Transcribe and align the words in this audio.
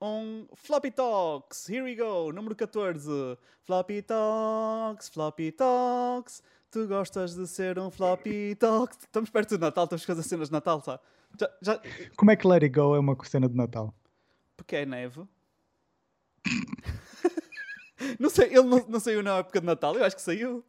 um 0.00 0.46
Floppy 0.54 0.90
Talks. 0.90 1.68
Here 1.68 1.82
we 1.82 1.94
go, 1.94 2.32
número 2.32 2.54
14. 2.54 3.38
Floppy 3.64 4.02
Talks, 4.02 5.08
Floppy 5.08 5.52
Talks. 5.52 6.42
Tu 6.70 6.86
gostas 6.86 7.34
de 7.34 7.46
ser 7.46 7.78
um 7.78 7.90
Floppy 7.90 8.54
Talks. 8.56 8.98
Estamos 8.98 9.30
perto 9.30 9.56
do 9.56 9.60
Natal, 9.62 9.86
temos 9.88 10.02
que 10.02 10.06
fazer 10.06 10.22
cenas 10.22 10.48
de 10.48 10.52
Natal, 10.52 10.80
tá? 10.82 11.00
Já, 11.38 11.50
já... 11.62 11.80
Como 12.16 12.30
é 12.30 12.36
que 12.36 12.46
Let 12.46 12.62
It 12.62 12.74
Go 12.78 12.94
é 12.94 12.98
uma 12.98 13.16
cena 13.24 13.48
de 13.48 13.54
Natal? 13.56 13.94
Porque 14.56 14.76
é 14.76 14.86
neve. 14.86 15.22
não 18.18 18.30
sei, 18.30 18.46
ele 18.46 18.62
não, 18.62 18.86
não 18.88 19.00
saiu 19.00 19.22
na 19.22 19.38
época 19.38 19.60
de 19.60 19.66
Natal, 19.66 19.94
eu 19.96 20.04
acho 20.04 20.16
que 20.16 20.22
saiu. 20.22 20.64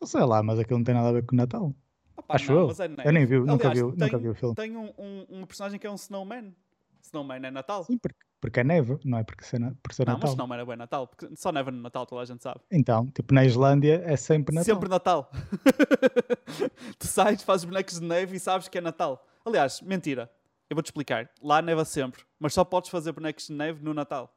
Não 0.00 0.06
sei 0.06 0.22
lá, 0.24 0.42
mas 0.42 0.58
aquilo 0.58 0.78
não 0.78 0.84
tem 0.84 0.94
nada 0.94 1.08
a 1.08 1.12
ver 1.12 1.24
com 1.24 1.34
o 1.34 1.38
Natal. 1.38 1.74
Opa, 2.16 2.34
Acho 2.34 2.52
não, 2.52 2.60
eu. 2.62 2.70
é. 2.70 3.08
Eu 3.08 3.12
nem 3.12 3.26
vi, 3.26 3.38
nunca 3.38 3.68
Aliás, 3.68 3.78
vi, 3.78 3.84
nunca 3.84 4.10
tem- 4.10 4.18
vi 4.20 4.28
o 4.28 4.34
filme. 4.34 4.54
Tem 4.54 4.76
um, 4.76 4.92
um, 4.98 5.26
uma 5.28 5.46
personagem 5.46 5.78
que 5.78 5.86
é 5.86 5.90
um 5.90 5.94
Snowman. 5.96 6.54
Snowman 7.02 7.36
é 7.46 7.50
Natal. 7.50 7.84
Sim, 7.84 7.98
porque, 7.98 8.18
porque 8.46 8.60
é 8.60 8.64
neve, 8.64 8.96
não 9.04 9.18
é 9.18 9.24
porque 9.24 9.44
ser, 9.44 9.58
por 9.82 9.92
ser 9.92 10.06
não, 10.06 10.12
mas 10.14 10.20
Natal. 10.20 10.34
Snowman 10.34 10.60
é 10.60 10.64
bem 10.64 10.76
Natal. 10.76 11.06
Porque 11.08 11.28
só 11.34 11.50
neva 11.50 11.70
no 11.72 11.82
Natal, 11.82 12.06
toda 12.06 12.22
a 12.22 12.24
gente 12.24 12.42
sabe. 12.42 12.60
Então, 12.70 13.06
tipo, 13.08 13.34
na 13.34 13.44
Islândia 13.44 14.02
é 14.04 14.16
sempre 14.16 14.54
Natal. 14.54 14.74
Sempre 14.74 14.88
Natal. 14.88 15.30
tu 16.98 17.06
sais, 17.06 17.42
fazes 17.42 17.64
bonecos 17.64 17.98
de 17.98 18.06
neve 18.06 18.36
e 18.36 18.40
sabes 18.40 18.68
que 18.68 18.78
é 18.78 18.80
Natal. 18.80 19.26
Aliás, 19.44 19.80
mentira. 19.80 20.30
Eu 20.70 20.76
vou-te 20.76 20.86
explicar. 20.86 21.28
Lá 21.42 21.60
neva 21.60 21.84
sempre. 21.84 22.22
Mas 22.38 22.54
só 22.54 22.64
podes 22.64 22.88
fazer 22.88 23.10
bonecos 23.12 23.48
de 23.48 23.52
neve 23.52 23.82
no 23.84 23.92
Natal. 23.92 24.32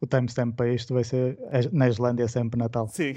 O 0.00 0.06
timestamp 0.06 0.56
para 0.56 0.72
isto 0.72 0.94
vai 0.94 1.04
ser 1.04 1.38
é- 1.50 1.68
na 1.72 1.88
Islândia 1.88 2.24
é 2.24 2.28
sempre 2.28 2.58
Natal. 2.58 2.88
Sim. 2.88 3.14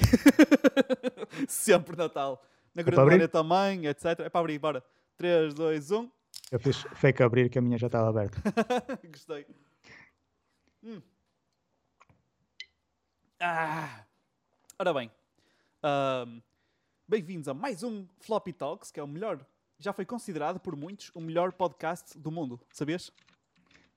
sempre 1.47 1.95
Natal. 1.95 2.43
Na 2.75 2.81
Groenlândia 2.83 3.15
abrir? 3.15 3.27
também, 3.29 3.85
etc. 3.87 4.05
É 4.19 4.29
para 4.29 4.41
abrir, 4.41 4.59
bora. 4.59 4.83
3, 5.17 5.53
2, 5.53 5.91
1. 5.91 6.09
Eu 6.51 6.59
fiz 6.59 6.77
fake 6.95 7.21
abrir 7.21 7.49
que 7.49 7.59
a 7.59 7.61
minha 7.61 7.77
já 7.77 7.87
estava 7.87 8.09
aberta. 8.09 8.41
Gostei. 9.07 9.45
Hum. 10.83 11.01
Ah. 13.41 14.05
Ora 14.77 14.93
bem, 14.93 15.11
bem-vindos 17.05 17.49
a 17.49 17.53
mais 17.53 17.83
um 17.83 18.07
Floppy 18.21 18.53
Talks, 18.53 18.89
que 18.89 18.99
é 18.99 19.03
o 19.03 19.07
melhor, 19.07 19.45
já 19.77 19.91
foi 19.91 20.05
considerado 20.05 20.57
por 20.57 20.77
muitos 20.77 21.11
o 21.13 21.19
melhor 21.19 21.51
podcast 21.51 22.17
do 22.17 22.31
mundo, 22.31 22.57
sabias? 22.71 23.11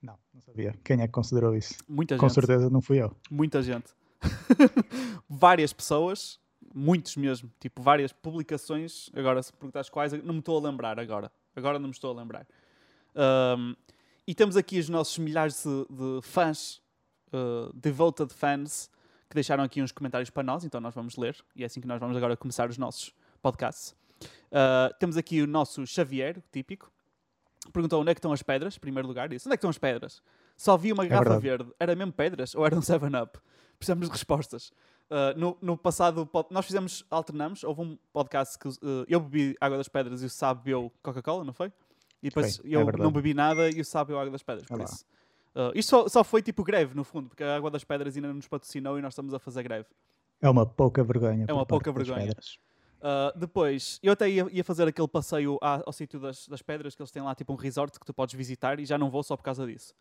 Não, 0.02 0.18
não 0.34 0.40
sabia. 0.40 0.74
Quem 0.82 1.00
é 1.00 1.06
que 1.06 1.12
considerou 1.12 1.54
isso? 1.54 1.74
Muita 1.88 2.16
Com 2.16 2.28
gente. 2.28 2.34
certeza 2.34 2.68
não 2.68 2.82
fui 2.82 3.00
eu. 3.00 3.16
Muita 3.30 3.62
gente. 3.62 3.94
várias 5.30 5.72
pessoas, 5.72 6.40
muitos 6.74 7.16
mesmo, 7.16 7.48
tipo 7.60 7.80
várias 7.80 8.12
publicações. 8.12 9.08
Agora, 9.14 9.40
se 9.40 9.52
perguntas 9.52 9.88
quais, 9.88 10.12
não 10.24 10.34
me 10.34 10.40
estou 10.40 10.58
a 10.58 10.68
lembrar 10.68 10.98
agora. 10.98 11.30
Agora 11.54 11.78
não 11.78 11.86
me 11.86 11.94
estou 11.94 12.10
a 12.10 12.20
lembrar. 12.20 12.44
E 14.26 14.34
temos 14.34 14.56
aqui 14.56 14.78
os 14.78 14.88
nossos 14.88 15.18
milhares 15.18 15.64
de, 15.64 15.86
de 15.90 16.22
fãs, 16.22 16.80
uh, 17.32 17.72
devoted 17.74 18.32
fans, 18.32 18.90
que 19.28 19.34
deixaram 19.34 19.64
aqui 19.64 19.82
uns 19.82 19.92
comentários 19.92 20.30
para 20.30 20.42
nós, 20.42 20.64
então 20.64 20.80
nós 20.80 20.94
vamos 20.94 21.16
ler. 21.16 21.36
E 21.56 21.62
é 21.62 21.66
assim 21.66 21.80
que 21.80 21.86
nós 21.86 21.98
vamos 21.98 22.16
agora 22.16 22.36
começar 22.36 22.68
os 22.68 22.76
nossos 22.76 23.14
podcasts. 23.40 23.94
Ah, 24.50 24.94
temos 24.98 25.16
aqui 25.16 25.40
o 25.42 25.46
nosso 25.46 25.86
Xavier, 25.86 26.42
típico. 26.52 26.90
Perguntou 27.72 28.00
onde 28.00 28.10
é 28.10 28.14
que 28.14 28.18
estão 28.18 28.32
as 28.32 28.42
pedras, 28.42 28.76
em 28.76 28.80
primeiro 28.80 29.08
lugar. 29.08 29.28
Disse, 29.28 29.48
onde 29.48 29.54
é 29.54 29.56
que 29.56 29.60
estão 29.60 29.70
as 29.70 29.78
pedras? 29.78 30.22
Só 30.56 30.76
vi 30.76 30.92
uma 30.92 31.06
garrafa 31.06 31.38
verdade. 31.38 31.64
verde. 31.64 31.74
Era 31.78 31.94
mesmo 31.94 32.12
pedras 32.12 32.54
ou 32.54 32.66
era 32.66 32.76
um 32.76 32.80
7-Up? 32.80 33.38
Precisamos 33.78 34.08
de 34.08 34.12
respostas. 34.12 34.72
Uh, 35.10 35.38
no, 35.38 35.58
no 35.60 35.76
passado, 35.76 36.28
nós 36.50 36.66
fizemos, 36.66 37.04
alternamos. 37.10 37.64
Houve 37.64 37.82
um 37.82 37.98
podcast 38.12 38.58
que 38.58 38.68
uh, 38.68 39.04
eu 39.08 39.20
bebi 39.20 39.56
água 39.60 39.76
das 39.76 39.88
pedras 39.88 40.22
e 40.22 40.26
o 40.26 40.30
Sá 40.30 40.52
bebeu 40.52 40.92
Coca-Cola, 41.02 41.44
não 41.44 41.52
foi? 41.52 41.72
E 42.22 42.28
depois 42.28 42.58
é 42.60 42.62
eu 42.64 42.84
verdade. 42.84 43.02
não 43.02 43.10
bebi 43.12 43.34
nada 43.34 43.68
e 43.70 43.80
o 43.80 43.84
Sá 43.84 44.04
bebeu 44.04 44.20
água 44.20 44.30
das 44.30 44.42
pedras. 44.42 44.66
Por 44.66 44.76
Olá. 44.76 44.84
isso. 44.84 45.04
Uh, 45.54 45.72
isto 45.74 45.90
só, 45.90 46.08
só 46.08 46.24
foi 46.24 46.40
tipo 46.40 46.62
greve, 46.64 46.94
no 46.94 47.04
fundo, 47.04 47.28
porque 47.28 47.42
a 47.44 47.56
água 47.56 47.70
das 47.70 47.84
pedras 47.84 48.14
ainda 48.16 48.28
não 48.28 48.34
nos 48.36 48.48
patrocinou 48.48 48.98
e 48.98 49.02
nós 49.02 49.12
estamos 49.12 49.34
a 49.34 49.38
fazer 49.38 49.62
greve. 49.62 49.86
É 50.40 50.48
uma 50.48 50.64
pouca 50.64 51.02
vergonha. 51.04 51.44
É 51.48 51.52
uma 51.52 51.66
pouca 51.66 51.92
vergonha. 51.92 52.32
Uh, 53.00 53.36
depois, 53.38 53.98
eu 54.02 54.12
até 54.12 54.30
ia, 54.30 54.46
ia 54.50 54.62
fazer 54.64 54.86
aquele 54.88 55.08
passeio 55.08 55.58
à- 55.60 55.82
ao 55.84 55.92
sítio 55.92 56.20
das, 56.20 56.46
das 56.46 56.62
pedras, 56.62 56.94
que 56.94 57.02
eles 57.02 57.10
têm 57.10 57.22
lá 57.22 57.34
tipo 57.34 57.52
um 57.52 57.56
resort 57.56 57.98
que 57.98 58.06
tu 58.06 58.14
podes 58.14 58.34
visitar 58.34 58.78
e 58.78 58.86
já 58.86 58.96
não 58.96 59.10
vou 59.10 59.22
só 59.24 59.36
por 59.36 59.42
causa 59.42 59.66
disso. 59.66 59.92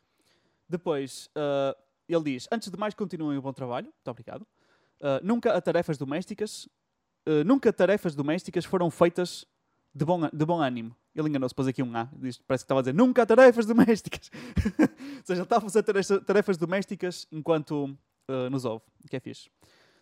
Depois, 0.70 1.30
uh, 1.36 1.76
ele 2.08 2.24
diz: 2.24 2.48
Antes 2.52 2.70
de 2.70 2.78
mais, 2.78 2.94
continuem 2.94 3.38
o 3.38 3.42
bom 3.42 3.52
trabalho. 3.52 3.86
Muito 3.88 4.08
obrigado. 4.08 4.42
Uh, 4.44 5.20
nunca 5.24 5.54
a 5.54 5.60
tarefas 5.62 5.98
domésticas. 5.98 6.66
uh, 7.28 7.44
nunca 7.46 7.74
tarefas 7.74 8.16
domésticas 8.16 8.66
foram 8.66 8.90
feitas 8.92 9.46
de 9.94 10.06
bom, 10.06 10.22
de 10.32 10.46
bom 10.46 10.62
ânimo. 10.62 10.96
Ele 11.14 11.28
enganou-se, 11.28 11.54
pôs 11.54 11.68
aqui 11.68 11.84
um 11.84 11.96
A. 11.96 12.10
Diz, 12.14 12.38
parece 12.38 12.64
que 12.64 12.66
estava 12.66 12.80
a 12.80 12.84
dizer 12.84 12.94
nunca 12.94 13.26
tarefas 13.26 13.66
domésticas. 13.66 14.32
Ou 14.80 15.26
seja, 15.26 15.34
ele 15.34 15.44
está 15.44 15.58
a 15.58 15.62
fazer 15.62 15.84
tarefa- 15.84 16.22
tarefas 16.22 16.58
domésticas 16.58 17.28
enquanto 17.32 17.98
uh, 18.30 18.50
nos 18.50 18.64
ouve, 18.66 18.86
que 19.10 19.16
é 19.16 19.20
fixe. 19.20 19.50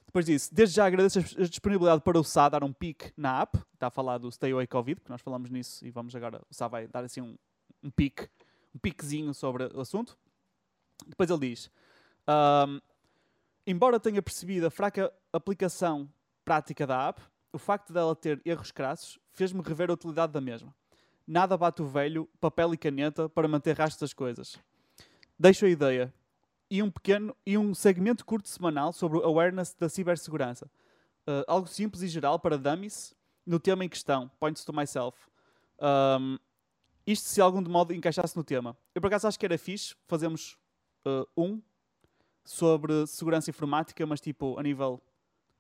Depois 0.06 0.26
disso, 0.26 0.54
desde 0.54 0.76
já 0.76 0.86
agradeço 0.86 1.20
a 1.20 1.22
disponibilidade 1.44 2.02
para 2.02 2.20
o 2.20 2.24
Sá 2.24 2.50
dar 2.50 2.64
um 2.64 2.74
pique 2.74 3.12
na 3.16 3.42
app. 3.42 3.58
Está 3.74 3.88
a 3.88 3.92
falar 3.92 4.18
do 4.18 4.32
Stay 4.32 4.52
Away 4.52 4.66
Covid, 4.66 5.02
que 5.02 5.10
nós 5.10 5.22
falamos 5.22 5.50
nisso 5.50 5.86
e 5.86 5.92
vamos 5.92 6.16
agora, 6.16 6.42
o 6.50 6.54
Sá 6.54 6.68
vai 6.68 6.88
dar 6.88 7.04
assim 7.04 7.22
um, 7.22 7.38
um 7.84 7.92
pique, 7.92 8.28
um 8.74 8.80
piquezinho 8.80 9.34
sobre 9.34 9.66
o 9.66 9.80
assunto. 9.80 10.18
Depois 11.08 11.30
ele 11.30 11.50
diz, 11.50 11.72
ahm, 12.28 12.80
embora 13.68 14.00
tenha 14.00 14.22
percebido 14.22 14.66
a 14.66 14.72
fraca 14.72 15.14
aplicação 15.32 16.12
prática 16.44 16.88
da 16.88 17.10
app, 17.10 17.22
o 17.54 17.60
facto 17.60 17.94
dela 17.94 18.16
ter 18.16 18.42
erros 18.44 18.72
crassos 18.72 19.20
fez-me 19.32 19.62
rever 19.62 19.90
a 19.92 19.94
utilidade 19.94 20.34
da 20.34 20.42
mesma. 20.42 20.74
Nada 21.30 21.56
bate 21.56 21.80
o 21.84 21.86
velho, 21.86 22.28
papel 22.42 22.74
e 22.74 22.78
caneta 22.78 23.30
para 23.30 23.48
manter 23.48 23.78
rastro 23.78 24.00
das 24.00 24.14
coisas. 24.14 24.58
Deixo 25.38 25.64
a 25.64 25.70
ideia 25.70 26.12
e 26.72 26.82
um 26.82 26.90
pequeno 26.90 27.38
e 27.46 27.56
um 27.56 27.76
segmento 27.76 28.26
curto 28.26 28.50
semanal 28.50 28.92
sobre 28.92 29.20
o 29.20 29.24
awareness 29.24 29.76
da 29.76 29.88
cibersegurança. 29.88 30.66
Uh, 31.28 31.46
algo 31.48 31.68
simples 31.68 32.02
e 32.02 32.08
geral 32.08 32.40
para 32.40 32.58
dummies 32.58 33.14
no 33.46 33.60
tema 33.60 33.86
em 33.86 33.90
questão. 33.90 34.28
Points 34.40 34.66
to 34.66 34.74
myself. 34.74 35.16
Um, 35.80 36.40
isto 37.06 37.30
se 37.30 37.40
algum 37.40 37.62
de 37.62 37.70
modo 37.70 37.94
encaixasse 37.94 38.36
no 38.36 38.44
tema. 38.44 38.76
Eu 38.96 39.00
por 39.00 39.10
acaso 39.10 39.28
acho 39.28 39.38
que 39.38 39.46
era 39.46 39.56
fixe 39.56 39.96
fazermos 40.08 40.58
uh, 41.06 41.28
um 41.38 41.62
sobre 42.44 43.06
segurança 43.06 43.52
informática, 43.52 44.04
mas 44.04 44.20
tipo 44.20 44.58
a 44.58 44.64
nível. 44.64 45.00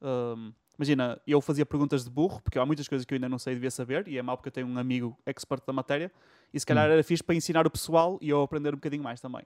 um, 0.01 0.51
imagina, 0.79 1.19
eu 1.27 1.41
fazia 1.41 1.65
perguntas 1.65 2.05
de 2.05 2.09
burro, 2.09 2.41
porque 2.41 2.57
há 2.57 2.65
muitas 2.65 2.87
coisas 2.87 3.05
que 3.05 3.13
eu 3.13 3.17
ainda 3.17 3.27
não 3.27 3.37
sei 3.37 3.51
e 3.53 3.55
devia 3.57 3.69
saber, 3.69 4.07
e 4.07 4.17
é 4.17 4.21
mau 4.21 4.37
porque 4.37 4.47
eu 4.47 4.53
tenho 4.53 4.67
um 4.67 4.77
amigo 4.77 5.17
expert 5.25 5.61
da 5.67 5.73
matéria, 5.73 6.09
e 6.53 6.59
se 6.59 6.65
calhar 6.65 6.87
Hum. 6.89 6.93
era 6.93 7.03
fixe 7.03 7.21
para 7.21 7.35
ensinar 7.35 7.67
o 7.67 7.69
pessoal 7.69 8.17
e 8.21 8.29
eu 8.29 8.41
aprender 8.41 8.69
um 8.69 8.77
bocadinho 8.77 9.03
mais 9.03 9.19
também. 9.19 9.43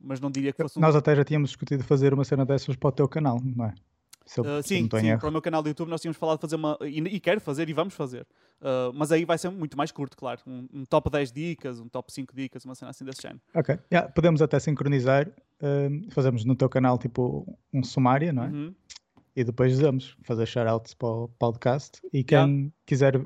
Mas 0.00 0.18
não 0.18 0.30
diria 0.30 0.52
que 0.52 0.62
fosse 0.62 0.78
um 0.78 0.82
Nós 0.82 0.96
até 0.96 1.14
já 1.14 1.22
tínhamos 1.22 1.50
discutido 1.50 1.84
fazer 1.84 2.14
uma 2.14 2.24
cena 2.24 2.46
dessas 2.46 2.74
para 2.74 2.88
o 2.88 2.92
teu 2.92 3.06
canal, 3.06 3.38
não 3.44 3.66
é? 3.66 3.74
Eu, 4.36 4.44
Uh, 4.44 4.62
sim, 4.62 4.88
sim, 5.00 5.18
para 5.18 5.28
o 5.28 5.32
meu 5.32 5.42
canal 5.42 5.60
do 5.60 5.68
YouTube 5.68 5.88
nós 5.88 6.00
tínhamos 6.00 6.16
falado 6.16 6.36
de 6.38 6.42
fazer 6.42 6.54
uma. 6.54 6.78
E, 6.82 6.98
e 7.00 7.18
quero 7.20 7.40
fazer 7.40 7.68
e 7.68 7.72
vamos 7.72 7.94
fazer. 7.94 8.24
Uh, 8.60 8.92
mas 8.94 9.10
aí 9.10 9.24
vai 9.24 9.36
ser 9.36 9.50
muito 9.50 9.76
mais 9.76 9.90
curto, 9.90 10.16
claro. 10.16 10.40
Um, 10.46 10.68
um 10.72 10.84
top 10.84 11.10
10 11.10 11.32
dicas, 11.32 11.80
um 11.80 11.88
top 11.88 12.12
5 12.12 12.32
dicas, 12.36 12.64
uma 12.64 12.76
cena 12.76 12.92
assim 12.92 13.04
desse 13.04 13.22
género. 13.22 13.40
Ok. 13.52 13.76
Yeah, 13.92 14.08
podemos 14.12 14.40
até 14.40 14.60
sincronizar. 14.60 15.26
hum, 15.60 16.06
fazemos 16.10 16.44
no 16.44 16.54
teu 16.54 16.68
canal 16.68 16.96
tipo 16.96 17.44
um 17.72 17.82
sumário, 17.82 18.32
não 18.32 18.44
é? 18.44 18.48
Uhum. 18.48 18.74
E 19.34 19.44
depois 19.44 19.78
damos 19.78 20.16
fazer 20.22 20.46
shoutouts 20.46 20.94
para 20.94 21.08
o 21.08 21.28
podcast. 21.38 22.00
E 22.12 22.24
quem 22.24 22.72
quiser 22.84 23.16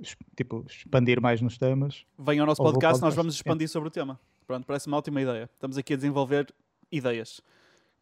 es- 0.00 0.16
tipo, 0.36 0.64
expandir 0.68 1.20
mais 1.20 1.40
nos 1.40 1.58
temas, 1.58 2.04
Venham 2.18 2.42
ao 2.42 2.46
nosso 2.46 2.62
o 2.62 2.64
podcast, 2.64 2.92
nós 2.94 3.00
podcast, 3.00 3.16
vamos 3.16 3.34
expandir 3.34 3.68
sobre 3.68 3.88
o 3.88 3.90
tema. 3.90 4.18
Pronto, 4.46 4.66
parece 4.66 4.86
uma 4.86 4.96
ótima 4.96 5.20
ideia. 5.20 5.50
Estamos 5.54 5.76
aqui 5.76 5.94
a 5.94 5.96
desenvolver 5.96 6.52
ideias. 6.90 7.40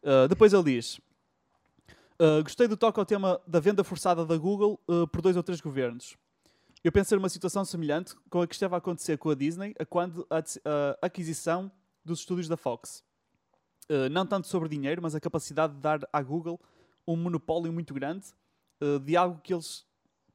Uh, 0.03 0.27
depois 0.29 0.53
ele 0.53 0.63
diz: 0.63 0.99
uh, 2.19 2.43
Gostei 2.43 2.67
do 2.67 2.77
toque 2.77 2.99
ao 2.99 3.05
tema 3.05 3.41
da 3.47 3.59
venda 3.59 3.83
forçada 3.83 4.25
da 4.25 4.37
Google 4.37 4.79
uh, 4.87 5.07
por 5.07 5.21
dois 5.21 5.35
ou 5.35 5.43
três 5.43 5.59
governos. 5.59 6.15
Eu 6.83 6.91
pensei 6.91 7.17
numa 7.17 7.29
situação 7.29 7.65
semelhante 7.65 8.15
com 8.29 8.41
a 8.41 8.47
que 8.47 8.53
estava 8.53 8.75
a 8.75 8.77
acontecer 8.77 9.17
com 9.17 9.31
a 9.31 9.35
Disney 9.35 9.73
a 9.79 9.85
quando 9.85 10.25
a, 10.29 10.37
a 10.37 11.05
aquisição 11.07 11.71
dos 12.03 12.19
estúdios 12.19 12.47
da 12.47 12.55
Fox. 12.55 13.03
Não 14.11 14.23
tanto 14.25 14.47
sobre 14.47 14.69
dinheiro, 14.69 15.01
mas 15.01 15.15
a 15.15 15.19
capacidade 15.19 15.73
de 15.73 15.79
dar 15.79 15.99
à 16.13 16.21
Google 16.21 16.59
um 17.07 17.15
monopólio 17.15 17.71
muito 17.71 17.93
grande 17.93 18.27
uh, 18.81 18.99
de 18.99 19.15
algo 19.15 19.39
que 19.41 19.53
eles, 19.53 19.85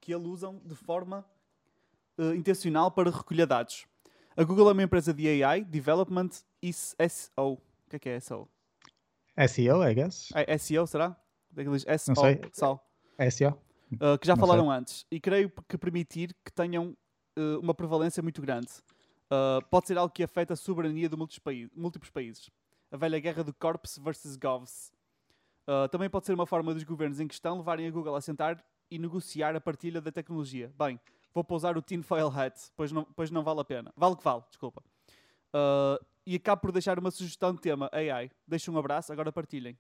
que 0.00 0.12
eles 0.14 0.26
usam 0.26 0.60
de 0.64 0.74
forma 0.74 1.24
uh, 2.18 2.34
intencional 2.34 2.90
para 2.90 3.10
recolher 3.10 3.46
dados. 3.46 3.86
A 4.36 4.44
Google 4.44 4.68
é 4.70 4.72
uma 4.72 4.82
empresa 4.82 5.12
de 5.12 5.42
AI, 5.42 5.64
Development 5.64 6.30
e 6.62 6.72
SEO. 6.72 7.54
O 7.54 7.60
que 7.90 7.96
é 7.96 7.98
que 7.98 8.08
é 8.08 8.20
SEO? 8.20 8.48
SEO, 9.48 9.82
I 9.88 9.94
guess. 9.94 10.28
É 10.34 10.56
SEO, 10.58 10.86
será? 10.86 11.16
Daqueles 11.50 11.82
SEO, 11.82 12.14
Não 12.14 12.22
sei. 12.22 12.40
só. 12.52 12.86
SEO. 13.30 13.58
Uh, 13.94 14.16
que 14.18 14.26
já 14.26 14.34
Não 14.36 14.40
falaram 14.40 14.70
antes. 14.70 15.04
E 15.10 15.18
creio 15.20 15.50
que 15.68 15.76
permitir 15.76 16.34
que 16.44 16.52
tenham 16.52 16.96
uh, 17.36 17.58
uma 17.60 17.74
prevalência 17.74 18.22
muito 18.22 18.40
grande. 18.40 18.68
Pode 19.70 19.86
ser 19.86 19.96
algo 19.96 20.12
que 20.12 20.24
afeta 20.24 20.54
a 20.54 20.56
soberania 20.56 21.08
de 21.08 21.16
múltiplos, 21.16 21.38
paí- 21.38 21.70
múltiplos 21.74 22.10
países. 22.10 22.50
A 22.90 22.96
velha 22.96 23.20
guerra 23.20 23.44
do 23.44 23.54
corps 23.54 23.96
versus 23.98 24.36
govs. 24.36 24.90
Uh, 25.70 25.88
também 25.88 26.10
pode 26.10 26.26
ser 26.26 26.34
uma 26.34 26.46
forma 26.46 26.74
dos 26.74 26.82
governos 26.82 27.20
em 27.20 27.28
questão 27.28 27.56
levarem 27.56 27.86
a 27.86 27.90
Google 27.92 28.16
a 28.16 28.20
sentar 28.20 28.60
e 28.90 28.98
negociar 28.98 29.54
a 29.54 29.60
partilha 29.60 30.00
da 30.00 30.10
tecnologia. 30.10 30.74
Bem, 30.76 30.98
vou 31.32 31.44
pousar 31.44 31.78
o 31.78 31.82
tinfoil 31.82 32.26
hat, 32.26 32.58
pois 32.76 32.90
não, 32.90 33.04
pois 33.14 33.30
não 33.30 33.44
vale 33.44 33.60
a 33.60 33.64
pena. 33.64 33.92
Vale 33.96 34.16
que 34.16 34.24
vale, 34.24 34.42
desculpa. 34.48 34.82
Uh, 35.54 36.04
e 36.26 36.34
acabo 36.34 36.60
por 36.60 36.72
deixar 36.72 36.98
uma 36.98 37.12
sugestão 37.12 37.54
de 37.54 37.60
tema. 37.60 37.88
AI, 37.92 38.32
deixa 38.48 38.68
um 38.68 38.76
abraço, 38.78 39.12
agora 39.12 39.30
partilhem. 39.30 39.78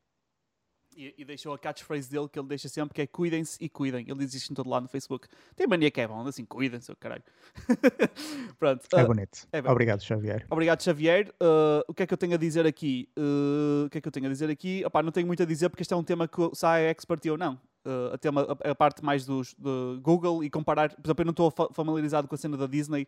E, 0.96 1.14
e 1.18 1.24
deixou 1.24 1.54
a 1.54 1.58
catchphrase 1.58 2.10
dele 2.10 2.28
que 2.28 2.38
ele 2.38 2.48
deixa 2.48 2.68
sempre, 2.68 2.94
que 2.94 3.00
é 3.02 3.06
cuidem-se 3.06 3.56
e 3.62 3.68
cuidem. 3.68 4.04
Ele 4.08 4.18
diz 4.18 4.34
isto 4.34 4.50
em 4.50 4.54
todo 4.54 4.68
lado 4.68 4.82
no 4.82 4.88
Facebook. 4.88 5.28
Tem 5.54 5.66
mania 5.66 5.90
que 5.90 6.00
é 6.00 6.06
bom, 6.08 6.26
assim, 6.26 6.44
cuidem-se, 6.44 6.94
caralho. 6.96 7.22
Pronto. 8.58 8.84
É 8.94 9.02
uh, 9.02 9.06
bonito. 9.06 9.48
é. 9.52 9.58
Obrigado, 9.70 10.02
Xavier. 10.02 10.46
Obrigado, 10.50 10.82
Xavier. 10.82 11.28
Uh, 11.40 11.82
o 11.88 11.94
que 11.94 12.02
é 12.02 12.06
que 12.06 12.12
eu 12.14 12.18
tenho 12.18 12.34
a 12.34 12.36
dizer 12.36 12.66
aqui? 12.66 13.08
Uh, 13.16 13.86
o 13.86 13.90
que 13.90 13.98
é 13.98 14.00
que 14.00 14.08
eu 14.08 14.12
tenho 14.12 14.26
a 14.26 14.28
dizer 14.28 14.50
aqui? 14.50 14.84
Opá, 14.84 15.02
não 15.02 15.12
tenho 15.12 15.26
muito 15.26 15.42
a 15.42 15.46
dizer 15.46 15.68
porque 15.68 15.82
este 15.82 15.94
é 15.94 15.96
um 15.96 16.04
tema 16.04 16.26
que 16.28 16.40
há 16.62 16.78
expert 16.80 17.24
ou 17.30 17.38
não. 17.38 17.54
Uh, 17.84 18.12
a, 18.14 18.18
tema, 18.18 18.58
a, 18.64 18.70
a 18.70 18.74
parte 18.74 19.04
mais 19.04 19.24
dos, 19.24 19.54
de 19.54 20.00
Google 20.02 20.44
e 20.44 20.50
comparar. 20.50 20.90
Por 20.94 21.06
exemplo, 21.06 21.22
eu 21.22 21.26
não 21.26 21.30
estou 21.32 21.50
fa- 21.50 21.68
familiarizado 21.72 22.28
com 22.28 22.34
a 22.34 22.38
cena 22.38 22.56
da 22.56 22.66
Disney, 22.66 23.06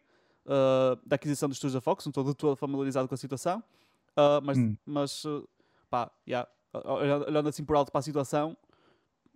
da 1.07 1.15
aquisição 1.17 1.49
dos 1.49 1.57
estúdios 1.57 1.75
da 1.75 1.81
Fox, 1.81 2.05
não 2.05 2.11
estou 2.11 2.25
de 2.25 2.35
todo 2.35 2.57
familiarizado 2.57 3.07
com 3.09 3.15
a 3.15 3.19
situação. 3.19 3.63
Mas, 4.43 4.59
Hum. 4.59 4.77
mas 4.85 5.23
pá, 5.89 6.11
yeah, 6.29 6.49
olhando 6.73 7.49
assim 7.49 7.65
por 7.65 7.77
alto 7.77 7.91
para 7.91 7.99
a 8.01 8.03
situação, 8.03 8.57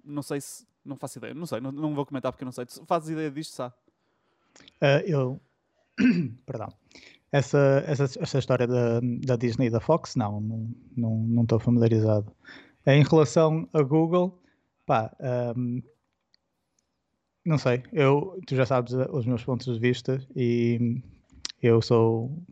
não 0.05 0.23
sei 0.23 0.41
se. 0.41 0.67
Não 0.85 0.97
faço 0.97 1.19
ideia, 1.19 1.35
não 1.35 1.47
sei, 1.47 1.61
não, 1.61 1.73
não 1.73 1.95
vou 1.97 2.07
comentar 2.07 2.31
porque 2.31 2.45
não 2.45 2.53
sei. 2.53 2.65
Tu 2.65 2.85
fazes 2.87 3.09
ideia 3.11 3.29
disto, 3.31 3.55
sabe? 3.55 3.75
Ah, 4.81 5.03
eu. 5.05 5.41
Perdão. 6.47 6.69
Essa, 7.33 7.83
essa, 7.87 8.05
essa 8.05 8.39
história 8.39 8.69
da, 8.69 9.01
da 9.01 9.35
Disney 9.35 9.67
e 9.67 9.71
da 9.71 9.81
Fox, 9.81 10.15
não, 10.15 10.41
não 10.41 10.75
não 10.97 11.17
não 11.27 11.43
estou 11.43 11.59
familiarizado. 11.59 12.33
Em 12.87 13.03
relação 13.03 13.69
a 13.73 13.83
Google, 13.83 14.41
pá, 14.87 15.15
ahm, 15.19 15.83
não 17.45 17.59
sei, 17.59 17.83
eu, 17.93 18.41
tu 18.47 18.55
já 18.55 18.65
sabes 18.65 18.95
ah, 18.95 19.09
os 19.13 19.27
meus 19.27 19.45
pontos 19.45 19.73
de 19.73 19.81
vista 19.81 20.21
e 20.35 21.01
eu 21.63 21.83
sou 21.83 22.43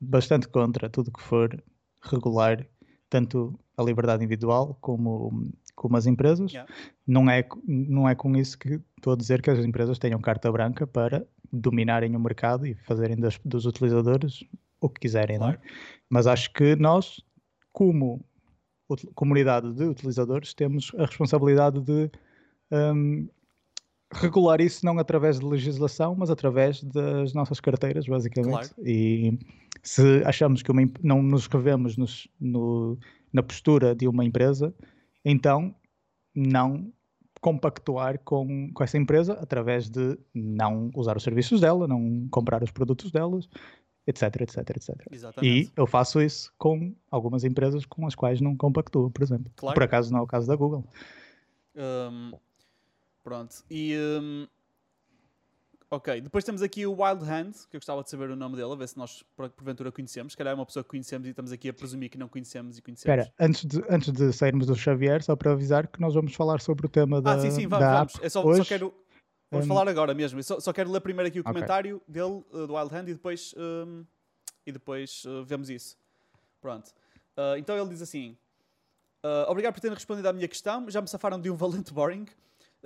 bastante 0.00 0.48
contra 0.48 0.90
tudo 0.90 1.12
que 1.12 1.22
for 1.22 1.62
regular, 2.02 2.66
tanto 3.08 3.58
a 3.76 3.82
liberdade 3.82 4.24
individual 4.24 4.76
como, 4.80 5.50
como 5.74 5.96
as 5.96 6.06
empresas. 6.06 6.52
Yeah. 6.52 6.72
Não, 7.06 7.28
é, 7.30 7.46
não 7.66 8.08
é 8.08 8.14
com 8.14 8.34
isso 8.36 8.58
que 8.58 8.80
estou 8.96 9.12
a 9.12 9.16
dizer 9.16 9.42
que 9.42 9.50
as 9.50 9.58
empresas 9.64 9.98
tenham 9.98 10.20
carta 10.20 10.50
branca 10.50 10.86
para 10.86 11.26
dominarem 11.52 12.16
o 12.16 12.20
mercado 12.20 12.66
e 12.66 12.74
fazerem 12.74 13.16
das- 13.16 13.38
dos 13.44 13.66
utilizadores 13.66 14.44
o 14.80 14.88
que 14.88 15.00
quiserem, 15.00 15.38
não 15.38 15.50
é? 15.50 15.52
Claro. 15.56 15.68
Mas 16.08 16.26
acho 16.26 16.52
que 16.52 16.76
nós, 16.76 17.22
como 17.72 18.24
comunidade 19.14 19.72
de 19.72 19.84
utilizadores, 19.84 20.54
temos 20.54 20.92
a 20.96 21.06
responsabilidade 21.06 21.80
de 21.80 22.10
hum, 22.70 23.28
regular 24.12 24.60
isso 24.60 24.84
não 24.84 24.98
através 24.98 25.38
de 25.40 25.44
legislação, 25.46 26.14
mas 26.16 26.30
através 26.30 26.82
das 26.82 27.32
nossas 27.34 27.60
carteiras, 27.60 28.06
basicamente. 28.06 28.52
Claro. 28.52 28.88
E 28.88 29.38
se 29.82 30.22
achamos 30.24 30.62
que 30.62 30.70
uma, 30.70 30.82
não 31.02 31.22
nos 31.22 31.46
revemos 31.46 31.96
nos- 31.96 32.28
no- 32.40 32.98
na 33.32 33.42
postura 33.42 33.94
de 33.94 34.06
uma 34.08 34.24
empresa, 34.24 34.74
então 35.24 35.74
não 36.34 36.92
compactuar 37.40 38.18
com, 38.24 38.70
com 38.72 38.82
essa 38.84 38.96
empresa 38.96 39.34
através 39.34 39.88
de 39.90 40.18
não 40.34 40.90
usar 40.94 41.16
os 41.16 41.22
serviços 41.22 41.60
dela, 41.60 41.86
não 41.86 42.26
comprar 42.30 42.62
os 42.62 42.70
produtos 42.70 43.10
delas, 43.12 43.48
etc, 44.06 44.40
etc, 44.42 44.70
etc. 44.70 44.88
E 45.10 45.14
Exatamente. 45.14 45.72
eu 45.76 45.86
faço 45.86 46.20
isso 46.20 46.52
com 46.56 46.94
algumas 47.10 47.44
empresas 47.44 47.84
com 47.84 48.06
as 48.06 48.14
quais 48.14 48.40
não 48.40 48.56
compactuo, 48.56 49.10
por 49.10 49.22
exemplo. 49.22 49.52
Claro. 49.56 49.74
Por 49.74 49.82
acaso 49.82 50.12
não 50.12 50.20
é 50.20 50.22
o 50.22 50.26
caso 50.26 50.46
da 50.46 50.56
Google. 50.56 50.84
Um, 51.76 52.32
pronto. 53.26 53.64
E. 53.68 53.96
um, 54.22 54.46
ok, 55.90 56.20
depois 56.20 56.44
temos 56.44 56.62
aqui 56.62 56.86
o 56.86 56.92
Wild 57.02 57.24
Hand, 57.28 57.52
que 57.68 57.76
eu 57.76 57.80
gostava 57.80 58.02
de 58.04 58.10
saber 58.10 58.30
o 58.30 58.36
nome 58.36 58.54
dele, 58.56 58.72
a 58.72 58.76
ver 58.76 58.86
se 58.88 58.96
nós 58.96 59.24
por- 59.36 59.50
porventura 59.50 59.90
conhecemos. 59.90 60.32
Se 60.32 60.36
calhar 60.36 60.52
é 60.52 60.54
uma 60.54 60.64
pessoa 60.64 60.84
que 60.84 60.90
conhecemos 60.90 61.26
e 61.26 61.30
estamos 61.30 61.50
aqui 61.50 61.68
a 61.68 61.74
presumir 61.74 62.08
que 62.08 62.16
não 62.18 62.28
conhecemos 62.28 62.78
e 62.78 62.82
conhecemos. 62.82 63.18
Espera, 63.26 63.34
antes 63.40 63.64
de, 63.64 63.82
antes 63.90 64.12
de 64.12 64.32
sairmos 64.32 64.66
do 64.66 64.76
Xavier, 64.76 65.22
só 65.24 65.34
para 65.34 65.50
avisar 65.52 65.88
que 65.88 66.00
nós 66.00 66.14
vamos 66.14 66.34
falar 66.34 66.60
sobre 66.60 66.86
o 66.86 66.88
tema 66.88 67.20
da, 67.20 67.32
ah, 67.34 67.40
sim, 67.40 67.50
sim, 67.50 67.66
vamos, 67.66 67.86
vamos. 67.86 68.14
É 68.22 68.28
só, 68.28 68.42
só 68.42 68.48
hoje. 68.48 68.64
quero. 68.64 68.94
Vamos 69.50 69.66
Um, 69.66 69.68
falar 69.68 69.88
agora 69.88 70.12
mesmo. 70.14 70.38
Eu 70.38 70.42
só, 70.44 70.58
só 70.60 70.72
quero 70.72 70.90
ler 70.90 71.00
primeiro 71.00 71.28
aqui 71.28 71.38
o 71.38 71.42
Ok. 71.42 71.52
comentário 71.52 72.02
dele, 72.06 72.44
uh, 72.52 72.66
do 72.66 72.74
Wild 72.74 72.94
Hand, 72.94 73.08
e 73.08 73.14
depois, 73.14 73.54
um, 73.56 74.04
e 74.66 74.72
depois 74.72 75.24
uh, 75.24 75.44
vemos 75.44 75.68
isso. 75.70 75.96
Pronto. 76.60 76.88
Uh, 77.36 77.56
então 77.58 77.76
ele 77.76 77.88
diz 77.88 78.02
assim: 78.02 78.36
Obrigado 79.48 79.74
por 79.74 79.80
terem 79.80 79.94
respondido 79.94 80.28
à 80.28 80.32
minha 80.32 80.46
questão. 80.48 80.88
Já 80.90 81.00
me 81.00 81.08
safaram 81.08 81.40
de 81.40 81.50
um 81.50 81.56
valente 81.56 81.92
boring. 81.92 82.26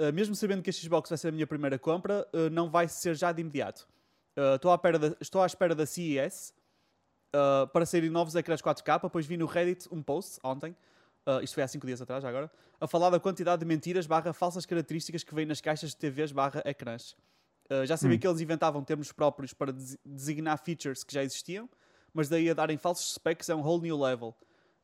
Uh, 0.00 0.12
mesmo 0.14 0.34
sabendo 0.34 0.62
que 0.62 0.70
a 0.70 0.72
Xbox 0.72 1.10
vai 1.10 1.18
ser 1.18 1.28
a 1.28 1.32
minha 1.32 1.46
primeira 1.46 1.78
compra, 1.78 2.26
uh, 2.32 2.48
não 2.50 2.70
vai 2.70 2.88
ser 2.88 3.14
já 3.14 3.32
de 3.32 3.42
imediato. 3.42 3.86
Uh, 4.34 4.54
Estou 4.56 4.70
à, 4.70 4.74
espera 4.76 4.98
da- 4.98 5.16
estou 5.20 5.42
à 5.42 5.46
espera 5.46 5.74
da 5.74 5.84
CES 5.84 6.54
para 7.72 7.86
saírem 7.86 8.10
novos 8.10 8.34
ecrãs 8.34 8.60
4K, 8.60 9.08
pois 9.10 9.26
vi 9.26 9.36
no 9.36 9.46
Reddit 9.46 9.88
um 9.92 10.02
post 10.02 10.38
ontem, 10.42 10.74
uh, 11.26 11.40
isto 11.42 11.54
foi 11.54 11.62
há 11.62 11.68
5 11.68 11.86
dias 11.86 12.00
atrás 12.00 12.24
agora, 12.24 12.50
a 12.80 12.86
falar 12.88 13.10
da 13.10 13.20
quantidade 13.20 13.60
de 13.60 13.66
mentiras 13.66 14.06
barra 14.06 14.32
falsas 14.32 14.66
características 14.66 15.22
que 15.22 15.34
vêm 15.34 15.46
nas 15.46 15.60
caixas 15.60 15.90
de 15.90 15.96
TVs 15.96 16.32
barra 16.32 16.62
ecrãs. 16.64 17.12
Uh, 17.70 17.84
já 17.86 17.96
sabia 17.96 18.16
Hum. 18.16 18.20
que 18.20 18.26
eles 18.26 18.40
inventavam 18.40 18.82
termos 18.82 19.12
próprios 19.12 19.52
para 19.52 19.72
desi- 19.72 19.98
designar 20.04 20.58
features 20.58 21.04
que 21.04 21.12
já 21.14 21.22
existiam, 21.22 21.68
mas 22.12 22.28
daí 22.28 22.50
a 22.50 22.54
darem 22.54 22.76
falsos 22.78 23.12
specs 23.14 23.48
é 23.48 23.54
um 23.54 23.60
whole 23.60 23.82
new 23.82 23.96
level. 24.00 24.34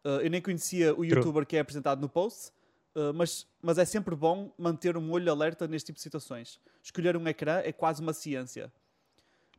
Uh, 0.04 0.20
eu 0.22 0.30
nem 0.30 0.40
conhecia 0.40 0.94
o 0.94 1.04
youtuber 1.04 1.44
que 1.44 1.56
é 1.56 1.60
apresentado 1.60 2.00
no 2.00 2.08
post, 2.08 2.52
uh, 2.96 3.12
mas, 3.14 3.46
mas 3.62 3.78
é 3.78 3.84
sempre 3.84 4.16
bom 4.16 4.52
manter 4.58 4.96
um 4.96 5.10
olho 5.12 5.30
alerta 5.30 5.68
neste 5.68 5.86
tipo 5.86 5.96
de 5.98 6.02
situações. 6.02 6.58
Escolher 6.82 7.16
um 7.16 7.28
ecrã 7.28 7.58
é 7.64 7.70
quase 7.72 8.02
uma 8.02 8.12
ciência. 8.12 8.72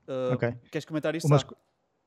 Uh, 0.08 0.34
Ok. 0.34 0.54
Queres 0.72 0.86
comentar 0.86 1.16
isto? 1.16 1.28
Umas, 1.28 1.46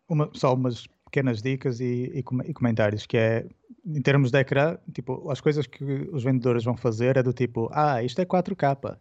uma- 0.09 0.31
só 0.35 0.53
umas 0.55 0.87
pequenas 1.05 1.41
dicas 1.43 1.81
e, 1.81 2.11
e 2.15 2.19
e 2.21 2.53
comentários, 2.55 3.05
que 3.07 3.17
é, 3.17 3.47
em 3.85 4.01
termos 4.03 4.31
de 4.31 4.39
ecrã, 4.39 4.79
tipo, 4.93 5.31
as 5.31 5.41
coisas 5.41 5.67
que 5.67 6.09
os 6.13 6.23
vendedores 6.23 6.63
vão 6.65 6.77
fazer 6.77 7.17
é 7.17 7.23
do 7.23 7.33
tipo, 7.33 7.69
ah, 7.73 8.03
isto 8.03 8.21
é 8.21 8.25
4K, 8.25 8.97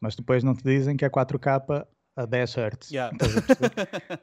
mas 0.00 0.14
depois 0.14 0.44
não 0.44 0.54
te 0.54 0.62
dizem 0.62 0.96
que 0.96 1.04
é 1.04 1.08
4K 1.08 1.86
a 2.14 2.26
10 2.26 2.50
Hz. 2.56 2.90
Yeah. 2.90 3.16
Perceber? 3.16 3.72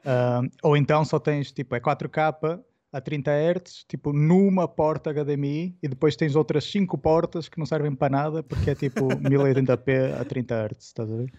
Um, 0.05 0.49
ou 0.69 0.77
então 0.77 1.03
só 1.05 1.19
tens, 1.19 1.51
tipo, 1.51 1.75
é 1.75 1.79
4K 1.79 2.61
a 2.93 3.01
30 3.01 3.31
Hz, 3.31 3.85
tipo, 3.87 4.13
numa 4.13 4.67
porta 4.67 5.11
HDMI 5.11 5.75
e 5.81 5.87
depois 5.87 6.15
tens 6.15 6.35
outras 6.35 6.63
5 6.65 6.95
portas 6.99 7.49
que 7.49 7.57
não 7.57 7.65
servem 7.65 7.93
para 7.93 8.09
nada 8.11 8.43
porque 8.43 8.69
é 8.69 8.75
tipo 8.75 9.07
1080p 9.17 10.21
a 10.21 10.23
30 10.23 10.67
Hz, 10.67 10.83
estás 10.83 11.11
a 11.11 11.15
ver? 11.15 11.33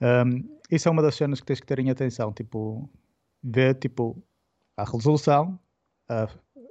Um, 0.00 0.48
isso 0.70 0.88
é 0.88 0.90
uma 0.90 1.02
das 1.02 1.16
cenas 1.16 1.40
que 1.40 1.46
tens 1.46 1.60
que 1.60 1.66
ter 1.66 1.80
em 1.80 1.90
atenção, 1.90 2.32
tipo, 2.32 2.88
ver, 3.42 3.74
tipo, 3.74 4.22
a 4.76 4.84
resolução, 4.84 5.58
a 6.08 6.28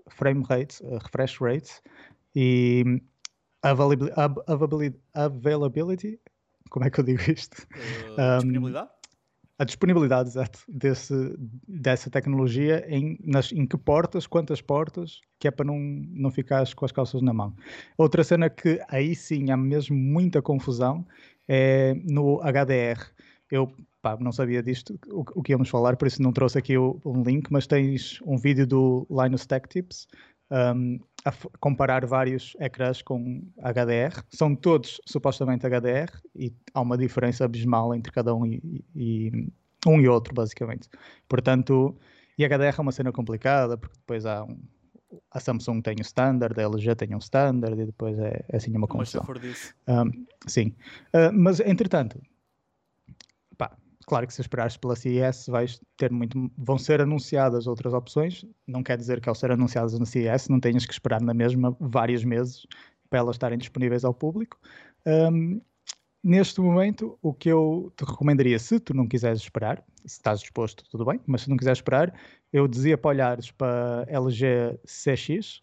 frame 0.08 0.44
rate, 0.48 0.84
a 0.86 1.00
refresh 1.00 1.38
rate 1.40 1.82
e 2.34 3.02
a 3.62 3.72
availability, 3.72 4.98
availability, 5.14 6.20
como 6.70 6.86
é 6.86 6.90
que 6.90 7.00
eu 7.00 7.04
digo 7.04 7.22
isto? 7.30 7.68
Uh, 8.18 8.22
Um, 8.22 8.38
disponibilidade? 8.38 8.90
A 9.60 9.66
disponibilidade 9.66 10.30
exato, 10.30 10.60
desse, 10.70 11.14
dessa 11.68 12.10
tecnologia 12.10 12.86
em, 12.88 13.20
nas, 13.22 13.52
em 13.52 13.68
que 13.68 13.78
portas, 13.78 14.26
quantas 14.26 14.62
portas, 14.62 15.20
que 15.38 15.50
é 15.50 15.52
para 15.52 15.66
não, 15.66 15.78
não 15.78 16.32
ficares 16.32 16.74
com 16.74 16.86
as 16.86 16.94
calças 16.94 17.22
na 17.22 17.34
mão. 17.34 17.54
Outra 17.98 18.24
cena 18.24 18.50
que 18.50 18.82
aí 18.88 19.14
sim 19.14 19.52
há 19.52 19.58
mesmo 19.58 19.98
muita 19.98 20.42
confusão 20.42 21.06
é 21.46 21.94
no 22.10 22.40
HDR. 22.42 23.12
Eu 23.52 23.70
pá, 24.02 24.18
não 24.18 24.32
sabia 24.32 24.64
disto, 24.64 24.98
o, 25.10 25.26
o 25.36 25.44
que 25.44 25.52
íamos 25.52 25.68
falar, 25.68 25.98
por 25.98 26.08
isso 26.08 26.22
não 26.22 26.32
trouxe 26.32 26.58
aqui 26.58 26.78
o, 26.78 26.98
um 27.06 27.22
link, 27.22 27.52
mas 27.52 27.68
tens 27.68 28.22
um 28.26 28.38
vídeo 28.38 28.66
do 28.66 29.06
Linus 29.10 29.46
Tech 29.46 29.68
Tips 29.68 30.08
um, 30.52 31.00
a 31.26 31.32
comparar 31.60 32.06
vários 32.06 32.56
ecrãs 32.60 33.02
com 33.02 33.44
HDR. 33.60 34.24
São 34.30 34.56
todos 34.56 35.00
supostamente 35.06 35.66
HDR 35.66 36.12
e 36.36 36.54
há 36.74 36.82
uma 36.82 36.98
diferença 36.98 37.46
abismal 37.46 37.94
entre 37.94 38.12
cada 38.12 38.34
um 38.34 38.46
e, 38.46 38.84
e- 38.96 39.48
um 39.86 40.00
e 40.00 40.08
outro, 40.08 40.34
basicamente. 40.34 40.90
Portanto, 41.28 41.98
e 42.38 42.44
HDR 42.46 42.76
é 42.78 42.82
uma 42.82 42.92
cena 42.92 43.12
complicada, 43.12 43.78
porque 43.78 43.98
depois 43.98 44.26
há 44.26 44.44
um, 44.44 44.60
a 45.32 45.40
Samsung 45.40 45.82
tem 45.82 45.96
o 46.00 46.02
standard, 46.02 46.60
a 46.60 46.64
LG 46.64 46.96
tem 46.96 47.16
um 47.16 47.20
standard 47.20 47.80
e 47.82 47.86
depois 47.86 48.18
é, 48.20 48.44
é 48.50 48.58
assim 48.58 48.76
uma 48.76 48.88
confusão. 48.88 49.22
Um, 49.88 50.26
sim. 50.48 50.76
Uh, 51.14 51.32
mas, 51.34 51.60
entretanto, 51.60 52.22
claro 54.10 54.26
que 54.26 54.34
se 54.34 54.42
esperares 54.42 54.76
pela 54.76 54.96
CES 54.96 55.46
vais 55.48 55.80
ter 55.96 56.12
muito. 56.12 56.52
Vão 56.58 56.80
ser 56.80 57.00
anunciadas 57.00 57.68
outras 57.68 57.94
opções. 57.94 58.44
Não 58.68 58.82
quer 58.82 58.98
dizer 58.98 59.22
que 59.22 59.30
ao 59.30 59.36
ser 59.36 59.52
anunciadas 59.52 59.98
na 59.98 60.06
CES 60.06 60.50
não 60.50 60.60
tenhas 60.60 60.86
que 60.86 60.92
esperar 60.92 61.22
na 61.22 61.34
mesma 61.34 61.78
vários 61.80 62.24
meses 62.24 62.66
para 63.08 63.20
elas 63.20 63.36
estarem 63.36 63.58
disponíveis 63.58 64.04
ao 64.04 64.14
público. 64.14 64.60
Um, 65.06 65.62
neste 66.24 66.60
momento, 66.60 67.18
o 67.22 67.34
que 67.34 67.50
eu 67.50 67.94
te 67.96 68.04
recomendaria, 68.04 68.58
se 68.58 68.80
tu 68.80 68.96
não 68.96 69.08
quiseres 69.08 69.42
esperar, 69.42 69.84
se 70.06 70.18
estás 70.18 70.40
disposto, 70.40 70.84
tudo 70.90 71.06
bem, 71.06 71.20
mas 71.28 71.44
se 71.44 71.50
não 71.50 71.56
quiseres 71.56 71.78
esperar, 71.78 72.14
eu 72.52 72.68
dizia 72.68 72.98
para 72.98 73.10
olhares 73.10 73.52
para 73.52 74.06
LG 74.10 74.80
CX 74.86 75.60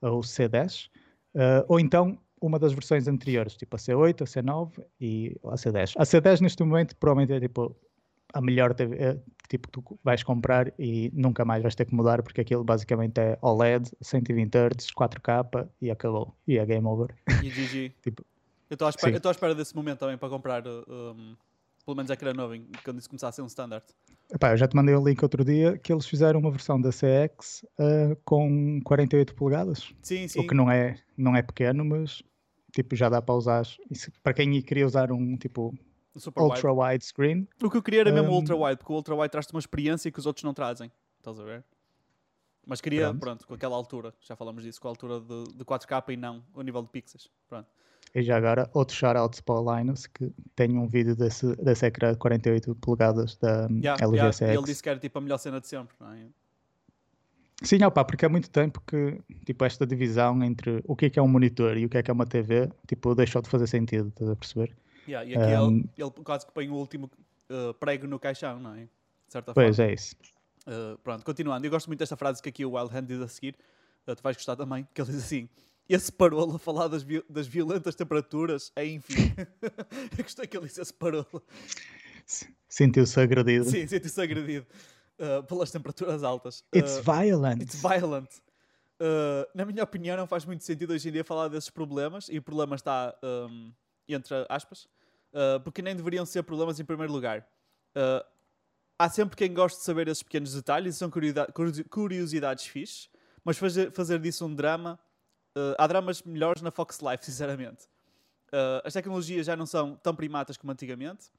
ou 0.00 0.20
C10, 0.20 0.86
uh, 1.34 1.64
ou 1.66 1.80
então 1.80 2.16
uma 2.40 2.58
das 2.58 2.72
versões 2.72 3.08
anteriores, 3.08 3.56
tipo 3.56 3.74
a 3.74 3.78
C8, 3.78 4.22
a 4.22 4.24
C9 4.24 4.84
e 5.00 5.36
a 5.44 5.54
C10. 5.54 5.94
A 5.96 6.04
C10 6.04 6.40
neste 6.40 6.62
momento 6.62 6.94
provavelmente 6.96 7.32
é 7.32 7.40
tipo 7.40 7.76
a 8.32 8.40
melhor 8.40 8.74
TV, 8.74 8.96
eh, 8.96 9.18
tipo, 9.48 9.68
tu 9.70 9.98
vais 10.04 10.22
comprar 10.22 10.72
e 10.78 11.10
nunca 11.14 11.44
mais 11.44 11.62
vais 11.62 11.74
ter 11.74 11.84
que 11.86 11.94
mudar 11.94 12.22
porque 12.22 12.40
aquilo 12.40 12.62
basicamente 12.64 13.18
é 13.18 13.38
OLED, 13.40 13.90
120 14.00 14.54
Hz, 14.54 14.90
4K 14.92 15.68
e 15.80 15.90
acabou. 15.90 16.34
E 16.46 16.58
é 16.58 16.66
game 16.66 16.86
over. 16.86 17.14
E 17.42 17.48
GG. 17.48 17.92
Tipo, 18.02 18.24
eu 18.70 18.74
estou 18.74 18.86
à 18.86 18.90
espera, 19.30 19.52
à 19.52 19.54
desse 19.54 19.74
momento 19.74 20.00
também 20.00 20.18
para 20.18 20.28
comprar, 20.28 20.66
uh, 20.66 20.84
um, 20.90 21.34
pelo 21.84 21.96
menos 21.96 22.10
aquele 22.10 22.34
novo, 22.34 22.54
quando 22.84 22.98
isso 22.98 23.08
começar 23.08 23.28
a 23.28 23.32
ser 23.32 23.40
um 23.40 23.46
standard. 23.46 23.84
Epá, 24.30 24.50
eu 24.52 24.58
já 24.58 24.68
te 24.68 24.76
mandei 24.76 24.94
um 24.94 25.02
link 25.02 25.22
outro 25.22 25.42
dia 25.42 25.78
que 25.78 25.90
eles 25.90 26.06
fizeram 26.06 26.38
uma 26.38 26.50
versão 26.50 26.78
da 26.78 26.90
CX 26.90 27.64
eh, 27.78 28.14
com 28.26 28.78
48 28.84 29.34
polegadas. 29.34 29.90
Sim, 30.02 30.28
sim. 30.28 30.40
O 30.40 30.46
que 30.46 30.52
não 30.54 30.70
é, 30.70 30.96
não 31.16 31.34
é 31.34 31.40
pequeno, 31.40 31.82
mas 31.82 32.22
tipo, 32.74 32.94
já 32.94 33.08
dá 33.08 33.22
para 33.22 33.34
usar. 33.34 33.62
Isso- 33.90 34.12
para 34.22 34.34
quem 34.34 34.60
queria 34.60 34.84
usar 34.84 35.10
um 35.10 35.34
tipo 35.38 35.68
o 35.68 35.74
super 36.18 36.42
wide. 36.42 36.54
ultra 36.54 36.72
wide 36.72 37.04
screen, 37.04 37.48
O 37.62 37.70
que 37.70 37.76
eu 37.76 37.82
queria 37.82 38.00
era 38.00 38.12
mesmo 38.12 38.28
o 38.30 38.32
Um, 38.32 38.36
ultra 38.36 38.56
wide, 38.56 38.76
porque 38.78 38.92
o 38.92 38.96
ultra 38.96 39.14
wide 39.14 39.30
traz-te 39.30 39.52
uma 39.52 39.60
experiência 39.60 40.10
que 40.10 40.18
os 40.18 40.26
outros 40.26 40.44
não 40.44 40.54
trazem. 40.54 40.90
Estás 41.18 41.38
a 41.40 41.44
ver? 41.44 41.64
Mas 42.66 42.80
queria, 42.80 43.06
Pronto. 43.08 43.20
pronto, 43.20 43.46
com 43.46 43.54
aquela 43.54 43.74
altura, 43.74 44.12
já 44.20 44.36
falamos 44.36 44.62
disso, 44.62 44.80
com 44.80 44.88
a 44.88 44.90
altura 44.90 45.20
de, 45.20 45.44
de 45.54 45.64
4K 45.64 46.04
e 46.12 46.16
não 46.16 46.42
o 46.52 46.60
nível 46.62 46.82
de 46.82 46.88
pixels. 46.88 47.30
Pronto. 47.48 47.66
E 48.14 48.22
já 48.22 48.36
agora, 48.36 48.68
outro 48.74 48.94
shout-out 48.96 49.42
para 49.42 49.54
o 49.60 49.76
Linus, 49.76 50.06
que 50.06 50.30
tem 50.54 50.76
um 50.78 50.86
vídeo 50.86 51.14
desse, 51.16 51.54
desse 51.56 51.86
ecrã 51.86 52.12
de 52.12 52.18
48 52.18 52.74
polegadas 52.76 53.36
da 53.36 53.66
Yeah, 53.70 54.02
LG 54.04 54.16
yeah, 54.16 54.30
CX. 54.32 54.40
ele 54.42 54.62
disse 54.64 54.82
que 54.82 54.88
era 54.88 54.98
tipo 54.98 55.18
a 55.18 55.20
melhor 55.20 55.38
cena 55.38 55.60
de 55.60 55.66
sempre, 55.68 55.94
não 56.00 56.12
é? 56.12 56.26
Sim, 57.62 57.82
opa, 57.84 58.04
porque 58.04 58.24
há 58.24 58.28
muito 58.28 58.48
tempo 58.50 58.80
que 58.86 59.18
tipo, 59.44 59.64
esta 59.64 59.84
divisão 59.86 60.42
entre 60.44 60.80
o 60.86 60.94
que 60.94 61.06
é 61.06 61.10
que 61.10 61.18
é 61.18 61.22
um 61.22 61.26
monitor 61.28 61.76
e 61.76 61.86
o 61.86 61.88
que 61.88 61.98
é 61.98 62.02
que 62.02 62.10
é 62.10 62.14
uma 62.14 62.24
TV 62.26 62.70
tipo, 62.86 63.14
deixou 63.14 63.42
de 63.42 63.48
fazer 63.48 63.66
sentido, 63.66 64.08
estás 64.08 64.30
a 64.30 64.36
perceber? 64.36 64.76
Yeah, 65.08 65.28
e 65.28 65.34
aqui 65.36 65.54
Um, 65.60 65.78
ele, 65.78 65.90
ele 65.96 66.10
quase 66.24 66.46
que 66.46 66.52
põe 66.52 66.68
o 66.68 66.74
último 66.74 67.10
uh, 67.50 67.72
prego 67.74 68.06
no 68.06 68.18
caixão, 68.18 68.60
não 68.60 68.74
é? 68.74 68.82
De 68.82 68.88
certa 69.32 69.54
Pois 69.54 69.76
forma. 69.76 69.90
é 69.90 69.94
isso. 69.94 70.14
Uh, 70.66 70.98
pronto, 70.98 71.24
continuando. 71.24 71.66
Eu 71.66 71.70
gosto 71.70 71.86
muito 71.86 72.00
desta 72.00 72.16
frase 72.16 72.42
que 72.42 72.48
aqui 72.48 72.64
o 72.64 72.72
Wild 72.76 72.94
Hand 72.94 73.04
diz 73.06 73.20
a 73.20 73.28
seguir. 73.28 73.56
Uh, 74.06 74.14
tu 74.14 74.22
vais 74.22 74.36
gostar 74.36 74.54
também, 74.56 74.86
que 74.92 75.00
ele 75.00 75.10
diz 75.10 75.24
assim. 75.24 75.48
Esse 75.88 76.12
parolo 76.12 76.56
a 76.56 76.58
falar 76.58 76.88
das, 76.88 77.02
vi- 77.02 77.24
das 77.30 77.46
violentas 77.46 77.94
temperaturas 77.94 78.70
é 78.76 78.84
enfim. 78.86 79.14
Eu 80.18 80.22
gostei 80.24 80.46
que 80.46 80.56
ele 80.56 80.66
disse 80.66 80.82
esse 80.82 80.92
parolo. 80.92 81.42
S- 82.26 82.46
Sentiu-se 82.68 83.18
agredido. 83.18 83.64
Sim, 83.64 83.86
senti-se 83.86 84.20
agredido 84.20 84.66
uh, 85.18 85.42
pelas 85.44 85.70
temperaturas 85.70 86.22
altas. 86.22 86.62
It's 86.76 86.98
violent. 86.98 87.62
It's 87.62 87.80
violent. 87.80 88.28
Na 89.54 89.64
minha 89.64 89.84
opinião, 89.84 90.16
não 90.16 90.26
faz 90.26 90.44
muito 90.44 90.64
sentido 90.64 90.92
hoje 90.92 91.08
em 91.08 91.12
dia 91.12 91.24
falar 91.24 91.48
desses 91.48 91.70
problemas, 91.70 92.28
e 92.28 92.36
o 92.36 92.42
problema 92.42 92.74
está 92.74 93.14
um, 93.22 93.72
entre 94.14 94.34
aspas, 94.48 94.84
uh, 95.32 95.60
porque 95.62 95.82
nem 95.82 95.94
deveriam 95.96 96.24
ser 96.26 96.42
problemas 96.42 96.78
em 96.80 96.84
primeiro 96.84 97.12
lugar. 97.12 97.46
Uh, 97.96 98.24
há 98.98 99.08
sempre 99.08 99.36
quem 99.36 99.52
goste 99.52 99.78
de 99.78 99.84
saber 99.84 100.08
esses 100.08 100.22
pequenos 100.22 100.52
detalhes, 100.54 100.94
e 100.94 100.98
são 100.98 101.10
curiosidade- 101.10 101.52
curiosi- 101.52 101.84
curiosidades 101.84 102.66
fixes, 102.66 103.08
mas 103.44 103.56
fazer, 103.58 103.92
fazer 103.92 104.18
disso 104.18 104.44
um 104.46 104.54
drama. 104.54 104.98
uh, 105.56 105.74
há 105.78 105.86
dramas 105.86 106.22
melhores 106.22 106.62
na 106.62 106.70
Fox 106.70 107.00
Life, 107.00 107.24
sinceramente. 107.26 107.84
Uh, 108.48 108.80
as 108.84 108.92
tecnologias 108.92 109.44
já 109.46 109.56
não 109.56 109.66
são 109.66 109.96
tão 109.96 110.14
primatas 110.14 110.56
como 110.56 110.72
antigamente. 110.72 111.30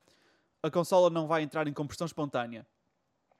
A 0.61 0.69
consola 0.69 1.09
não 1.09 1.25
vai 1.25 1.41
entrar 1.41 1.67
em 1.67 1.73
combustão 1.73 2.05
espontânea. 2.05 2.67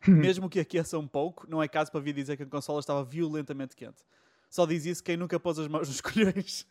Mesmo 0.08 0.50
que 0.50 0.60
aqueça 0.62 0.98
um 0.98 1.06
pouco, 1.08 1.46
não 1.50 1.62
é 1.62 1.68
caso 1.68 1.92
para 1.92 2.00
vir 2.00 2.14
dizer 2.14 2.38
que 2.38 2.44
a 2.44 2.46
consola 2.46 2.80
estava 2.80 3.04
violentamente 3.04 3.76
quente. 3.76 4.02
Só 4.50 4.66
diz 4.66 4.86
isso 4.86 5.04
quem 5.04 5.18
nunca 5.18 5.38
pôs 5.38 5.60
as 5.60 5.68
mãos 5.68 5.88
nos 5.90 6.00
colhões. 6.00 6.66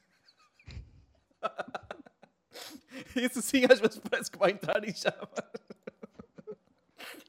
isso 3.16 3.40
sim 3.42 3.64
às 3.70 3.80
vezes 3.80 3.98
parece 3.98 4.30
que 4.30 4.38
vai 4.38 4.50
entrar 4.52 4.82
em 4.84 4.94
chama. 4.94 5.28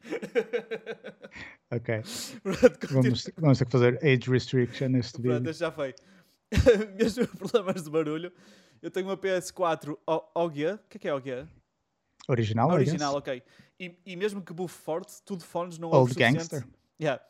Ok. 1.72 2.02
Pronto. 2.42 2.88
Vamos, 2.94 3.30
vamos 3.38 3.58
ter 3.60 3.66
que 3.66 3.72
fazer 3.72 3.98
age 4.04 4.30
restriction 4.30 4.90
neste 4.90 5.22
Pronto, 5.22 5.36
vídeo. 5.38 5.50
este 5.52 5.60
já 5.60 5.72
foi. 5.72 5.94
Mesmo 6.98 7.28
problemas 7.28 7.84
de 7.84 7.90
barulho. 7.92 8.34
Eu 8.82 8.90
tenho 8.90 9.06
uma 9.08 9.18
PS4 9.18 9.96
O- 10.08 10.24
OG. 10.36 10.66
O 10.74 10.80
que 10.90 10.98
é 10.98 11.00
que 11.00 11.08
é 11.08 11.14
OG? 11.14 11.48
Original, 12.28 12.72
Original, 12.72 13.16
ok. 13.16 13.42
E, 13.80 13.96
e 14.06 14.16
mesmo 14.16 14.42
que 14.42 14.54
bufe 14.54 14.76
forte, 14.82 15.14
tu 15.26 15.36
de 15.38 15.44
fones 15.44 15.78
não 15.78 15.90
ouves 15.90 16.12
o 16.12 16.14
suficiente. 16.14 16.38
gangster. 16.38 16.64
Yeah. 17.02 17.24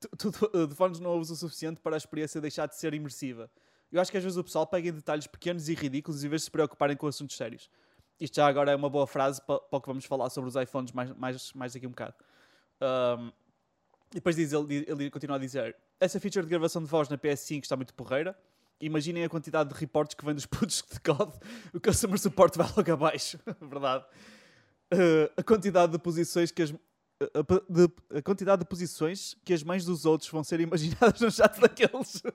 Tu, 0.00 0.08
tu 0.16 0.30
de- 0.30 0.56
uh, 0.58 0.66
de 0.66 0.74
fones 0.74 0.98
não 1.00 1.10
ouves 1.10 1.30
o 1.30 1.36
suficiente 1.36 1.80
para 1.80 1.96
a 1.96 1.98
experiência 1.98 2.40
deixar 2.40 2.66
de 2.66 2.76
ser 2.76 2.94
imersiva. 2.94 3.50
Eu 3.90 4.00
acho 4.00 4.10
que 4.10 4.16
às 4.16 4.22
vezes 4.22 4.36
o 4.36 4.44
pessoal 4.44 4.66
pega 4.66 4.88
em 4.88 4.92
detalhes 4.92 5.26
pequenos 5.26 5.68
e 5.68 5.74
ridículos 5.74 6.24
em 6.24 6.28
vez 6.28 6.42
de 6.42 6.46
se 6.46 6.50
preocuparem 6.50 6.96
com 6.96 7.06
assuntos 7.06 7.36
sérios. 7.36 7.70
Isto 8.20 8.36
já 8.36 8.46
agora 8.46 8.72
é 8.72 8.76
uma 8.76 8.88
boa 8.88 9.06
frase 9.06 9.40
para, 9.42 9.60
para 9.60 9.76
o 9.76 9.80
que 9.80 9.88
vamos 9.88 10.04
falar 10.04 10.30
sobre 10.30 10.48
os 10.48 10.56
iPhones 10.56 10.92
mais, 10.92 11.10
mais, 11.12 11.52
mais 11.52 11.72
daqui 11.72 11.86
a 11.86 11.88
um 11.88 11.92
bocado. 11.92 12.14
Um, 12.80 13.32
e 14.12 14.14
depois 14.14 14.36
diz, 14.36 14.52
ele, 14.52 14.84
ele 14.88 15.10
continua 15.10 15.36
a 15.36 15.38
dizer: 15.38 15.76
Essa 16.00 16.18
feature 16.18 16.44
de 16.44 16.50
gravação 16.50 16.82
de 16.82 16.88
voz 16.88 17.08
na 17.08 17.18
PS5 17.18 17.62
está 17.62 17.76
muito 17.76 17.92
porreira. 17.94 18.36
Imaginem 18.80 19.24
a 19.24 19.28
quantidade 19.28 19.72
de 19.72 19.78
reportes 19.78 20.14
que 20.14 20.24
vem 20.24 20.34
dos 20.34 20.46
putos 20.46 20.82
de 20.90 21.00
COD. 21.00 21.32
O 21.74 21.80
customer 21.80 22.18
support 22.18 22.56
vai 22.56 22.68
logo 22.76 22.92
abaixo. 22.92 23.38
Verdade. 23.60 24.04
Uh, 24.92 25.30
a 25.36 25.42
quantidade 25.42 25.92
de 25.92 25.98
posições 25.98 26.50
que 26.50 26.62
as 26.62 26.72
a, 27.20 28.18
a 28.18 28.22
quantidade 28.22 28.60
de 28.60 28.68
posições 28.68 29.36
que 29.44 29.54
as 29.54 29.62
mães 29.62 29.84
dos 29.84 30.04
outros 30.04 30.30
vão 30.30 30.44
ser 30.44 30.60
imaginadas 30.60 31.20
no 31.20 31.30
chat 31.30 31.58
daqueles. 31.60 32.22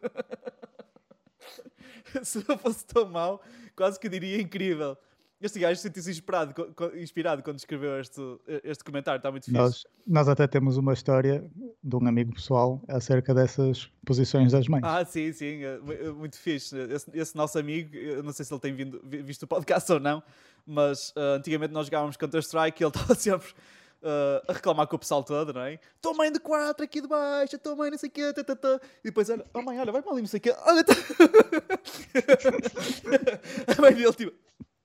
Se 2.23 2.43
não 2.47 2.57
fosse 2.57 2.85
tão 2.85 3.05
mau, 3.05 3.41
quase 3.75 3.99
que 3.99 4.09
diria 4.09 4.41
incrível. 4.41 4.97
Este 5.39 5.57
gajo 5.57 5.79
sentiu-se 5.81 6.11
inspirado, 6.11 6.53
inspirado 6.95 7.41
quando 7.41 7.57
escreveu 7.57 7.99
este, 7.99 8.21
este 8.63 8.83
comentário, 8.83 9.17
está 9.17 9.31
muito 9.31 9.45
fixe. 9.45 9.57
Nós, 9.57 9.87
nós 10.05 10.27
até 10.29 10.45
temos 10.45 10.77
uma 10.77 10.93
história 10.93 11.43
de 11.83 11.95
um 11.95 12.07
amigo 12.07 12.31
pessoal 12.31 12.79
acerca 12.87 13.33
dessas 13.33 13.89
posições 14.05 14.51
das 14.51 14.67
mães. 14.67 14.83
Ah, 14.85 15.03
sim, 15.03 15.33
sim, 15.33 15.63
é 15.63 15.79
é 16.05 16.11
muito 16.11 16.37
fixe. 16.37 16.77
Esse, 16.77 17.09
esse 17.17 17.35
nosso 17.35 17.57
amigo, 17.57 17.95
eu 17.95 18.21
não 18.21 18.31
sei 18.31 18.45
se 18.45 18.53
ele 18.53 18.59
tem 18.61 18.71
vindo- 18.75 19.01
vi- 19.03 19.23
visto 19.23 19.41
o 19.43 19.47
podcast 19.47 19.91
ou 19.91 19.99
não, 19.99 20.21
mas 20.63 21.11
ah, 21.15 21.37
antigamente 21.37 21.73
nós 21.73 21.87
jogávamos 21.87 22.17
Counter-Strike 22.17 22.83
e 22.83 22.85
ele 22.85 22.91
estava 22.95 23.15
sempre 23.15 23.51
ah, 24.03 24.43
a 24.47 24.53
reclamar 24.53 24.87
com 24.87 24.95
o 24.95 24.99
pessoal 24.99 25.23
todo, 25.23 25.53
não 25.53 25.61
é? 25.61 25.79
Tua 26.01 26.13
mãe 26.13 26.31
de 26.31 26.39
4 26.39 26.83
aqui 26.83 27.01
de 27.01 27.07
baixo, 27.07 27.57
tua 27.59 27.75
mãe 27.75 27.91
não 27.91 27.97
sei 27.97 28.09
o 28.09 28.11
quê, 28.11 28.33
tá, 28.33 28.43
tá. 28.55 28.79
e 28.99 29.03
depois 29.09 29.29
olha, 29.29 29.45
oh 29.53 29.61
mãe, 29.61 29.79
olha, 29.79 29.91
vai 29.91 30.01
para 30.01 30.11
ali, 30.11 30.21
não 30.21 30.27
sei 30.27 30.39
o 30.39 30.41
quê, 30.41 30.55
olha, 30.65 30.83
tá. 30.83 30.93
a 33.77 33.81
mãe 33.81 33.93
dele, 33.93 34.13
tipo, 34.13 34.33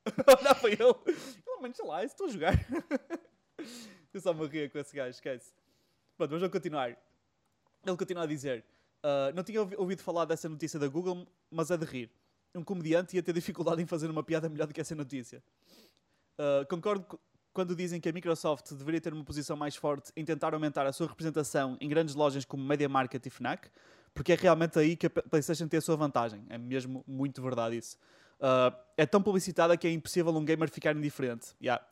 olhava 0.40 0.60
para 0.60 0.70
ele, 0.70 0.82
oh 0.82 1.60
mãe, 1.60 1.70
deixa 1.70 1.84
lá, 1.84 2.04
estou 2.04 2.26
a 2.26 2.30
jogar. 2.30 2.54
eu 4.12 4.20
só 4.20 4.32
me 4.34 4.46
ria 4.46 4.68
com 4.68 4.78
esse 4.78 4.94
gajo, 4.94 5.10
esquece. 5.10 5.52
Pronto, 6.16 6.30
mas 6.30 6.40
vamos 6.40 6.52
continuar. 6.52 6.90
Ele 6.90 7.96
continua 7.96 8.24
a 8.24 8.26
dizer: 8.26 8.64
"Ah, 9.02 9.30
Não 9.34 9.42
tinha 9.44 9.60
ouvi- 9.60 9.76
ouvido 9.76 10.02
falar 10.02 10.24
dessa 10.24 10.48
notícia 10.48 10.78
da 10.78 10.88
Google, 10.88 11.26
mas 11.50 11.70
é 11.70 11.76
de 11.76 11.84
rir. 11.84 12.10
Um 12.54 12.64
comediante 12.64 13.14
ia 13.16 13.22
ter 13.22 13.32
dificuldade 13.34 13.82
em 13.82 13.86
fazer 13.86 14.10
uma 14.10 14.22
piada 14.22 14.48
melhor 14.48 14.66
do 14.66 14.74
que 14.74 14.80
essa 14.80 14.94
notícia. 14.94 15.42
Ah, 16.38 16.64
concordo 16.68 17.04
co- 17.04 17.20
quando 17.56 17.74
dizem 17.74 17.98
que 17.98 18.06
a 18.06 18.12
Microsoft 18.12 18.70
deveria 18.74 19.00
ter 19.00 19.14
uma 19.14 19.24
posição 19.24 19.56
mais 19.56 19.74
forte 19.74 20.12
em 20.14 20.22
tentar 20.22 20.52
aumentar 20.52 20.84
a 20.84 20.92
sua 20.92 21.06
representação 21.06 21.74
em 21.80 21.88
grandes 21.88 22.14
lojas 22.14 22.44
como 22.44 22.62
Media 22.62 22.86
Market 22.86 23.24
e 23.24 23.30
Fnac, 23.30 23.70
porque 24.12 24.34
é 24.34 24.34
realmente 24.34 24.78
aí 24.78 24.94
que 24.94 25.06
a 25.06 25.10
PlayStation 25.10 25.66
tem 25.66 25.78
a 25.78 25.80
sua 25.80 25.96
vantagem. 25.96 26.44
É 26.50 26.58
mesmo 26.58 27.02
muito 27.08 27.40
verdade 27.40 27.78
isso. 27.78 27.96
Ah, 28.38 28.78
é 28.94 29.06
tão 29.06 29.22
publicitada 29.22 29.74
que 29.74 29.86
é 29.86 29.90
impossível 29.90 30.36
um 30.36 30.44
gamer 30.44 30.68
ficar 30.68 30.94
indiferente. 30.94 31.54
Yeah. 31.58 31.82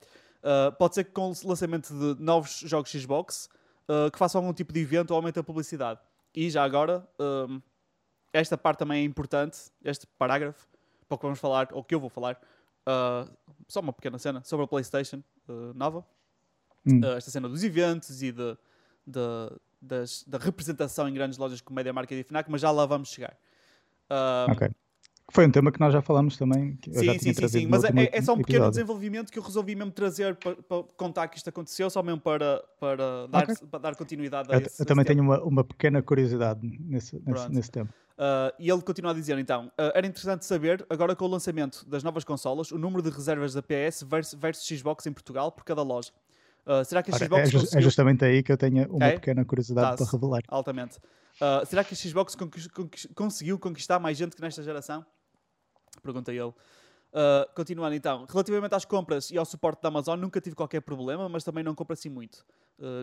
Ah, 0.43 0.71
pode 0.79 0.97
ser 0.97 1.05
que 1.05 1.13
com 1.13 1.31
o 1.31 1.49
lançamento 1.49 1.95
de 1.95 2.23
novos 2.23 2.59
jogos 2.59 2.91
Xbox 2.91 3.49
uh, 3.89 4.11
que 4.11 4.19
façam 4.19 4.43
algum 4.43 4.53
tipo 4.53 4.71
de 4.71 4.81
evento 4.81 5.13
ou 5.13 5.17
aumente 5.17 5.39
a 5.39 5.43
publicidade. 5.43 5.99
E 6.35 6.51
já 6.51 6.63
agora, 6.63 7.09
esta 8.35 8.59
parte 8.59 8.81
também 8.81 9.01
é 9.01 9.05
importante, 9.05 9.57
este 9.83 10.07
parágrafo, 10.19 10.69
para 11.09 11.15
o 11.15 11.19
que 11.19 11.25
vamos 11.25 11.39
falar, 11.39 11.69
ou 11.73 11.83
que 11.83 11.95
eu 11.95 12.01
vou 12.01 12.11
falar, 12.11 12.39
uh, 12.87 13.31
só 13.69 13.81
uma 13.81 13.93
pequena 13.93 14.19
cena 14.19 14.43
sobre 14.45 14.65
a 14.65 14.69
PlayStation 14.69 15.23
uh, 15.49 15.73
nova. 15.75 16.05
Hum. 16.87 17.01
Uh, 17.01 17.17
esta 17.17 17.31
cena 17.31 17.49
dos 17.49 17.65
eventos 17.65 18.23
e 18.23 18.31
de, 18.33 18.57
de- 19.07 19.57
das- 19.81 20.25
da 20.27 20.39
representação 20.39 21.09
em 21.09 21.15
grandes 21.15 21.39
lojas 21.39 21.61
como 21.61 21.77
Media 21.77 21.93
Market 21.93 22.19
e 22.19 22.23
Fnac, 22.25 22.51
mas 22.51 22.61
já 22.61 22.71
lá 22.71 22.85
vamos 22.87 23.09
chegar. 23.09 23.37
Um, 24.11 24.53
Ok. 24.53 24.69
Foi 25.33 25.47
um 25.47 25.51
tema 25.51 25.73
que 25.73 25.81
nós 25.81 25.91
já 25.91 26.03
falamos 26.03 26.37
também. 26.37 26.79
Sim, 26.85 27.19
sim, 27.19 27.33
sim, 27.33 27.49
sim. 27.49 27.67
Mas 27.67 27.83
é, 27.83 27.87
último 27.89 28.09
é 28.13 28.21
só 28.21 28.35
um 28.35 28.37
pequeno 28.37 28.57
episódio. 28.59 28.71
desenvolvimento 28.73 29.33
que 29.33 29.39
eu 29.39 29.43
resolvi 29.43 29.75
mesmo 29.75 29.91
trazer 29.91 30.37
para, 30.37 30.55
para 30.57 30.83
contar 30.99 31.29
que 31.29 31.39
isto 31.39 31.49
aconteceu, 31.49 31.89
só 31.89 32.03
mesmo 32.03 32.21
para, 32.21 32.63
para, 32.79 33.27
dar, 33.29 33.45
Ok. 33.45 33.57
para 33.71 33.81
dar 33.81 33.97
continuidade 33.97 34.53
a 34.53 34.57
Eu, 34.57 34.61
esse 34.61 34.83
eu 34.83 34.85
também 34.85 35.03
tenho 35.03 35.23
uma, 35.23 35.43
uma 35.43 35.65
pequena 35.65 36.03
curiosidade 36.03 36.61
nesse, 36.63 37.19
nesse, 37.27 37.49
nesse 37.49 37.71
tema. 37.71 37.89
Uh, 38.17 38.55
e 38.61 38.71
ele 38.71 38.81
continua 38.83 39.11
a 39.11 39.15
dizer 39.15 39.37
então: 39.39 39.67
uh, 39.67 39.91
era 39.95 40.07
interessante 40.07 40.45
saber, 40.45 40.87
agora 40.89 41.17
com 41.17 41.25
o 41.25 41.29
lançamento 41.29 41.85
das 41.89 42.05
novas 42.05 42.23
consolas, 42.23 42.71
o 42.71 42.79
número 42.79 43.03
de 43.03 43.11
reservas 43.11 43.53
da 43.55 43.61
PS 43.63 44.05
versus, 44.05 44.35
versus 44.39 44.79
Xbox 44.79 45.05
em 45.07 45.13
Portugal 45.13 45.51
por 45.51 45.65
cada 45.65 45.83
loja. 45.83 46.13
Uh, 46.65 46.85
será 46.85 47.03
que 47.03 47.11
a 47.11 47.15
Ora, 47.15 47.25
Xbox 47.25 47.43
é, 47.43 47.57
é 47.57 47.61
conseguiu... 47.61 47.83
justamente 47.83 48.25
aí 48.25 48.43
que 48.43 48.53
eu 48.53 48.57
tenho 48.57 48.89
uma 48.91 49.07
É? 49.07 49.13
pequena 49.15 49.45
curiosidade 49.45 49.97
para 49.97 50.11
revelar. 50.11 50.43
altamente? 50.49 50.99
Será 51.67 51.83
que 51.83 51.93
a 51.93 51.97
Xbox 51.97 52.37
conquis- 52.37 52.69
conquis- 52.69 53.09
conseguiu 53.15 53.59
conquistar 53.59 53.99
mais 53.99 54.17
gente 54.17 54.37
que 54.37 54.41
nesta 54.41 54.63
geração? 54.63 55.05
Pergunta 56.01 56.33
ele. 56.33 56.53
Continuando 57.57 57.95
então, 57.97 58.25
relativamente 58.31 58.75
às 58.75 58.85
compras 58.85 59.31
e 59.31 59.37
ao 59.37 59.45
suporte 59.45 59.83
da 59.83 59.89
Amazon, 59.89 60.19
nunca 60.19 60.41
tive 60.41 60.55
qualquer 60.55 60.81
problema, 60.81 61.29
mas 61.29 61.43
também 61.43 61.65
não 61.65 61.75
compro 61.75 61.93
assim 61.93 62.09
muito. 62.09 62.47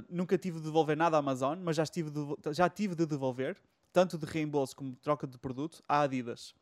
Nunca 0.10 0.38
tive 0.38 0.60
de 0.60 0.66
devolver 0.66 0.96
nada 0.96 1.18
à 1.18 1.20
Amazon, 1.20 1.60
mas 1.62 1.76
já, 1.76 1.84
estive 1.84 2.10
de, 2.10 2.54
já 2.54 2.70
tive 2.70 2.96
de 2.96 3.06
devolver, 3.06 3.58
tanto 3.92 4.18
de 4.18 4.26
reembolso 4.26 4.76
como 4.76 4.92
de 4.92 4.98
troca 4.98 5.28
de 5.28 5.38
produto, 5.38 5.84
à 5.88 6.02
Adidas. 6.02 6.54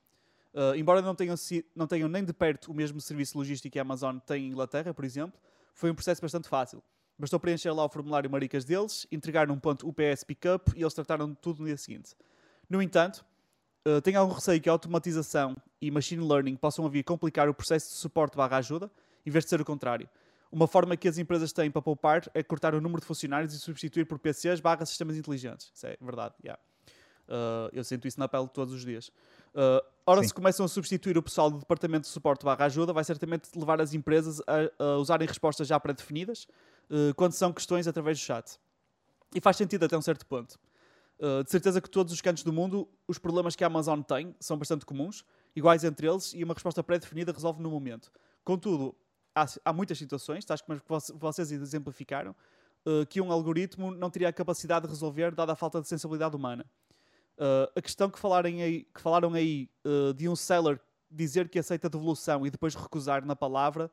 Uh, 0.53 0.75
embora 0.75 1.01
não 1.01 1.13
tenham, 1.13 1.35
não 1.75 1.85
tenham 1.85 2.09
nem 2.09 2.23
de 2.23 2.33
perto 2.33 2.71
o 2.71 2.73
mesmo 2.73 2.99
serviço 2.99 3.37
logístico 3.37 3.73
que 3.73 3.79
a 3.79 3.83
Amazon 3.83 4.17
tem 4.17 4.45
em 4.45 4.49
Inglaterra, 4.49 4.93
por 4.93 5.05
exemplo, 5.05 5.39
foi 5.73 5.91
um 5.91 5.95
processo 5.95 6.21
bastante 6.21 6.49
fácil. 6.49 6.81
Bastou 7.17 7.39
preencher 7.39 7.71
lá 7.71 7.83
o 7.83 7.89
formulário 7.89 8.29
maricas 8.29 8.65
deles, 8.65 9.05
entregar 9.11 9.47
num 9.47 9.59
ponto 9.59 9.87
UPS 9.87 10.23
Pickup 10.23 10.71
e 10.75 10.81
eles 10.81 10.93
trataram 10.93 11.29
de 11.29 11.35
tudo 11.35 11.59
no 11.59 11.65
dia 11.67 11.77
seguinte. 11.77 12.15
No 12.69 12.81
entanto, 12.81 13.25
uh, 13.87 14.01
tenho 14.01 14.19
algum 14.19 14.33
receio 14.33 14.59
que 14.59 14.69
a 14.69 14.71
automatização 14.71 15.55
e 15.81 15.91
machine 15.91 16.25
learning 16.25 16.55
possam 16.55 16.89
vir 16.89 17.03
complicar 17.03 17.47
o 17.47 17.53
processo 17.53 17.89
de 17.89 17.95
suporte 17.95 18.35
barra 18.35 18.57
ajuda, 18.57 18.89
em 19.25 19.29
vez 19.29 19.43
de 19.43 19.49
ser 19.49 19.61
o 19.61 19.65
contrário. 19.65 20.09
Uma 20.51 20.67
forma 20.67 20.97
que 20.97 21.07
as 21.07 21.17
empresas 21.19 21.53
têm 21.53 21.69
para 21.69 21.81
poupar 21.81 22.23
é 22.33 22.41
cortar 22.41 22.73
o 22.73 22.81
número 22.81 23.01
de 23.01 23.05
funcionários 23.05 23.53
e 23.53 23.59
substituir 23.59 24.05
por 24.05 24.17
PCs 24.17 24.59
barra 24.59 24.83
sistemas 24.85 25.15
inteligentes. 25.15 25.71
Isso 25.75 25.85
é 25.85 25.95
verdade, 26.01 26.33
yeah. 26.43 26.59
Uh, 27.29 27.69
eu 27.71 27.83
sinto 27.83 28.07
isso 28.07 28.19
na 28.19 28.27
pele 28.27 28.47
todos 28.47 28.73
os 28.73 28.81
dias. 28.81 29.11
Uh, 29.53 29.83
ora, 30.05 30.21
Sim. 30.21 30.27
se 30.27 30.33
começam 30.33 30.65
a 30.65 30.69
substituir 30.69 31.17
o 31.17 31.23
pessoal 31.23 31.49
do 31.49 31.59
departamento 31.59 32.03
de 32.03 32.09
suporte 32.09 32.43
barra 32.43 32.65
ajuda, 32.65 32.91
vai 32.91 33.03
certamente 33.03 33.49
levar 33.55 33.79
as 33.79 33.93
empresas 33.93 34.41
a, 34.41 34.83
a 34.83 34.97
usarem 34.97 35.27
respostas 35.27 35.67
já 35.67 35.79
pré-definidas 35.79 36.47
uh, 36.89 37.13
quando 37.15 37.33
são 37.33 37.53
questões 37.53 37.87
através 37.87 38.19
do 38.19 38.21
chat. 38.21 38.59
E 39.33 39.39
faz 39.39 39.57
sentido 39.57 39.85
até 39.85 39.97
um 39.97 40.01
certo 40.01 40.25
ponto. 40.25 40.59
Uh, 41.19 41.43
de 41.43 41.51
certeza 41.51 41.81
que 41.81 41.89
todos 41.89 42.13
os 42.13 42.21
cantos 42.21 42.43
do 42.43 42.53
mundo, 42.53 42.87
os 43.07 43.17
problemas 43.17 43.55
que 43.55 43.63
a 43.63 43.67
Amazon 43.67 44.01
tem 44.01 44.35
são 44.39 44.57
bastante 44.57 44.85
comuns, 44.85 45.23
iguais 45.55 45.83
entre 45.83 46.07
eles, 46.07 46.33
e 46.33 46.43
uma 46.43 46.53
resposta 46.53 46.81
pré-definida 46.83 47.31
resolve 47.31 47.61
no 47.61 47.69
momento. 47.69 48.11
Contudo, 48.43 48.95
há, 49.35 49.45
há 49.65 49.73
muitas 49.73 49.97
situações, 49.97 50.45
tais 50.45 50.61
como 50.61 50.79
vocês 51.15 51.51
exemplificaram, 51.51 52.35
que 53.09 53.19
um 53.19 53.29
algoritmo 53.31 53.91
não 53.91 54.09
teria 54.09 54.29
a 54.29 54.33
capacidade 54.33 54.85
de 54.85 54.93
resolver, 54.93 55.35
dada 55.35 55.51
a 55.51 55.55
falta 55.55 55.81
de 55.81 55.87
sensibilidade 55.87 56.35
humana. 56.35 56.65
Uh, 57.39 57.71
a 57.73 57.81
questão 57.81 58.09
que, 58.09 58.19
falarem 58.19 58.61
aí, 58.61 58.83
que 58.93 58.99
falaram 58.99 59.33
aí 59.33 59.69
uh, 59.85 60.13
de 60.13 60.27
um 60.27 60.35
seller 60.35 60.77
dizer 61.09 61.47
que 61.47 61.57
aceita 61.57 61.89
devolução 61.89 62.45
e 62.45 62.51
depois 62.51 62.75
recusar 62.75 63.25
na 63.25 63.33
palavra, 63.33 63.89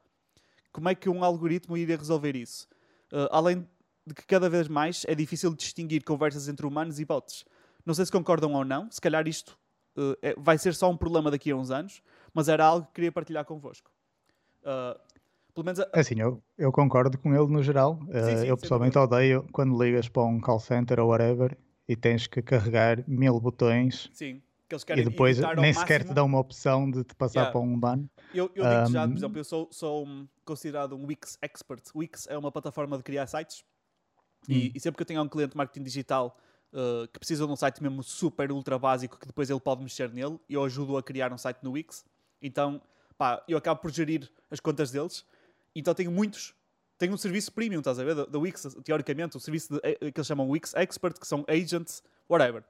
como 0.72 0.88
é 0.88 0.96
que 0.96 1.08
um 1.08 1.22
algoritmo 1.22 1.76
iria 1.76 1.96
resolver 1.96 2.34
isso? 2.34 2.66
Uh, 3.12 3.28
além 3.30 3.64
de 4.04 4.14
que 4.14 4.26
cada 4.26 4.50
vez 4.50 4.66
mais 4.66 5.04
é 5.06 5.14
difícil 5.14 5.54
distinguir 5.54 6.02
conversas 6.02 6.48
entre 6.48 6.66
humanos 6.66 6.98
e 6.98 7.04
bots. 7.04 7.44
Não 7.84 7.94
sei 7.94 8.04
se 8.04 8.10
concordam 8.10 8.52
ou 8.52 8.64
não, 8.64 8.90
se 8.90 9.00
calhar 9.00 9.28
isto 9.28 9.56
é, 10.20 10.34
vai 10.36 10.58
ser 10.58 10.74
só 10.74 10.90
um 10.90 10.96
problema 10.96 11.30
daqui 11.30 11.50
a 11.50 11.56
uns 11.56 11.70
anos, 11.70 12.02
mas 12.34 12.48
era 12.48 12.64
algo 12.64 12.86
que 12.86 12.94
queria 12.94 13.10
partilhar 13.10 13.44
convosco. 13.44 13.90
pelo 15.54 15.64
menos 15.64 15.80
a... 15.80 15.88
É 15.94 16.00
assim, 16.00 16.20
eu, 16.20 16.42
eu 16.58 16.70
concordo 16.70 17.16
com 17.16 17.34
ele 17.34 17.46
no 17.46 17.62
geral. 17.62 17.98
Sim, 18.12 18.36
sim, 18.38 18.46
eu 18.46 18.56
pessoalmente 18.56 18.98
odeio 18.98 19.46
quando 19.52 19.80
ligas 19.82 20.08
para 20.08 20.24
um 20.24 20.40
call 20.40 20.60
center 20.60 21.00
ou 21.00 21.08
whatever 21.08 21.56
e 21.88 21.94
tens 21.94 22.26
que 22.26 22.42
carregar 22.42 23.02
mil 23.06 23.38
botões. 23.40 24.10
Sim. 24.12 24.42
Que 24.68 24.74
eles 24.74 24.84
querem 24.84 25.04
e 25.04 25.08
depois 25.08 25.38
nem 25.56 25.72
sequer 25.72 26.00
máximo. 26.00 26.12
te 26.12 26.14
dão 26.14 26.26
uma 26.26 26.40
opção 26.40 26.90
de 26.90 27.04
te 27.04 27.14
passar 27.14 27.40
yeah. 27.40 27.52
para 27.52 27.60
um 27.60 27.78
ban. 27.78 28.04
Eu, 28.34 28.50
eu 28.54 28.64
digo 28.64 28.88
um, 28.88 28.92
já, 28.92 29.06
por 29.06 29.16
exemplo, 29.16 29.38
eu 29.38 29.44
sou, 29.44 29.68
sou 29.70 30.08
considerado 30.44 30.96
um 30.96 31.06
Wix 31.06 31.38
expert. 31.40 31.82
Wix 31.94 32.26
é 32.26 32.36
uma 32.36 32.50
plataforma 32.50 32.96
de 32.96 33.04
criar 33.04 33.28
sites 33.28 33.64
e, 34.48 34.68
hum. 34.68 34.72
e, 34.74 34.80
sempre 34.80 34.96
que 34.96 35.02
eu 35.02 35.06
tenho 35.06 35.22
um 35.22 35.28
cliente 35.28 35.52
de 35.52 35.56
marketing 35.56 35.84
digital 35.84 36.36
uh, 36.72 37.06
que 37.08 37.18
precisa 37.18 37.46
de 37.46 37.52
um 37.52 37.56
site 37.56 37.80
mesmo 37.80 38.02
super 38.02 38.50
ultra 38.50 38.76
básico 38.76 39.18
que 39.18 39.26
depois 39.26 39.48
ele 39.48 39.60
pode 39.60 39.82
mexer 39.82 40.12
nele, 40.12 40.38
eu 40.48 40.64
ajudo 40.64 40.96
a 40.96 41.02
criar 41.02 41.32
um 41.32 41.38
site 41.38 41.58
no 41.62 41.72
Wix. 41.72 42.04
Então, 42.42 42.82
pá, 43.16 43.42
eu 43.46 43.56
acabo 43.56 43.80
por 43.80 43.92
gerir 43.92 44.28
as 44.50 44.58
contas 44.58 44.90
deles. 44.90 45.24
Então 45.76 45.94
tenho 45.94 46.10
muitos 46.10 46.54
tem 46.98 47.10
um 47.10 47.16
serviço 47.16 47.52
premium, 47.52 47.80
estás 47.80 47.98
a 47.98 48.04
ver? 48.04 48.14
Da, 48.14 48.38
Wix, 48.38 48.74
teoricamente, 48.84 49.36
o 49.36 49.40
serviço 49.40 49.74
de, 49.74 49.80
eh, 49.82 50.10
que 50.10 50.18
eles 50.18 50.26
chamam 50.26 50.48
Wix 50.48 50.74
Expert, 50.74 51.18
que 51.18 51.26
são 51.26 51.44
agents, 51.48 52.02
whatever. 52.28 52.64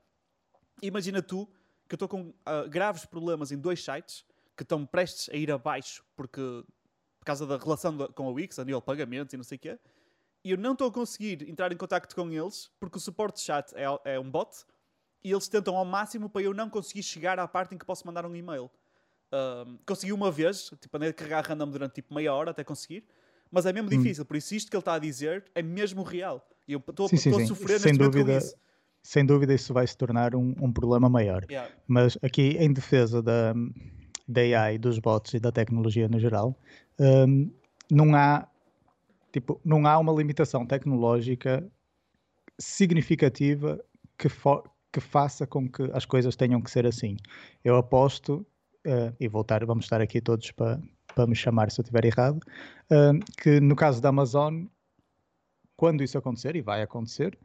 Imagina 0.83 1.23
tu 1.23 1.49
que 1.89 1.95
eu 1.95 1.97
estou 1.97 2.09
com 2.09 2.29
uh, 2.29 2.69
graves 2.69 3.05
problemas 3.05 3.53
em 3.53 3.59
dois 3.59 3.83
sites 3.83 4.25
que 4.57 4.63
estão 4.63 4.85
prestes 4.85 5.29
a 5.29 5.37
ir 5.37 5.51
abaixo 5.51 6.05
porque, 6.17 6.41
por 7.19 7.25
causa 7.25 7.47
da 7.47 7.57
relação 7.57 7.97
da, 7.97 8.09
com 8.09 8.29
a 8.29 8.31
Wix, 8.31 8.59
a 8.59 8.65
nível 8.65 8.81
de 8.81 8.87
pagamentos 8.87 9.33
e 9.33 9.37
não 9.37 9.45
sei 9.45 9.57
o 9.57 9.61
quê, 9.61 9.79
e 10.43 10.51
eu 10.51 10.59
não 10.59 10.73
estou 10.73 10.89
a 10.89 10.93
conseguir 10.93 11.49
entrar 11.49 11.73
em 11.73 11.77
contato 11.77 12.15
com 12.15 12.31
eles 12.31 12.71
porque 12.81 12.99
o 12.99 13.01
suporte 13.01 13.41
chat 13.41 13.73
é, 13.75 14.15
é 14.15 14.19
um 14.19 14.31
bot 14.31 14.65
e 15.23 15.31
eles 15.31 15.49
tentam 15.49 15.77
ao 15.77 15.85
máximo 15.85 16.29
para 16.29 16.43
eu 16.43 16.55
não 16.55 16.71
conseguir 16.71 17.03
chegar 17.03 17.39
à 17.39 17.47
parte 17.47 17.75
em 17.75 17.79
que 17.79 17.85
posso 17.85 18.07
mandar 18.07 18.25
um 18.25 18.35
e-mail. 18.35 18.71
Uh, 19.27 19.79
consegui 19.85 20.13
uma 20.13 20.31
vez, 20.31 20.71
tipo, 20.81 20.97
andei 20.97 21.09
a 21.11 21.13
carregar 21.13 21.45
random 21.45 21.69
durante 21.71 21.95
tipo 21.95 22.15
meia 22.15 22.33
hora 22.33 22.53
até 22.53 22.63
conseguir, 22.63 23.05
mas 23.51 23.67
é 23.67 23.73
mesmo 23.73 23.89
hum. 23.89 23.99
difícil. 23.99 24.25
Por 24.25 24.37
isso, 24.37 24.55
isto 24.55 24.71
que 24.71 24.77
ele 24.77 24.81
está 24.81 24.95
a 24.95 24.99
dizer 24.99 25.45
é 25.55 25.63
mesmo 25.63 26.03
real. 26.03 26.47
E 26.67 26.73
eu 26.73 26.83
estou 26.87 27.07
a 27.07 27.47
sofrer 27.47 27.81
sem 27.81 27.95
dúvida, 27.95 28.41
Sem 29.03 29.25
dúvida, 29.25 29.55
isso 29.55 29.73
vai 29.73 29.87
se 29.87 29.97
tornar 29.97 30.35
um, 30.35 30.55
um 30.61 30.73
problema 30.73 31.09
maior. 31.09 31.45
Yeah. 31.49 31.71
Mas 31.87 32.19
aqui, 32.23 32.57
em 32.59 32.73
defesa 32.73 33.23
da, 33.23 33.55
da 34.27 34.41
AI, 34.41 34.79
dos 34.79 34.99
bots 34.99 35.35
e 35.35 35.39
da 35.39 35.53
tecnologia 35.53 36.09
no 36.09 36.19
geral, 36.19 36.59
um, 36.99 37.51
não 37.91 38.15
há 38.15 38.49
tipo, 39.33 39.61
não 39.65 39.87
há 39.87 39.99
uma 39.99 40.13
limitação 40.13 40.67
tecnológica 40.67 41.65
significativa 42.59 43.79
que, 44.19 44.29
que 44.93 45.01
faça 45.01 45.47
com 45.47 45.69
que 45.69 45.83
as 45.93 46.05
coisas 46.07 46.35
tenham 46.35 46.61
que 46.61 46.71
ser 46.71 46.87
assim. 46.87 47.17
Eu 47.63 47.77
aposto, 47.77 48.47
uh, 48.87 49.15
e 49.21 49.29
voltar, 49.29 49.65
vamos 49.65 49.85
estar 49.85 50.01
aqui 50.01 50.21
todos 50.21 50.51
para, 50.53 50.81
para 51.17 51.27
me 51.27 51.35
chamar 51.35 51.71
se 51.71 51.81
eu 51.81 51.83
estiver 51.83 52.05
errado, 52.05 52.39
que 53.43 53.59
no 53.59 53.75
caso 53.75 54.03
da 54.03 54.11
Amazon, 54.11 54.67
quando 55.75 56.05
isso 56.05 56.17
acontecer, 56.19 56.55
e 56.55 56.61
vai 56.61 56.83
acontecer, 56.83 57.37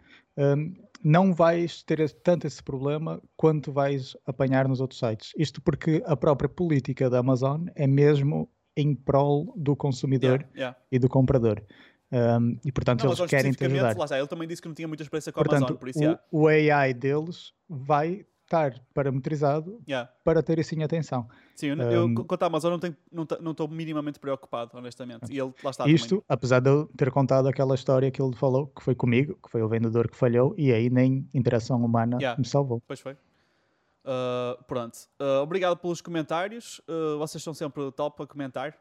não 1.02 1.34
vais 1.34 1.82
ter 1.82 2.08
tanto 2.22 2.46
esse 2.46 2.62
problema 2.62 3.22
quanto 3.38 3.72
vais 3.72 4.16
apanhar 4.26 4.68
nos 4.68 4.82
outros 4.82 5.00
sites. 5.00 5.32
Isto 5.38 5.62
porque 5.62 6.04
a 6.06 6.18
própria 6.18 6.50
política 6.50 7.10
da 7.10 7.20
Amazon 7.20 7.68
é 7.74 7.88
mesmo 7.88 8.50
em 8.76 8.94
prol 8.94 9.54
do 9.56 9.76
consumidor 9.76 10.42
yeah, 10.54 10.56
yeah. 10.56 10.78
e 10.92 11.00
do 11.00 11.08
comprador. 11.08 11.64
Um, 12.12 12.60
e 12.66 12.72
portanto 12.74 13.06
não, 13.06 13.14
eles 13.14 13.26
querem 13.30 13.54
te 13.54 13.64
ajudar. 13.64 13.96
Lá 13.96 14.18
ele 14.18 14.28
também 14.28 14.46
disse 14.46 14.62
que 14.62 14.68
não 14.68 14.76
tinha 14.76 14.88
muita 14.88 15.02
experiência 15.02 15.32
com 15.32 15.40
a 15.40 15.44
portanto, 15.44 15.64
Amazon, 15.64 15.78
por 15.78 15.88
isso 15.88 16.00
o, 16.30 16.42
o 16.42 16.48
AI 16.48 16.94
deles 16.94 17.54
vai 17.70 18.26
estar 18.52 18.82
parametrizado 18.94 19.82
yeah. 19.88 20.12
para 20.24 20.44
ter 20.44 20.60
assim 20.60 20.84
atenção. 20.84 21.28
Sim, 21.56 21.68
eu, 21.70 22.06
um, 22.06 22.14
eu 22.14 22.26
quanto 22.26 22.44
à 22.44 22.48
Amazon 22.48 22.78
não 23.12 23.52
estou 23.52 23.68
minimamente 23.68 24.20
preocupado, 24.20 24.78
honestamente. 24.78 25.32
E 25.32 25.40
ele 25.40 25.54
lá 25.64 25.72
está 25.72 25.88
Isto, 25.88 26.10
também. 26.10 26.26
apesar 26.28 26.60
de 26.60 26.70
eu 26.70 26.88
ter 26.98 27.12
contado 27.12 27.48
aquela 27.48 27.76
história 27.76 28.12
que 28.12 28.22
ele 28.22 28.36
falou, 28.36 28.68
que 28.68 28.84
foi 28.84 28.94
comigo, 28.94 29.38
que 29.42 29.50
foi 29.50 29.62
o 29.62 29.70
vendedor 29.70 30.10
que 30.10 30.18
falhou, 30.18 30.54
e 30.58 30.74
aí 30.74 30.90
nem 30.90 31.28
interação 31.34 31.84
humana 31.84 32.18
yeah. 32.18 32.38
me 32.38 32.46
salvou. 32.46 32.82
Pois 32.86 33.00
foi. 33.00 33.14
Uh, 33.14 34.62
pronto. 34.68 34.98
Uh, 35.20 35.42
obrigado 35.42 35.78
pelos 35.78 36.02
comentários. 36.02 36.82
Uh, 36.88 37.18
vocês 37.18 37.44
são 37.44 37.54
sempre 37.54 37.92
top 37.92 38.24
a 38.24 38.28
comentar. 38.28 38.76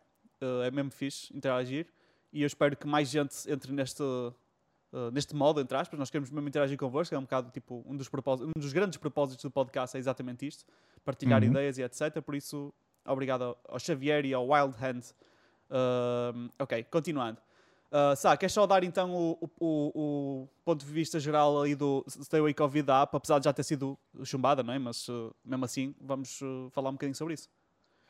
é 0.65 0.71
mesmo 0.71 0.91
fixe 0.91 1.35
interagir. 1.37 1.87
E 2.33 2.43
eu 2.43 2.47
espero 2.47 2.77
que 2.77 2.87
mais 2.87 3.09
gente 3.09 3.35
entre 3.51 3.73
neste, 3.73 4.03
Uh, 4.93 5.11
neste 5.13 5.37
modo, 5.37 5.61
entre 5.61 5.77
aspas, 5.77 5.99
nós 5.99 6.11
queremos 6.11 6.31
mesmo 6.31 6.49
interagir 6.49 6.77
convosco, 6.77 7.15
é 7.15 7.19
um 7.19 7.23
bocado 7.23 7.51
tipo 7.51 7.85
um 7.87 7.97
dos, 7.97 8.09
propósitos, 8.09 8.53
um 8.57 8.61
dos 8.61 8.73
grandes 8.73 8.99
propósitos 8.99 9.43
do 9.43 9.51
podcast 9.51 9.97
é 9.97 10.01
exatamente 10.01 10.47
isto, 10.47 10.65
partilhar 11.05 11.43
uhum. 11.43 11.51
ideias 11.51 11.79
e 11.79 11.83
etc. 11.83 12.21
Por 12.21 12.35
isso, 12.35 12.75
obrigado 13.07 13.57
ao, 13.69 13.79
Xavier 13.79 14.25
e 14.25 14.35
ao 14.35 14.49
Wild 14.49 14.75
Hand. 14.83 15.03
Uh, 15.71 16.51
ok, 16.59 16.83
continuando. 16.85 17.39
Uh, 17.91 18.15
Sá, 18.17 18.37
queres 18.37 18.53
só 18.53 18.67
dar 18.67 18.85
então 18.85 19.13
o, 19.13 19.51
o, 19.59 19.91
o, 19.95 20.49
ponto 20.65 20.85
de 20.85 20.93
vista 20.93 21.19
geral 21.19 21.61
aí 21.63 21.75
do 21.75 22.05
Stay 22.09 22.39
Away 22.39 22.55
Covid 22.55 22.85
da 22.85 23.03
app, 23.03 23.17
apesar 23.17 23.41
de 23.41 23.47
já 23.47 23.53
ter 23.53 23.65
sido 23.65 23.99
chumbada, 24.25 24.63
não 24.63 24.73
é? 24.73 24.79
Mas 24.79 25.09
uh, 25.09 25.35
mesmo 25.45 25.65
assim, 25.65 25.95
vamos 26.01 26.41
uh, 26.41 26.71
falar 26.71 26.91
um 26.91 26.93
bocadinho 26.93 27.17
sobre 27.17 27.35
isso. 27.35 27.49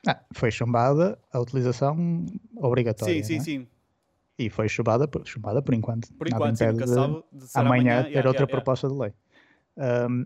Ah, 0.07 0.19
foi 0.33 0.51
chumbada 0.51 1.19
a 1.33 1.41
utilização 1.41 2.27
obrigatória. 2.57 3.23
Sim, 3.23 3.23
sim, 3.23 3.37
é? 3.37 3.41
sim. 3.41 3.69
E 4.41 4.49
foi 4.49 4.71
chumbada, 4.71 5.07
chumbada 5.25 5.61
por 5.61 5.75
enquanto. 5.75 6.15
Por 6.15 6.27
enquanto, 6.27 6.57
sim, 6.57 6.67
nunca 6.69 6.87
sabe 6.87 7.23
de 7.31 7.45
amanhã, 7.55 7.67
amanhã 7.67 8.03
ter 8.05 8.09
yeah, 8.09 8.29
outra 8.29 8.45
yeah, 8.45 8.51
proposta 8.51 8.87
yeah. 8.87 8.95
de 8.95 9.15
lei. 9.77 10.09
Um, 10.09 10.25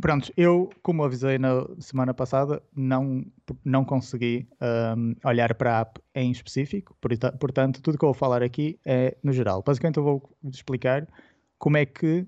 pronto, 0.00 0.32
eu, 0.36 0.68
como 0.82 1.04
avisei 1.04 1.38
na 1.38 1.64
semana 1.78 2.12
passada, 2.12 2.60
não, 2.74 3.24
não 3.64 3.84
consegui 3.84 4.48
um, 4.96 5.14
olhar 5.24 5.54
para 5.54 5.78
a 5.78 5.80
app 5.82 6.00
em 6.12 6.32
específico, 6.32 6.96
portanto, 7.38 7.80
tudo 7.80 7.96
que 7.96 8.04
eu 8.04 8.08
vou 8.08 8.14
falar 8.14 8.42
aqui 8.42 8.80
é 8.84 9.16
no 9.22 9.32
geral. 9.32 9.62
Basicamente, 9.64 9.98
eu 9.98 10.02
vou 10.02 10.36
explicar 10.42 11.06
como 11.56 11.76
é 11.76 11.86
que 11.86 12.26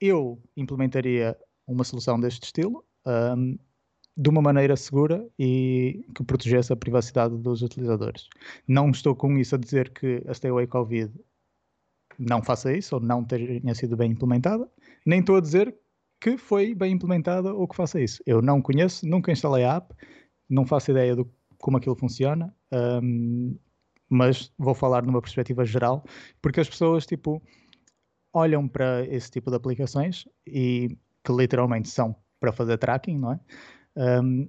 eu 0.00 0.42
implementaria 0.56 1.36
uma 1.66 1.84
solução 1.84 2.18
deste 2.18 2.44
estilo 2.44 2.82
um, 3.06 3.58
de 4.16 4.30
uma 4.30 4.40
maneira 4.40 4.76
segura 4.76 5.28
e 5.38 6.04
que 6.14 6.24
protegesse 6.24 6.72
a 6.72 6.76
privacidade 6.76 7.36
dos 7.36 7.62
utilizadores. 7.62 8.28
Não 8.66 8.90
estou 8.90 9.14
com 9.14 9.36
isso 9.36 9.54
a 9.54 9.58
dizer 9.58 9.90
que 9.90 10.22
a 10.26 10.32
Stay 10.32 10.50
Away 10.50 10.66
Covid 10.66 11.12
não 12.18 12.42
faça 12.42 12.72
isso 12.72 12.94
ou 12.94 13.00
não 13.00 13.22
tenha 13.22 13.74
sido 13.74 13.96
bem 13.96 14.12
implementada, 14.12 14.66
nem 15.04 15.20
estou 15.20 15.36
a 15.36 15.40
dizer 15.40 15.76
que 16.18 16.38
foi 16.38 16.74
bem 16.74 16.92
implementada 16.92 17.52
ou 17.52 17.68
que 17.68 17.76
faça 17.76 18.00
isso. 18.00 18.22
Eu 18.26 18.40
não 18.40 18.62
conheço, 18.62 19.06
nunca 19.06 19.30
instalei 19.30 19.64
a 19.64 19.76
app, 19.76 19.94
não 20.48 20.64
faço 20.64 20.90
ideia 20.90 21.14
do 21.14 21.30
como 21.58 21.76
aquilo 21.76 21.96
funciona, 21.96 22.54
um, 23.02 23.56
mas 24.08 24.52
vou 24.58 24.74
falar 24.74 25.02
numa 25.04 25.20
perspectiva 25.20 25.64
geral, 25.64 26.04
porque 26.40 26.60
as 26.60 26.68
pessoas, 26.68 27.06
tipo, 27.06 27.42
olham 28.32 28.68
para 28.68 29.04
esse 29.06 29.30
tipo 29.30 29.50
de 29.50 29.56
aplicações 29.56 30.26
e 30.46 30.96
que 31.24 31.32
literalmente 31.32 31.88
são 31.88 32.14
para 32.38 32.52
fazer 32.52 32.78
tracking, 32.78 33.18
não 33.18 33.32
é? 33.32 33.40
Um, 33.96 34.48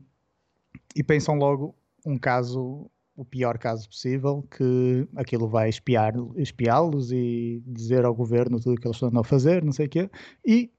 e 0.96 1.04
pensam 1.04 1.36
logo 1.36 1.76
um 2.06 2.18
caso, 2.18 2.90
o 3.16 3.26
pior 3.26 3.58
caso 3.58 3.88
possível, 3.88 4.48
que 4.56 5.08
aquilo 5.16 5.48
vai 5.48 5.70
espiar, 5.70 6.14
espiá-los 6.36 7.12
e 7.12 7.62
dizer 7.66 8.06
ao 8.06 8.14
governo 8.14 8.60
tudo 8.60 8.76
o 8.76 8.80
que 8.80 8.88
eles 8.88 8.98
estão 9.02 9.20
a 9.20 9.24
fazer, 9.24 9.64
não 9.64 9.72
sei 9.72 9.88
o 9.88 9.90
quê, 9.90 10.10
e 10.46 10.72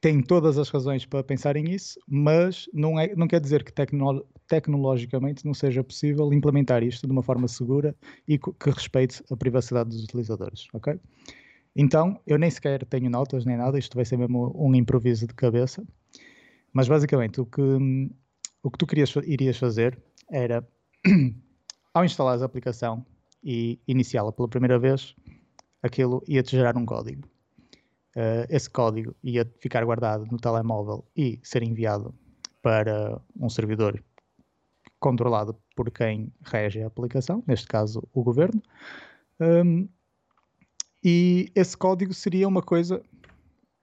têm 0.00 0.22
todas 0.22 0.58
as 0.58 0.68
razões 0.68 1.06
para 1.06 1.24
pensarem 1.24 1.70
isso, 1.70 1.98
mas 2.06 2.68
não, 2.74 3.00
é, 3.00 3.14
não 3.16 3.26
quer 3.26 3.40
dizer 3.40 3.64
que 3.64 3.72
tecno, 3.72 4.24
tecnologicamente 4.46 5.46
não 5.46 5.54
seja 5.54 5.82
possível 5.82 6.30
implementar 6.32 6.82
isto 6.82 7.06
de 7.06 7.12
uma 7.12 7.22
forma 7.22 7.48
segura 7.48 7.96
e 8.28 8.38
que 8.38 8.70
respeite 8.70 9.22
a 9.30 9.36
privacidade 9.36 9.88
dos 9.88 10.04
utilizadores, 10.04 10.66
ok? 10.74 11.00
Então, 11.74 12.20
eu 12.26 12.38
nem 12.38 12.50
sequer 12.50 12.84
tenho 12.84 13.10
notas 13.10 13.44
nem 13.44 13.56
nada, 13.56 13.78
isto 13.78 13.96
vai 13.96 14.04
ser 14.04 14.16
mesmo 14.16 14.54
um 14.54 14.74
improviso 14.74 15.26
de 15.26 15.34
cabeça, 15.34 15.82
mas 16.74 16.88
basicamente 16.88 17.40
o 17.40 17.46
que, 17.46 17.62
o 18.62 18.70
que 18.70 18.78
tu 18.78 18.86
querias, 18.86 19.14
irias 19.24 19.56
fazer 19.56 19.96
era, 20.28 20.66
ao 21.94 22.04
instalar 22.04 22.42
a 22.42 22.44
aplicação 22.44 23.06
e 23.42 23.80
iniciá-la 23.86 24.32
pela 24.32 24.48
primeira 24.48 24.78
vez, 24.78 25.14
aquilo 25.82 26.22
ia-te 26.26 26.50
gerar 26.50 26.76
um 26.76 26.84
código. 26.84 27.26
Uh, 28.16 28.46
esse 28.48 28.68
código 28.68 29.14
ia 29.22 29.50
ficar 29.60 29.84
guardado 29.84 30.26
no 30.26 30.38
telemóvel 30.38 31.04
e 31.16 31.38
ser 31.42 31.62
enviado 31.62 32.14
para 32.60 33.20
um 33.38 33.48
servidor 33.48 34.02
controlado 34.98 35.56
por 35.76 35.90
quem 35.90 36.32
rege 36.42 36.82
a 36.82 36.86
aplicação, 36.86 37.42
neste 37.46 37.68
caso 37.68 38.02
o 38.12 38.22
governo. 38.22 38.60
Um, 39.38 39.88
e 41.04 41.52
esse 41.54 41.76
código 41.76 42.14
seria 42.14 42.48
uma 42.48 42.62
coisa, 42.62 43.02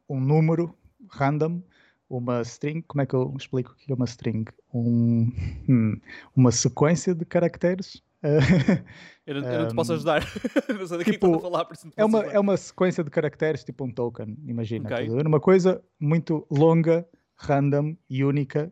um 0.10 0.20
número 0.20 0.76
random, 1.10 1.62
uma 2.12 2.42
string. 2.42 2.82
Como 2.84 3.02
é 3.02 3.06
que 3.06 3.14
eu 3.14 3.34
explico 3.38 3.72
o 3.72 3.76
que 3.76 3.92
é 3.92 3.96
uma 3.96 4.06
string? 4.06 4.46
Um, 4.74 5.32
hum, 5.68 6.00
uma 6.36 6.52
sequência 6.52 7.16
de 7.16 7.26
caracteres. 7.26 8.02
eu, 9.26 9.42
não, 9.42 9.50
eu 9.50 9.60
não 9.62 9.68
te 9.70 9.76
posso 9.76 9.94
ajudar. 9.94 10.22
não 10.78 10.86
sei 10.86 10.98
daqui 11.00 11.12
tipo, 11.14 11.40
falar, 11.40 11.66
por 11.66 11.74
isso 11.74 11.92
é, 11.96 12.06
uma, 12.06 12.20
é 12.24 12.40
uma 12.40 12.58
sequência 12.58 13.04
de 13.04 13.10
caracteres, 13.10 13.64
tipo 13.64 13.84
um 13.84 13.92
token, 13.92 14.38
imagina. 14.46 14.88
Okay. 14.94 15.10
Uma 15.10 15.40
coisa 15.40 15.84
muito 16.00 16.46
longa, 16.52 17.08
random 17.36 17.96
e 18.10 18.24
única, 18.24 18.72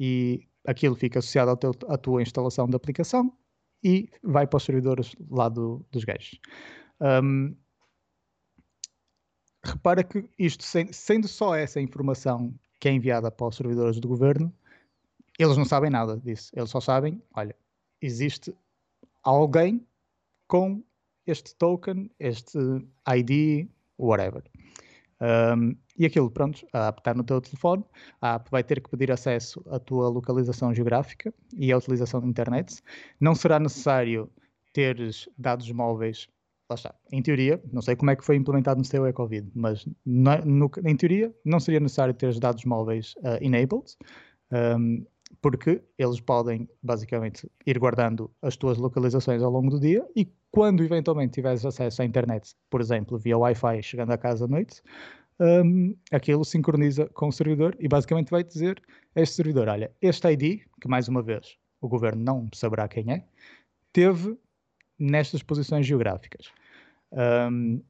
e 0.00 0.42
aquilo 0.66 0.96
fica 0.96 1.20
associado 1.20 1.50
ao 1.50 1.56
teu, 1.56 1.72
à 1.88 1.96
tua 1.96 2.22
instalação 2.22 2.66
de 2.66 2.74
aplicação 2.74 3.32
e 3.84 4.08
vai 4.22 4.46
para 4.46 4.56
os 4.56 4.64
servidores 4.64 5.14
lá 5.30 5.48
do, 5.48 5.86
dos 5.92 6.04
gajos. 6.04 6.40
Um, 7.00 7.54
repara 9.66 10.02
que 10.02 10.24
isto, 10.38 10.64
sendo 10.64 11.28
só 11.28 11.54
essa 11.54 11.80
informação 11.80 12.54
que 12.80 12.88
é 12.88 12.92
enviada 12.92 13.30
para 13.30 13.46
os 13.46 13.56
servidores 13.56 14.00
do 14.00 14.08
governo, 14.08 14.52
eles 15.38 15.56
não 15.56 15.64
sabem 15.64 15.90
nada 15.90 16.16
disso. 16.16 16.50
Eles 16.54 16.70
só 16.70 16.80
sabem, 16.80 17.22
olha, 17.34 17.54
existe 18.00 18.54
alguém 19.22 19.86
com 20.48 20.82
este 21.26 21.54
token, 21.56 22.10
este 22.18 22.58
ID, 23.08 23.68
whatever. 23.98 24.42
Um, 25.20 25.76
e 25.98 26.04
aquilo, 26.04 26.30
pronto, 26.30 26.66
a 26.72 26.88
app 26.88 27.00
está 27.00 27.14
no 27.14 27.24
teu 27.24 27.40
telefone, 27.40 27.82
a 28.20 28.34
app 28.34 28.50
vai 28.50 28.62
ter 28.62 28.82
que 28.82 28.90
pedir 28.90 29.10
acesso 29.10 29.64
à 29.70 29.78
tua 29.78 30.08
localização 30.08 30.74
geográfica 30.74 31.32
e 31.54 31.72
à 31.72 31.78
utilização 31.78 32.20
da 32.20 32.26
internet. 32.26 32.82
Não 33.18 33.34
será 33.34 33.58
necessário 33.58 34.30
teres 34.72 35.28
dados 35.38 35.70
móveis 35.72 36.28
lá 36.68 36.74
está. 36.74 36.94
Em 37.12 37.22
teoria, 37.22 37.62
não 37.72 37.80
sei 37.80 37.96
como 37.96 38.10
é 38.10 38.16
que 38.16 38.24
foi 38.24 38.36
implementado 38.36 38.78
no 38.78 38.84
seu 38.84 39.06
e-Covid, 39.06 39.50
mas 39.54 39.86
no, 40.04 40.70
em 40.84 40.96
teoria 40.96 41.34
não 41.44 41.60
seria 41.60 41.80
necessário 41.80 42.14
ter 42.14 42.28
os 42.28 42.40
dados 42.40 42.64
móveis 42.64 43.14
uh, 43.18 43.42
enabled, 43.42 43.96
um, 44.52 45.04
porque 45.40 45.82
eles 45.98 46.20
podem 46.20 46.68
basicamente 46.82 47.50
ir 47.66 47.78
guardando 47.78 48.30
as 48.42 48.56
tuas 48.56 48.78
localizações 48.78 49.42
ao 49.42 49.50
longo 49.50 49.70
do 49.70 49.80
dia 49.80 50.06
e 50.14 50.28
quando 50.50 50.82
eventualmente 50.82 51.34
tiveres 51.34 51.64
acesso 51.64 52.02
à 52.02 52.04
internet, 52.04 52.54
por 52.70 52.80
exemplo, 52.80 53.18
via 53.18 53.36
Wi-Fi 53.36 53.82
chegando 53.82 54.12
a 54.12 54.18
casa 54.18 54.46
à 54.46 54.48
noite, 54.48 54.82
um, 55.38 55.94
aquilo 56.10 56.44
sincroniza 56.44 57.06
com 57.12 57.28
o 57.28 57.32
servidor 57.32 57.76
e 57.78 57.88
basicamente 57.88 58.30
vai 58.30 58.42
dizer 58.42 58.82
a 59.14 59.20
este 59.20 59.36
servidor: 59.36 59.68
olha, 59.68 59.92
este 60.00 60.28
ID, 60.28 60.62
que 60.80 60.88
mais 60.88 61.08
uma 61.08 61.22
vez 61.22 61.58
o 61.80 61.88
governo 61.88 62.22
não 62.22 62.48
saberá 62.54 62.88
quem 62.88 63.12
é, 63.12 63.24
teve 63.92 64.36
nestas 64.98 65.42
posições 65.42 65.86
geográficas. 65.86 66.50
Um, 67.12 67.82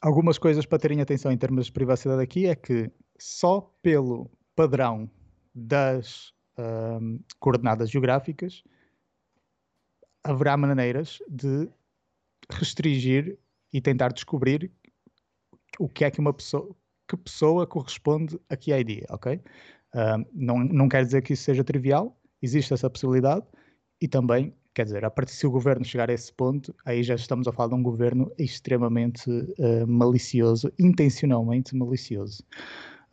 algumas 0.00 0.38
coisas 0.38 0.66
para 0.66 0.78
terem 0.78 1.00
atenção 1.00 1.32
em 1.32 1.38
termos 1.38 1.66
de 1.66 1.72
privacidade 1.72 2.22
aqui 2.22 2.46
é 2.46 2.54
que 2.54 2.90
só 3.18 3.60
pelo 3.82 4.30
padrão 4.54 5.10
das 5.54 6.32
um, 6.58 7.20
coordenadas 7.38 7.90
geográficas 7.90 8.62
haverá 10.22 10.56
maneiras 10.56 11.18
de 11.28 11.68
restringir 12.50 13.38
e 13.72 13.80
tentar 13.80 14.12
descobrir 14.12 14.70
o 15.78 15.88
que 15.88 16.04
é 16.04 16.10
que 16.10 16.20
uma 16.20 16.32
pessoa, 16.32 16.74
que 17.08 17.16
pessoa 17.16 17.66
corresponde 17.66 18.38
a 18.48 18.56
que 18.56 18.72
ID, 18.72 19.04
ok? 19.10 19.40
Um, 19.94 20.24
não, 20.32 20.58
não 20.58 20.88
quer 20.88 21.04
dizer 21.04 21.22
que 21.22 21.32
isso 21.32 21.44
seja 21.44 21.64
trivial, 21.64 22.18
existe 22.42 22.74
essa 22.74 22.90
possibilidade 22.90 23.46
e 24.00 24.08
também 24.08 24.54
Quer 24.76 24.84
dizer, 24.84 25.06
a 25.06 25.10
partir 25.10 25.32
se 25.32 25.46
o 25.46 25.50
governo 25.50 25.86
chegar 25.86 26.10
a 26.10 26.12
esse 26.12 26.30
ponto, 26.30 26.74
aí 26.84 27.02
já 27.02 27.14
estamos 27.14 27.48
a 27.48 27.52
falar 27.52 27.70
de 27.70 27.76
um 27.76 27.82
governo 27.82 28.30
extremamente 28.38 29.30
uh, 29.30 29.86
malicioso, 29.86 30.70
intencionalmente 30.78 31.74
malicioso. 31.74 32.44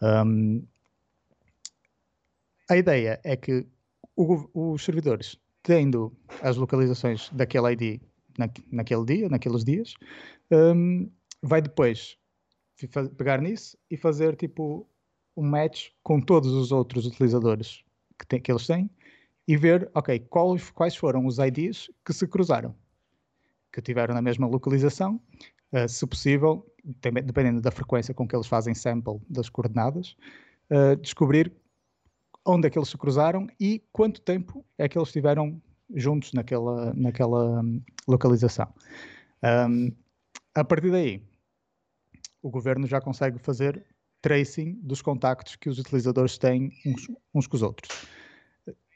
Um, 0.02 0.62
a 2.70 2.76
ideia 2.76 3.18
é 3.24 3.38
que 3.38 3.66
o, 4.14 4.74
os 4.74 4.84
servidores, 4.84 5.40
tendo 5.64 6.12
as 6.42 6.58
localizações 6.58 7.30
daquele 7.30 7.72
ID 7.72 8.02
na, 8.38 8.50
naquele 8.70 9.06
dia, 9.06 9.30
naqueles 9.30 9.64
dias, 9.64 9.94
um, 10.52 11.10
vai 11.42 11.62
depois 11.62 12.18
pegar 13.16 13.40
nisso 13.42 13.78
e 13.90 13.96
fazer 13.96 14.36
tipo 14.36 14.86
um 15.38 15.44
match 15.44 15.92
com 16.04 16.20
todos 16.20 16.52
os 16.52 16.74
outros 16.74 17.06
utilizadores 17.06 17.86
que, 18.20 18.28
tem, 18.28 18.42
que 18.42 18.52
eles 18.52 18.68
têm 18.68 18.90
e 19.48 19.58
ver, 19.58 19.90
ok, 19.94 20.20
quais, 20.20 20.70
quais 20.72 20.96
foram 20.96 21.26
os 21.26 21.38
IDs 21.38 21.90
que 22.06 22.14
se 22.14 22.28
cruzaram, 22.28 22.76
que 23.72 23.82
tiveram 23.82 24.14
na 24.14 24.22
mesma 24.22 24.48
localização, 24.48 25.20
uh, 25.74 25.88
se 25.88 26.06
possível, 26.08 26.66
dependendo 26.84 27.62
da 27.62 27.72
frequência 27.72 28.14
com 28.14 28.28
que 28.28 28.36
eles 28.36 28.48
fazem 28.48 28.74
sample 28.74 29.20
das 29.30 29.50
coordenadas, 29.50 30.16
uh, 30.72 30.96
descobrir 30.96 31.54
onde 32.46 32.68
é 32.68 32.70
que 32.70 32.78
eles 32.78 32.90
se 32.90 32.98
cruzaram 32.98 33.48
e 33.60 33.84
quanto 33.92 34.22
tempo 34.22 34.66
é 34.78 34.88
que 34.88 34.98
eles 34.98 35.10
estiveram 35.10 35.62
juntos 35.94 36.34
naquela, 36.34 36.94
naquela 36.94 37.62
um, 37.62 37.82
localização. 38.08 38.74
Um, 39.70 39.92
a 40.56 40.64
partir 40.64 40.92
daí, 40.92 41.22
o 42.42 42.50
governo 42.50 42.88
já 42.88 43.00
consegue 43.02 43.40
fazer 43.40 43.86
tracing 44.22 44.80
dos 44.82 45.02
contactos 45.02 45.56
que 45.56 45.70
os 45.70 45.80
utilizadores 45.80 46.38
têm 46.38 46.72
uns, 46.86 47.08
uns 47.34 47.48
com 47.48 47.56
os 47.56 47.62
outros 47.62 47.90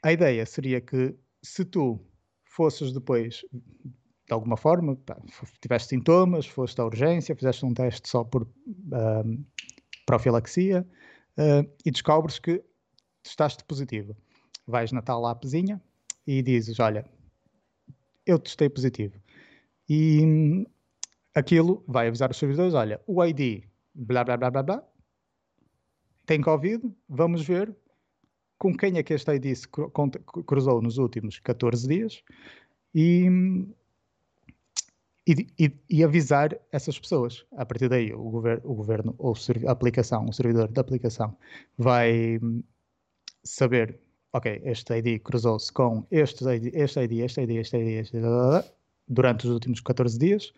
a 0.02 0.12
ideia 0.12 0.44
seria 0.46 0.80
que 0.80 1.14
se 1.42 1.64
tu 1.64 2.00
fosses 2.44 2.92
depois, 2.92 3.44
de 3.52 4.32
alguma 4.32 4.56
forma, 4.56 4.96
pá, 4.96 5.16
tiveste 5.60 5.88
sintomas, 5.88 6.46
foste 6.46 6.80
à 6.80 6.84
urgência, 6.84 7.34
fizeste 7.34 7.64
um 7.64 7.74
teste 7.74 8.08
só 8.08 8.24
por 8.24 8.42
uh, 8.42 9.44
profilaxia 10.06 10.86
uh, 11.38 11.70
e 11.84 11.90
descobres 11.90 12.38
que 12.38 12.62
estás 13.24 13.56
positivo. 13.56 14.16
Vais 14.66 14.92
na 14.92 15.02
tal 15.02 15.24
appzinha 15.26 15.80
e 16.26 16.42
dizes, 16.42 16.78
olha, 16.78 17.04
eu 18.26 18.38
testei 18.38 18.68
positivo. 18.68 19.18
E 19.88 20.20
hum, 20.22 20.66
aquilo 21.34 21.82
vai 21.88 22.08
avisar 22.08 22.30
os 22.30 22.36
servidores, 22.36 22.74
olha, 22.74 23.00
o 23.06 23.24
ID, 23.24 23.64
blá, 23.94 24.22
blá, 24.22 24.36
blá, 24.36 24.50
blá, 24.50 24.62
blá, 24.62 24.88
tem 26.26 26.42
Covid, 26.42 26.82
vamos 27.08 27.42
ver 27.42 27.74
com 28.58 28.76
quem 28.76 28.98
é 28.98 29.02
que 29.02 29.14
este 29.14 29.32
ID 29.32 29.54
se 29.54 29.68
cruzou 30.46 30.82
nos 30.82 30.98
últimos 30.98 31.38
14 31.38 31.86
dias 31.86 32.22
e, 32.94 33.28
e, 35.26 35.72
e, 35.88 36.04
avisar 36.04 36.58
essas 36.72 36.98
pessoas. 36.98 37.46
A 37.56 37.64
partir 37.64 37.88
daí, 37.88 38.12
o, 38.12 38.30
gover 38.30 38.60
o 38.64 38.74
governo 38.74 39.14
ou 39.18 39.34
a 39.66 39.70
aplicação, 39.70 40.26
o 40.26 40.32
servidor 40.32 40.68
da 40.68 40.80
aplicação 40.80 41.36
vai 41.76 42.40
saber, 43.44 44.00
ok, 44.32 44.60
este 44.64 44.94
ID 44.98 45.22
cruzou-se 45.22 45.72
com 45.72 46.04
este 46.10 46.44
ID, 46.44 46.74
este 46.74 47.00
ID, 47.00 47.12
este 47.20 47.42
ID, 47.42 47.50
este 47.50 47.76
ID, 47.76 47.88
este 48.00 48.16
ID, 48.16 48.24
durante 49.06 49.46
os 49.46 49.52
últimos 49.52 49.80
14 49.80 50.18
dias. 50.18 50.52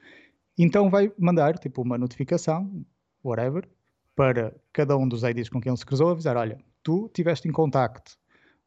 Então 0.59 0.91
vai 0.91 1.13
mandar 1.19 1.59
tipo 1.59 1.83
uma 1.83 1.99
notificação, 1.99 2.85
whatever, 3.23 3.69
para 4.17 4.55
cada 4.73 4.97
um 4.97 5.09
dos 5.09 5.23
IDs 5.23 5.49
com 5.49 5.61
quem 5.61 5.71
ele 5.71 5.79
se 5.79 5.87
cruzou, 5.87 6.11
avisar, 6.11 6.37
olha, 6.37 6.59
tu 6.83 7.09
tiveste 7.13 7.49
em 7.49 7.53
contacto 7.53 8.19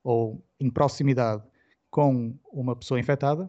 ou 0.03 0.43
em 0.59 0.69
proximidade 0.69 1.43
com 1.89 2.35
uma 2.51 2.75
pessoa 2.75 2.99
infectada, 2.99 3.47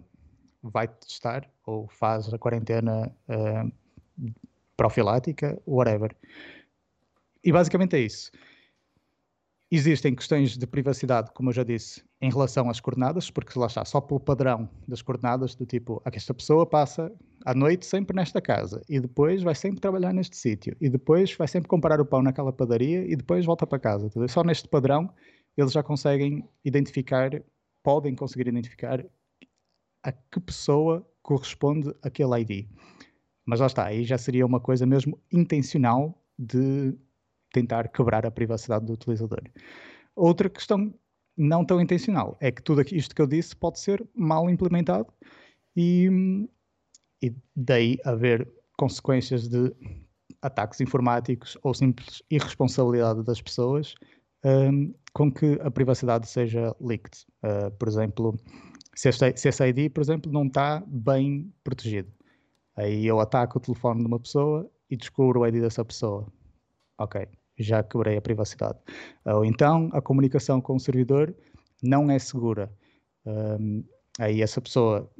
vai 0.62 0.88
testar 0.88 1.50
ou 1.66 1.88
faz 1.88 2.32
a 2.32 2.38
quarentena 2.38 3.14
uh, 3.28 4.32
profilática, 4.76 5.60
whatever. 5.66 6.14
E 7.42 7.52
basicamente 7.52 7.96
é 7.96 8.00
isso. 8.00 8.30
Existem 9.70 10.14
questões 10.14 10.56
de 10.56 10.66
privacidade, 10.66 11.32
como 11.32 11.50
eu 11.50 11.54
já 11.54 11.64
disse, 11.64 12.04
em 12.20 12.30
relação 12.30 12.70
às 12.70 12.80
coordenadas, 12.80 13.30
porque 13.30 13.58
lá 13.58 13.66
está, 13.66 13.84
só 13.84 14.00
pelo 14.00 14.20
padrão 14.20 14.68
das 14.86 15.02
coordenadas, 15.02 15.54
do 15.54 15.66
tipo, 15.66 16.00
ah, 16.04 16.10
esta 16.12 16.32
pessoa 16.32 16.64
passa 16.64 17.12
à 17.44 17.54
noite 17.54 17.84
sempre 17.84 18.16
nesta 18.16 18.40
casa, 18.40 18.80
e 18.88 18.98
depois 18.98 19.42
vai 19.42 19.54
sempre 19.54 19.80
trabalhar 19.80 20.12
neste 20.12 20.36
sítio, 20.36 20.76
e 20.80 20.88
depois 20.88 21.34
vai 21.34 21.46
sempre 21.46 21.68
comprar 21.68 22.00
o 22.00 22.06
pão 22.06 22.22
naquela 22.22 22.52
padaria, 22.52 23.04
e 23.04 23.14
depois 23.14 23.44
volta 23.44 23.66
para 23.66 23.78
casa. 23.78 24.08
Só 24.28 24.42
neste 24.42 24.68
padrão 24.68 25.12
eles 25.56 25.72
já 25.72 25.82
conseguem 25.82 26.48
identificar, 26.64 27.30
podem 27.82 28.14
conseguir 28.14 28.48
identificar 28.48 29.04
a 30.02 30.12
que 30.12 30.40
pessoa 30.40 31.06
corresponde 31.22 31.94
aquele 32.02 32.40
ID. 32.40 32.66
Mas 33.46 33.60
lá 33.60 33.66
está, 33.66 33.86
aí 33.86 34.04
já 34.04 34.18
seria 34.18 34.44
uma 34.44 34.58
coisa 34.58 34.86
mesmo 34.86 35.20
intencional 35.30 36.18
de 36.38 36.94
tentar 37.52 37.88
quebrar 37.88 38.26
a 38.26 38.30
privacidade 38.30 38.84
do 38.86 38.94
utilizador. 38.94 39.42
Outra 40.16 40.48
questão 40.48 40.92
não 41.36 41.64
tão 41.64 41.80
intencional 41.80 42.36
é 42.40 42.50
que 42.50 42.62
tudo 42.62 42.82
isto 42.92 43.14
que 43.14 43.22
eu 43.22 43.26
disse 43.26 43.54
pode 43.54 43.78
ser 43.78 44.06
mal 44.14 44.48
implementado 44.48 45.12
e, 45.76 46.08
e 47.24 47.34
daí 47.56 47.98
haver 48.04 48.46
consequências 48.76 49.48
de 49.48 49.72
ataques 50.42 50.80
informáticos 50.82 51.56
ou 51.62 51.72
simples 51.72 52.22
irresponsabilidade 52.30 53.22
das 53.22 53.40
pessoas 53.40 53.94
um, 54.44 54.92
com 55.14 55.32
que 55.32 55.58
a 55.62 55.70
privacidade 55.70 56.28
seja 56.28 56.76
leaked. 56.78 57.26
Uh, 57.42 57.70
por 57.78 57.88
exemplo, 57.88 58.38
se, 58.94 59.08
esse 59.08 59.64
ID, 59.66 59.90
por 59.90 60.02
exemplo, 60.02 60.30
não 60.30 60.46
está 60.46 60.82
bem 60.86 61.50
protegido. 61.62 62.12
Aí 62.76 63.06
eu 63.06 63.18
ataco 63.20 63.56
o 63.56 63.60
telefone 63.60 64.00
de 64.00 64.06
uma 64.06 64.20
pessoa 64.20 64.70
e 64.90 64.96
descubro 64.96 65.40
o 65.40 65.46
ID 65.46 65.62
dessa 65.62 65.82
pessoa. 65.82 66.26
Ok, 66.98 67.26
já 67.58 67.82
quebrei 67.82 68.18
a 68.18 68.22
privacidade. 68.22 68.78
Ou 69.24 69.46
então 69.46 69.88
a 69.94 70.02
comunicação 70.02 70.60
com 70.60 70.76
o 70.76 70.80
servidor 70.80 71.34
não 71.82 72.10
é 72.10 72.18
segura. 72.18 72.70
Um, 73.24 73.82
aí 74.18 74.42
essa 74.42 74.60
pessoa 74.60 75.10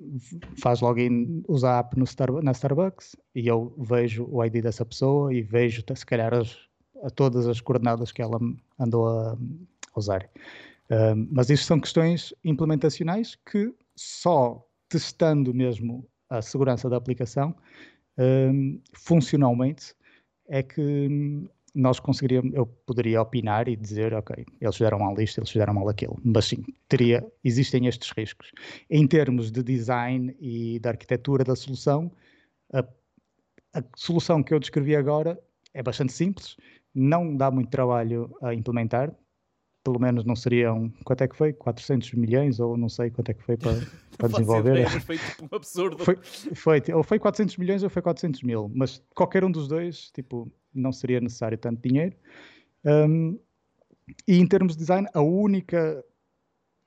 faz 0.61 0.81
login, 0.81 1.43
usa 1.49 1.71
a 1.71 1.79
app 1.79 2.07
Star, 2.07 2.31
na 2.43 2.53
Starbucks 2.53 3.17
e 3.35 3.47
eu 3.47 3.75
vejo 3.79 4.29
o 4.31 4.45
ID 4.45 4.63
dessa 4.63 4.85
pessoa 4.85 5.35
e 5.35 5.43
vejo 5.43 5.83
se 5.95 6.07
calhar 6.07 6.33
as, 6.33 6.57
a 7.03 7.11
todas 7.11 7.47
as 7.47 7.61
coordenadas 7.61 8.13
que 8.13 8.23
ela 8.23 8.39
andou 8.79 9.09
a, 9.09 9.37
usar. 9.97 10.29
Um, 10.91 11.29
mas 11.31 11.51
isto 11.51 11.67
são 11.67 11.81
questões 11.81 12.35
implementacionais 12.45 13.37
que 13.51 13.73
só 13.97 14.65
testando 14.89 15.55
mesmo 15.55 16.07
a 16.29 16.43
segurança 16.43 16.89
da 16.89 16.97
aplicação, 16.97 17.55
um, 18.19 18.81
funcionalmente, 18.93 19.95
é 20.49 20.63
que 20.63 21.09
nós 21.75 21.99
conseguiríamos, 21.99 22.55
eu 22.55 22.67
poderia 22.67 23.21
opinar 23.21 23.69
e 23.69 23.75
dizer, 23.75 24.15
ok, 24.15 24.47
eles 24.61 24.77
fizeram 24.77 24.99
mal 24.99 25.21
isto, 25.21 25.39
eles 25.41 25.51
fizeram 25.51 25.75
mal 25.75 25.89
aquilo, 25.89 26.19
mas 26.25 26.45
sim, 26.45 26.65
teria, 26.89 27.27
existem 27.43 27.87
estes 27.87 28.11
riscos. 28.17 28.53
Em 28.89 29.07
termos 29.07 29.51
de 29.51 29.63
design 29.63 30.37
e 30.41 30.79
da 30.79 30.91
arquitetura 30.91 31.43
da 31.43 31.57
solução, 31.57 32.13
a, 32.73 32.81
a 33.75 33.83
solução 33.97 34.43
que 34.43 34.55
eu 34.55 34.61
descrevi 34.61 34.95
agora 34.95 35.39
é 35.73 35.83
bastante 35.83 36.13
simples, 36.13 36.57
não 36.95 37.37
dá 37.37 37.51
muito 37.51 37.71
trabalho 37.71 38.37
a 38.41 38.55
implementar, 38.55 39.13
pelo 39.83 40.01
menos 40.01 40.25
não 40.25 40.37
seriam, 40.37 40.91
quanto 41.05 41.23
é 41.23 41.29
que 41.29 41.37
foi? 41.37 41.53
400 41.53 42.13
milhões 42.15 42.59
ou 42.61 42.77
não 42.77 42.89
sei 42.89 43.11
quanto 43.11 43.31
é 43.31 43.35
que 43.35 43.43
foi 43.43 43.57
para, 43.57 43.73
para 44.17 44.29
desenvolver. 44.29 44.71
Ideia, 44.71 45.01
foi 45.01 45.19
tipo 45.19 45.45
um 45.45 45.57
absurdo. 45.57 46.05
Foi, 46.05 46.17
foi, 46.55 46.83
ou 46.95 47.03
foi 47.03 47.19
400 47.19 47.57
milhões 47.59 47.83
ou 47.83 47.91
foi 47.91 48.01
400 48.01 48.43
mil, 48.43 48.71
mas 48.75 49.03
qualquer 49.15 49.45
um 49.45 49.51
dos 49.51 49.69
dois, 49.69 50.11
tipo, 50.13 50.51
não 50.75 50.93
seria 50.93 51.21
necessário 51.21 51.57
tanto 51.59 51.87
dinheiro. 51.87 52.17
Um, 52.85 53.39
e 54.29 54.39
em 54.39 54.47
termos 54.47 54.75
de 54.75 54.81
design, 54.81 55.09
a 55.15 55.21
única 55.21 56.05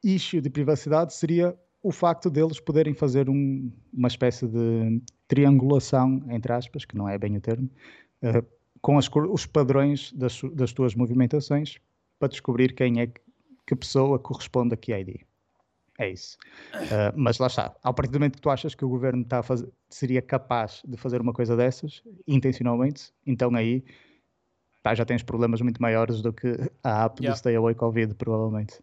issue 0.03 0.41
de 0.41 0.49
privacidade 0.49 1.13
seria 1.13 1.57
o 1.81 1.91
facto 1.91 2.29
deles 2.29 2.59
poderem 2.59 2.93
fazer 2.93 3.29
um, 3.29 3.71
uma 3.93 4.07
espécie 4.07 4.47
de 4.47 5.01
triangulação, 5.27 6.23
entre 6.29 6.53
aspas, 6.53 6.85
que 6.85 6.95
não 6.95 7.07
é 7.07 7.17
bem 7.17 7.37
o 7.37 7.41
termo, 7.41 7.69
uh, 8.23 8.45
com 8.81 8.97
as, 8.97 9.09
os 9.29 9.45
padrões 9.45 10.11
das, 10.13 10.41
das 10.53 10.73
tuas 10.73 10.95
movimentações 10.95 11.77
para 12.19 12.27
descobrir 12.29 12.73
quem 12.73 13.01
é 13.01 13.07
que 13.65 13.75
pessoa 13.75 14.17
corresponde 14.17 14.73
a 14.73 14.77
que 14.77 14.93
ID. 14.93 15.21
É 15.97 16.09
isso. 16.09 16.37
Uh, 16.75 17.11
mas 17.15 17.39
lá 17.39 17.47
está. 17.47 17.75
Ao 17.81 17.93
partir 17.93 18.11
do 18.11 18.19
momento 18.19 18.35
que 18.35 18.41
tu 18.41 18.49
achas 18.49 18.75
que 18.75 18.85
o 18.85 18.89
governo 18.89 19.23
está 19.23 19.41
fazer, 19.41 19.67
seria 19.89 20.21
capaz 20.21 20.81
de 20.87 20.95
fazer 20.95 21.19
uma 21.19 21.33
coisa 21.33 21.55
dessas, 21.57 22.03
intencionalmente, 22.27 23.11
então 23.25 23.53
aí 23.55 23.83
pá, 24.83 24.93
já 24.93 25.03
tens 25.03 25.23
problemas 25.23 25.59
muito 25.59 25.81
maiores 25.81 26.21
do 26.21 26.31
que 26.31 26.55
a 26.83 27.05
app 27.05 27.21
yeah. 27.21 27.33
do 27.33 27.37
Stay 27.37 27.55
Away 27.55 27.73
Covid, 27.73 28.13
provavelmente. 28.13 28.79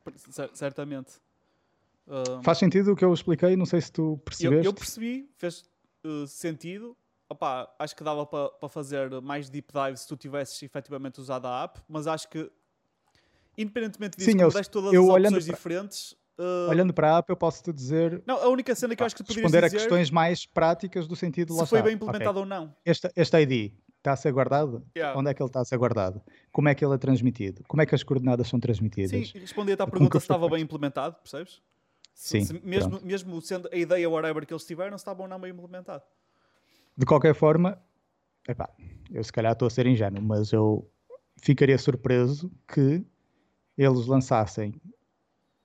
Certamente. 0.52 1.20
Um... 2.06 2.42
Faz 2.42 2.58
sentido 2.58 2.92
o 2.92 2.96
que 2.96 3.04
eu 3.04 3.14
expliquei? 3.14 3.56
Não 3.56 3.64
sei 3.64 3.80
se 3.80 3.92
tu 3.92 4.20
percebeste. 4.24 4.66
Eu, 4.66 4.70
eu 4.70 4.74
percebi, 4.74 5.30
fez 5.38 5.64
uh, 6.04 6.26
sentido. 6.26 6.96
Opa, 7.28 7.72
acho 7.78 7.96
que 7.96 8.04
dava 8.04 8.26
para 8.26 8.48
pa 8.50 8.68
fazer 8.68 9.08
mais 9.22 9.48
deep 9.48 9.72
dive 9.72 9.96
se 9.96 10.06
tu 10.06 10.16
tivesses 10.16 10.62
efetivamente 10.62 11.20
usado 11.20 11.46
a 11.46 11.64
app, 11.64 11.80
mas 11.88 12.06
acho 12.06 12.28
que 12.28 12.50
independentemente 13.56 14.18
disso, 14.18 14.30
Sim, 14.30 14.40
eu, 14.40 14.50
todas 14.50 14.92
eu 14.92 15.14
as 15.14 15.24
opções 15.24 15.44
diferentes. 15.46 16.16
Uh... 16.38 16.68
Olhando 16.68 16.92
para 16.92 17.14
a 17.14 17.18
app, 17.18 17.30
eu 17.30 17.36
posso 17.36 17.62
te 17.62 17.72
dizer. 17.72 18.22
Não, 18.26 18.36
a 18.36 18.48
única 18.48 18.74
cena 18.74 18.96
que 18.96 19.02
eu 19.02 19.06
acho 19.06 19.14
que 19.14 19.22
tu 19.22 19.28
poderias 19.28 19.52
responder 19.52 19.66
dizer. 19.66 19.76
a 19.76 19.80
questões 19.80 20.10
mais 20.10 20.46
práticas 20.46 21.06
do 21.06 21.14
sentido 21.14 21.54
se 21.54 21.66
foi 21.66 21.82
bem 21.82 21.94
implementado 21.94 22.40
okay. 22.40 22.40
ou 22.40 22.46
não. 22.46 22.74
Este, 22.84 23.10
este 23.14 23.36
ID 23.40 23.72
está 23.98 24.12
a 24.12 24.16
ser 24.16 24.32
guardado? 24.32 24.84
Yeah. 24.96 25.18
Onde 25.18 25.30
é 25.30 25.34
que 25.34 25.42
ele 25.42 25.48
está 25.48 25.60
a 25.60 25.64
ser 25.64 25.78
guardado? 25.78 26.20
Como 26.52 26.68
é 26.68 26.74
que 26.74 26.84
ele 26.84 26.94
é 26.94 26.98
transmitido? 26.98 27.62
Como 27.66 27.80
é 27.80 27.86
que 27.86 27.94
as 27.94 28.02
coordenadas 28.02 28.48
são 28.48 28.60
transmitidas? 28.60 29.28
Sim, 29.28 29.38
responder-te 29.38 29.82
à 29.82 29.86
pergunta 29.86 30.18
se 30.18 30.24
estava 30.24 30.48
bem 30.48 30.62
implementado, 30.62 31.16
percebes? 31.16 31.62
Sim. 32.14 32.44
Se, 32.44 32.60
mesmo, 32.62 33.00
mesmo 33.02 33.40
sendo 33.40 33.68
a 33.72 33.76
ideia 33.76 34.08
whatever 34.08 34.46
que 34.46 34.52
eles 34.52 34.64
tiveram, 34.64 34.96
se 34.98 35.02
estava 35.02 35.22
ou 35.22 35.28
não 35.28 35.40
bem 35.40 35.50
implementado. 35.52 36.02
De 36.96 37.06
qualquer 37.06 37.34
forma, 37.34 37.80
epá, 38.46 38.68
eu 39.10 39.24
se 39.24 39.32
calhar 39.32 39.52
estou 39.52 39.66
a 39.66 39.70
ser 39.70 39.86
ingênuo, 39.86 40.22
mas 40.22 40.52
eu 40.52 40.88
ficaria 41.42 41.78
surpreso 41.78 42.52
que 42.68 43.04
eles 43.76 44.06
lançassem 44.06 44.74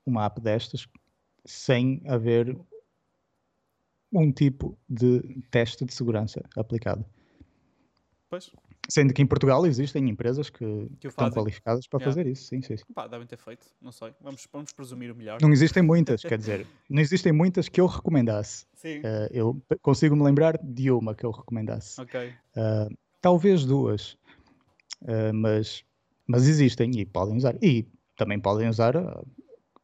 uma 0.09 0.25
app 0.25 0.41
destas 0.41 0.87
sem 1.45 2.01
haver 2.05 2.57
um 4.11 4.31
tipo 4.31 4.77
de 4.89 5.21
teste 5.51 5.85
de 5.85 5.93
segurança 5.93 6.43
aplicado. 6.57 7.05
Pois. 8.29 8.51
Sendo 8.87 9.13
que 9.13 9.21
em 9.21 9.27
Portugal 9.27 9.65
existem 9.67 10.09
empresas 10.09 10.49
que, 10.49 10.89
que 10.99 11.07
estão 11.07 11.29
qualificadas 11.29 11.85
para 11.85 11.99
yeah. 11.99 12.11
fazer 12.11 12.27
isso, 12.27 12.47
sim, 12.47 12.61
sim. 12.61 12.75
Pá, 12.93 13.05
devem 13.05 13.27
ter 13.27 13.37
feito, 13.37 13.67
não 13.79 13.91
sei. 13.91 14.13
Vamos, 14.19 14.47
vamos 14.51 14.73
presumir 14.73 15.11
o 15.11 15.15
melhor. 15.15 15.39
Não 15.41 15.51
existem 15.51 15.83
muitas, 15.83 16.23
quer 16.23 16.39
dizer, 16.39 16.65
não 16.89 16.99
existem 16.99 17.31
muitas 17.31 17.69
que 17.69 17.79
eu 17.79 17.85
recomendasse. 17.85 18.65
Sim. 18.73 18.99
Uh, 18.99 19.29
eu 19.31 19.61
consigo 19.81 20.15
me 20.15 20.23
lembrar 20.23 20.57
de 20.63 20.89
uma 20.89 21.13
que 21.13 21.23
eu 21.23 21.29
recomendasse. 21.29 22.01
Ok. 22.01 22.29
Uh, 22.55 22.97
talvez 23.21 23.63
duas, 23.63 24.17
uh, 25.03 25.33
mas, 25.35 25.83
mas 26.25 26.47
existem 26.47 26.89
e 26.99 27.05
podem 27.05 27.37
usar. 27.37 27.55
E 27.61 27.87
também 28.17 28.39
podem 28.39 28.67
usar 28.67 28.95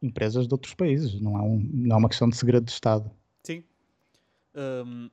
empresas 0.02 0.46
de 0.46 0.54
outros 0.54 0.74
países, 0.74 1.20
não 1.20 1.38
é, 1.38 1.42
um, 1.42 1.70
não 1.72 1.96
é 1.96 1.98
uma 1.98 2.08
questão 2.08 2.28
de 2.28 2.36
segredo 2.36 2.64
de 2.64 2.72
Estado. 2.72 3.10
Sim. 3.42 3.64
Um, 4.54 5.10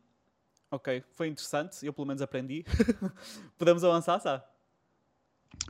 ok, 0.72 1.04
foi 1.14 1.28
interessante, 1.28 1.86
eu 1.86 1.94
pelo 1.94 2.08
menos 2.08 2.22
aprendi. 2.22 2.66
Podemos 3.58 3.84
avançar, 3.84 4.20
sabe? 4.20 4.44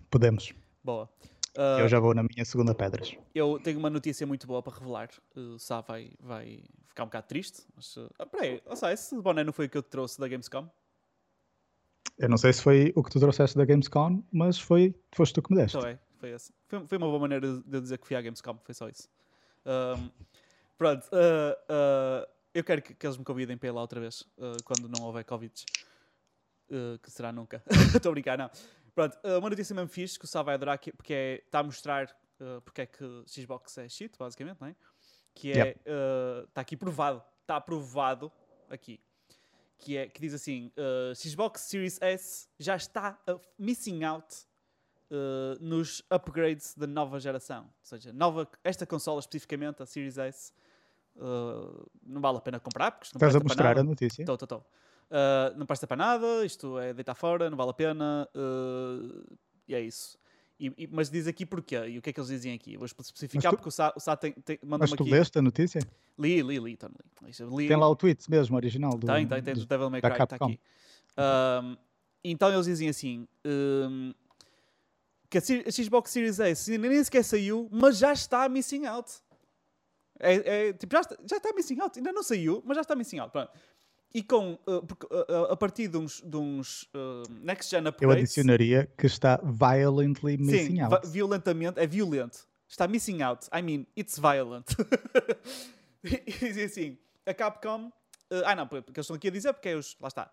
Podemos. 0.10 0.54
Boa. 0.84 1.10
Uh, 1.56 1.82
eu 1.82 1.88
já 1.88 2.00
vou 2.00 2.16
na 2.16 2.24
minha 2.24 2.44
segunda 2.44 2.74
pedras. 2.74 3.16
Eu 3.34 3.60
tenho 3.60 3.78
uma 3.78 3.90
notícia 3.90 4.26
muito 4.26 4.48
boa 4.48 4.64
para 4.64 4.74
revelar. 4.74 5.10
O 5.36 5.60
Sá 5.60 5.82
vai, 5.82 6.12
vai 6.20 6.64
ficar 6.88 7.04
um 7.04 7.08
bocado 7.08 7.28
triste. 7.28 7.62
Mas, 7.76 7.96
uh, 7.96 8.10
peraí, 8.32 8.62
oh, 8.66 8.76
Sá, 8.76 8.92
esse 8.92 9.16
boné 9.22 9.44
não 9.44 9.54
foi 9.54 9.68
o 9.68 9.70
que 9.70 9.78
eu 9.78 9.84
te 9.84 9.90
trouxe 9.90 10.20
da 10.20 10.28
Gamescom? 10.28 10.68
Eu 12.18 12.30
não 12.30 12.38
sei 12.38 12.54
se 12.54 12.62
foi 12.62 12.92
o 12.96 13.04
que 13.04 13.12
tu 13.12 13.20
trouxeste 13.20 13.58
da 13.58 13.66
Gamescom, 13.66 14.24
mas 14.32 14.60
foi, 14.60 14.96
foste 15.12 15.34
tu 15.34 15.42
que 15.42 15.54
me 15.54 15.62
deste. 15.62 15.78
Então 15.78 15.90
é. 15.90 16.00
Foi, 16.24 16.32
esse. 16.32 16.54
foi, 16.70 16.88
foi 16.88 16.98
uma 16.98 17.08
boa 17.08 17.20
maneira 17.20 17.46
de 17.46 17.82
dizer 17.82 17.98
que 17.98 18.08
fui 18.08 18.16
à 18.16 18.22
Gamescom, 18.22 18.58
foi 18.64 18.74
só 18.74 18.88
isso. 18.88 19.10
Um, 19.66 20.10
pronto, 20.78 21.06
uh, 21.08 21.52
uh, 21.70 22.26
eu 22.54 22.64
quero 22.64 22.82
que, 22.82 22.94
que, 22.94 23.06
eles 23.06 23.18
me 23.18 23.26
convidem 23.26 23.58
para 23.58 23.68
ir 23.68 23.72
lá 23.74 23.82
outra 23.82 24.00
vez, 24.00 24.22
uh, 24.38 24.56
quando 24.64 24.88
não 24.88 25.06
houver 25.06 25.26
Covid. 25.26 25.54
que 27.02 27.12
será 27.12 27.34
nunca. 27.34 27.62
Estou 27.94 28.12
a 28.12 28.14
brincar, 28.14 28.38
não. 28.38 28.50
Pronto, 28.96 29.18
uma 29.38 29.50
notícia 29.50 29.76
mesmo 29.76 29.90
fixe 29.90 30.18
que 30.18 30.24
o 30.24 30.28
Sá 30.28 30.42
vai 30.42 30.56
adorar, 30.56 30.80
porque 30.96 31.14
é, 31.14 31.44
está 31.46 31.60
a 31.60 31.64
mostrar 31.64 32.08
porque 32.64 32.84
é 32.84 32.86
que 32.86 33.04
Xbox 33.28 33.78
é 33.78 33.90
shit, 33.90 34.18
basicamente, 34.18 34.62
não 34.62 34.70
é? 34.70 34.76
Que 35.36 35.52
é, 35.52 35.56
yep. 35.56 35.82
está 36.48 36.62
aqui 36.62 36.78
provado, 36.78 37.22
está 37.42 37.58
aprovado 37.58 38.32
aqui, 38.70 38.98
que, 39.78 39.98
é, 39.98 40.08
que 40.08 40.22
diz 40.22 40.34
assim, 40.34 40.72
Xbox 41.16 41.62
Series 41.64 42.02
S 42.02 42.48
já 42.58 42.78
está 42.78 43.20
missing 43.60 44.06
out 44.06 44.46
uh, 45.14 45.64
nos 45.64 46.04
upgrades 46.10 46.74
da 46.76 46.88
nova 46.88 47.20
geração. 47.20 47.64
Ou 47.64 47.70
seja, 47.84 48.12
nova, 48.12 48.48
esta 48.64 48.86
consola 48.86 49.20
especificamente, 49.20 49.82
a 49.84 49.86
Series 49.86 50.18
S, 50.18 50.52
Uh, 51.16 51.88
não 52.04 52.20
vale 52.20 52.40
a 52.40 52.42
pena 52.42 52.60
comprar, 52.60 52.90
porque 52.90 53.12
não 53.14 53.18
Estás 53.20 53.36
a 53.36 53.40
mostrar 53.40 53.66
nada. 53.66 53.82
a 53.82 53.84
notícia? 53.84 54.24
Estou, 54.24 54.34
estou, 54.34 54.46
estou. 54.58 54.60
Uh, 55.12 55.56
não 55.60 55.64
presta 55.68 55.86
para 55.86 55.96
nada, 55.96 56.44
isto 56.44 56.80
é 56.80 56.92
deitar 56.92 57.14
fora, 57.14 57.52
não 57.52 57.56
vale 57.56 57.70
a 57.70 57.74
pena. 57.74 58.28
uh, 58.34 59.24
e 59.68 59.76
é 59.76 59.80
isso. 59.82 60.18
E- 60.60 60.74
e- 60.76 60.88
mas 60.92 61.12
diz 61.12 61.28
aqui 61.28 61.46
porquê. 61.46 61.76
E 61.88 62.00
o 62.00 62.02
que 62.02 62.10
é 62.10 62.14
que 62.14 62.20
eles 62.20 62.30
dizem 62.32 62.52
aqui? 62.56 62.78
Vou 62.78 62.88
especificar 62.88 63.52
tu- 63.52 63.58
porque 63.58 63.70
o 63.70 63.72
Sá, 63.72 63.94
o 63.96 64.00
Sá 64.00 64.16
tem, 64.18 64.32
tem, 64.32 64.58
Mas 64.64 64.70
manda-me 64.72 64.98
tu 64.98 65.04
aqui. 65.04 65.12
leste 65.12 65.38
a 65.38 65.42
notícia? 65.44 65.82
Li, 66.18 66.42
li, 66.42 66.58
li, 66.60 66.72
então, 66.72 66.90
li. 67.56 67.68
Tem 67.68 67.78
lá 67.78 67.88
o 67.88 67.96
tweet 67.96 68.28
mesmo, 68.28 68.56
original. 68.56 68.98
Do, 68.98 69.06
Tem, 69.06 69.28
tem, 69.28 69.44
tem, 69.44 69.54
do 69.54 69.60
dos- 69.60 69.68
Devil 69.68 69.92
May 69.92 70.02
Cry, 70.02 70.14
está 70.14 70.36
aqui. 70.36 70.60
Um, 71.16 71.78
então 72.24 72.52
eles 72.52 72.66
dizem 72.66 72.90
assim: 72.90 73.28
um, 73.46 74.14
que 75.34 75.68
a, 75.68 75.72
Xbox 75.72 76.12
Series 76.12 76.40
S 76.40 76.78
nem 76.78 77.04
sequer 77.04 77.24
saiu, 77.24 77.68
mas 77.72 77.98
já 77.98 78.14
está 78.14 78.48
missing 78.48 78.86
out. 78.86 79.12
É, 80.20 80.68
é, 80.68 80.74
tipo, 80.74 80.94
já, 80.96 81.02
está, 81.02 81.18
já 81.28 81.38
está 81.38 81.54
missing 81.54 81.80
out, 81.82 81.98
ainda 81.98 82.12
não 82.12 82.22
saiu, 82.22 82.62
mas 82.66 82.76
já 82.76 82.82
está 82.82 82.96
missing 82.96 83.20
out. 83.20 83.32
Pronto. 83.32 83.52
E 84.14 84.22
com, 84.22 84.54
uh, 84.68 84.86
porque, 84.86 85.08
uh, 85.08 85.52
a 85.52 85.58
partir 85.58 85.88
de 85.88 85.98
uns, 85.98 86.22
de 86.22 86.38
uns 86.38 86.84
uh, 86.94 87.24
next 87.42 87.72
gen 87.72 87.84
Eu 87.84 87.90
upgrades. 87.90 88.24
adicionaria 88.24 88.86
que 88.96 89.08
está 89.08 89.38
violently 89.44 90.38
missing 90.38 90.76
Sim, 90.76 90.82
out. 90.82 91.08
violentamente, 91.08 91.80
é 91.80 91.88
violento. 91.88 92.48
Está 92.70 92.88
missing 92.88 93.24
out. 93.24 93.48
I 93.52 93.64
mean, 93.64 93.88
it's 93.98 94.20
violent. 94.20 94.68
e 96.04 96.62
assim, 96.62 96.98
a 97.26 97.34
Capcom... 97.34 97.92
ah 98.46 98.56
não, 98.56 98.68
porque 98.68 98.84
eles 98.88 99.06
estão 99.06 99.16
aqui 99.16 99.30
a 99.30 99.32
dizer 99.32 99.52
porque 99.54 99.70
é 99.70 99.76
os... 99.76 99.98
Lá 100.00 100.10
está. 100.10 100.32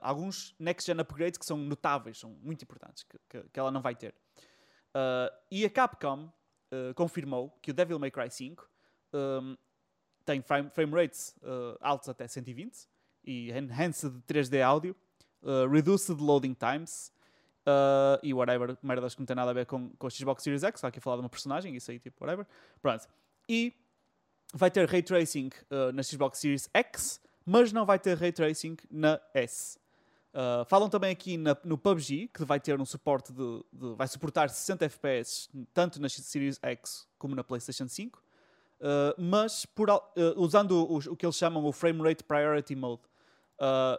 alguns 0.00 0.54
next-gen 0.58 0.98
upgrades 1.00 1.38
que 1.38 1.44
são 1.44 1.58
notáveis, 1.58 2.18
são 2.18 2.30
muito 2.42 2.62
importantes, 2.62 3.02
que, 3.04 3.18
que- 3.28 3.48
que 3.50 3.60
ela 3.60 3.70
não 3.70 3.82
vai 3.82 3.94
ter. 3.94 4.14
Eh, 4.98 5.32
e 5.50 5.64
a 5.64 5.70
Capcom 5.70 6.28
eh, 6.70 6.92
confirmou 6.94 7.56
que 7.62 7.70
o 7.70 7.74
Devil 7.74 7.98
May 7.98 8.10
Cry 8.10 8.30
5 8.30 8.68
ehm, 9.12 9.54
tem 10.24 10.42
frame, 10.42 10.70
frame 10.70 10.92
rates 10.92 11.36
eh, 11.42 11.78
altos 11.80 12.08
até 12.08 12.26
120 12.26 12.88
e 13.24 13.50
enhanced 13.52 14.12
3D 14.26 14.62
áudio, 14.62 14.96
reduced 15.70 16.20
loading 16.20 16.54
times, 16.54 17.12
Uh, 17.66 18.16
e 18.22 18.32
whatever, 18.32 18.78
merdas 18.82 19.14
que 19.14 19.20
não 19.20 19.26
tem 19.26 19.36
nada 19.36 19.50
a 19.50 19.52
ver 19.52 19.66
com, 19.66 19.90
com 19.98 20.08
Xbox 20.08 20.42
Series 20.42 20.62
X, 20.62 20.78
está 20.78 20.88
aqui 20.88 21.00
a 21.00 21.02
falar 21.02 21.16
de 21.16 21.22
uma 21.24 21.28
personagem, 21.28 21.76
isso 21.76 21.90
aí, 21.90 21.98
tipo, 21.98 22.24
whatever. 22.24 22.46
Pronto. 22.80 23.06
E 23.46 23.74
vai 24.54 24.70
ter 24.70 24.88
Ray 24.88 25.02
Tracing 25.02 25.50
uh, 25.70 25.92
na 25.92 26.02
Xbox 26.02 26.38
Series 26.38 26.70
X, 26.72 27.20
mas 27.44 27.70
não 27.70 27.84
vai 27.84 27.98
ter 27.98 28.16
Ray 28.16 28.32
Tracing 28.32 28.78
na 28.90 29.20
S. 29.34 29.77
Uh, 30.34 30.64
falam 30.66 30.88
também 30.90 31.10
aqui 31.10 31.36
na- 31.38 31.56
no 31.64 31.78
PUBG, 31.78 32.28
que 32.28 32.44
vai 32.44 32.60
ter 32.60 32.78
um 32.80 32.84
suporte 32.84 33.32
de, 33.32 33.64
de- 33.72 33.94
vai 33.96 34.06
suportar 34.06 34.50
60 34.50 34.84
FPS, 34.84 35.48
tanto 35.72 36.00
na 36.00 36.08
Series 36.08 36.58
X 36.62 37.08
como 37.18 37.34
na 37.34 37.42
PlayStation 37.42 37.88
5, 37.88 38.18
uh, 38.18 39.20
mas 39.20 39.64
por 39.64 39.88
uh, 39.90 40.00
usando 40.36 40.72
o 40.82 41.16
que 41.16 41.24
eles 41.24 41.34
chamam 41.36 41.64
o 41.64 41.72
Frame 41.72 42.02
Rate 42.02 42.22
Priority 42.24 42.76
Mode. 42.76 43.02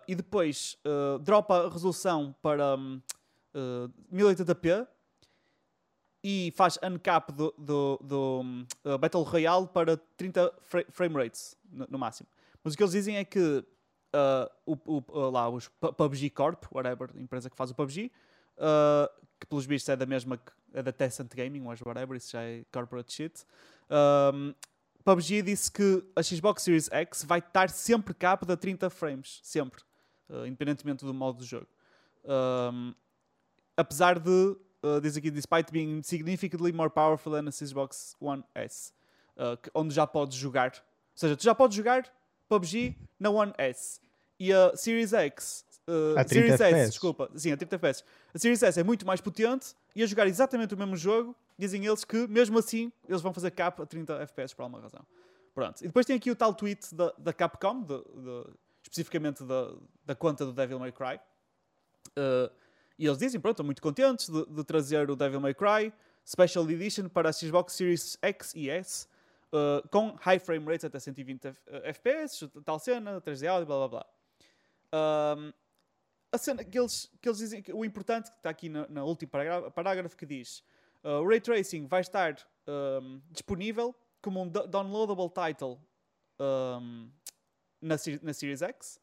E 0.08 0.16
depois 0.16 0.78
dropa 1.22 1.66
a 1.66 1.70
resolução 1.70 2.34
para 2.42 2.78
uh, 2.78 3.94
1080p 4.10 4.88
e 6.24 6.54
faz 6.56 6.78
uncap 6.82 7.34
do, 7.34 7.54
do, 7.58 8.00
do, 8.02 8.40
hum, 8.42 8.66
Battle 9.00 9.24
Royale 9.24 9.68
para 9.68 9.98
30 10.16 10.54
fra- 10.62 10.86
frame 10.92 11.16
rates 11.16 11.58
no, 11.70 11.88
no 11.90 12.00
máximo. 12.00 12.30
Mas 12.64 12.74
o 12.74 12.78
que 12.78 12.84
eles 12.84 12.94
dizem 12.94 13.18
é 13.18 13.26
que 13.26 13.64
uh, 14.14 14.50
o, 14.66 14.98
o- 14.98 15.04
uh, 15.20 15.30
lá, 15.30 15.50
os 15.50 15.68
Pu- 15.68 15.94
PUBG 15.94 16.30
Corp, 16.30 16.64
whatever, 16.72 17.10
a 17.16 17.20
empresa 17.20 17.50
que 17.50 17.56
faz 17.56 17.72
o 17.72 17.76
PUBG, 17.76 18.12
uh, 18.58 19.10
que 19.40 19.46
pelos 19.48 19.66
vistos 19.66 19.90
é 19.90 19.96
da 19.96 20.06
mesma 20.06 20.38
que 20.38 20.52
é 20.74 20.84
da 20.84 20.92
Tencent 20.92 21.34
Gaming, 21.36 21.62
ou 21.66 21.74
whatever, 21.86 22.16
isso 22.16 22.32
já 22.32 22.42
é 22.44 22.64
corporate 22.72 23.12
shit. 23.12 23.44
Um, 24.34 24.54
PUBG 25.04 25.42
disse 25.42 25.72
que 25.72 26.04
a 26.16 26.22
Xbox 26.22 26.62
Series 26.62 26.90
X 26.92 27.24
vai 27.24 27.40
estar 27.40 27.70
sempre 27.70 28.14
cap 28.14 28.46
a 28.52 28.56
30 28.58 28.90
frames, 28.90 29.40
sempre, 29.42 29.82
uh, 30.30 30.46
independentemente 30.46 31.04
do 31.06 31.14
modo 31.14 31.40
do 31.40 31.46
jogo. 31.46 31.68
Um, 32.26 32.94
apesar 33.76 34.20
de, 34.20 34.30
uh, 34.84 35.02
diz 35.02 35.18
aqui, 35.18 35.32
despite 35.32 35.72
being 35.72 36.04
significantly 36.04 36.72
more 36.72 36.90
powerful 36.90 37.32
than 37.34 37.48
a 37.48 37.52
Xbox 37.52 38.16
One 38.20 38.44
S, 38.54 38.94
uh, 39.38 39.58
onde 39.74 39.94
já 39.96 40.06
podes 40.06 40.38
jogar, 40.38 40.74
ou 40.76 40.82
seja, 41.16 41.36
tu 41.38 41.44
já 41.44 41.56
podes 41.56 41.76
jogar 41.76 42.04
PUBG 42.50 42.98
na 43.20 43.30
One 43.30 43.54
S 43.58 44.02
e 44.40 44.52
a 44.52 44.76
Series 44.76 45.14
X, 45.14 45.66
uh, 45.88 46.18
A 46.20 46.24
30 46.26 46.28
Series 46.28 46.54
S, 46.54 46.64
FPS. 46.64 46.90
desculpa, 46.92 47.30
sim, 47.36 47.52
a 47.52 47.58
30 47.58 47.76
FPS. 47.76 48.04
A 48.34 48.40
Series 48.40 48.64
S 48.64 48.80
é 48.80 48.84
muito 48.84 49.06
mais 49.06 49.22
potente 49.22 49.76
e 49.96 50.02
a 50.04 50.06
jogar 50.06 50.28
exatamente 50.28 50.74
o 50.74 50.78
mesmo 50.78 50.96
jogo, 50.98 51.36
dizem 51.58 51.86
eles 51.86 52.04
que 52.04 52.28
mesmo 52.28 52.58
assim 52.60 52.92
eles 53.08 53.22
vão 53.22 53.34
fazer 53.34 53.52
cap 53.52 53.82
a 53.82 53.86
30 53.86 54.14
FPS 54.24 54.56
por 54.56 54.64
alguma 54.64 54.82
razão. 54.82 55.06
Pronto. 55.54 55.82
E 55.82 55.88
depois 55.88 56.06
tem 56.06 56.16
aqui 56.16 56.32
o 56.32 56.36
tal 56.36 56.54
tweet 56.54 56.94
da, 56.96 57.14
da 57.18 57.34
Capcom, 57.34 57.82
de- 57.82 57.98
de- 57.98 58.54
especificamente 58.84 59.44
da, 59.44 59.74
da 60.06 60.16
conta 60.16 60.46
do 60.46 60.54
Devil 60.54 60.80
May 60.80 60.92
Cry. 60.92 61.20
Uh, 62.18 62.50
e 62.98 63.06
eles 63.06 63.18
dizem, 63.18 63.40
pronto, 63.40 63.56
estão 63.56 63.66
muito 63.66 63.82
contentes 63.82 64.30
de, 64.30 64.46
de 64.46 64.64
trazer 64.64 65.10
o 65.10 65.16
Devil 65.16 65.40
May 65.42 65.54
Cry 65.54 65.92
Special 66.26 66.70
Edition 66.70 67.10
para 67.10 67.30
a 67.30 67.34
Xbox 67.34 67.74
Series 67.74 68.18
X 68.22 68.54
e 68.56 68.70
S, 68.70 69.08
uh, 69.54 69.88
com 69.90 70.16
high 70.22 70.40
frame 70.40 70.66
rates 70.66 70.86
até 70.86 71.00
120 71.00 71.46
F- 71.48 71.62
uh, 71.70 71.82
FPS, 71.86 72.50
tal 72.66 72.80
cena, 72.80 73.22
3D 73.22 73.48
áudio, 73.48 73.66
blá 73.66 73.78
blá 73.78 73.88
blá. 73.88 74.06
Um, 75.38 75.54
a 76.32 76.38
cena 76.38 76.64
que 76.64 76.78
eles, 76.80 77.12
que 77.22 77.28
eles 77.28 77.40
dizem, 77.40 77.62
que 77.62 77.74
o 77.74 77.84
importante 77.84 78.30
que 78.32 78.38
está 78.38 78.50
aqui 78.50 78.70
na, 78.70 78.88
último 79.04 79.32
parágrafo, 79.74 80.16
que 80.16 80.26
diz 80.26 80.64
uh, 81.04 81.22
o 81.22 81.28
Ray 81.28 81.42
Tracing 81.42 81.88
vai 81.88 82.02
estar 82.02 82.36
um, 82.68 83.22
disponível 83.32 83.96
como 84.22 84.42
um 84.42 84.48
do- 84.48 84.68
downloadable 84.68 85.30
title 85.30 85.80
um, 86.40 87.10
na, 87.82 87.96
na 88.22 88.34
Series 88.34 88.62
X, 88.62 89.00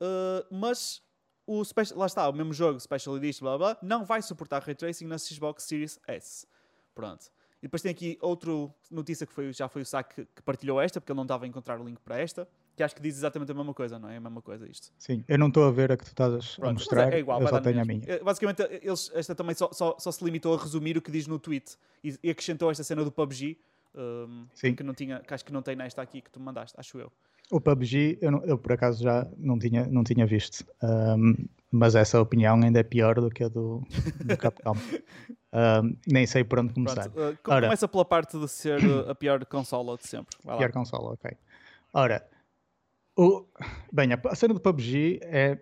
uh, 0.00 0.46
mas 0.50 1.02
o 1.46 1.64
special, 1.64 1.98
lá 1.98 2.06
está, 2.06 2.28
o 2.28 2.32
mesmo 2.32 2.52
jogo, 2.52 2.78
Special 2.80 3.16
Edition, 3.16 3.44
blá, 3.44 3.58
blá, 3.58 3.78
não 3.82 4.04
vai 4.04 4.22
suportar 4.22 4.62
Ray 4.62 4.74
Tracing 4.74 5.06
na 5.06 5.18
Xbox 5.18 5.64
Series 5.64 5.98
S. 6.06 6.46
Pronto. 6.94 7.30
E 7.62 7.66
depois 7.66 7.82
tem 7.82 7.90
aqui 7.90 8.18
outra 8.22 8.50
notícia 8.90 9.26
que 9.26 9.32
foi, 9.32 9.52
já 9.52 9.68
foi 9.68 9.82
o 9.82 9.84
Sac 9.84 10.14
que, 10.14 10.24
que 10.24 10.42
partilhou 10.42 10.80
esta, 10.80 11.00
porque 11.00 11.12
ele 11.12 11.16
não 11.16 11.24
estava 11.24 11.44
a 11.44 11.48
encontrar 11.48 11.78
o 11.78 11.84
link 11.84 11.98
para 12.00 12.18
esta, 12.18 12.48
que 12.74 12.82
acho 12.82 12.94
que 12.94 13.02
diz 13.02 13.16
exatamente 13.18 13.52
a 13.52 13.54
mesma 13.54 13.74
coisa, 13.74 13.98
não 13.98 14.08
é? 14.08 14.16
A 14.16 14.20
mesma 14.20 14.40
coisa 14.40 14.66
isto. 14.66 14.90
Sim, 14.98 15.22
eu 15.28 15.38
não 15.38 15.48
estou 15.48 15.64
a 15.64 15.70
ver 15.70 15.92
a 15.92 15.96
que 15.96 16.04
tu 16.04 16.08
estás 16.08 16.32
a 16.32 16.60
Pronto, 16.60 16.78
mostrar, 16.78 17.12
é, 17.12 17.16
é 17.16 17.18
igual, 17.18 17.40
eu 17.40 17.48
só 17.48 17.60
tenho 17.60 17.82
a 17.82 17.84
minha. 17.84 18.24
Basicamente, 18.24 18.62
eles, 18.82 19.10
esta 19.14 19.34
também 19.34 19.54
só, 19.54 19.70
só, 19.72 19.94
só 19.98 20.10
se 20.10 20.24
limitou 20.24 20.54
a 20.54 20.58
resumir 20.58 20.96
o 20.96 21.02
que 21.02 21.10
diz 21.10 21.26
no 21.26 21.38
tweet 21.38 21.76
e, 22.02 22.18
e 22.22 22.30
acrescentou 22.30 22.70
esta 22.70 22.82
cena 22.82 23.04
do 23.04 23.12
PUBG, 23.12 23.58
um, 23.94 24.46
que, 24.54 24.82
não 24.82 24.94
tinha, 24.94 25.20
que 25.20 25.34
acho 25.34 25.44
que 25.44 25.52
não 25.52 25.62
tem 25.62 25.76
nesta 25.76 26.00
aqui 26.00 26.22
que 26.22 26.30
tu 26.30 26.40
mandaste, 26.40 26.78
acho 26.78 26.98
eu. 26.98 27.12
O 27.50 27.60
PUBG, 27.60 28.18
eu, 28.20 28.30
não- 28.30 28.44
eu 28.44 28.56
por 28.58 28.72
acaso 28.72 29.02
já 29.02 29.26
não 29.36 29.58
tinha, 29.58 29.86
não 29.86 30.04
tinha 30.04 30.24
visto, 30.26 30.64
Ahm, 30.82 31.34
mas 31.70 31.94
essa 31.94 32.20
opinião 32.20 32.54
ainda 32.62 32.78
é 32.80 32.82
pior 32.82 33.20
do 33.20 33.28
que 33.30 33.44
a 33.44 33.48
do, 33.48 33.82
do 34.24 34.36
Capcom. 34.36 34.74
Ahm, 35.52 35.96
nem 36.06 36.26
sei 36.26 36.44
por 36.44 36.60
onde 36.60 36.72
começar. 36.72 37.08
Pronto, 37.10 37.38
co- 37.42 37.52
Ora. 37.52 37.66
começa 37.66 37.88
pela 37.88 38.04
parte 38.04 38.38
de 38.38 38.46
ser 38.48 38.80
eh, 38.84 39.10
a 39.10 39.14
pior 39.16 39.44
consola 39.46 39.96
de 39.96 40.06
sempre. 40.06 40.36
Vai 40.44 40.54
lá. 40.54 40.58
Pior 40.60 40.72
consola, 40.72 41.12
ok. 41.12 41.32
Ora, 41.92 42.24
o, 43.16 43.44
bem, 43.92 44.12
a, 44.12 44.20
a 44.26 44.34
cena 44.36 44.54
do 44.54 44.60
PUBG 44.60 45.18
é 45.24 45.58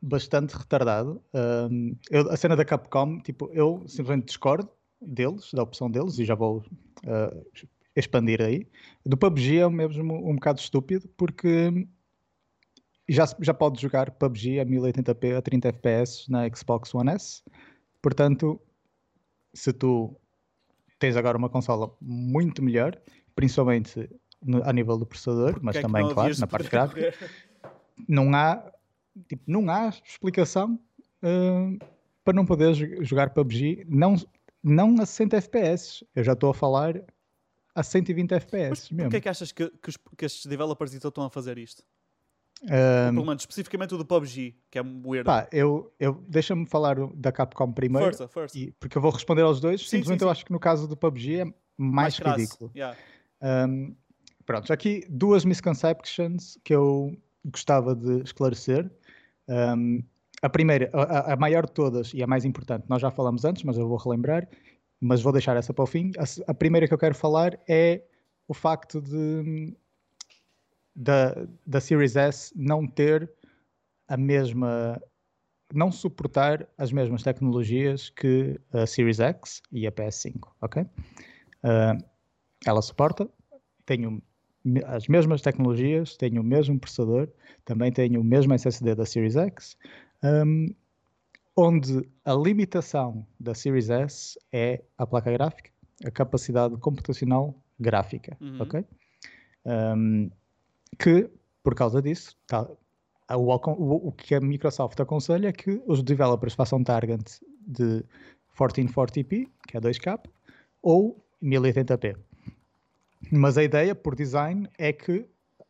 bastante 0.00 0.56
retardado. 0.56 1.22
Ahm, 1.32 1.92
eu- 2.10 2.28
a 2.30 2.36
cena 2.36 2.56
da 2.56 2.64
Capcom, 2.64 3.20
tipo, 3.20 3.48
eu 3.52 3.84
simplesmente 3.86 4.26
discordo 4.26 4.68
deles, 5.00 5.50
da 5.54 5.62
opção 5.62 5.88
deles, 5.88 6.18
e 6.18 6.24
já 6.24 6.34
vou 6.34 6.64
ah, 7.06 7.32
expandir 7.94 8.40
aí. 8.40 8.66
Do 9.04 9.16
PUBG 9.16 9.58
é 9.58 9.68
mesmo 9.68 10.28
um 10.28 10.34
bocado 10.34 10.60
estúpido, 10.60 11.08
porque 11.16 11.86
já, 13.08 13.24
já 13.40 13.52
pode 13.52 13.80
jogar 13.80 14.10
PUBG 14.12 14.60
a 14.60 14.64
1080p 14.66 15.36
a 15.36 15.42
30 15.42 15.72
fps 15.72 16.28
na 16.28 16.48
Xbox 16.48 16.94
One 16.94 17.10
S. 17.10 17.42
Portanto, 18.00 18.60
se 19.52 19.72
tu 19.72 20.16
tens 20.98 21.16
agora 21.16 21.36
uma 21.36 21.48
consola 21.48 21.94
muito 22.00 22.62
melhor, 22.62 22.98
principalmente 23.34 24.08
no- 24.42 24.62
a 24.64 24.72
nível 24.72 24.96
do 24.96 25.06
processador, 25.06 25.58
mas 25.62 25.76
é 25.76 25.82
também, 25.82 26.02
claro, 26.14 26.32
na 26.38 26.46
parte 26.46 26.70
gráfica, 26.70 27.12
não 28.08 28.34
há, 28.34 28.72
tipo, 29.28 29.42
não 29.46 29.68
há 29.70 29.88
explicação 29.88 30.78
hum, 31.22 31.78
para 32.24 32.34
não 32.34 32.46
poder 32.46 32.72
jo- 32.74 33.04
jogar 33.04 33.30
PUBG, 33.30 33.84
não, 33.88 34.14
não 34.62 34.94
a 35.00 35.06
60 35.06 35.36
FPS. 35.36 36.04
Eu 36.14 36.24
já 36.24 36.32
estou 36.32 36.50
a 36.50 36.54
falar 36.54 37.02
a 37.74 37.82
120 37.82 38.32
FPS 38.32 38.92
mesmo. 38.92 39.04
Porquê 39.04 39.16
é 39.16 39.20
que 39.20 39.28
achas 39.28 39.52
que, 39.52 39.68
que, 39.68 39.88
os, 39.88 39.96
que 40.16 40.24
estes 40.24 40.46
developers 40.46 40.94
então 40.94 41.08
estão 41.08 41.24
a 41.24 41.30
fazer 41.30 41.58
isto? 41.58 41.82
Hum, 42.64 43.14
Pelo 43.14 43.26
menos, 43.26 43.42
especificamente 43.42 43.92
o 43.94 43.98
do 43.98 44.04
PUBG, 44.04 44.54
que 44.70 44.78
é 44.78 44.82
um 44.82 45.02
weird. 45.04 45.24
pá, 45.26 45.48
eu, 45.50 45.92
eu, 45.98 46.14
deixa-me 46.28 46.64
falar 46.64 46.96
da 47.14 47.32
Capcom 47.32 47.72
primeiro, 47.72 48.06
força, 48.06 48.28
força. 48.28 48.56
e- 48.56 48.70
porque 48.78 48.96
eu 48.96 49.02
vou 49.02 49.10
responder 49.10 49.42
aos 49.42 49.60
dois. 49.60 49.80
Sim, 49.80 49.88
Simplesmente 49.98 50.20
sim, 50.20 50.24
eu 50.26 50.28
sim. 50.28 50.32
acho 50.32 50.44
que 50.46 50.52
no 50.52 50.60
caso 50.60 50.86
do 50.86 50.96
PUBG 50.96 51.40
é 51.40 51.54
mais, 51.76 52.16
crasso. 52.18 52.36
ridículo. 52.38 52.70
Yeah. 52.76 52.96
Um, 53.42 53.96
pronto, 54.46 54.72
aqui 54.72 55.04
duas 55.10 55.44
misconceptions 55.44 56.56
que 56.62 56.72
eu 56.72 57.16
gostava 57.44 57.96
de 57.96 58.22
esclarecer. 58.22 58.88
Um, 59.48 60.00
a 60.40 60.48
primeira, 60.48 60.88
a, 60.92 61.02
a- 61.02 61.32
a 61.32 61.36
maior 61.36 61.66
de 61.66 61.72
todas 61.72 62.12
e 62.14 62.22
a 62.22 62.26
mais 62.28 62.44
importante, 62.44 62.84
nós 62.88 63.02
já 63.02 63.10
falamos 63.10 63.44
antes, 63.44 63.64
mas 63.64 63.76
eu 63.76 63.88
vou 63.88 63.96
relembrar, 63.96 64.48
mas 65.02 65.20
vou 65.20 65.32
deixar 65.32 65.56
essa 65.56 65.74
para 65.74 65.82
o 65.82 65.86
fim. 65.86 66.12
A, 66.16 66.52
a 66.52 66.54
primeira 66.54 66.86
que 66.86 66.94
eu 66.94 66.98
quero 66.98 67.14
falar 67.14 67.58
é 67.68 68.02
o 68.46 68.54
facto 68.54 69.00
de 69.00 69.74
da, 70.94 71.34
da 71.66 71.80
Series 71.80 72.14
S 72.14 72.52
não 72.54 72.86
ter 72.86 73.28
a 74.06 74.16
mesma 74.16 75.02
não 75.74 75.90
suportar 75.90 76.68
as 76.76 76.92
mesmas 76.92 77.22
tecnologias 77.22 78.10
que 78.10 78.60
a 78.72 78.86
Series 78.86 79.18
X 79.18 79.62
e 79.72 79.86
a 79.86 79.92
PS5, 79.92 80.50
ok? 80.60 80.82
Uh, 80.82 82.04
ela 82.64 82.82
suporta, 82.82 83.28
tem 83.86 84.22
as 84.86 85.08
mesmas 85.08 85.40
tecnologias, 85.40 86.14
tem 86.16 86.38
o 86.38 86.44
mesmo 86.44 86.78
processador, 86.78 87.28
também 87.64 87.90
tem 87.90 88.18
o 88.18 88.22
mesmo 88.22 88.52
SSD 88.52 88.94
da 88.94 89.06
Series 89.06 89.34
X, 89.34 89.78
um, 90.22 90.66
onde 91.56 92.08
a 92.24 92.32
limitação 92.32 93.26
da 93.38 93.54
Series 93.54 93.90
S 93.90 94.38
é 94.52 94.82
a 94.96 95.06
placa 95.06 95.30
gráfica, 95.30 95.70
a 96.04 96.10
capacidade 96.10 96.76
computacional 96.78 97.54
gráfica, 97.78 98.36
uhum. 98.40 98.62
ok? 98.62 98.84
Um, 99.64 100.30
que, 100.98 101.28
por 101.62 101.74
causa 101.74 102.00
disso, 102.00 102.36
tá, 102.46 102.68
o, 103.30 103.54
o, 103.54 104.08
o, 104.08 104.12
que 104.12 104.34
a 104.34 104.40
Microsoft 104.40 104.98
aconselha 105.00 105.48
é 105.48 105.52
que 105.52 105.82
os 105.86 106.02
developers 106.02 106.54
façam 106.54 106.82
target 106.82 107.40
de 107.66 108.04
1440p, 108.58 109.48
que 109.68 109.76
é 109.76 109.80
2K, 109.80 110.20
ou 110.82 111.22
1080p. 111.42 112.16
Mas 113.30 113.56
a 113.56 113.62
ideia, 113.62 113.94
por 113.94 114.14
design, 114.14 114.68
é 114.78 114.92
que 114.92 115.26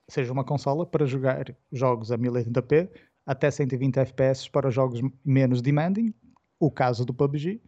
seja 0.08 0.32
uma 0.32 0.44
consola 0.44 0.84
para 0.84 1.06
jogar 1.06 1.54
jogos 1.70 2.10
a 2.10 2.18
1080p 2.18 2.88
até 3.26 3.50
120 3.50 3.98
FPS 3.98 4.50
para 4.50 4.70
jogos 4.70 5.00
menos 5.24 5.62
demanding, 5.62 6.14
o 6.58 6.70
caso 6.70 7.04
do 7.04 7.14
PUBG, 7.14 7.60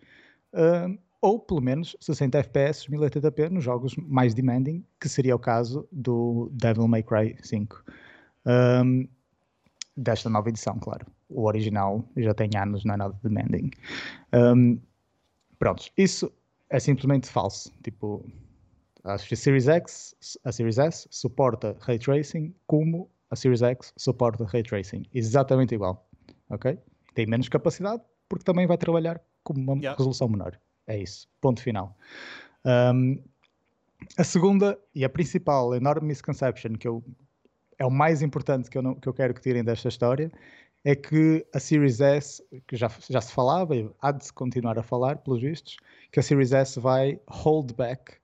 uh, 0.52 0.98
ou 1.20 1.40
pelo 1.40 1.60
menos 1.60 1.96
60 2.00 2.38
FPS 2.38 2.86
1080p 2.90 3.48
nos 3.48 3.64
jogos 3.64 3.96
mais 3.96 4.34
demanding, 4.34 4.84
que 5.00 5.08
seria 5.08 5.34
o 5.34 5.38
caso 5.38 5.88
do 5.90 6.50
Devil 6.52 6.86
May 6.86 7.02
Cry 7.02 7.36
5. 7.42 7.82
Um, 8.46 9.08
desta 9.96 10.28
nova 10.28 10.48
edição, 10.48 10.78
claro. 10.78 11.06
O 11.30 11.46
original 11.46 12.06
já 12.16 12.34
tem 12.34 12.50
anos, 12.56 12.84
não 12.84 12.94
é 12.94 12.96
nada 12.98 13.18
demanding. 13.22 13.70
Um, 14.34 14.78
pronto, 15.58 15.90
isso 15.96 16.30
é 16.68 16.78
simplesmente 16.78 17.26
falso. 17.28 17.72
Tipo, 17.82 18.22
a 19.04 19.16
Series 19.16 19.68
X, 19.68 20.14
a 20.44 20.52
Series 20.52 20.78
S 20.78 21.08
suporta 21.10 21.76
ray 21.80 21.98
tracing 21.98 22.54
como 22.66 23.10
a 23.30 23.36
Series 23.36 23.62
X 23.62 23.92
suporta 23.96 24.44
ray 24.44 24.62
tracing. 24.62 25.04
Exatamente 25.12 25.74
igual. 25.74 26.08
Ok? 26.50 26.78
Tem 27.14 27.26
menos 27.26 27.48
capacidade 27.48 28.02
porque 28.28 28.44
também 28.44 28.66
vai 28.66 28.76
trabalhar 28.76 29.20
com 29.42 29.54
uma 29.54 29.74
yeah. 29.74 29.96
resolução 29.96 30.28
menor. 30.28 30.58
É 30.86 30.98
isso. 30.98 31.28
Ponto 31.40 31.60
final. 31.60 31.96
Um, 32.64 33.22
a 34.16 34.24
segunda 34.24 34.78
e 34.94 35.04
a 35.04 35.08
principal 35.08 35.74
enorme 35.74 36.08
misconception 36.08 36.74
que 36.74 36.88
eu 36.88 37.02
é 37.78 37.84
o 37.84 37.90
mais 37.90 38.22
importante 38.22 38.70
que 38.70 38.78
eu, 38.78 38.82
não, 38.82 38.94
que 38.94 39.08
eu 39.08 39.12
quero 39.12 39.34
que 39.34 39.40
tirem 39.40 39.64
desta 39.64 39.88
história, 39.88 40.30
é 40.84 40.94
que 40.94 41.44
a 41.52 41.58
Series 41.58 42.00
S, 42.00 42.42
que 42.66 42.76
já, 42.76 42.90
já 43.08 43.20
se 43.20 43.32
falava 43.32 43.74
e 43.74 43.90
há 44.00 44.12
de 44.12 44.26
se 44.26 44.32
continuar 44.32 44.78
a 44.78 44.82
falar, 44.82 45.18
pelos 45.18 45.40
vistos, 45.40 45.76
que 46.12 46.20
a 46.20 46.22
Series 46.22 46.52
S 46.52 46.78
vai 46.78 47.18
hold 47.28 47.72
back 47.72 48.16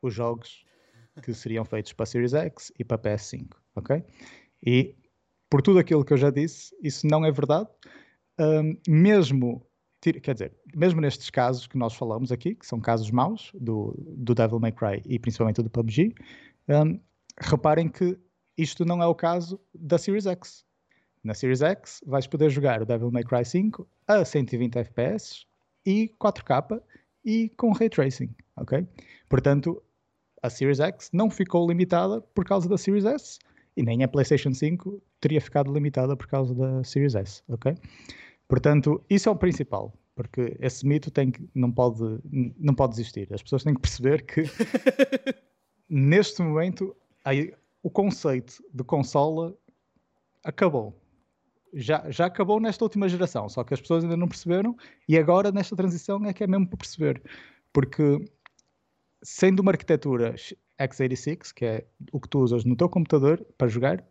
os 0.00 0.14
jogos 0.14 0.64
que 1.22 1.34
seriam 1.34 1.64
feitos 1.64 1.92
para 1.92 2.04
a 2.04 2.06
Series 2.06 2.32
X 2.32 2.72
e 2.78 2.84
para 2.84 2.96
a 2.96 2.98
PS5, 3.00 3.50
ok? 3.74 4.02
E 4.64 4.94
por 5.50 5.60
tudo 5.60 5.78
aquilo 5.78 6.04
que 6.04 6.12
eu 6.12 6.16
já 6.16 6.30
disse, 6.30 6.74
isso 6.82 7.06
não 7.06 7.24
é 7.24 7.30
verdade. 7.30 7.68
Um, 8.38 8.76
mesmo, 8.88 9.66
quer 10.00 10.32
dizer, 10.32 10.52
mesmo 10.74 11.00
nestes 11.00 11.28
casos 11.30 11.66
que 11.66 11.76
nós 11.76 11.94
falamos 11.94 12.32
aqui, 12.32 12.54
que 12.54 12.66
são 12.66 12.80
casos 12.80 13.10
maus, 13.10 13.52
do, 13.54 13.94
do 13.98 14.34
Devil 14.34 14.58
May 14.58 14.72
Cry 14.72 15.02
e 15.04 15.18
principalmente 15.18 15.62
do 15.62 15.68
PUBG, 15.68 16.14
um, 16.68 16.98
reparem 17.38 17.88
que 17.88 18.18
isto 18.56 18.84
não 18.84 19.02
é 19.02 19.06
o 19.06 19.14
caso 19.14 19.60
da 19.74 19.98
Series 19.98 20.26
X. 20.26 20.64
Na 21.22 21.34
Series 21.34 21.62
X 21.62 22.02
vais 22.06 22.26
poder 22.26 22.50
jogar 22.50 22.82
o 22.82 22.86
Devil 22.86 23.10
May 23.10 23.22
Cry 23.22 23.44
5 23.44 23.86
a 24.08 24.24
120 24.24 24.76
FPS 24.76 25.46
e 25.84 26.10
4K 26.20 26.80
e 27.24 27.48
com 27.50 27.72
Ray 27.72 27.88
Tracing, 27.88 28.34
ok? 28.56 28.86
Portanto, 29.28 29.82
a 30.42 30.50
Series 30.50 30.80
X 30.80 31.10
não 31.12 31.30
ficou 31.30 31.68
limitada 31.68 32.20
por 32.20 32.44
causa 32.44 32.68
da 32.68 32.76
Series 32.76 33.04
S 33.04 33.38
e 33.76 33.82
nem 33.82 34.02
a 34.02 34.08
PlayStation 34.08 34.52
5 34.52 35.02
teria 35.20 35.40
ficado 35.40 35.72
limitada 35.72 36.16
por 36.16 36.26
causa 36.26 36.54
da 36.54 36.84
Series 36.84 37.14
S, 37.14 37.42
ok? 37.48 37.74
Portanto, 38.48 39.02
isso 39.08 39.28
é 39.28 39.32
o 39.32 39.36
principal, 39.36 39.92
porque 40.14 40.56
esse 40.60 40.86
mito 40.86 41.10
tem 41.10 41.30
que, 41.30 41.48
não, 41.54 41.70
pode, 41.70 42.18
não 42.58 42.74
pode 42.74 42.94
existir. 42.94 43.32
As 43.32 43.42
pessoas 43.42 43.64
têm 43.64 43.74
que 43.74 43.80
perceber 43.80 44.26
que 44.26 44.42
neste 45.88 46.42
momento 46.42 46.94
o 47.82 47.90
conceito 47.90 48.62
de 48.72 48.84
consola 48.84 49.56
acabou. 50.44 50.98
Já, 51.74 52.10
já 52.10 52.26
acabou 52.26 52.60
nesta 52.60 52.84
última 52.84 53.08
geração, 53.08 53.48
só 53.48 53.64
que 53.64 53.72
as 53.72 53.80
pessoas 53.80 54.04
ainda 54.04 54.16
não 54.16 54.28
perceberam 54.28 54.76
e 55.08 55.16
agora 55.16 55.50
nesta 55.50 55.74
transição 55.74 56.22
é 56.26 56.32
que 56.34 56.44
é 56.44 56.46
mesmo 56.46 56.68
para 56.68 56.76
perceber. 56.76 57.22
Porque 57.72 58.22
sendo 59.22 59.60
uma 59.60 59.70
arquitetura 59.70 60.34
x86, 60.78 61.52
que 61.54 61.64
é 61.64 61.86
o 62.12 62.20
que 62.20 62.28
tu 62.28 62.40
usas 62.40 62.64
no 62.64 62.76
teu 62.76 62.88
computador 62.88 63.44
para 63.56 63.68
jogar, 63.68 64.04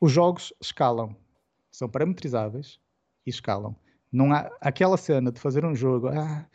os 0.00 0.12
jogos 0.12 0.52
escalam. 0.60 1.16
São 1.70 1.88
parametrizáveis 1.88 2.78
e 3.26 3.30
escalam. 3.30 3.76
Não 4.10 4.32
há 4.32 4.50
aquela 4.60 4.96
cena 4.96 5.30
de 5.30 5.40
fazer 5.40 5.64
um 5.64 5.74
jogo, 5.74 6.08
ah, 6.08 6.46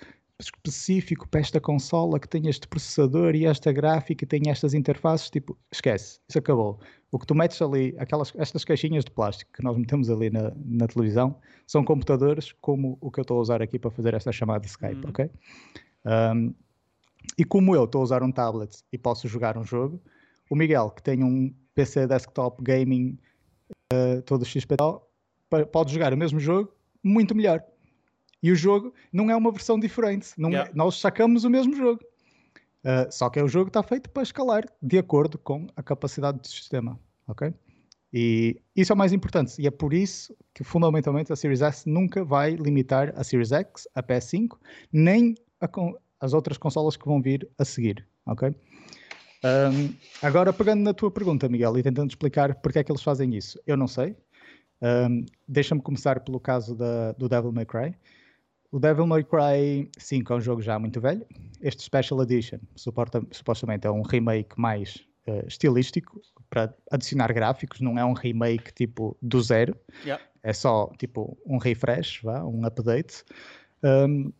específico 0.41 1.27
para 1.27 1.39
esta 1.39 1.59
consola 1.59 2.19
que 2.19 2.27
tem 2.27 2.47
este 2.47 2.67
processador 2.67 3.35
e 3.35 3.45
esta 3.45 3.71
gráfica 3.71 4.23
e 4.23 4.27
tem 4.27 4.41
estas 4.47 4.73
interfaces, 4.73 5.29
tipo, 5.29 5.57
esquece, 5.71 6.19
isso 6.27 6.39
acabou. 6.39 6.79
O 7.11 7.19
que 7.19 7.25
tu 7.25 7.35
metes 7.35 7.61
ali, 7.61 7.95
aquelas, 7.97 8.33
estas 8.35 8.65
caixinhas 8.65 9.05
de 9.05 9.11
plástico 9.11 9.51
que 9.53 9.63
nós 9.63 9.77
metemos 9.77 10.09
ali 10.09 10.29
na, 10.29 10.51
na 10.55 10.87
televisão, 10.87 11.37
são 11.67 11.83
computadores 11.83 12.53
como 12.61 12.97
o 12.99 13.11
que 13.11 13.19
eu 13.19 13.23
estou 13.23 13.37
a 13.37 13.41
usar 13.41 13.61
aqui 13.61 13.77
para 13.77 13.91
fazer 13.91 14.13
esta 14.13 14.31
chamada 14.31 14.65
Skype, 14.65 14.95
uhum. 14.95 15.09
ok? 15.09 15.29
Um, 16.05 16.53
e 17.37 17.43
como 17.43 17.75
eu 17.75 17.85
estou 17.85 18.01
a 18.01 18.03
usar 18.03 18.23
um 18.23 18.31
tablet 18.31 18.83
e 18.91 18.97
posso 18.97 19.27
jogar 19.27 19.57
um 19.57 19.63
jogo, 19.63 20.01
o 20.49 20.55
Miguel, 20.55 20.89
que 20.91 21.01
tem 21.01 21.23
um 21.23 21.53
PC 21.73 22.07
desktop 22.07 22.61
gaming 22.63 23.17
uh, 23.93 24.21
todo 24.23 24.45
XP 24.45 24.75
pode 25.71 25.93
jogar 25.93 26.13
o 26.13 26.17
mesmo 26.17 26.39
jogo 26.39 26.73
muito 27.03 27.35
melhor. 27.35 27.63
E 28.41 28.51
o 28.51 28.55
jogo 28.55 28.93
não 29.11 29.29
é 29.29 29.35
uma 29.35 29.51
versão 29.51 29.79
diferente. 29.79 30.29
Não, 30.37 30.49
é, 30.49 30.53
yeah. 30.53 30.71
Nós 30.73 30.99
sacamos 30.99 31.43
o 31.43 31.49
mesmo 31.49 31.75
jogo. 31.75 31.99
Uh, 32.83 33.11
só 33.11 33.29
que 33.29 33.39
o 33.39 33.47
jogo 33.47 33.67
está 33.67 33.83
feito 33.83 34.09
para 34.09 34.23
escalar 34.23 34.65
de 34.81 34.97
acordo 34.97 35.37
com 35.37 35.67
a 35.75 35.83
capacidade 35.83 36.39
do 36.39 36.47
sistema. 36.47 36.99
Ok? 37.27 37.53
E 38.13 38.59
isso 38.75 38.91
é 38.91 38.95
o 38.95 38.97
mais 38.97 39.13
importante. 39.13 39.61
E 39.61 39.67
é 39.67 39.71
por 39.71 39.93
isso 39.93 40.35
que, 40.53 40.63
fundamentalmente, 40.63 41.31
a 41.31 41.35
Series 41.35 41.61
S 41.61 41.87
nunca 41.87 42.25
vai 42.25 42.55
limitar 42.55 43.13
a 43.15 43.23
Series 43.23 43.51
X, 43.51 43.87
a 43.93 44.01
PS5, 44.01 44.57
nem 44.91 45.35
a, 45.61 45.69
as 46.21 46.33
outras 46.33 46.57
consolas 46.57 46.95
que 46.95 47.05
vão 47.05 47.21
vir 47.21 47.47
a 47.57 47.65
seguir. 47.65 48.07
Ok? 48.25 48.53
Um, 49.43 49.95
agora, 50.21 50.53
pegando 50.53 50.83
na 50.83 50.93
tua 50.93 51.09
pergunta, 51.09 51.49
Miguel, 51.49 51.77
e 51.77 51.83
tentando 51.83 52.09
explicar 52.09 52.55
porque 52.55 52.79
é 52.79 52.83
que 52.83 52.91
eles 52.91 53.01
fazem 53.01 53.35
isso, 53.35 53.59
eu 53.65 53.75
não 53.75 53.87
sei. 53.87 54.15
Um, 54.81 55.25
Deixa-me 55.47 55.81
começar 55.81 56.19
pelo 56.19 56.39
caso 56.39 56.75
da, 56.75 57.11
do 57.13 57.27
Devil 57.27 57.51
May 57.51 57.65
Cry. 57.65 57.95
O 58.71 58.79
Devil 58.79 59.05
May 59.05 59.23
Cry 59.23 59.89
5 59.97 60.31
é 60.31 60.35
um 60.37 60.41
jogo 60.41 60.61
já 60.61 60.79
muito 60.79 61.01
velho. 61.01 61.25
Este 61.61 61.83
Special 61.83 62.21
Edition 62.21 62.59
suporta, 62.75 63.21
supostamente 63.31 63.85
é 63.85 63.91
um 63.91 64.01
remake 64.01 64.57
mais 64.57 65.03
uh, 65.27 65.45
estilístico 65.47 66.21
para 66.49 66.73
adicionar 66.91 67.33
gráficos, 67.33 67.81
não 67.81 67.97
é 67.97 68.05
um 68.05 68.13
remake 68.13 68.73
tipo 68.73 69.17
do 69.21 69.41
zero, 69.41 69.75
yeah. 70.03 70.23
é 70.43 70.53
só 70.53 70.91
tipo 70.97 71.37
um 71.45 71.57
refresh, 71.57 72.21
vá, 72.21 72.43
um 72.43 72.65
update. 72.65 73.23
Um, 73.83 74.31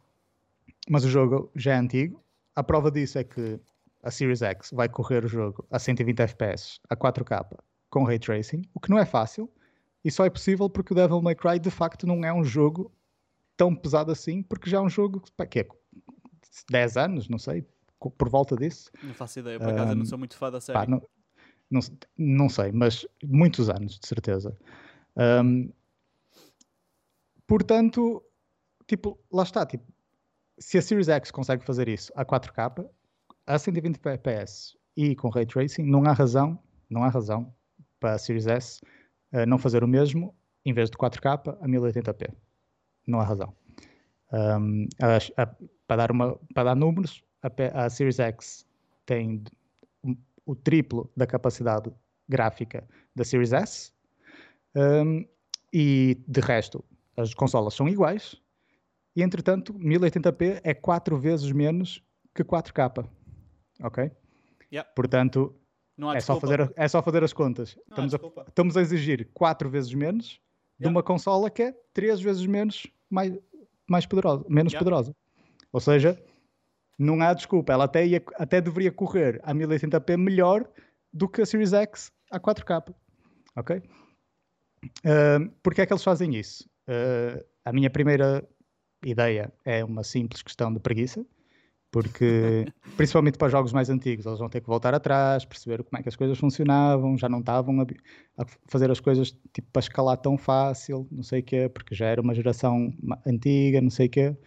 mas 0.90 1.06
o 1.06 1.10
jogo 1.10 1.52
já 1.56 1.74
é 1.74 1.78
antigo. 1.78 2.24
A 2.56 2.64
prova 2.64 2.92
disso 2.92 3.18
é 3.18 3.24
que 3.24 3.60
a 4.04 4.12
Series 4.12 4.42
X 4.42 4.72
vai 4.72 4.90
correr 4.90 5.24
o 5.24 5.28
jogo 5.28 5.66
a 5.70 5.80
120 5.80 6.20
FPS, 6.20 6.80
a 6.90 6.96
4K, 6.96 7.58
com 7.90 8.04
ray 8.04 8.20
tracing, 8.20 8.64
o 8.74 8.80
que 8.80 8.90
não 8.90 8.98
é 8.98 9.06
fácil. 9.06 9.50
E 10.04 10.10
só 10.10 10.26
é 10.26 10.30
possível 10.30 10.70
porque 10.70 10.94
o 10.94 10.96
Devil 10.96 11.22
May 11.22 11.36
Cry 11.36 11.60
de 11.60 11.70
facto 11.70 12.08
não 12.08 12.26
é 12.26 12.34
um 12.34 12.44
jogo 12.44 12.92
tão 13.56 13.76
pesado 13.76 14.12
assim, 14.12 14.42
porque 14.42 14.70
já 14.70 14.78
é 14.78 14.82
um 14.82 14.90
jogo 14.90 15.22
que 15.50 15.60
é 15.60 15.68
10 16.70 16.98
anos, 16.98 17.30
não 17.30 17.38
sei, 17.38 17.64
por 18.18 18.30
volta 18.30 18.56
disso. 18.56 18.92
Não 19.04 19.14
faço 19.14 19.40
ideia, 19.40 19.60
por 19.60 19.70
acaso 19.70 19.88
um, 19.88 19.92
eu 19.92 19.96
não 19.96 20.06
sou 20.06 20.18
muito 20.18 20.36
fã 20.36 20.52
da 20.52 20.60
série. 20.60 20.80
Pá, 20.80 20.88
não, 20.88 21.02
não, 21.70 21.80
não, 22.18 22.50
sei, 22.50 22.72
mas 22.72 23.06
muitos 23.24 23.70
anos, 23.70 24.00
de 24.00 24.08
certeza. 24.08 24.58
Um, 25.16 25.72
portanto, 27.46 28.24
tipo, 28.88 29.20
lá 29.32 29.44
está, 29.44 29.66
tipo, 29.66 29.86
se 30.62 30.78
a 30.78 30.82
Series 30.82 31.10
X 31.10 31.32
consegue 31.32 31.66
fazer 31.66 31.90
isso 31.90 32.12
a 32.16 32.24
4K, 32.24 32.88
a 33.48 33.60
120 33.60 33.98
fps 33.98 34.78
e 34.96 35.16
com 35.16 35.30
Ray 35.30 35.46
Tracing, 35.46 35.84
não 35.84 36.04
há 36.06 36.14
razão, 36.14 36.60
não 36.90 37.04
há 37.04 37.10
razão 37.10 37.54
para 38.00 38.14
a 38.14 38.18
Series 38.18 38.48
S 38.48 38.82
uh, 39.34 39.46
não 39.46 39.58
fazer 39.58 39.84
o 39.84 39.88
mesmo 39.88 40.34
em 40.64 40.74
vez 40.74 40.90
de 40.90 40.98
4K 40.98 41.58
a 41.60 41.68
1080p 41.68 42.32
não 43.08 43.20
há 43.20 43.24
razão. 43.24 43.54
Um, 44.32 44.88
a, 45.02 45.44
a, 45.44 45.56
para, 45.88 45.98
dar 45.98 46.12
uma, 46.12 46.40
para 46.54 46.64
dar 46.64 46.76
números, 46.76 47.24
a, 47.42 47.86
a 47.86 47.90
Series 47.90 48.20
X 48.20 48.66
tem 49.06 49.44
o 50.46 50.56
triplo 50.56 51.12
da 51.16 51.28
capacidade 51.28 51.92
gráfica 52.28 52.88
da 53.16 53.24
Series 53.24 53.54
S. 53.54 53.92
Um, 54.76 55.26
e 55.74 56.18
de 56.28 56.42
resto, 56.42 56.84
as 57.18 57.34
consolas 57.34 57.74
são 57.74 57.88
iguais. 57.88 58.42
E 59.16 59.22
entretanto, 59.22 59.74
1080p 59.74 60.62
é 60.64 60.74
4 60.74 61.18
vezes 61.18 61.52
menos 61.52 62.04
que 62.34 62.44
4K. 62.44 63.08
Ok? 63.84 64.12
Yeah. 64.72 64.90
Portanto, 64.96 65.56
é 66.16 66.20
só, 66.22 66.40
fazer, 66.40 66.72
é 66.76 66.88
só 66.88 67.04
fazer 67.04 67.24
as 67.24 67.34
contas. 67.34 67.78
Estamos 67.90 68.16
a, 68.16 68.20
estamos 68.48 68.78
a, 68.78 68.82
exigir 68.82 69.30
4 69.34 69.70
vezes 69.70 69.94
menos 69.94 70.40
de 70.80 70.88
uma 70.88 71.04
consola 71.04 71.50
que 71.50 71.64
é 71.64 71.76
3 71.94 72.22
vezes 72.22 72.46
menos 72.46 72.88
mais, 73.10 73.38
mais 73.88 74.06
poderosa, 74.06 74.46
menos 74.48 74.72
yeah. 74.72 74.80
poderosa. 74.80 75.16
Ou 75.74 75.80
seja, 75.80 76.22
não 76.98 77.22
há 77.22 77.34
desculpa. 77.34 77.74
Ela 77.74 77.86
até, 77.86 78.06
ia, 78.06 78.24
até 78.36 78.62
deveria 78.62 78.92
correr 78.92 79.42
a 79.44 79.54
1080p 79.54 80.18
melhor 80.18 80.68
do 81.14 81.28
que 81.28 81.42
a 81.42 81.46
Series 81.46 81.74
X 81.74 82.12
a 82.32 82.40
4K. 82.40 82.94
Ok? 83.58 83.78
Uh, 85.06 85.52
Porquê 85.62 85.82
é 85.82 85.86
que 85.86 85.94
eles 85.94 86.04
fazem 86.04 86.36
isso? 86.36 86.68
Uh, 86.88 87.44
a 87.66 87.74
minha 87.74 87.90
primeira 87.90 88.48
ideia 89.04 89.52
é 89.66 89.84
uma 89.84 90.04
simples 90.04 90.42
questão 90.42 90.74
de 90.74 90.80
preguiça 90.80 91.26
porque 91.92 92.66
principalmente 92.96 93.38
para 93.38 93.50
jogos 93.50 93.74
mais 93.74 93.90
antigos 93.90 94.26
eles 94.26 94.40
vão 94.40 94.50
ter 94.50 94.62
que 94.62 94.68
voltar 94.68 94.96
atrás, 94.96 95.44
perceber 95.44 95.84
como 95.84 96.00
é 96.00 96.02
que 96.02 96.10
as 96.10 96.16
coisas 96.16 96.38
funcionavam, 96.38 97.18
já 97.18 97.28
não 97.28 97.40
estavam 97.40 97.82
a, 97.82 97.86
a 98.42 98.46
fazer 98.66 98.90
as 98.90 99.00
coisas 99.00 99.32
tipo 99.54 99.68
para 99.72 99.82
escalar 99.82 100.18
tão 100.18 100.38
fácil, 100.38 101.06
não 101.12 101.22
sei 101.22 101.42
o 101.42 101.44
quê, 101.44 101.70
porque 101.70 101.94
já 101.94 102.08
era 102.08 102.22
uma 102.22 102.34
geração 102.34 102.94
antiga, 103.26 103.82
não 103.82 103.90
sei 103.90 104.08
o 104.08 104.10
quê, 104.10 104.38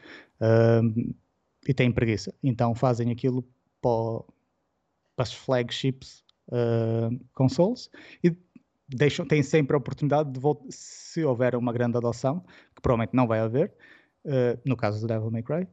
um, 0.41 1.15
e 1.69 1.75
têm 1.75 1.93
preguiça. 1.93 2.35
Então 2.43 2.75
fazem 2.75 3.11
aquilo 3.11 3.45
para, 3.81 4.25
para 5.15 5.23
as 5.23 5.33
flagships 5.35 6.25
uh, 6.49 7.25
consoles 7.35 7.91
e 8.23 8.35
deixam, 8.89 9.27
têm 9.27 9.43
sempre 9.43 9.75
a 9.75 9.79
oportunidade 9.79 10.33
de 10.33 10.41
voltar, 10.41 10.65
se 10.71 11.23
houver 11.25 11.55
uma 11.55 11.73
grande 11.73 11.97
adoção, 11.99 12.41
que 12.75 12.81
provavelmente 12.81 13.15
não 13.15 13.27
vai 13.27 13.41
haver, 13.41 13.73
uh, 14.27 14.61
no 14.65 14.77
caso 14.77 15.01
do 15.01 15.07
Devil 15.07 15.31
May 15.31 15.43
Cry, 15.43 15.69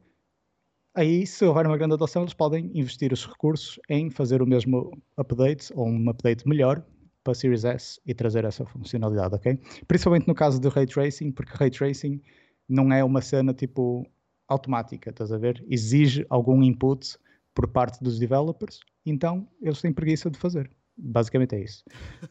Aí, 0.94 1.26
se 1.26 1.42
houver 1.46 1.66
uma 1.66 1.78
grande 1.78 1.94
adoção, 1.94 2.20
eles 2.20 2.34
podem 2.34 2.70
investir 2.74 3.14
os 3.14 3.24
recursos 3.24 3.80
em 3.88 4.10
fazer 4.10 4.42
o 4.42 4.46
mesmo 4.46 4.92
update 5.16 5.72
ou 5.74 5.88
um 5.88 6.10
update 6.10 6.46
melhor 6.46 6.84
para 7.24 7.32
Series 7.32 7.64
S 7.64 7.98
e 8.04 8.12
trazer 8.12 8.44
essa 8.44 8.66
funcionalidade, 8.66 9.34
ok? 9.34 9.58
Principalmente 9.88 10.28
no 10.28 10.34
caso 10.34 10.60
do 10.60 10.68
Ray 10.68 10.86
Tracing, 10.86 11.32
porque 11.32 11.52
Ray 11.54 11.70
Tracing 11.70 12.20
não 12.68 12.92
é 12.92 13.02
uma 13.02 13.22
cena 13.22 13.54
tipo 13.54 14.06
automática, 14.46 15.08
estás 15.08 15.32
a 15.32 15.38
ver? 15.38 15.64
Exige 15.66 16.26
algum 16.28 16.62
input 16.62 17.16
por 17.54 17.68
parte 17.68 18.02
dos 18.04 18.18
developers, 18.18 18.80
então 19.06 19.48
eles 19.62 19.80
têm 19.80 19.94
preguiça 19.94 20.30
de 20.30 20.38
fazer. 20.38 20.70
Basicamente 21.04 21.56
é 21.56 21.64
isso. 21.64 21.84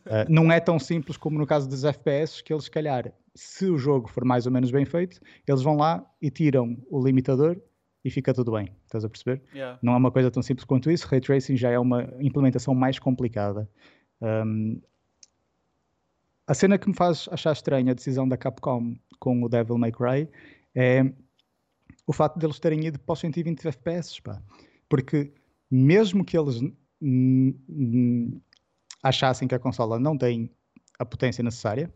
Uh, 0.05 0.25
não 0.29 0.49
é 0.49 0.59
tão 0.59 0.79
simples 0.79 1.17
como 1.17 1.37
no 1.37 1.45
caso 1.45 1.67
dos 1.67 1.83
FPS, 1.83 2.41
que 2.41 2.53
eles, 2.53 2.65
se 2.65 2.71
calhar, 2.71 3.11
se 3.35 3.65
o 3.65 3.77
jogo 3.77 4.09
for 4.09 4.23
mais 4.23 4.45
ou 4.45 4.51
menos 4.51 4.71
bem 4.71 4.85
feito, 4.85 5.19
eles 5.45 5.61
vão 5.61 5.75
lá 5.75 6.05
e 6.21 6.31
tiram 6.31 6.77
o 6.89 7.03
limitador 7.03 7.61
e 8.03 8.09
fica 8.09 8.33
tudo 8.33 8.53
bem. 8.53 8.69
Estás 8.85 9.03
a 9.03 9.09
perceber? 9.09 9.41
Yeah. 9.53 9.77
Não 9.81 9.93
é 9.93 9.97
uma 9.97 10.11
coisa 10.11 10.31
tão 10.31 10.41
simples 10.41 10.63
quanto 10.63 10.89
isso. 10.89 11.05
Ray 11.07 11.19
Tracing 11.19 11.57
já 11.57 11.69
é 11.69 11.77
uma 11.77 12.09
implementação 12.21 12.73
mais 12.73 12.97
complicada. 12.97 13.69
Um, 14.21 14.81
a 16.47 16.53
cena 16.53 16.77
que 16.77 16.87
me 16.87 16.95
faz 16.95 17.27
achar 17.29 17.51
estranha 17.51 17.91
a 17.91 17.95
decisão 17.95 18.27
da 18.27 18.37
Capcom 18.37 18.95
com 19.19 19.43
o 19.43 19.49
Devil 19.49 19.77
May 19.77 19.91
Cry 19.91 20.29
é 20.73 21.11
o 22.07 22.13
facto 22.13 22.39
deles 22.39 22.59
terem 22.59 22.85
ido 22.85 22.99
para 22.99 23.13
os 23.13 23.19
120 23.19 23.67
FPS, 23.67 24.21
pá. 24.21 24.41
Porque 24.89 25.33
mesmo 25.69 26.25
que 26.25 26.37
eles 26.37 26.61
achassem 29.01 29.47
que 29.47 29.55
a 29.55 29.59
consola 29.59 29.99
não 29.99 30.17
tem 30.17 30.51
a 30.99 31.05
potência 31.05 31.43
necessária, 31.43 31.93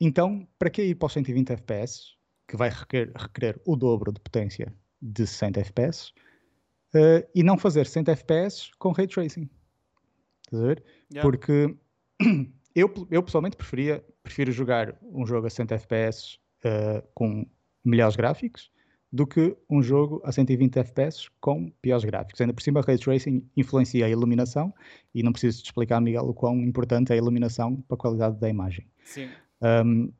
então 0.00 0.46
para 0.58 0.70
que 0.70 0.82
ir 0.82 0.94
para 0.94 1.06
os 1.06 1.12
120 1.12 1.50
FPS, 1.50 2.16
que 2.46 2.56
vai 2.56 2.68
requerer, 2.68 3.12
requerer 3.16 3.60
o 3.64 3.76
dobro 3.76 4.12
de 4.12 4.20
potência 4.20 4.72
de 5.00 5.26
60 5.26 5.60
FPS 5.60 6.12
uh, 6.94 7.26
e 7.34 7.42
não 7.42 7.58
fazer 7.58 7.86
60 7.86 8.12
FPS 8.12 8.70
com 8.78 8.92
ray 8.92 9.06
tracing. 9.06 9.48
Estás 10.44 10.62
a 10.62 10.66
ver? 10.66 10.84
Yeah. 11.12 11.22
Porque 11.22 11.76
eu, 12.74 12.92
eu 13.10 13.22
pessoalmente 13.22 13.56
preferia, 13.56 14.04
prefiro 14.22 14.52
jogar 14.52 14.96
um 15.02 15.26
jogo 15.26 15.46
a 15.46 15.50
60 15.50 15.74
FPS 15.74 16.38
uh, 16.64 17.06
com 17.14 17.46
melhores 17.84 18.16
gráficos 18.16 18.70
do 19.16 19.26
que 19.26 19.56
um 19.68 19.82
jogo 19.82 20.20
a 20.24 20.30
120 20.30 20.78
FPS 20.78 21.28
com 21.40 21.70
piores 21.80 22.04
gráficos. 22.04 22.40
Ainda 22.40 22.52
por 22.52 22.62
cima, 22.62 22.82
Ray 22.82 22.98
Tracing 22.98 23.48
influencia 23.56 24.04
a 24.04 24.08
iluminação 24.08 24.72
e 25.14 25.22
não 25.22 25.32
preciso 25.32 25.62
te 25.62 25.66
explicar, 25.66 26.00
Miguel, 26.00 26.24
o 26.24 26.34
quão 26.34 26.60
importante 26.60 27.10
é 27.10 27.14
a 27.14 27.16
iluminação 27.16 27.76
para 27.88 27.94
a 27.94 27.98
qualidade 27.98 28.38
da 28.38 28.48
imagem. 28.48 28.86
Sim. 29.02 29.28
Um, 29.62 30.12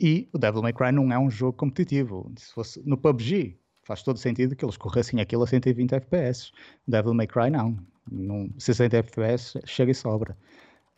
e 0.00 0.28
o 0.32 0.38
Devil 0.38 0.62
May 0.62 0.72
Cry 0.72 0.92
não 0.92 1.12
é 1.12 1.18
um 1.18 1.30
jogo 1.30 1.56
competitivo. 1.56 2.32
Se 2.36 2.52
fosse 2.52 2.82
no 2.84 2.98
PUBG, 2.98 3.56
faz 3.84 4.02
todo 4.02 4.18
sentido 4.18 4.56
que 4.56 4.64
eles 4.64 4.76
corressem 4.76 5.20
aquilo 5.20 5.44
a 5.44 5.46
120 5.46 5.92
FPS. 5.92 6.50
Devil 6.86 7.14
May 7.14 7.28
Cry 7.28 7.50
não. 7.50 7.78
Num 8.10 8.52
60 8.58 8.96
FPS 8.96 9.60
chega 9.64 9.92
e 9.92 9.94
sobra. 9.94 10.36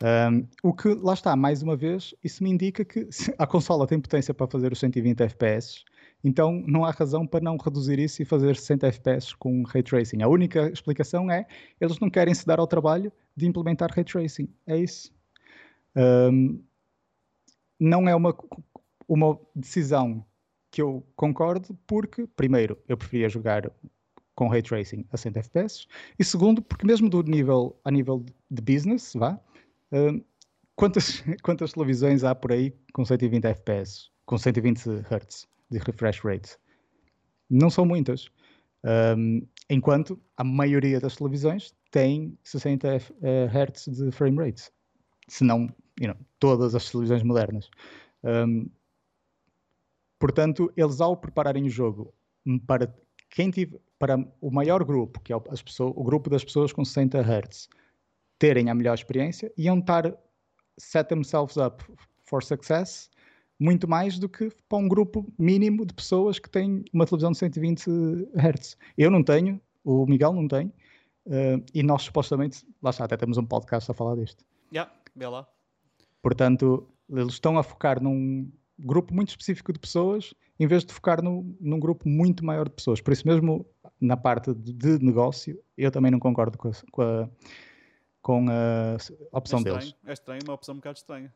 Um, 0.03 0.47
o 0.63 0.73
que, 0.73 0.95
lá 0.95 1.13
está, 1.13 1.35
mais 1.35 1.61
uma 1.61 1.75
vez, 1.75 2.15
isso 2.23 2.43
me 2.43 2.49
indica 2.49 2.83
que 2.83 3.07
a 3.37 3.45
consola 3.45 3.85
tem 3.85 3.99
potência 3.99 4.33
para 4.33 4.47
fazer 4.47 4.71
os 4.71 4.79
120 4.79 5.21
FPS, 5.21 5.83
então 6.23 6.63
não 6.67 6.85
há 6.85 6.91
razão 6.91 7.25
para 7.25 7.39
não 7.41 7.57
reduzir 7.57 7.99
isso 7.99 8.21
e 8.21 8.25
fazer 8.25 8.55
60 8.55 8.87
FPS 8.87 9.35
com 9.35 9.63
Ray 9.63 9.83
Tracing. 9.83 10.21
A 10.21 10.27
única 10.27 10.71
explicação 10.71 11.29
é 11.29 11.45
eles 11.79 11.99
não 11.99 12.09
querem 12.09 12.33
se 12.33 12.45
dar 12.45 12.59
ao 12.59 12.67
trabalho 12.67 13.11
de 13.35 13.47
implementar 13.47 13.91
Ray 13.91 14.03
Tracing. 14.03 14.49
É 14.67 14.77
isso. 14.77 15.13
Um, 15.95 16.61
não 17.79 18.07
é 18.07 18.15
uma 18.15 18.33
uma 19.11 19.37
decisão 19.53 20.25
que 20.71 20.81
eu 20.81 21.05
concordo, 21.17 21.77
porque, 21.85 22.25
primeiro, 22.27 22.77
eu 22.87 22.95
preferia 22.95 23.27
jogar 23.27 23.69
com 24.33 24.47
ray 24.47 24.61
tracing 24.61 25.05
a 25.11 25.17
100 25.17 25.33
FPS, 25.35 25.85
e 26.17 26.23
segundo, 26.23 26.61
porque 26.61 26.87
mesmo 26.87 27.09
do 27.09 27.21
nível, 27.21 27.77
a 27.83 27.91
nível 27.91 28.25
de 28.49 28.61
business, 28.61 29.11
vá, 29.13 29.37
uh, 29.91 30.23
quantas, 30.77 31.21
quantas 31.43 31.73
televisões 31.73 32.23
há 32.23 32.33
por 32.33 32.53
aí 32.53 32.73
com 32.93 33.03
120 33.03 33.43
FPS, 33.43 34.09
com 34.25 34.37
120 34.37 34.79
Hz 35.11 35.51
de 35.71 35.79
refresh 35.79 36.19
rate? 36.19 36.57
Não 37.49 37.69
são 37.69 37.85
muitas. 37.85 38.29
Um, 38.83 39.47
enquanto 39.69 40.19
a 40.37 40.43
maioria 40.43 40.99
das 40.99 41.15
televisões 41.15 41.73
tem 41.91 42.37
60 42.43 42.97
Hz 42.97 43.85
de 43.85 44.11
frame 44.11 44.37
rate, 44.37 44.71
se 45.27 45.43
não 45.43 45.73
you 45.99 46.07
know, 46.07 46.17
todas 46.39 46.75
as 46.75 46.89
televisões 46.89 47.23
modernas. 47.23 47.69
Um, 48.23 48.69
Portanto, 50.21 50.71
eles 50.77 51.01
ao 51.01 51.17
prepararem 51.17 51.65
o 51.65 51.69
jogo 51.69 52.13
para 52.67 52.95
quem 53.27 53.49
tive, 53.49 53.81
para 53.97 54.23
o 54.39 54.51
maior 54.51 54.83
grupo, 54.83 55.19
que 55.19 55.33
é 55.33 55.41
as 55.49 55.63
pessoas, 55.63 55.93
o 55.97 56.03
grupo 56.03 56.29
das 56.29 56.43
pessoas 56.43 56.71
com 56.71 56.85
60 56.85 57.19
Hz, 57.19 57.67
terem 58.37 58.69
a 58.69 58.75
melhor 58.75 58.93
experiência, 58.93 59.51
iam 59.57 59.79
estar 59.79 60.15
set 60.77 61.09
themselves 61.09 61.57
up 61.57 61.83
for 62.23 62.43
success 62.43 63.09
muito 63.61 63.87
mais 63.87 64.17
do 64.17 64.27
que 64.27 64.49
para 64.67 64.79
um 64.79 64.87
grupo 64.87 65.31
mínimo 65.37 65.85
de 65.85 65.93
pessoas 65.93 66.39
que 66.39 66.49
têm 66.49 66.83
uma 66.91 67.05
televisão 67.05 67.31
de 67.31 67.37
120 67.37 67.85
Hz. 68.35 68.75
Eu 68.97 69.11
não 69.11 69.23
tenho, 69.23 69.61
o 69.83 70.07
Miguel 70.07 70.33
não 70.33 70.47
tem, 70.47 70.65
uh, 71.27 71.63
e 71.71 71.83
nós 71.83 72.01
supostamente, 72.01 72.65
lá 72.81 72.89
está, 72.89 73.05
até 73.05 73.15
temos 73.15 73.37
um 73.37 73.45
podcast 73.45 73.91
a 73.91 73.93
falar 73.93 74.15
disto. 74.15 74.43
Já, 74.73 74.89
yeah, 75.15 75.29
lá. 75.29 75.47
Portanto, 76.23 76.87
eles 77.07 77.33
estão 77.33 77.55
a 77.59 77.61
focar 77.61 78.01
num, 78.01 78.51
grupo 78.79 79.13
muito 79.13 79.29
específico 79.29 79.71
de 79.71 79.77
pessoas, 79.77 80.33
em 80.59 80.65
vez 80.65 80.83
de 80.83 80.91
focar 80.91 81.23
no, 81.23 81.55
num 81.61 81.79
grupo 81.79 82.09
muito 82.09 82.43
maior 82.43 82.67
de 82.67 82.73
pessoas. 82.73 82.99
Por 82.99 83.13
isso 83.13 83.27
mesmo, 83.27 83.63
na 83.99 84.17
parte 84.17 84.55
de, 84.55 84.97
negócio, 85.05 85.61
eu 85.77 85.91
também 85.91 86.09
não 86.09 86.19
concordo 86.19 86.57
com 86.57 86.69
a, 86.69 86.71
com 86.91 87.01
a, 87.03 87.29
com 88.23 88.45
a 88.49 89.37
opção 89.37 89.59
é 89.59 89.63
deles. 89.63 89.95
É 90.03 90.13
estranho, 90.13 90.41
uma 90.43 90.55
opção 90.55 90.73
um 90.73 90.77
bocado 90.77 90.97
estranha. 90.97 91.31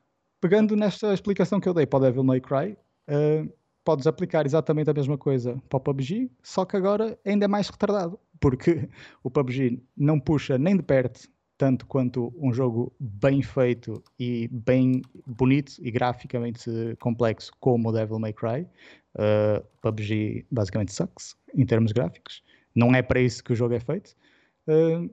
Pegando 0.46 0.76
nesta 0.76 1.12
explicação 1.12 1.60
que 1.60 1.68
eu 1.68 1.74
dei 1.74 1.88
para 1.88 1.98
o 1.98 2.02
Devil 2.04 2.24
May 2.24 2.40
Cry, 2.40 2.78
uh, 3.10 3.52
podes 3.84 4.06
aplicar 4.06 4.46
exatamente 4.46 4.88
a 4.88 4.94
mesma 4.94 5.18
coisa 5.18 5.60
para 5.68 5.78
o 5.78 5.80
PUBG, 5.80 6.30
só 6.44 6.64
que 6.64 6.78
agora 6.78 7.18
ainda 7.26 7.46
é 7.46 7.48
mais 7.48 7.68
retardado, 7.68 8.20
porque 8.40 8.88
o 9.24 9.32
PUBG 9.32 9.82
não 9.98 10.20
puxa 10.20 10.56
nem 10.60 10.78
de 10.78 10.84
perto 10.84 11.28
tanto 11.58 11.88
quanto 11.88 12.32
um 12.38 12.54
jogo 12.54 12.94
bem 13.00 13.42
feito 13.42 14.04
e 14.20 14.48
bem 14.50 15.02
bonito 15.26 15.78
e 15.80 15.90
graficamente 15.90 16.70
complexo 17.00 17.52
como 17.60 17.90
o 17.90 17.92
Devil 17.92 18.20
May 18.20 18.34
Cry. 18.34 18.68
Uh, 19.16 19.66
PUBG 19.82 20.46
basicamente 20.52 20.94
sucks 20.94 21.36
em 21.56 21.66
termos 21.66 21.92
gráficos. 21.92 22.44
Não 22.76 22.94
é 22.94 23.02
para 23.02 23.20
isso 23.20 23.44
que 23.44 23.54
o 23.54 23.56
jogo 23.56 23.74
é 23.74 23.80
feito. 23.80 24.16
Uh, 24.68 25.10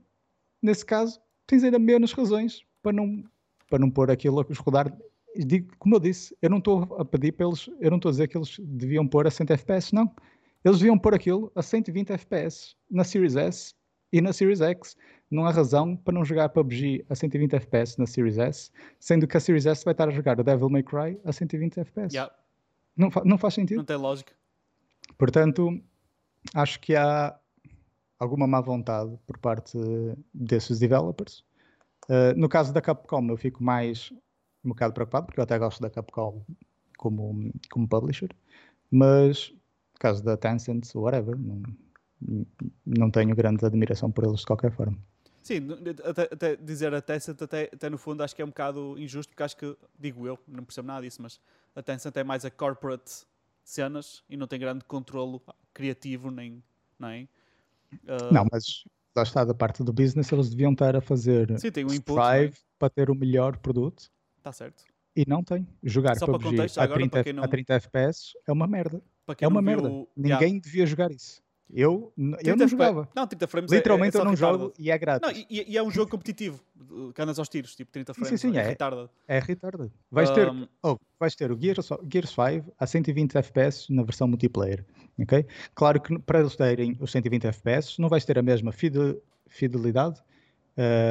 nesse 0.61 0.85
caso, 0.85 1.19
tens 1.47 1.65
ainda 1.65 1.79
menos 1.79 2.13
razões 2.13 2.67
para 2.83 2.93
não, 2.93 3.25
para 3.71 3.79
não 3.79 3.91
pôr 3.91 4.11
aquilo 4.11 4.39
a 4.39 4.45
rodar. 4.59 4.95
Digo, 5.37 5.75
como 5.79 5.97
eu 5.97 6.01
disse, 6.01 6.37
eu 6.43 6.51
não 6.51 6.59
estou 6.59 6.83
a 6.99 7.05
pedir 7.05 7.33
para 7.33 7.47
eles, 7.47 7.69
eu 7.81 7.91
não 7.91 7.97
estou 7.97 8.11
a 8.11 8.13
dizer 8.13 8.29
que 8.29 8.37
eles 8.37 8.57
deviam 8.61 9.07
pôr 9.07 9.27
a 9.27 9.31
100 9.31 9.47
FPS, 9.51 9.95
não. 9.95 10.15
Eles 10.65 10.79
deviam 10.79 10.99
pôr 10.99 11.15
aquilo 11.15 11.51
a 11.55 11.63
120 11.63 12.11
FPS 12.13 12.77
na 12.91 13.03
Series 13.03 13.35
S 13.37 13.75
e 14.13 14.21
na 14.21 14.33
Series 14.33 14.61
X 14.61 14.97
não 15.31 15.47
há 15.47 15.51
razão 15.51 15.97
para 15.97 16.13
não 16.13 16.25
jogar 16.25 16.51
PUBG 16.51 17.05
a 17.09 17.15
120 17.15 17.55
FPS 17.55 17.99
na 17.99 18.07
Series 18.07 18.37
S, 18.37 18.71
sendo 19.01 19.27
que 19.27 19.37
a 19.37 19.41
Series 19.41 19.65
S 19.65 19.83
vai 19.85 19.93
estar 19.93 20.07
a 20.07 20.13
jogar 20.13 20.39
o 20.39 20.45
Devil 20.45 20.69
May 20.69 20.83
Cry 20.83 21.19
a 21.25 21.33
120 21.33 21.81
FPS. 21.81 22.15
Yeah, 22.15 22.33
Não, 22.95 23.11
fa- 23.11 23.23
não 23.25 23.39
faz 23.39 23.55
sentido. 23.55 23.79
não 23.79 23.85
tem 23.85 23.97
lógica. 23.97 24.35
Portanto, 25.17 25.81
acho 26.55 26.79
que 26.81 26.95
há 26.95 27.35
alguma 28.19 28.47
má 28.47 28.61
vontade 28.61 29.19
por 29.27 29.39
parte 29.39 29.79
desses 30.35 30.79
developers. 30.79 31.43
Uh, 32.09 32.37
no 32.37 32.49
caso 32.49 32.73
da 32.73 32.81
Capcom, 32.83 33.27
eu 33.31 33.37
fico 33.37 33.63
mais 33.65 34.13
um 34.65 34.71
bocado 34.71 34.95
preocupado, 34.95 35.27
porque 35.27 35.41
eu 35.41 35.45
até 35.45 35.59
gosto 35.59 35.81
da 35.81 35.91
Capcom 35.91 36.45
como, 36.97 37.53
como 37.71 37.89
publisher, 37.89 38.31
mas 38.91 39.51
no 39.51 39.99
caso 39.99 40.23
da 40.23 40.37
Tencent, 40.37 40.95
whatever, 40.95 41.37
não, 41.39 41.63
não 42.87 43.11
tenho 43.11 43.35
grande 43.35 43.65
admiração 43.65 44.11
por 44.11 44.25
eles 44.25 44.41
de 44.41 44.47
qualquer 44.47 44.71
forma. 44.73 44.99
Sim, 45.43 45.69
até, 46.05 46.23
até 46.23 46.57
dizer 46.57 46.95
a 46.95 47.03
Tencent, 47.03 47.43
até, 47.43 47.69
até 47.73 47.91
no 47.91 47.99
fundo, 47.99 48.23
acho 48.23 48.35
que 48.35 48.43
é 48.43 48.45
um 48.45 48.49
bocado 48.49 48.95
injusto, 48.97 49.31
porque 49.31 49.43
acho 49.43 49.57
que, 49.57 49.77
digo 49.99 50.27
eu, 50.27 50.39
não 50.47 50.65
percebo 50.65 50.87
nada 50.87 51.03
disso, 51.03 51.21
mas 51.21 51.41
a 51.75 51.83
Tencent 51.83 52.17
é 52.17 52.23
mais 52.23 52.45
a 52.45 52.51
corporate 52.51 53.27
cenas 53.65 54.23
e 54.29 54.37
não 54.37 54.47
tem 54.47 54.61
grande 54.61 54.85
controlo 54.85 55.43
criativo, 55.75 56.31
nem. 56.31 56.63
nem 56.99 57.25
uh, 58.05 58.33
Não, 58.33 58.47
mas 58.51 58.85
lá 59.17 59.25
está, 59.25 59.45
da 59.45 59.55
parte 59.55 59.83
do 59.83 59.93
business, 59.93 60.31
eles 60.31 60.51
deviam 60.51 60.73
estar 60.73 60.95
a 60.95 61.01
fazer 61.01 61.59
Sim, 61.59 61.73
tem 61.73 61.85
um 61.85 61.93
input, 61.93 62.21
strive 62.21 62.59
para 62.79 62.91
ter 62.91 63.11
o 63.11 63.15
melhor 63.15 63.57
produto 63.59 64.11
Está 64.43 64.53
certo. 64.53 64.83
e 65.15 65.25
não 65.29 65.43
tem. 65.45 65.67
Jogar 65.85 66.17
Só 66.17 66.27
para 66.27 66.35
PUBG 66.39 66.51
contexto, 66.57 66.79
a, 66.79 66.83
agora, 66.85 66.99
30, 66.99 67.11
para 67.13 67.25
quem 67.25 67.33
não- 67.33 67.45
a 67.45 67.49
30 67.49 67.75
FPS 67.75 68.33
é 68.47 68.53
uma 68.53 68.67
merda. 68.67 69.01
Para 69.25 69.37
quem 69.37 69.47
É 69.47 69.49
uma 69.49 69.61
não 69.63 69.67
merda. 69.67 69.89
viu- 69.89 70.09
Ninguém 70.17 70.33
Yeah, 70.49 70.61
devia 70.61 70.87
jogar 70.87 71.11
isso. 71.13 71.41
Eu, 71.75 72.13
eu 72.19 72.37
30 72.39 72.57
não 72.57 72.69
jogava. 72.69 73.09
Não, 73.15 73.27
30 73.27 73.47
frames 73.47 73.73
é- 73.73 73.77
Literalmente 73.77 74.17
é, 74.17 74.19
é 74.19 74.21
eu 74.21 74.25
não 74.27 74.37
jogo 74.37 74.73
e 74.79 74.91
é 74.91 74.99
grátis. 74.99 75.27
Não, 75.31 75.35
e, 75.49 75.65
e 75.71 75.77
é 75.77 75.83
um 75.83 75.91
jogo 75.91 76.11
competitivo, 76.11 76.61
que 77.15 77.23
andas 77.23 77.39
aos 77.39 77.49
tiros, 77.49 77.75
tipo 77.77 77.91
30 77.93 78.13
Sim, 78.13 78.21
frames. 78.21 78.41
sim, 78.41 78.51
sim, 78.51 78.59
é 78.59 78.61
é. 78.63 78.67
retarded. 78.69 79.09
É 79.29 79.39
retarded. 79.39 79.91
Vais 80.11 80.29
ter, 80.31 80.51
Um, 80.51 80.67
oh, 80.83 80.97
vais 81.21 81.35
ter 81.37 81.51
o 81.53 81.59
Gears, 81.59 81.89
Gears 82.13 82.31
5 82.31 82.75
a 82.79 82.87
120 82.87 83.37
FPS 83.37 83.91
na 83.93 84.03
versão 84.03 84.27
multiplayer. 84.27 84.85
ok? 85.19 85.47
Claro 85.75 86.01
que 86.01 86.19
para 86.19 86.41
eles 86.41 86.57
terem 86.57 86.97
os 87.01 87.11
120 87.13 87.47
FPS 87.47 87.99
não 88.01 88.09
vais 88.09 88.25
ter 88.25 88.39
a 88.39 88.43
mesma 88.43 88.73
fide- 88.73 89.19
fidelidade, 89.47 90.21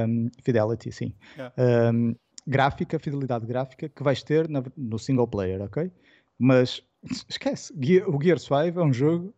um, 0.08 0.30
fidelity, 0.44 0.92
sim, 0.92 1.14
Yeah. 1.38 1.56
um, 1.92 2.16
gráfica, 2.46 3.00
fidelidade 3.00 3.46
gráfica 3.46 3.90
que 3.90 4.04
vais 4.04 4.24
ter 4.24 4.48
na- 4.50 4.64
no 4.76 4.98
single 4.98 5.28
player, 5.28 5.62
ok? 5.62 5.92
Mas 6.38 6.84
esquece, 7.30 7.74
o 8.08 8.22
Gears 8.22 8.44
5 8.44 8.80
é 8.80 8.84
um 8.84 8.94
jogo 8.94 9.34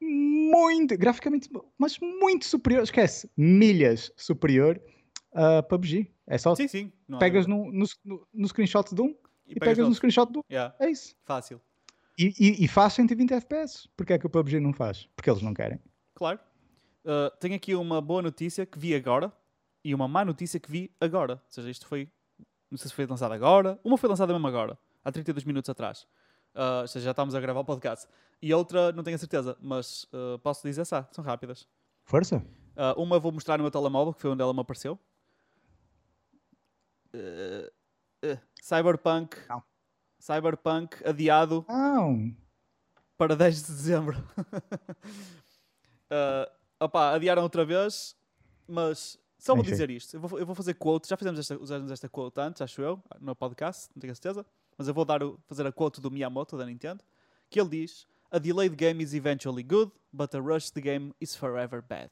muito, 0.00 0.96
graficamente, 0.98 1.48
mas 1.78 1.98
muito 1.98 2.44
superior, 2.44 2.82
esquece, 2.82 3.30
milhas 3.36 4.12
superior 4.16 4.80
a 5.32 5.62
PUBG. 5.62 6.10
É 6.26 6.38
só 6.38 6.54
sim, 6.54 6.68
sim. 6.68 6.92
pegas 7.18 7.46
no, 7.46 7.70
no, 7.72 7.86
no, 8.32 8.48
screenshot 8.48 8.94
de 8.94 9.00
um 9.00 9.14
e, 9.46 9.54
pegas 9.54 9.76
pegas 9.76 9.88
no 9.88 9.94
screenshot 9.94 10.30
do 10.32 10.44
Yeah, 10.50 10.74
É 10.78 10.90
isso. 10.90 11.16
fácil. 11.24 11.60
E, 12.18 12.32
e, 12.38 12.64
e 12.64 12.68
faz 12.68 12.92
120 12.94 13.32
FPS. 13.32 13.88
Porquê 13.96 14.14
é 14.14 14.18
que 14.18 14.26
o 14.26 14.30
PUBG 14.30 14.60
não 14.60 14.72
faz? 14.72 15.08
Porque 15.16 15.30
eles 15.30 15.42
não 15.42 15.54
querem. 15.54 15.80
Claro. 16.14 16.38
Uh, 17.04 17.34
tenho 17.40 17.54
aqui 17.54 17.74
uma 17.74 18.00
boa 18.00 18.22
notícia 18.22 18.66
que 18.66 18.78
vi 18.78 18.94
agora 18.94 19.32
e 19.84 19.94
uma 19.94 20.06
má 20.06 20.24
notícia 20.24 20.60
que 20.60 20.70
vi 20.70 20.94
agora. 21.00 21.34
Ou 21.34 21.40
seja, 21.48 21.70
isto 21.70 21.86
foi. 21.86 22.08
Não 22.72 22.78
sei 22.78 22.88
se 22.88 22.94
foi 22.94 23.04
lançado 23.04 23.32
agora. 23.32 23.78
Uma 23.84 23.98
foi 23.98 24.08
lançada 24.08 24.32
mesmo 24.32 24.48
agora, 24.48 24.78
há 25.04 25.12
32 25.12 25.44
minutos 25.44 25.68
atrás. 25.68 26.06
Uh, 26.54 26.80
ou 26.80 26.88
seja, 26.88 27.04
já 27.04 27.10
estamos 27.10 27.34
a 27.34 27.40
gravar 27.40 27.60
o 27.60 27.64
podcast. 27.66 28.08
E 28.40 28.52
outra, 28.54 28.90
não 28.92 29.02
tenho 29.02 29.14
a 29.14 29.18
certeza, 29.18 29.58
mas 29.60 30.04
uh, 30.04 30.38
posso 30.38 30.66
dizer 30.66 30.86
só, 30.86 31.06
são 31.10 31.22
rápidas. 31.22 31.68
Força. 32.06 32.38
Uh, 32.38 32.98
uma 32.98 33.18
vou 33.18 33.30
mostrar 33.30 33.58
no 33.58 33.64
meu 33.64 33.70
telemóvel, 33.70 34.14
que 34.14 34.22
foi 34.22 34.30
onde 34.30 34.40
ela 34.40 34.54
me 34.54 34.60
apareceu. 34.60 34.98
Cyberpunk. 38.62 39.36
Não. 39.50 39.62
Cyberpunk 40.18 41.06
adiado 41.06 41.66
Não. 41.68 42.34
para 43.18 43.36
10 43.36 43.66
de 43.66 43.72
dezembro. 43.72 44.16
uh, 46.08 46.50
opá, 46.80 47.12
adiaram 47.12 47.42
outra 47.42 47.66
vez, 47.66 48.16
mas 48.66 49.18
só 49.44 49.54
vou 49.54 49.62
Enfim. 49.62 49.72
dizer 49.72 49.90
isto. 49.90 50.14
Eu 50.16 50.20
vou, 50.20 50.38
eu 50.38 50.46
vou 50.46 50.54
fazer 50.54 50.74
quote, 50.74 51.08
já 51.08 51.16
fizemos 51.16 51.38
esta, 51.40 51.58
usamos 51.60 51.90
esta 51.90 52.08
quote 52.08 52.38
antes, 52.40 52.62
acho 52.62 52.80
eu, 52.80 53.02
no 53.20 53.34
podcast, 53.34 53.88
não 53.94 54.00
tenho 54.00 54.12
a 54.12 54.14
certeza, 54.14 54.46
mas 54.78 54.86
eu 54.88 54.94
vou 54.94 55.04
dar 55.04 55.22
o- 55.22 55.38
fazer 55.46 55.66
a 55.66 55.72
quote 55.72 56.00
do 56.00 56.10
Miyamoto 56.10 56.56
da 56.56 56.64
Nintendo, 56.64 57.02
que 57.50 57.60
ele 57.60 57.68
diz: 57.70 58.06
A 58.30 58.38
delayed 58.38 58.76
game 58.76 59.02
is 59.02 59.14
eventually 59.14 59.62
good, 59.62 59.90
but 60.12 60.34
a 60.34 60.38
rushed 60.40 60.80
game 60.80 61.12
is 61.20 61.34
forever 61.36 61.82
bad. 61.82 62.10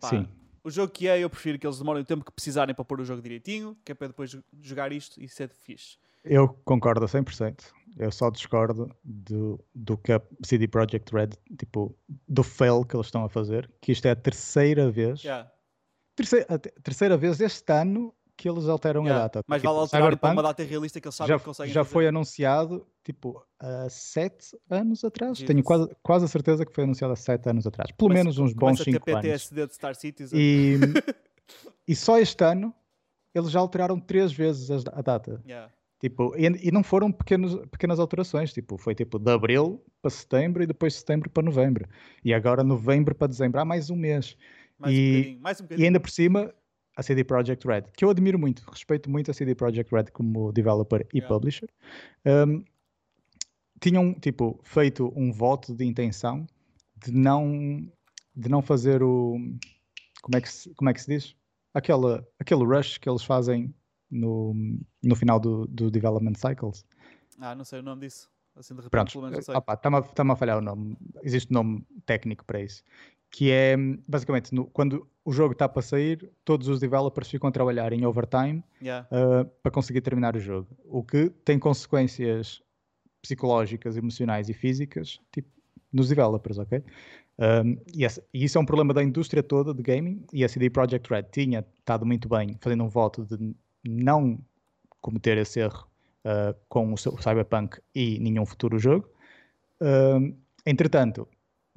Pá, 0.00 0.08
Sim. 0.08 0.28
O 0.64 0.70
jogo 0.70 0.92
que 0.92 1.06
é, 1.08 1.18
eu 1.20 1.30
prefiro 1.30 1.58
que 1.58 1.66
eles 1.66 1.78
demorem 1.78 2.02
o 2.02 2.04
tempo 2.04 2.24
que 2.24 2.32
precisarem 2.32 2.74
para 2.74 2.84
pôr 2.84 3.00
o 3.00 3.04
jogo 3.04 3.22
direitinho, 3.22 3.76
que 3.84 3.92
é 3.92 3.94
para 3.94 4.08
depois 4.08 4.36
jogar 4.60 4.92
isto 4.92 5.22
e 5.22 5.28
ser 5.28 5.48
fixe. 5.50 5.96
Eu 6.24 6.48
concordo 6.64 7.04
a 7.04 7.08
100%. 7.08 7.72
Eu 7.96 8.10
só 8.10 8.28
discordo 8.28 8.94
do, 9.02 9.58
do 9.74 9.96
que 9.96 10.12
a 10.12 10.20
CD 10.44 10.66
Projekt 10.68 11.12
Red, 11.14 11.30
tipo, 11.58 11.96
do 12.28 12.42
fail 12.42 12.84
que 12.84 12.94
eles 12.96 13.06
estão 13.06 13.24
a 13.24 13.28
fazer, 13.28 13.70
que 13.80 13.92
isto 13.92 14.06
é 14.06 14.10
a 14.10 14.16
terceira 14.16 14.90
vez, 14.90 15.22
Yeah. 15.22 15.50
Terceira, 16.18 16.46
a 16.48 16.58
te- 16.58 16.72
terceira 16.82 17.16
vez 17.16 17.40
este 17.40 17.72
ano 17.72 18.14
que 18.36 18.48
eles 18.48 18.68
alteram 18.68 19.02
Yeah. 19.02 19.18
a 19.18 19.26
data. 19.26 19.44
Mas 19.48 19.60
Tipo, 19.60 19.72
vale 19.72 19.80
alterar 19.82 20.16
para 20.16 20.28
uma 20.28 20.32
Cyberpunk 20.42 20.42
data 20.58 20.62
realista 20.70 21.00
que 21.00 21.08
eles 21.08 21.14
sabem 21.16 21.28
já, 21.34 21.38
que 21.40 21.44
conseguem 21.44 21.72
já 21.72 21.82
fazer. 21.82 21.92
foi 21.92 22.06
anunciado, 22.06 22.86
tipo, 23.02 23.44
há 23.58 23.88
sete 23.90 24.56
anos 24.70 25.02
atrás. 25.02 25.38
Jesus. 25.38 25.46
Tenho 25.48 25.62
quase, 25.64 25.90
quase 26.02 26.24
a 26.24 26.28
certeza 26.28 26.64
que 26.64 26.72
foi 26.72 26.84
anunciado 26.84 27.12
há 27.12 27.16
sete 27.16 27.48
anos 27.50 27.66
atrás. 27.66 27.90
Pelo 27.90 28.08
Começa- 28.10 28.22
menos 28.24 28.38
uns 28.38 28.52
bons 28.52 28.78
cinco 28.78 29.10
anos. 29.10 29.22
PTSD 29.22 29.66
de 29.66 29.74
Star 29.74 29.94
Citizen. 29.96 30.38
E, 30.38 30.76
e 31.88 31.96
só 31.96 32.18
este 32.18 32.44
ano 32.44 32.72
eles 33.34 33.50
já 33.50 33.58
alteraram 33.60 33.98
três 33.98 34.32
vezes 34.32 34.70
a 34.70 35.00
data. 35.02 35.40
Yeah. 35.46 35.72
Tipo, 36.00 36.32
e, 36.36 36.68
e 36.68 36.70
não 36.70 36.84
foram 36.84 37.10
pequenos, 37.10 37.56
pequenas 37.72 37.98
alterações, 37.98 38.52
tipo, 38.52 38.78
foi 38.78 38.94
tipo 38.94 39.18
de 39.18 39.32
abril 39.32 39.82
para 40.00 40.10
setembro 40.12 40.62
e 40.62 40.66
depois 40.66 40.94
setembro 40.94 41.28
para 41.28 41.42
novembro. 41.42 41.88
E 42.24 42.32
agora 42.32 42.62
novembro 42.62 43.16
para 43.16 43.26
dezembro, 43.26 43.60
há 43.60 43.64
mais 43.64 43.90
um 43.90 43.96
mês. 43.96 44.36
Mais 44.78 44.94
um 44.94 44.98
E- 44.98 45.12
bocadinho. 45.16 45.40
Mais 45.40 45.60
um 45.60 45.66
E 45.76 45.84
ainda 45.84 46.00
por 46.00 46.10
cima, 46.10 46.54
a 46.96 47.02
CD 47.02 47.24
Projekt 47.24 47.66
Red, 47.66 47.82
que 47.96 48.04
eu 48.04 48.10
admiro 48.10 48.38
muito, 48.38 48.62
respeito 48.70 49.10
muito 49.10 49.30
a 49.30 49.34
CD 49.34 49.54
Projekt 49.54 49.92
Red 49.94 50.06
como 50.12 50.52
developer 50.52 51.06
e 51.12 51.18
Yeah. 51.18 51.34
publisher, 51.34 51.68
um, 52.26 52.64
tinham 53.80 54.12
tipo 54.14 54.58
feito 54.64 55.12
um 55.16 55.32
voto 55.32 55.74
de 55.74 55.84
intenção 55.84 56.46
de 56.96 57.12
não 57.12 57.88
de 58.34 58.48
não 58.48 58.62
fazer 58.62 59.02
o 59.02 59.36
como 60.22 60.36
é 60.36 60.40
que 60.40 60.48
se, 60.48 60.72
como 60.74 60.90
é 60.90 60.94
que 60.94 61.00
se 61.00 61.08
diz 61.08 61.36
aquela 61.74 62.26
aquele 62.38 62.64
rush 62.64 62.98
que 62.98 63.08
eles 63.08 63.22
fazem 63.22 63.72
no, 64.10 64.54
no 65.02 65.14
final 65.16 65.38
do, 65.38 65.66
do 65.66 65.90
development 65.90 66.34
cycles. 66.34 66.84
Ah, 67.38 67.54
não 67.54 67.64
sei 67.64 67.80
o 67.80 67.82
nome 67.82 68.02
disso. 68.02 68.30
Assim 68.56 68.74
de 68.74 68.80
repente, 68.80 68.90
Pronto, 68.90 69.12
pelo 69.12 69.22
menos 69.24 69.36
não 69.46 69.54
sei. 69.54 69.54
está-me 69.74 69.96
a, 69.96 70.02
tá-me 70.02 70.32
a 70.32 70.36
falhar 70.36 70.58
o 70.58 70.60
nome. 70.60 70.96
Existe 71.22 71.52
um 71.52 71.54
nome 71.54 71.86
técnico 72.06 72.44
para 72.44 72.60
isso. 72.60 72.82
Que 73.30 73.50
é, 73.50 73.76
basicamente, 74.06 74.54
no- 74.54 74.66
quando 74.66 75.06
o 75.24 75.32
jogo 75.32 75.52
está 75.52 75.68
para 75.68 75.82
sair, 75.82 76.30
todos 76.44 76.66
os 76.68 76.80
developers 76.80 77.28
ficam 77.30 77.48
a 77.48 77.52
trabalhar 77.52 77.92
em 77.92 78.04
overtime 78.06 78.62
Yeah. 78.80 79.06
uh, 79.12 79.44
para 79.62 79.70
conseguir 79.70 80.00
terminar 80.00 80.34
o 80.34 80.40
jogo. 80.40 80.68
O 80.84 81.02
que 81.04 81.28
tem 81.44 81.58
consequências 81.58 82.62
psicológicas, 83.20 83.96
emocionais 83.96 84.48
e 84.48 84.54
físicas 84.54 85.20
tipo, 85.32 85.48
nos 85.92 86.08
developers, 86.08 86.58
ok? 86.58 86.82
Um, 87.38 87.76
e, 87.94 88.04
esse- 88.04 88.22
e 88.32 88.44
isso 88.44 88.56
é 88.58 88.60
um 88.60 88.64
problema 88.64 88.94
da 88.94 89.02
indústria 89.02 89.42
toda 89.42 89.72
de 89.74 89.82
gaming 89.82 90.24
e 90.32 90.42
a 90.44 90.48
CD 90.48 90.70
Projekt 90.70 91.08
Red 91.12 91.24
tinha 91.30 91.64
estado 91.78 92.06
muito 92.06 92.28
bem 92.28 92.56
fazendo 92.60 92.82
um 92.84 92.88
voto 92.88 93.24
de 93.26 93.54
não 93.84 94.38
cometer 95.00 95.36
esse 95.38 95.60
erro 95.60 95.86
uh, 96.24 96.54
com 96.68 96.92
o, 96.92 96.96
seu- 96.96 97.12
o 97.12 97.22
Cyberpunk 97.22 97.78
e 97.94 98.18
nenhum 98.18 98.44
futuro 98.46 98.78
jogo. 98.78 99.08
Entretanto, 100.66 101.28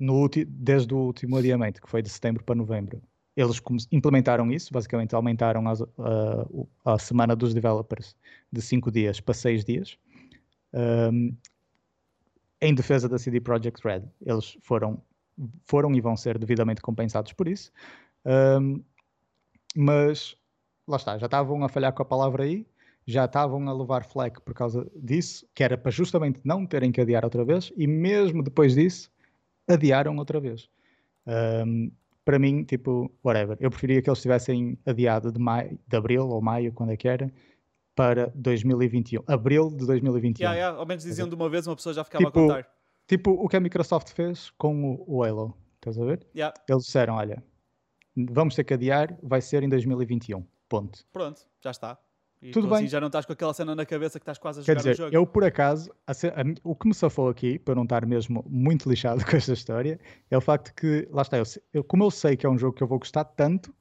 no 0.02 0.28
desde 0.28 0.93
o 0.95 0.97
último 0.97 1.38
adiamento, 1.38 1.80
que 1.80 1.88
foi 1.88 2.02
de 2.02 2.10
setembro 2.10 2.43
para 2.43 2.56
novembro, 2.56 2.99
eles 3.36 3.62
implementaram 3.91 4.52
isso, 4.52 4.74
basicamente 4.74 5.14
aumentaram 5.14 5.70
as- 5.70 5.84
a, 6.84 6.97
semana 6.97 7.36
dos 7.36 7.54
developers 7.54 8.16
de 8.52 8.62
5 8.62 8.91
dias 8.91 9.20
para 9.22 9.36
6 9.36 9.64
dias. 9.64 9.97
Um, 10.74 11.36
em 12.60 12.74
defesa 12.74 13.08
da 13.08 13.20
CD 13.20 13.39
Projekt 13.39 13.82
Red, 13.84 14.04
eles 14.26 14.58
foram, 14.62 15.02
foram 15.66 15.93
e 15.93 16.02
vão 16.02 16.18
ser 16.18 16.38
devidamente 16.39 16.82
compensados 16.82 17.32
por 17.34 17.47
isso. 17.47 17.72
Um, 18.26 18.84
mas 19.76 20.36
lá 20.88 20.97
está, 20.97 21.18
já 21.18 21.28
estavam 21.28 21.64
a 21.64 21.70
falhar 21.70 21.93
com 21.93 22.02
a 22.02 22.06
palavra 22.06 22.43
aí, 22.43 22.66
já 23.06 23.26
estavam 23.26 23.68
a 23.70 23.74
levar 23.74 24.04
flag 24.04 24.41
por 24.41 24.54
causa 24.54 24.89
disso, 24.95 25.47
que 25.54 25.64
era 25.64 25.78
para 25.78 25.91
justamente 25.91 26.39
não 26.43 26.66
terem 26.66 26.91
que 26.91 27.02
adiar 27.02 27.24
outra 27.24 27.45
vez, 27.45 27.72
e 27.78 27.86
mesmo 27.86 28.41
depois 28.43 28.74
disso, 28.76 29.11
adiaram 29.74 30.16
outra 30.18 30.40
vez. 30.40 30.70
Um, 31.28 31.92
para 32.24 32.38
mim, 32.38 32.64
tipo, 32.64 33.12
whatever. 33.24 33.58
Eu 33.60 33.70
preferia 33.70 34.02
que 34.02 34.10
eles 34.10 34.22
tivessem 34.22 34.78
adiado 34.86 35.32
de, 35.32 35.40
maio, 35.40 35.78
de 35.88 35.98
abril 35.98 36.28
ou 36.30 36.42
maio, 36.42 36.72
quando 36.72 36.92
é 36.92 36.98
que 36.98 37.08
era, 37.08 37.32
para 37.96 38.32
2021. 38.36 39.24
Abril 39.28 39.70
de 39.70 39.86
2021. 39.86 40.44
Yeah, 40.44 40.58
yeah. 40.58 40.80
Ao 40.80 40.86
menos 40.86 41.04
diziam 41.04 41.28
de 41.28 41.36
uma 41.36 41.50
vez, 41.50 41.68
uma 41.68 41.76
pessoa 41.76 41.94
já 41.94 42.04
ficava 42.04 42.26
Tipo, 42.26 42.40
a 42.40 42.42
contar. 42.42 42.68
Tipo 43.08 43.32
o 43.32 43.48
que 43.48 43.58
a 43.58 43.60
Microsoft 43.60 44.14
fez 44.14 44.50
com 44.52 44.96
o, 45.08 45.18
o 45.18 45.24
Halo. 45.24 45.58
Estás 45.76 46.00
a 46.00 46.06
ver? 46.06 46.26
Yeah. 46.36 46.54
Eles 46.70 46.86
disseram: 46.86 47.16
olha, 47.16 47.44
vamos 48.16 48.56
ter 48.56 48.64
que 48.64 48.74
adiar, 48.74 49.18
vai 49.22 49.42
ser 49.42 49.64
em 49.64 49.70
2021. 49.70 50.46
Ponto. 50.70 51.06
Pronto, 51.12 51.42
já 51.62 51.72
está. 51.72 52.00
E 52.42 52.50
Tudo 52.52 52.68
tu, 52.68 52.74
assim, 52.74 52.84
bem. 52.84 52.89
já 52.89 53.00
não 53.00 53.08
estás 53.08 53.26
com 53.26 53.34
aquela 53.34 53.54
cena 53.54 53.76
na 53.76 53.86
cabeça 53.86 54.20
que 54.20 54.24
estás 54.24 54.38
quase 54.39 54.62
a 54.62 54.64
Quer 54.64 54.72
jogar 54.72 54.80
o 54.80 54.84
dizer, 54.94 55.04
jogo. 55.04 55.16
eu 55.16 55.28
por 55.28 55.44
acaso, 55.44 55.92
a 56.08 56.12
a 56.12 56.44
o 56.64 56.76
que 56.76 56.88
me 56.88 56.94
safou 56.94 57.30
aqui, 57.30 57.60
para 57.60 57.76
não 57.76 57.84
estar 57.84 58.04
mesmo 58.06 58.44
muito 58.50 58.89
lixado 58.89 59.24
com 59.26 59.36
esta 59.38 59.54
história, 59.54 60.00
é 60.30 60.38
o 60.38 60.42
facto 60.42 60.74
que, 60.74 61.08
lá 61.12 61.22
está, 61.22 61.38
eu, 61.38 61.44
eu- 61.74 61.84
como 61.84 62.04
eu 62.04 62.10
sei 62.12 62.36
que 62.36 62.46
é 62.46 62.50
um 62.50 62.58
jogo 62.58 62.76
que 62.76 62.82
eu 62.82 62.88
vou 62.88 62.98
gostar 62.98 63.24
tanto, 63.26 63.74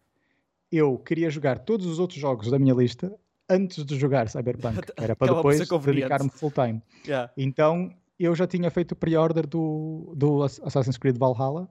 eu 0.70 0.98
queria 0.98 1.30
jogar 1.30 1.58
todos 1.60 1.86
os 1.86 1.98
outros 1.98 2.20
jogos 2.20 2.50
da 2.50 2.58
minha 2.58 2.74
lista 2.74 3.12
antes 3.48 3.84
de 3.84 3.98
jogar 3.98 4.28
Cyberpunk. 4.28 4.78
Era 4.96 5.16
para 5.16 5.34
depois 5.34 5.58
dedicar-me 5.84 6.28
full 6.30 6.50
time. 6.52 6.82
Yeah. 7.06 7.32
Então 7.36 7.92
eu 8.18 8.34
já 8.36 8.46
tinha 8.46 8.70
feito 8.70 8.92
o 8.92 8.96
pre-order 8.96 9.46
do, 9.46 10.12
do 10.14 10.42
Ass- 10.42 10.60
Assassin's 10.62 10.98
Creed 10.98 11.16
Valhalla 11.16 11.66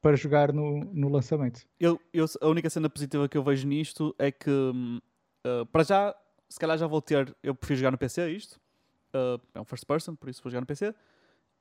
para 0.00 0.16
jogar 0.16 0.52
no, 0.52 0.80
no 0.92 1.08
lançamento. 1.10 1.60
Eu, 1.78 2.00
eu- 2.12 2.24
a 2.40 2.48
única 2.48 2.68
cena 2.70 2.88
positiva 2.90 3.28
que 3.28 3.36
eu 3.38 3.42
vejo 3.44 3.68
nisto 3.68 4.14
é 4.18 4.32
que, 4.32 4.50
hum, 4.50 4.98
uh, 5.46 5.66
para 5.66 5.82
já, 5.82 6.14
se 6.48 6.58
calhar 6.58 6.76
já 6.78 6.86
vou 6.86 7.00
ter. 7.00 7.34
Eu 7.42 7.54
prefiro 7.54 7.78
jogar 7.78 7.90
no 7.90 7.98
PC 7.98 8.30
isto. 8.30 8.60
Uh, 9.14 9.40
é 9.54 9.60
um 9.60 9.64
first 9.64 9.84
person, 9.86 10.14
por 10.14 10.28
isso 10.28 10.42
vou 10.42 10.50
jogar 10.50 10.60
no 10.60 10.66
PC. 10.66 10.94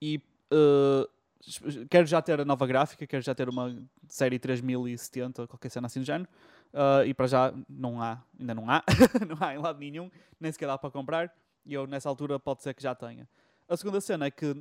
E 0.01 0.21
uh, 0.53 1.87
quero 1.89 2.05
já 2.07 2.21
ter 2.21 2.39
a 2.39 2.45
nova 2.45 2.65
gráfica, 2.65 3.05
quero 3.05 3.23
já 3.23 3.35
ter 3.35 3.49
uma 3.49 3.75
série 4.07 4.39
3070, 4.39 5.47
qualquer 5.47 5.69
cena 5.69 5.87
assim 5.87 5.99
do 5.99 6.05
género. 6.05 6.29
E 7.05 7.13
para 7.13 7.27
já 7.27 7.53
não 7.67 8.01
há, 8.01 8.23
ainda 8.39 8.55
não 8.55 8.69
há, 8.69 8.83
não 9.27 9.37
há 9.45 9.53
em 9.53 9.57
lado 9.57 9.79
nenhum, 9.79 10.09
nem 10.39 10.51
sequer 10.51 10.67
dá 10.67 10.77
para 10.77 10.89
comprar. 10.89 11.33
E 11.65 11.73
eu 11.73 11.85
nessa 11.85 12.07
altura 12.07 12.39
pode 12.39 12.63
ser 12.63 12.73
que 12.73 12.81
já 12.81 12.95
tenha. 12.95 13.27
A 13.67 13.75
segunda 13.75 13.99
cena 13.99 14.25
é 14.27 14.31
que 14.31 14.55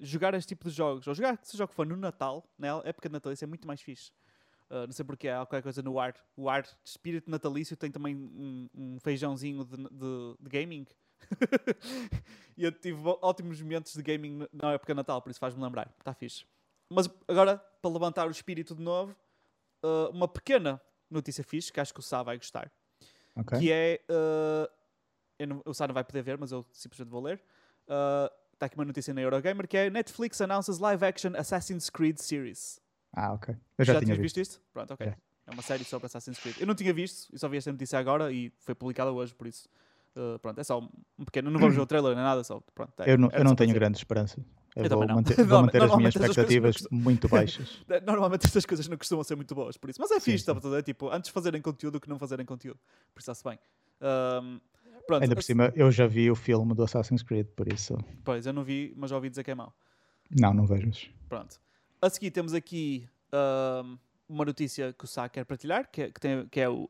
jogar 0.00 0.34
este 0.34 0.48
tipo 0.48 0.68
de 0.68 0.74
jogos, 0.74 1.06
ou 1.06 1.14
jogar 1.14 1.38
seja 1.42 1.64
o 1.64 1.68
que 1.68 1.74
for 1.74 1.86
no 1.86 1.96
Natal, 1.96 2.44
na 2.58 2.80
época 2.84 3.08
de 3.08 3.12
Natal, 3.12 3.32
isso 3.32 3.44
é 3.44 3.46
muito 3.46 3.66
mais 3.66 3.80
fixe. 3.80 4.10
Uh, 4.70 4.86
não 4.86 4.92
sei 4.92 5.04
porque 5.04 5.26
há 5.28 5.38
qualquer 5.38 5.62
coisa 5.62 5.82
no 5.82 5.98
ar. 5.98 6.14
O 6.36 6.48
ar 6.48 6.62
de 6.62 6.68
espírito 6.84 7.28
natalício 7.30 7.76
tem 7.76 7.90
também 7.90 8.14
um, 8.14 8.68
um 8.74 9.00
feijãozinho 9.00 9.64
de, 9.64 9.76
de- 9.76 10.36
de 10.40 10.48
gaming. 10.48 10.86
e 12.56 12.64
eu 12.64 12.72
tive 12.72 13.00
ótimos 13.20 13.60
momentos 13.60 13.94
de 13.94 14.02
gaming 14.02 14.46
na- 14.52 14.72
época 14.72 14.92
de 14.92 14.96
Natal, 14.96 15.20
por 15.22 15.30
isso 15.30 15.40
faz-me 15.40 15.62
lembrar. 15.62 15.92
Está 15.98 16.14
fixe. 16.14 16.44
Mas 16.92 17.08
agora, 17.28 17.58
para 17.82 17.90
levantar 17.90 18.26
o 18.26 18.30
espírito 18.30 18.74
de 18.74 18.82
novo, 18.82 19.14
uh, 19.84 20.10
uma 20.12 20.28
pequena 20.28 20.80
notícia 21.10 21.42
fixe 21.44 21.72
que 21.72 21.80
acho 21.80 21.92
que 21.92 22.00
o 22.00 22.02
Sá 22.02 22.22
vai 22.22 22.36
gostar. 22.36 22.70
ok? 23.36 23.58
Que 23.58 23.72
é. 23.72 24.00
uh, 24.10 25.46
não- 25.46 25.62
o 25.64 25.74
Sá 25.74 25.86
não 25.88 25.94
vai 25.94 26.04
poder 26.04 26.22
ver, 26.22 26.38
mas 26.38 26.52
eu 26.52 26.64
simplesmente 26.72 27.10
vou 27.10 27.22
ler. 27.22 27.42
Está 28.52 28.66
aqui 28.66 28.76
uma 28.76 28.84
notícia 28.84 29.12
na 29.12 29.20
Eurogamer 29.22 29.66
que 29.66 29.76
é 29.76 29.90
Netflix 29.90 30.40
announces 30.40 30.78
live 30.78 31.04
action 31.04 31.32
Assassin's 31.36 31.90
Creed 31.90 32.18
series. 32.18 32.80
Ah, 33.12 33.32
ok. 33.32 33.54
Eu 33.78 33.84
já, 33.84 33.92
tinha 33.94 34.04
tinhas 34.04 34.18
visto. 34.18 34.36
visto 34.36 34.52
isto? 34.52 34.62
Pronto, 34.72 34.94
ok. 34.94 35.06
Já. 35.06 35.16
É 35.46 35.50
uma 35.52 35.62
série 35.62 35.84
sobre 35.84 36.06
Assassin's 36.06 36.38
Creed. 36.38 36.56
Eu 36.60 36.66
não 36.66 36.74
tinha 36.74 36.92
visto, 36.92 37.28
e 37.34 37.38
só 37.38 37.48
vi 37.48 37.56
esta 37.56 37.72
notícia 37.72 37.98
agora 37.98 38.30
e 38.32 38.52
foi 38.60 38.74
publicada 38.74 39.10
hoje, 39.10 39.34
por 39.34 39.46
isso. 39.46 39.68
uh, 40.16 40.38
pronto, 40.38 40.60
é 40.60 40.64
só 40.64 40.78
um 41.18 41.24
pequeno. 41.24 41.50
Não 41.50 41.58
vamos 41.58 41.74
ver 41.74 41.80
o 41.80 41.86
trailer 41.86 42.14
nem 42.14 42.22
nada, 42.22 42.44
só. 42.44 42.60
Pronto, 42.74 42.92
é- 43.00 43.10
Eu 43.12 43.18
não, 43.18 43.28
eu 43.32 43.42
não 43.42 43.50
só 43.50 43.56
para 43.56 43.64
tenho 43.66 43.74
grande 43.74 43.98
esperança. 43.98 44.38
Eu, 44.76 44.84
Eu 44.84 44.90
vou 44.90 45.06
não. 45.06 45.16
manter, 45.16 45.34
vou 45.44 45.60
manter 45.62 45.82
as 45.82 45.96
minhas 45.96 46.14
expectativas 46.14 46.76
muito 46.90 47.26
baixas. 47.28 47.80
Normalmente 48.06 48.46
estas 48.46 48.64
coisas 48.64 48.86
não 48.86 48.96
costumam 48.96 49.24
ser 49.24 49.34
muito 49.34 49.52
boas, 49.54 49.76
por 49.76 49.90
isso. 49.90 50.00
Mas 50.00 50.10
é 50.12 50.14
Sim, 50.14 50.20
fixe, 50.20 50.30
sim. 50.30 50.34
estava 50.52 50.58
a 50.60 50.62
dizer, 50.62 50.82
tipo, 50.84 51.08
antes 51.10 51.30
fazerem 51.30 51.60
conteúdo 51.60 51.94
do 51.94 52.00
que 52.00 52.08
não 52.08 52.18
fazerem 52.18 52.46
conteúdo. 52.46 52.78
Por 53.12 53.20
isso 53.20 53.30
está-se 53.32 53.42
bem. 53.42 53.58
Um, 54.00 54.60
pronto, 55.06 55.22
Ainda 55.24 55.34
por 55.34 55.42
cima, 55.42 55.72
eu 55.74 55.90
já 55.90 56.06
vi 56.06 56.30
o 56.30 56.36
filme 56.36 56.74
do 56.74 56.84
Assassin's 56.84 57.24
Creed, 57.24 57.48
por 57.56 57.72
isso. 57.72 57.98
Pois, 58.22 58.46
eu 58.46 58.52
não 58.52 58.62
vi, 58.62 58.94
mas 58.96 59.10
já 59.10 59.16
ouvi 59.16 59.28
dizer 59.30 59.42
que 59.42 59.50
é 59.50 59.54
mau. 59.56 59.74
Não, 60.30 60.54
não 60.54 60.64
vejo. 60.64 61.10
Pronto. 61.28 61.60
A 62.02 62.08
seguir 62.08 62.30
temos 62.30 62.54
aqui 62.54 63.06
uma 64.28 64.44
notícia 64.44 64.92
que 64.92 65.04
o 65.04 65.08
Sá 65.08 65.28
quer 65.28 65.44
partilhar, 65.44 65.88
que 65.90 66.02
é, 66.02 66.10
que 66.10 66.20
tem- 66.20 66.46
que 66.48 66.60
é 66.60 66.68
o 66.68 66.88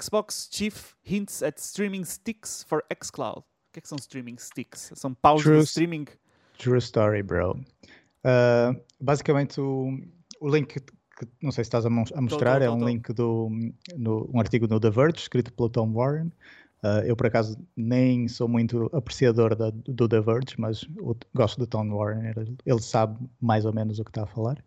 Xbox 0.00 0.48
Chief 0.50 0.94
hints 1.04 1.42
at 1.42 1.58
streaming 1.58 2.04
sticks 2.04 2.64
for 2.68 2.82
xCloud. 3.02 3.40
O 3.40 3.44
que 3.72 3.78
é 3.78 3.82
que 3.82 3.88
são 3.88 3.98
streaming 3.98 4.36
sticks? 4.38 4.92
São 4.94 5.12
paus 5.12 5.42
de 5.42 5.58
streaming? 5.58 6.06
True 6.58 6.78
story, 6.78 7.22
bro. 7.22 7.52
Uh, 8.24 8.80
basicamente, 9.00 9.60
o, 9.60 9.90
o 10.40 10.48
link 10.48 10.80
que, 10.80 11.28
não 11.42 11.50
sei 11.52 11.62
se 11.64 11.68
estás 11.68 11.84
a, 11.84 11.90
mostrar 11.90 12.58
tô, 12.58 12.64
é 12.64 12.66
tô, 12.66 12.74
um 12.74 12.78
tô. 12.78 12.86
link 12.86 13.12
do 13.12 13.50
no- 13.96 14.30
um 14.32 14.40
artigo 14.40 14.66
no 14.66 14.80
The 14.80 14.90
Verge, 14.90 15.18
escrito 15.18 15.52
pelo 15.52 15.68
Tom 15.68 15.92
Warren. 15.92 16.32
Uh, 16.82 17.00
eu, 17.04 17.16
por 17.16 17.26
acaso, 17.26 17.58
nem 17.76 18.28
sou 18.28 18.46
muito 18.46 18.90
apreciador 18.92 19.56
da- 19.56 19.70
do 19.70 20.08
The 20.08 20.20
Verge, 20.20 20.54
mas 20.58 20.86
gosto 21.34 21.58
do 21.58 21.66
Tom 21.66 21.88
Warren. 21.90 22.32
Ele, 22.64 22.80
sabe 22.80 23.18
mais 23.40 23.64
ou 23.64 23.72
menos 23.72 23.98
o 23.98 24.04
que 24.04 24.10
está 24.10 24.24
a 24.24 24.26
falar. 24.26 24.62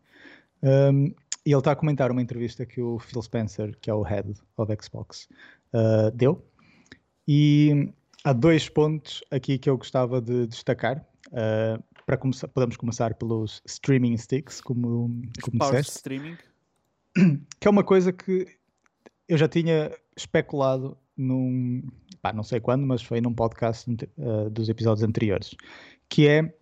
Um, 0.62 1.14
e 1.46 1.52
ele 1.52 1.60
está 1.60 1.72
a 1.72 1.76
comentar 1.76 2.12
uma 2.12 2.22
entrevista 2.22 2.66
que 2.66 2.82
o 2.82 3.00
Phil 3.00 3.22
Spencer, 3.22 3.78
que 3.80 3.90
é 3.90 3.94
o 3.94 4.02
head 4.02 4.34
of 4.58 4.76
Xbox, 4.82 5.30
uh, 5.74 6.12
deu. 6.14 6.44
E 7.28 7.94
há 8.24 8.34
dois 8.34 8.68
pontos 8.68 9.24
aqui 9.32 9.58
que 9.58 9.70
eu 9.70 9.78
gostava 9.78 10.20
de 10.20 10.48
destacar. 10.48 11.06
Uh, 11.28 11.82
para 12.06 12.18
começar, 12.18 12.48
podemos 12.48 12.76
começar 12.76 13.14
pelos 13.14 13.62
streaming 13.66 14.18
sticks, 14.18 14.60
como, 14.62 15.22
como 15.42 15.60
disseste, 15.60 15.98
streaming? 15.98 16.38
que 17.60 17.68
é 17.68 17.70
uma 17.70 17.84
coisa 17.84 18.12
que 18.12 18.48
eu 19.28 19.38
já 19.38 19.48
tinha 19.48 19.92
especulado 20.18 20.98
num, 21.20 21.84
pá, 22.22 22.32
não 22.32 22.44
sei 22.44 22.60
quando, 22.60 22.86
mas 22.88 23.02
foi 23.02 23.20
num 23.20 23.34
podcast 23.34 23.92
uh, 24.18 24.50
dos 24.50 24.70
episódios 24.70 25.04
anteriores, 25.04 25.56
que 26.08 26.28
é 26.28 26.56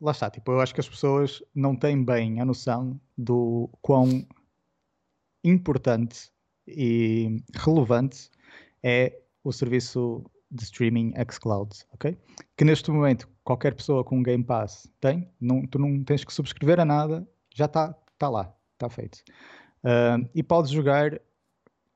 lá 0.00 0.12
está, 0.12 0.30
tipo, 0.30 0.52
eu 0.52 0.60
acho 0.60 0.74
que 0.74 0.80
as 0.80 0.88
pessoas 0.88 1.42
não 1.54 1.74
têm 1.74 2.04
bem 2.04 2.40
a 2.40 2.44
noção 2.44 3.00
do 3.16 3.70
quão 3.80 4.26
importante 5.42 6.30
e 6.68 7.42
relevante 7.54 8.30
é 8.82 9.18
o 9.42 9.52
serviço 9.52 10.22
de 10.50 10.62
streaming 10.64 11.14
xCloud, 11.30 11.74
ok? 11.92 12.16
Que 12.56 12.64
neste 12.64 12.90
momento 12.90 13.28
qualquer 13.42 13.74
pessoa 13.74 14.04
com 14.04 14.22
Game 14.22 14.44
Pass 14.44 14.90
tem, 15.00 15.30
não, 15.40 15.66
tu 15.66 15.78
não 15.78 16.04
tens 16.04 16.24
que 16.24 16.32
subscrever 16.32 16.80
a 16.80 16.84
nada, 16.84 17.26
já 17.54 17.64
está 17.64 17.94
tá 18.18 18.28
lá, 18.28 18.54
está 18.74 18.90
feito. 18.90 19.22
Ah, 19.82 20.18
e 20.34 20.42
podes 20.42 20.70
jogar 20.70 21.20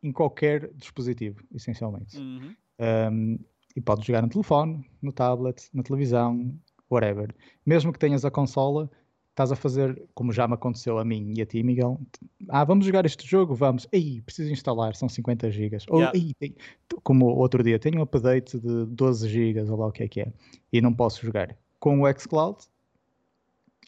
em 0.02 0.12
qualquer 0.12 0.70
dispositivo, 0.74 1.42
essencialmente. 1.54 2.16
Uhum. 2.18 2.54
Um, 2.80 3.38
e 3.76 3.80
podes 3.80 4.04
jogar 4.06 4.22
no 4.22 4.28
telefone, 4.28 4.84
no 5.02 5.12
tablet, 5.12 5.68
na 5.74 5.82
televisão, 5.82 6.54
whatever. 6.90 7.34
Mesmo 7.66 7.92
que 7.92 7.98
tenhas 7.98 8.24
a 8.24 8.30
consola, 8.30 8.90
estás 9.30 9.52
a 9.52 9.56
fazer, 9.56 10.02
como 10.14 10.32
já 10.32 10.48
me 10.48 10.54
aconteceu 10.54 10.98
a 10.98 11.04
mim 11.04 11.32
e 11.36 11.42
a 11.42 11.46
ti, 11.46 11.62
Miguel. 11.62 12.00
Ah, 12.48 12.64
vamos 12.64 12.84
jogar 12.86 13.06
este 13.06 13.24
jogo, 13.26 13.54
vamos. 13.54 13.86
Ei, 13.92 14.20
preciso 14.22 14.50
instalar, 14.52 14.96
são 14.96 15.08
50 15.08 15.50
gigas. 15.50 15.84
Ou, 15.88 15.98
Yeah. 16.00 16.18
"Ei, 16.18 16.34
tem- 16.34 16.52
t- 16.88 16.96
como 17.04 17.26
outro 17.26 17.62
dia, 17.62 17.78
tenho 17.78 17.98
um 17.98 18.02
update 18.02 18.58
de 18.58 18.86
12 18.86 19.28
gigas, 19.28 19.68
ou 19.70 19.76
lá 19.78 19.86
o 19.86 19.92
que 19.92 20.02
é 20.02 20.08
que 20.08 20.20
é, 20.22 20.32
e 20.72 20.80
não 20.80 20.92
posso 20.92 21.24
jogar. 21.24 21.56
Com 21.78 22.02
o 22.02 22.12
xCloud, 22.12 22.58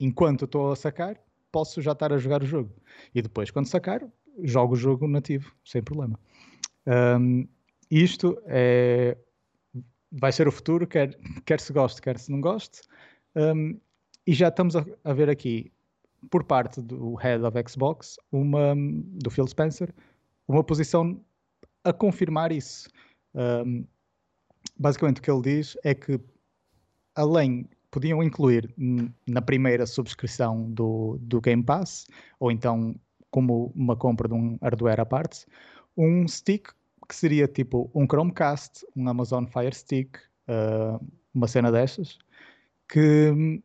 enquanto 0.01 0.45
estou 0.45 0.73
a 0.73 0.77
sacar, 0.77 1.17
posso 1.51 1.83
já 1.83 1.93
estar 1.93 2.13
a 2.13 2.19
jogar 2.19 2.43
o 2.43 2.47
jogo. 2.47 2.71
E 3.15 3.21
depois, 3.21 3.51
quando 3.51 3.67
sacar, 3.67 4.07
jogo 4.45 4.75
o 4.75 4.77
jogo 4.77 5.09
nativo, 5.09 5.53
sem 5.65 5.83
problema. 5.83 6.19
Um, 6.87 7.47
isto 7.91 8.41
é, 8.47 9.17
vai 10.11 10.33
ser 10.33 10.49
o 10.49 10.53
futuro, 10.53 10.87
quer, 10.87 11.19
quer 11.45 11.61
se 11.61 11.73
goste, 11.73 12.01
quer 12.01 12.19
se 12.19 12.31
não 12.31 12.41
goste. 12.41 12.83
Um, 13.35 13.79
e 14.27 14.33
já 14.33 14.49
estamos 14.49 14.77
a, 14.77 14.85
a 15.05 15.13
ver 15.13 15.31
aqui, 15.31 15.73
por 16.31 16.45
parte 16.45 16.81
do 16.83 17.15
head 17.15 17.43
of 17.45 17.57
Xbox, 17.69 18.17
uma, 18.31 18.75
do 18.77 19.31
Phil 19.31 19.47
Spencer, 19.47 19.93
uma 20.47 20.63
posição 20.63 21.21
a 21.85 21.93
confirmar 21.93 22.53
isso. 22.53 22.89
Um, 23.35 23.85
basicamente, 24.77 25.19
o 25.19 25.23
que 25.23 25.31
ele 25.31 25.43
diz 25.43 25.77
é 25.83 25.95
que, 25.95 26.21
além, 27.15 27.69
podiam 27.91 28.23
incluir 28.23 28.73
na 29.27 29.43
primeira 29.43 29.87
subscrição 29.87 30.71
do, 30.71 31.19
do 31.21 31.41
Game 31.41 31.63
Pass, 31.63 32.07
ou 32.39 32.53
então 32.53 32.95
como 33.31 33.73
uma 33.75 33.97
compra 33.97 34.29
de 34.29 34.35
um 34.35 34.59
hardware 34.63 35.01
à 35.01 35.07
parte, 35.07 35.47
um 35.97 36.27
stick 36.29 36.69
que 37.09 37.15
seria 37.15 37.49
tipo 37.49 37.91
um 37.95 38.07
Chromecast, 38.07 38.87
um 38.97 39.09
Amazon 39.09 39.45
Fire 39.47 39.75
Stick, 39.75 40.17
uh, 40.49 41.05
uma 41.35 41.49
cena 41.49 41.73
destas, 41.73 42.19
que 42.89 43.31
hum, 43.31 43.63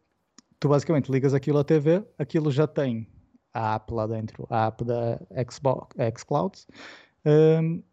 tu 0.59 0.69
basicamente 0.69 1.11
ligas 1.11 1.33
aquilo 1.33 1.59
à 1.59 1.63
TV, 1.63 2.03
aquilo 2.17 2.51
já 2.51 2.67
tem 2.67 3.07
a 3.53 3.75
app 3.75 3.93
lá 3.93 4.07
dentro, 4.07 4.47
a 4.49 4.67
app 4.67 4.83
da 4.83 5.19
Xbox, 5.49 5.95
xCloud, 6.17 6.65
um, 7.25 7.83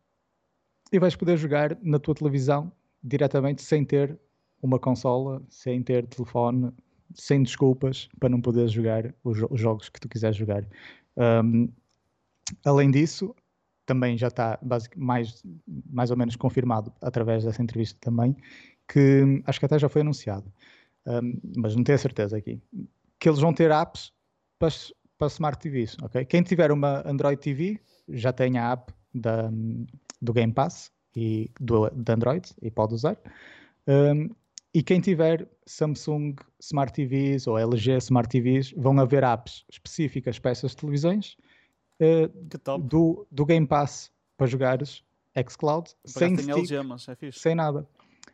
e 0.93 0.99
vais 0.99 1.17
poder 1.17 1.37
jogar 1.37 1.77
na 1.83 1.99
tua 1.99 2.15
televisão 2.15 2.71
diretamente 3.03 3.63
sem 3.63 3.85
ter 3.85 4.19
uma 4.61 4.79
consola, 4.79 5.43
sem 5.49 5.83
ter 5.83 6.07
telefone, 6.07 6.73
sem 7.15 7.43
desculpas 7.43 8.09
para 8.19 8.29
não 8.29 8.41
poder 8.41 8.69
jogar 8.69 9.15
os, 9.25 9.37
jo- 9.39 9.49
os 9.51 9.61
jogos 9.61 9.89
que 9.89 10.01
tu 10.01 10.09
quiseres 10.09 10.37
jogar. 10.37 10.67
Um, 11.17 11.69
além 12.65 12.91
disso, 12.91 13.35
também 13.87 14.17
já 14.17 14.29
está 14.29 14.59
mais, 14.97 15.43
mais 15.91 16.11
ou 16.11 16.17
menos 16.17 16.37
confirmado 16.37 16.93
através 17.01 17.45
dessa 17.45 17.63
entrevista 17.63 17.99
também, 18.01 18.37
que 18.89 19.43
acho 19.47 19.59
que 19.59 19.67
até 19.67 19.79
já 19.79 19.89
foi 19.89 20.03
anunciado, 20.03 20.53
um, 21.07 21.39
mas 21.57 21.75
não 21.75 21.85
tenho 21.85 21.97
a 21.97 21.99
certeza 21.99 22.37
aqui, 22.37 22.61
que 23.19 23.29
eles 23.29 23.41
vão 23.41 23.53
ter 23.53 23.71
apps 23.71 24.13
para, 24.59 24.69
para 25.19 25.27
Smart 25.29 25.59
TVs, 25.59 25.97
ok? 26.03 26.25
Quem 26.25 26.43
tiver 26.43 26.71
uma 26.71 27.07
Android 27.09 27.41
TV 27.41 27.81
já 28.09 28.33
tem 28.33 28.59
a 28.59 28.73
app 28.73 28.93
da, 29.15 29.51
do 30.21 30.33
Game 30.33 30.53
Pass 30.53 30.91
e 31.15 31.51
do, 31.61 31.91
de 31.91 32.13
Android 32.13 32.49
e 32.61 32.71
pode 32.71 32.95
usar. 32.95 33.19
Um, 33.87 34.31
e 34.75 34.83
quem 34.83 35.01
tiver 35.01 35.47
Samsung 35.67 36.35
Smart 36.61 36.93
TVs 36.93 37.47
ou 37.47 37.59
LG 37.59 37.99
Smart 37.99 38.29
TVs 38.29 38.73
vão 38.77 38.99
haver 38.99 39.23
apps 39.23 39.65
específicas 39.71 40.39
para 40.39 40.51
essas 40.51 40.75
televisões 40.75 41.37
uh, 42.01 42.79
do, 42.79 43.27
do 43.31 43.45
Game 43.45 43.67
Pass 43.67 44.11
para 44.37 44.47
jogares 44.47 45.05
xCloud 45.49 45.91
sem, 46.05 46.37
stick, 46.37 46.51
LG, 46.51 46.83
mas 46.83 47.09
é 47.09 47.17
sem 47.33 47.55
nada. 47.55 47.87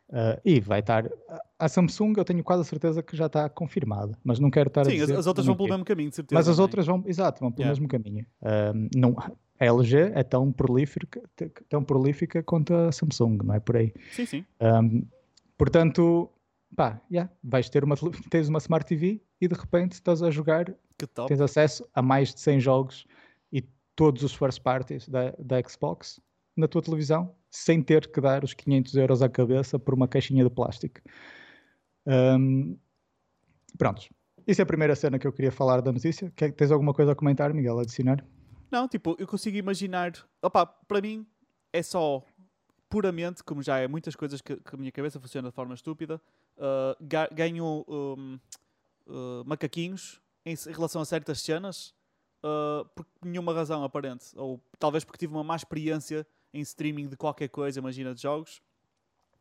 Uh, 0.09 0.41
e 0.43 0.59
vai 0.59 0.81
estar. 0.81 1.05
A 1.59 1.69
Samsung 1.69 2.15
eu 2.17 2.25
tenho 2.25 2.43
quase 2.43 2.63
a 2.63 2.65
certeza 2.65 3.03
que 3.03 3.15
já 3.15 3.27
está 3.27 3.49
confirmada, 3.49 4.17
mas 4.25 4.39
não 4.39 4.51
quero 4.51 4.69
estar 4.69 4.85
Sim, 4.85 4.93
a 4.93 4.95
dizer. 4.95 5.07
Sim, 5.07 5.19
as 5.19 5.27
outras 5.27 5.47
vão 5.47 5.55
pelo 5.57 5.69
mesmo 5.69 5.85
caminho, 5.85 6.09
de 6.09 6.17
certeza. 6.17 6.39
Mas 6.39 6.49
as 6.49 6.59
outras 6.59 6.87
vão, 6.87 7.03
exato, 7.07 7.41
vão 7.41 7.53
pelo 7.53 7.69
yeah. 7.69 7.79
mesmo 7.79 7.89
caminho. 7.89 8.25
Uh, 8.41 8.89
não, 8.97 9.15
a 9.61 9.65
LG 9.65 10.13
é 10.15 10.23
tão 10.23 10.51
prolífica, 10.51 11.21
tão 11.69 11.85
prolífica 11.85 12.43
quanto 12.43 12.75
a 12.75 12.91
Samsung, 12.91 13.39
não 13.45 13.55
é 13.55 13.61
por 13.61 13.77
aí. 13.77 13.93
Sim, 14.13 14.25
sim. 14.25 14.45
Um, 14.61 15.05
portanto, 15.59 16.31
pá, 16.75 17.03
yeah, 17.11 17.31
vais 17.45 17.69
ter 17.69 17.85
uma, 17.85 17.97
tens 18.31 18.49
uma 18.49 18.59
Smart 18.59 18.87
TV 18.87 19.21
e 19.41 19.49
de 19.49 19.55
repente 19.55 19.93
estás 19.93 20.23
a 20.23 20.31
jogar, 20.31 20.75
tens 21.27 21.41
acesso 21.41 21.87
a 21.95 22.01
mais 22.01 22.33
de 22.33 22.41
100 22.41 22.61
jogos 22.61 23.07
e 23.53 23.63
todos 23.95 24.23
os 24.23 24.33
first 24.33 24.63
parties 24.63 25.09
da, 25.09 25.35
da 25.39 25.61
Xbox 25.69 26.21
na 26.57 26.67
tua 26.67 26.83
televisão, 26.83 27.35
sem 27.51 27.83
ter 27.83 28.11
que 28.11 28.21
dar 28.21 28.43
os 28.43 28.55
500 28.55 28.95
euros 28.97 29.23
à 29.23 29.29
cabeça 29.29 29.79
por 29.79 29.95
uma 29.95 30.09
caixinha 30.09 30.43
de 30.43 30.51
plástico. 30.51 31.01
Um, 32.07 32.77
prontos. 33.77 34.09
Isso 34.47 34.61
é 34.61 34.65
a 34.65 34.67
primeira 34.67 34.97
cena 34.97 35.19
que 35.19 35.27
eu 35.27 35.33
queria 35.33 35.53
falar 35.53 35.81
da 35.81 35.93
notícia. 35.93 36.33
Quer, 36.35 36.53
tens 36.53 36.71
alguma 36.71 36.95
coisa 36.95 37.13
a 37.13 37.15
comentar, 37.15 37.53
Miguel, 37.53 37.79
a 37.79 37.83
adicionar? 37.83 38.25
Não, 38.71 38.89
tipo, 38.89 39.15
eu 39.19 39.27
consigo 39.27 39.57
imaginar. 39.57 40.13
Opa, 40.43 40.67
para 40.67 41.01
mim 41.01 41.27
é 41.73 41.83
só 41.83 42.25
puramente, 42.89 43.43
como 43.45 43.63
já 43.63 43.79
é 43.79 43.87
muitas 43.87 44.17
coisas 44.17 44.41
que, 44.41 44.57
que 44.57 44.75
a 44.75 44.79
minha 44.79 44.93
cabeça 44.93 45.21
funciona 45.21 45.49
de 45.49 45.55
forma 45.55 45.75
estúpida, 45.75 46.21
uh, 46.57 46.97
ganho 47.33 47.85
um, 47.87 48.39
uh, 49.07 49.45
macaquinhos 49.45 50.21
em, 50.45 50.55
em, 50.55 50.73
relação 50.73 51.03
a 51.03 51.05
certas 51.05 51.41
cenas 51.41 51.95
uh, 52.43 52.85
por 52.95 53.07
nenhuma 53.23 53.53
razão 53.53 53.85
aparente. 53.85 54.27
Ou 54.37 54.61
talvez 54.79 55.05
porque 55.05 55.19
tive 55.19 55.33
uma 55.33 55.45
má 55.45 55.57
experiência 55.57 56.27
em 56.53 56.61
streaming 56.61 57.09
de 57.09 57.17
qualquer 57.17 57.49
coisa, 57.49 57.79
imagina 57.79 58.15
de 58.15 58.23
jogos, 58.23 58.63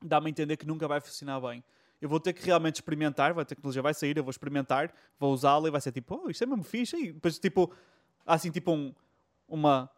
dá-me 0.04 0.28
a 0.28 0.30
entender 0.30 0.58
que 0.58 0.68
nunca 0.68 0.88
vai 0.88 1.00
funcionar 1.00 1.40
bem. 1.40 1.64
Eu 2.00 2.10
vou 2.10 2.20
ter 2.20 2.34
que 2.34 2.46
realmente 2.46 2.76
experimentar, 2.76 3.38
a 3.38 3.46
tecnologia 3.46 3.82
vai 3.82 3.94
sair, 3.94 4.16
eu 4.16 4.24
vou 4.24 4.30
experimentar, 4.30 4.94
vou 5.20 5.34
usá-la 5.34 5.68
e 5.68 5.72
vai 5.72 5.82
ser 5.82 5.92
tipo, 5.92 6.22
oh, 6.24 6.30
isto 6.30 6.44
é 6.44 6.48
mesmo 6.48 6.64
fixe. 6.64 6.96
E 6.96 7.12
depois, 7.14 7.40
tipo, 7.40 7.74
há 8.26 8.36
assim, 8.36 8.52
tipo 8.52 8.72
um 8.72 8.94
uma 9.48 9.90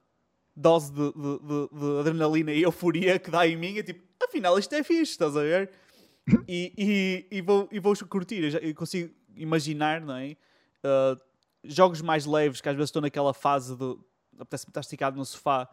dose 0.59 0.91
de, 0.91 1.13
de, 1.13 1.39
de, 1.39 1.79
de, 1.79 1.99
adrenalina 1.99 2.51
e 2.51 2.61
euforia 2.63 3.17
que 3.17 3.31
dá 3.31 3.47
em 3.47 3.55
mim. 3.55 3.77
É 3.77 3.83
tipo, 3.83 4.03
afinal, 4.21 4.59
isto 4.59 4.73
é 4.75 4.83
fixe, 4.83 5.13
estás 5.13 5.35
a 5.35 5.41
ver? 5.41 5.69
E, 6.47 6.73
e, 7.31 7.37
e, 7.37 7.41
vou, 7.41 7.67
e 7.71 7.79
vou 7.79 7.95
curtir. 8.07 8.43
Eu, 8.43 8.49
já, 8.51 8.59
eu 8.59 8.75
consigo 8.75 9.11
imaginar, 9.35 9.99
não 9.99 10.15
é? 10.15 10.37
Uh, 10.83 11.19
jogos 11.63 12.01
mais 12.03 12.23
leves, 12.23 12.61
que 12.61 12.69
às 12.69 12.75
vezes 12.75 12.89
estou 12.89 13.01
naquela 13.01 13.33
fase 13.33 13.75
de 13.75 13.97
apetece-me 14.37 14.69
estar 14.69 14.81
esticado 14.81 15.17
no 15.17 15.25
sofá 15.25 15.67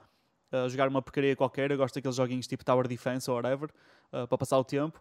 a 0.50 0.64
uh, 0.64 0.68
jogar 0.70 0.88
uma 0.88 1.02
porcaria 1.02 1.36
qualquer. 1.36 1.70
Eu 1.70 1.76
gosto 1.76 1.96
daqueles 1.96 2.16
joguinhos 2.16 2.46
tipo 2.46 2.64
Tower 2.64 2.88
Defense 2.88 3.30
ou 3.30 3.36
whatever, 3.36 3.68
uh, 4.12 4.26
para 4.26 4.38
passar 4.38 4.58
o 4.58 4.64
tempo. 4.64 4.98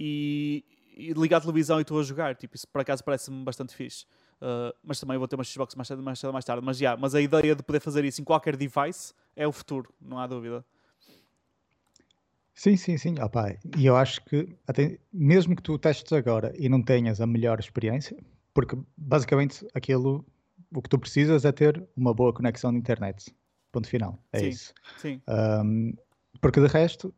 E, 0.00 0.64
e 0.96 1.12
ligar 1.12 1.36
a 1.36 1.40
televisão 1.40 1.78
e 1.78 1.82
estou 1.82 2.00
a 2.00 2.02
jogar. 2.02 2.34
Tipo, 2.34 2.56
isso 2.56 2.66
por 2.66 2.80
acaso 2.80 3.04
parece-me 3.04 3.44
bastante 3.44 3.76
fixe. 3.76 4.06
Uh, 4.40 4.74
mas 4.82 4.98
também 4.98 5.16
vou 5.16 5.28
ter 5.28 5.36
uma 5.36 5.44
Xbox 5.44 5.76
mais 5.76 5.86
tarde, 5.86 6.02
mais, 6.02 6.20
mais 6.20 6.44
tarde. 6.44 6.64
Mas, 6.64 6.80
yeah, 6.80 7.00
mas 7.00 7.14
a 7.14 7.20
ideia 7.20 7.54
de 7.54 7.62
poder 7.62 7.78
fazer 7.78 8.04
isso 8.04 8.20
em 8.20 8.24
qualquer 8.24 8.56
device 8.56 9.14
é 9.36 9.46
o 9.46 9.52
futuro, 9.52 9.92
não 10.00 10.18
há 10.18 10.26
dúvida. 10.26 10.64
Sim, 12.54 12.76
sim, 12.76 12.96
sim. 12.96 13.14
Opa, 13.20 13.54
e 13.76 13.84
eu 13.84 13.94
acho 13.94 14.24
que 14.24 14.56
até, 14.66 14.98
mesmo 15.12 15.54
que 15.54 15.62
tu 15.62 15.78
testes 15.78 16.10
agora 16.12 16.54
e 16.56 16.70
não 16.70 16.82
tenhas 16.82 17.20
a 17.20 17.26
melhor 17.26 17.60
experiência, 17.60 18.16
porque 18.54 18.76
basicamente 18.96 19.66
aquilo 19.74 20.24
o 20.74 20.80
que 20.80 20.88
tu 20.88 20.98
precisas 20.98 21.44
é 21.44 21.52
ter 21.52 21.86
uma 21.94 22.14
boa 22.14 22.32
conexão 22.32 22.72
de 22.72 22.78
internet. 22.78 23.30
Ponto 23.70 23.86
final. 23.86 24.18
É 24.32 24.38
sim, 24.38 24.48
isso. 24.48 24.74
Sim. 24.96 25.20
Um, 25.28 25.92
porque 26.40 26.60
de 26.60 26.66
resto 26.66 27.14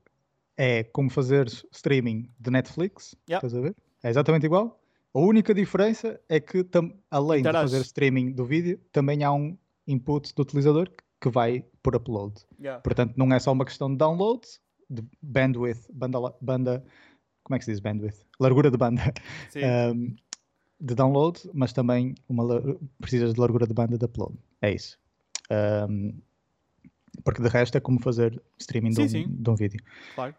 é 0.56 0.82
como 0.82 1.08
fazer 1.08 1.46
streaming 1.72 2.28
de 2.38 2.50
Netflix. 2.50 3.14
Yep. 3.30 3.46
Estás 3.46 3.54
a 3.54 3.60
ver? 3.60 3.76
É 4.02 4.10
exatamente 4.10 4.44
igual. 4.44 4.82
A 5.14 5.20
única 5.20 5.54
diferença 5.54 6.20
é 6.28 6.40
que, 6.40 6.66
além 7.10 7.40
Interage. 7.40 7.66
de 7.66 7.70
fazer 7.70 7.84
streaming 7.84 8.32
do 8.32 8.44
vídeo, 8.44 8.80
também 8.92 9.22
há 9.22 9.32
um 9.32 9.56
input 9.86 10.34
do 10.34 10.42
utilizador 10.42 10.90
que 10.90 11.04
vai 11.26 11.64
por 11.82 11.96
upload. 11.96 12.34
Yeah. 12.60 12.80
Portanto, 12.82 13.14
não 13.16 13.32
é 13.32 13.38
só 13.38 13.52
uma 13.52 13.64
questão 13.64 13.90
de 13.90 13.96
download, 13.96 14.46
de 14.88 15.02
bandwidth, 15.22 15.90
banda, 15.92 16.18
banda 16.40 16.84
como 17.42 17.56
é 17.56 17.58
que 17.58 17.64
se 17.64 17.72
diz 17.72 17.80
bandwidth? 17.80 18.26
Largura 18.38 18.70
de 18.70 18.76
banda 18.76 19.02
um, 19.94 20.14
de 20.80 20.94
download, 20.94 21.40
mas 21.54 21.72
também 21.72 22.14
uma, 22.28 22.44
precisas 23.00 23.34
de 23.34 23.40
largura 23.40 23.66
de 23.66 23.74
banda 23.74 23.96
de 23.96 24.04
upload. 24.04 24.36
É 24.62 24.72
isso. 24.72 24.98
Um, 25.50 26.20
porque 27.24 27.42
de 27.42 27.48
resto 27.48 27.76
é 27.76 27.80
como 27.80 28.00
fazer 28.00 28.40
streaming 28.58 28.92
sim, 28.92 29.06
de, 29.06 29.18
um, 29.18 29.42
de, 29.42 29.50
um, 29.50 29.54
vídeo. 29.54 29.80
Claro. 30.14 30.34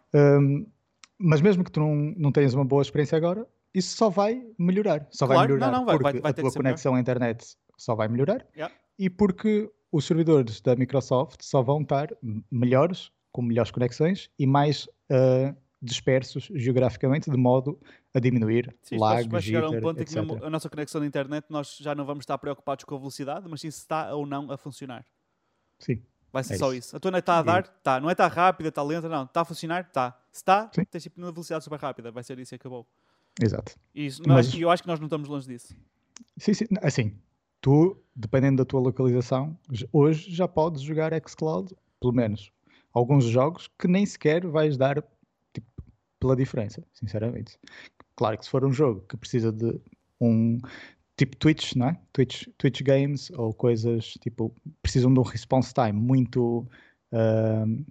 Mas 1.18 1.42
mesmo 1.42 1.62
que 1.62 1.70
tu 1.70 1.80
não, 1.80 1.94
não 2.16 2.32
tenhas 2.32 2.54
uma 2.54 2.64
boa 2.64 2.80
experiência 2.80 3.18
agora, 3.18 3.46
isso 3.74 3.96
só 3.96 4.08
vai 4.08 4.42
melhorar. 4.56 5.06
Só 5.10 5.26
claro, 5.26 5.40
vai 5.40 5.48
melhorar 5.48 5.72
não, 5.72 5.78
não, 5.80 5.86
vai, 5.86 5.96
porque 5.96 6.12
vai, 6.12 6.20
vai 6.20 6.30
a 6.30 6.34
tua 6.34 6.52
conexão 6.52 6.94
à 6.94 7.00
internet 7.00 7.56
só 7.80 7.94
vai 7.94 8.08
melhorar 8.08 8.46
yeah. 8.54 8.74
e 8.98 9.08
porque 9.08 9.70
os 9.92 10.04
servidores 10.04 10.60
da 10.60 10.76
Microsoft 10.76 11.42
só 11.42 11.62
vão 11.62 11.82
estar 11.82 12.08
melhores, 12.50 13.10
com 13.32 13.42
melhores 13.42 13.70
conexões 13.70 14.30
e 14.38 14.46
mais 14.46 14.86
uh, 15.10 15.54
dispersos 15.82 16.50
geograficamente, 16.54 17.30
de 17.30 17.36
modo 17.36 17.80
a 18.14 18.20
diminuir 18.20 18.76
sim, 18.82 18.98
lag, 18.98 19.28
vai 19.28 19.40
chegar 19.40 19.60
jitter, 19.62 19.74
a 19.74 19.78
um 19.78 19.80
ponto 19.80 20.00
etc. 20.00 20.16
em 20.16 20.26
que 20.26 20.44
a 20.44 20.50
nossa 20.50 20.68
conexão 20.68 21.02
à 21.02 21.06
internet 21.06 21.46
nós 21.48 21.76
já 21.78 21.94
não 21.94 22.04
vamos 22.04 22.22
estar 22.22 22.36
preocupados 22.38 22.84
com 22.84 22.94
a 22.94 22.98
velocidade, 22.98 23.48
mas 23.48 23.60
sim 23.60 23.70
se 23.70 23.78
está 23.78 24.14
ou 24.14 24.26
não 24.26 24.50
a 24.50 24.56
funcionar. 24.56 25.04
Sim. 25.78 26.02
Vai 26.32 26.44
ser 26.44 26.54
é 26.54 26.58
só 26.58 26.72
isso. 26.72 26.88
isso. 26.88 26.96
A 26.96 27.00
tua 27.00 27.10
net 27.10 27.22
está 27.22 27.38
a 27.38 27.42
dar? 27.42 27.62
Está. 27.62 28.00
Não 28.00 28.08
é 28.08 28.12
está 28.12 28.28
rápida, 28.28 28.68
está 28.68 28.82
lenta, 28.82 29.08
não. 29.08 29.24
Está 29.24 29.40
a 29.40 29.44
funcionar? 29.44 29.80
Está. 29.82 30.16
Se 30.30 30.38
está, 30.38 30.66
tens 30.68 31.02
tipo 31.02 31.20
uma 31.20 31.32
velocidade 31.32 31.64
super 31.64 31.80
rápida. 31.80 32.12
Vai 32.12 32.22
ser 32.22 32.38
isso 32.38 32.54
e 32.54 32.56
acabou. 32.56 32.86
Exato. 33.42 33.74
E 33.94 34.06
isso, 34.06 34.22
Mas, 34.26 34.54
eu 34.54 34.70
acho 34.70 34.82
que 34.82 34.88
nós 34.88 35.00
não 35.00 35.06
estamos 35.06 35.28
longe 35.28 35.48
disso. 35.48 35.74
Sim, 36.36 36.54
sim. 36.54 36.66
Assim, 36.82 37.18
tu, 37.60 37.96
dependendo 38.14 38.58
da 38.58 38.64
tua 38.64 38.80
localização, 38.80 39.56
hoje 39.92 40.30
já 40.30 40.48
podes 40.48 40.82
jogar 40.82 41.12
xCloud, 41.26 41.74
pelo 42.00 42.12
menos 42.12 42.52
alguns 42.92 43.24
jogos 43.24 43.68
que 43.78 43.88
nem 43.88 44.04
sequer 44.04 44.46
vais 44.46 44.76
dar 44.76 45.02
tipo, 45.52 45.66
pela 46.18 46.36
diferença, 46.36 46.82
sinceramente. 46.92 47.58
Claro 48.16 48.38
que 48.38 48.44
se 48.44 48.50
for 48.50 48.64
um 48.64 48.72
jogo 48.72 49.02
que 49.08 49.16
precisa 49.16 49.52
de 49.52 49.80
um 50.20 50.58
tipo 51.16 51.36
Twitch, 51.36 51.74
não 51.76 51.88
é? 51.88 52.00
Twitch, 52.12 52.46
Twitch 52.58 52.82
Games 52.82 53.30
ou 53.30 53.52
coisas 53.52 54.14
tipo 54.20 54.54
precisam 54.82 55.12
de 55.12 55.20
um 55.20 55.22
response 55.22 55.72
time 55.72 55.92
muito 55.92 56.66
uh, 57.12 57.84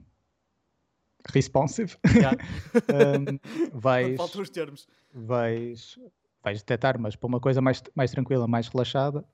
responsive. 1.32 1.96
Yeah. 2.16 2.38
um, 3.20 3.40
vais, 3.80 4.18
Faltam 4.18 4.42
os 4.42 4.50
termos. 4.50 4.88
Vais, 5.14 5.98
vais 6.44 6.60
detectar, 6.60 7.00
mas 7.00 7.16
para 7.16 7.28
uma 7.28 7.40
coisa 7.40 7.62
mais, 7.62 7.82
mais 7.96 8.12
tranquila, 8.12 8.48
mais 8.48 8.68
relaxada. 8.68 9.26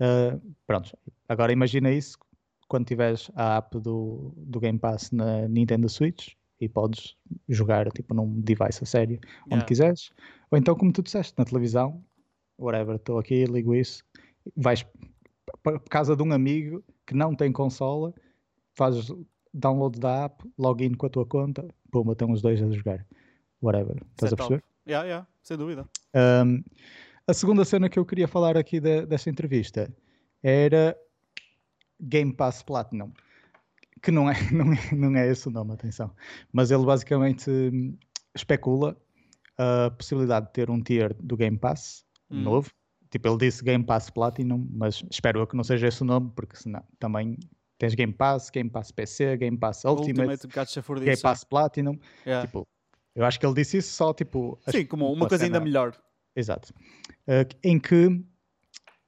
Uh, 0.00 0.40
pronto, 0.66 0.96
agora 1.28 1.52
imagina 1.52 1.90
isso 1.90 2.18
quando 2.68 2.86
tiveres 2.86 3.30
a 3.34 3.58
app 3.58 3.78
do, 3.78 4.32
do 4.36 4.60
Game 4.60 4.78
Pass 4.78 5.10
na 5.10 5.46
Nintendo 5.48 5.88
Switch 5.88 6.34
e 6.60 6.68
podes 6.68 7.16
jogar 7.48 7.90
tipo 7.90 8.14
num 8.14 8.40
device 8.40 8.82
a 8.82 8.86
sério 8.86 9.18
onde 9.46 9.54
yeah. 9.54 9.66
quiseres. 9.66 10.10
Ou 10.50 10.58
então, 10.58 10.74
como 10.74 10.92
tu 10.92 11.02
disseste, 11.02 11.34
na 11.36 11.44
televisão, 11.44 12.02
whatever, 12.58 12.96
estou 12.96 13.18
aqui, 13.18 13.44
ligo 13.44 13.74
isso, 13.74 14.04
vais 14.56 14.86
para 15.62 15.78
casa 15.90 16.16
de 16.16 16.22
um 16.22 16.32
amigo 16.32 16.82
que 17.06 17.14
não 17.14 17.34
tem 17.34 17.52
consola, 17.52 18.14
fazes 18.74 19.12
download 19.52 19.98
da 19.98 20.26
app, 20.26 20.44
login 20.56 20.94
com 20.94 21.06
a 21.06 21.10
tua 21.10 21.26
conta, 21.26 21.66
pumba, 21.90 22.12
estão 22.12 22.30
os 22.30 22.40
dois 22.40 22.62
a 22.62 22.70
jogar. 22.70 23.04
Whatever. 23.60 23.96
Estás 24.12 24.32
a 24.32 24.36
perceber? 24.36 24.64
Yeah, 24.86 25.06
yeah, 25.06 25.26
sem 25.42 25.56
dúvida. 25.56 25.86
Um, 26.14 26.62
a 27.30 27.34
segunda 27.34 27.64
cena 27.64 27.88
que 27.88 27.98
eu 27.98 28.04
queria 28.04 28.26
falar 28.26 28.56
aqui 28.56 28.80
de, 28.80 29.06
desta 29.06 29.30
entrevista 29.30 29.92
era 30.42 30.96
Game 32.00 32.32
Pass 32.32 32.62
Platinum. 32.62 33.12
Que 34.02 34.10
não 34.10 34.28
é, 34.28 34.34
não, 34.50 34.72
é, 34.72 34.94
não 34.94 35.16
é 35.16 35.28
esse 35.28 35.46
o 35.48 35.50
nome, 35.50 35.72
atenção. 35.72 36.10
Mas 36.52 36.70
ele 36.70 36.84
basicamente 36.84 37.50
hum, 37.50 37.96
especula 38.34 38.96
a 39.56 39.90
possibilidade 39.90 40.46
de 40.46 40.52
ter 40.52 40.70
um 40.70 40.82
tier 40.82 41.14
do 41.14 41.36
Game 41.36 41.56
Pass 41.56 42.04
hum. 42.30 42.42
novo. 42.42 42.70
Tipo, 43.10 43.28
ele 43.28 43.38
disse 43.38 43.64
Game 43.64 43.84
Pass 43.84 44.10
Platinum, 44.10 44.66
mas 44.70 45.04
espero 45.10 45.40
eu 45.40 45.46
que 45.46 45.56
não 45.56 45.64
seja 45.64 45.88
esse 45.88 46.02
o 46.02 46.04
nome, 46.04 46.32
porque 46.34 46.56
senão 46.56 46.82
também 46.98 47.36
Tens 47.78 47.94
Game 47.94 48.12
Pass, 48.12 48.50
Game 48.50 48.70
Pass 48.70 48.92
PC, 48.92 49.36
Game 49.36 49.56
Pass 49.56 49.84
Ultimate, 49.84 50.30
Ultimate 50.30 51.04
Game 51.04 51.20
Pass 51.20 51.44
Platinum. 51.44 51.98
Yeah. 52.26 52.46
Tipo, 52.46 52.68
eu 53.14 53.24
acho 53.24 53.40
que 53.40 53.46
ele 53.46 53.54
disse 53.54 53.78
isso 53.78 53.92
só 53.92 54.12
tipo. 54.12 54.60
Sim, 54.68 54.84
como 54.84 55.10
uma 55.10 55.26
coisa 55.26 55.44
cena... 55.44 55.56
ainda 55.56 55.64
melhor. 55.64 55.96
Exato. 56.34 56.72
Uh, 57.26 57.46
em 57.62 57.78
que 57.78 58.24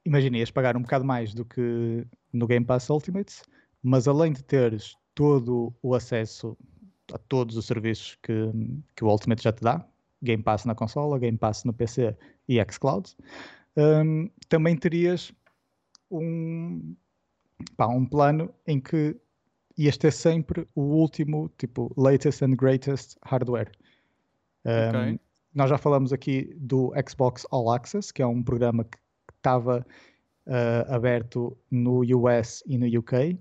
imagina, 0.05 0.37
ias 0.37 0.51
pagar 0.51 0.75
um 0.75 0.81
bocado 0.81 1.05
mais 1.05 1.33
do 1.33 1.45
que 1.45 2.05
no 2.31 2.47
Game 2.47 2.65
Pass 2.65 2.89
Ultimate, 2.89 3.41
mas 3.81 4.07
além 4.07 4.33
de 4.33 4.43
teres 4.43 4.95
todo 5.15 5.73
o 5.81 5.93
acesso 5.93 6.57
a 7.13 7.17
todos 7.17 7.57
os 7.57 7.65
serviços 7.65 8.17
que, 8.21 8.33
que 8.95 9.03
o 9.03 9.07
Ultimate 9.07 9.43
já 9.43 9.51
te 9.51 9.61
dá, 9.61 9.85
Game 10.21 10.41
Pass 10.41 10.65
na 10.65 10.73
consola, 10.73 11.19
Game 11.19 11.37
Pass 11.37 11.63
no 11.63 11.73
PC 11.73 12.15
e 12.47 12.63
xCloud, 12.71 13.15
um, 13.77 14.29
também 14.49 14.75
terias 14.75 15.33
um, 16.09 16.95
pá, 17.75 17.87
um 17.87 18.05
plano 18.05 18.53
em 18.65 18.79
que 18.79 19.15
ias 19.77 19.97
ter 19.97 20.11
sempre 20.11 20.67
o 20.75 20.81
último, 20.81 21.49
tipo, 21.57 21.91
latest 21.97 22.41
and 22.41 22.55
greatest 22.55 23.17
hardware. 23.23 23.71
Um. 24.65 25.19
Nós 25.53 25.69
já 25.69 25.77
falamos 25.77 26.11
aqui 26.11 26.53
do 26.57 26.91
Xbox 27.07 27.45
All 27.51 27.71
Access, 27.71 28.11
que 28.11 28.21
é 28.21 28.27
um 28.27 28.41
programa 28.41 28.83
que 28.83 28.97
estava 29.37 29.85
uh, 30.47 30.93
aberto 30.93 31.55
no 31.69 32.01
US 32.17 32.63
e 32.65 32.77
no 32.77 32.99
UK 32.99 33.37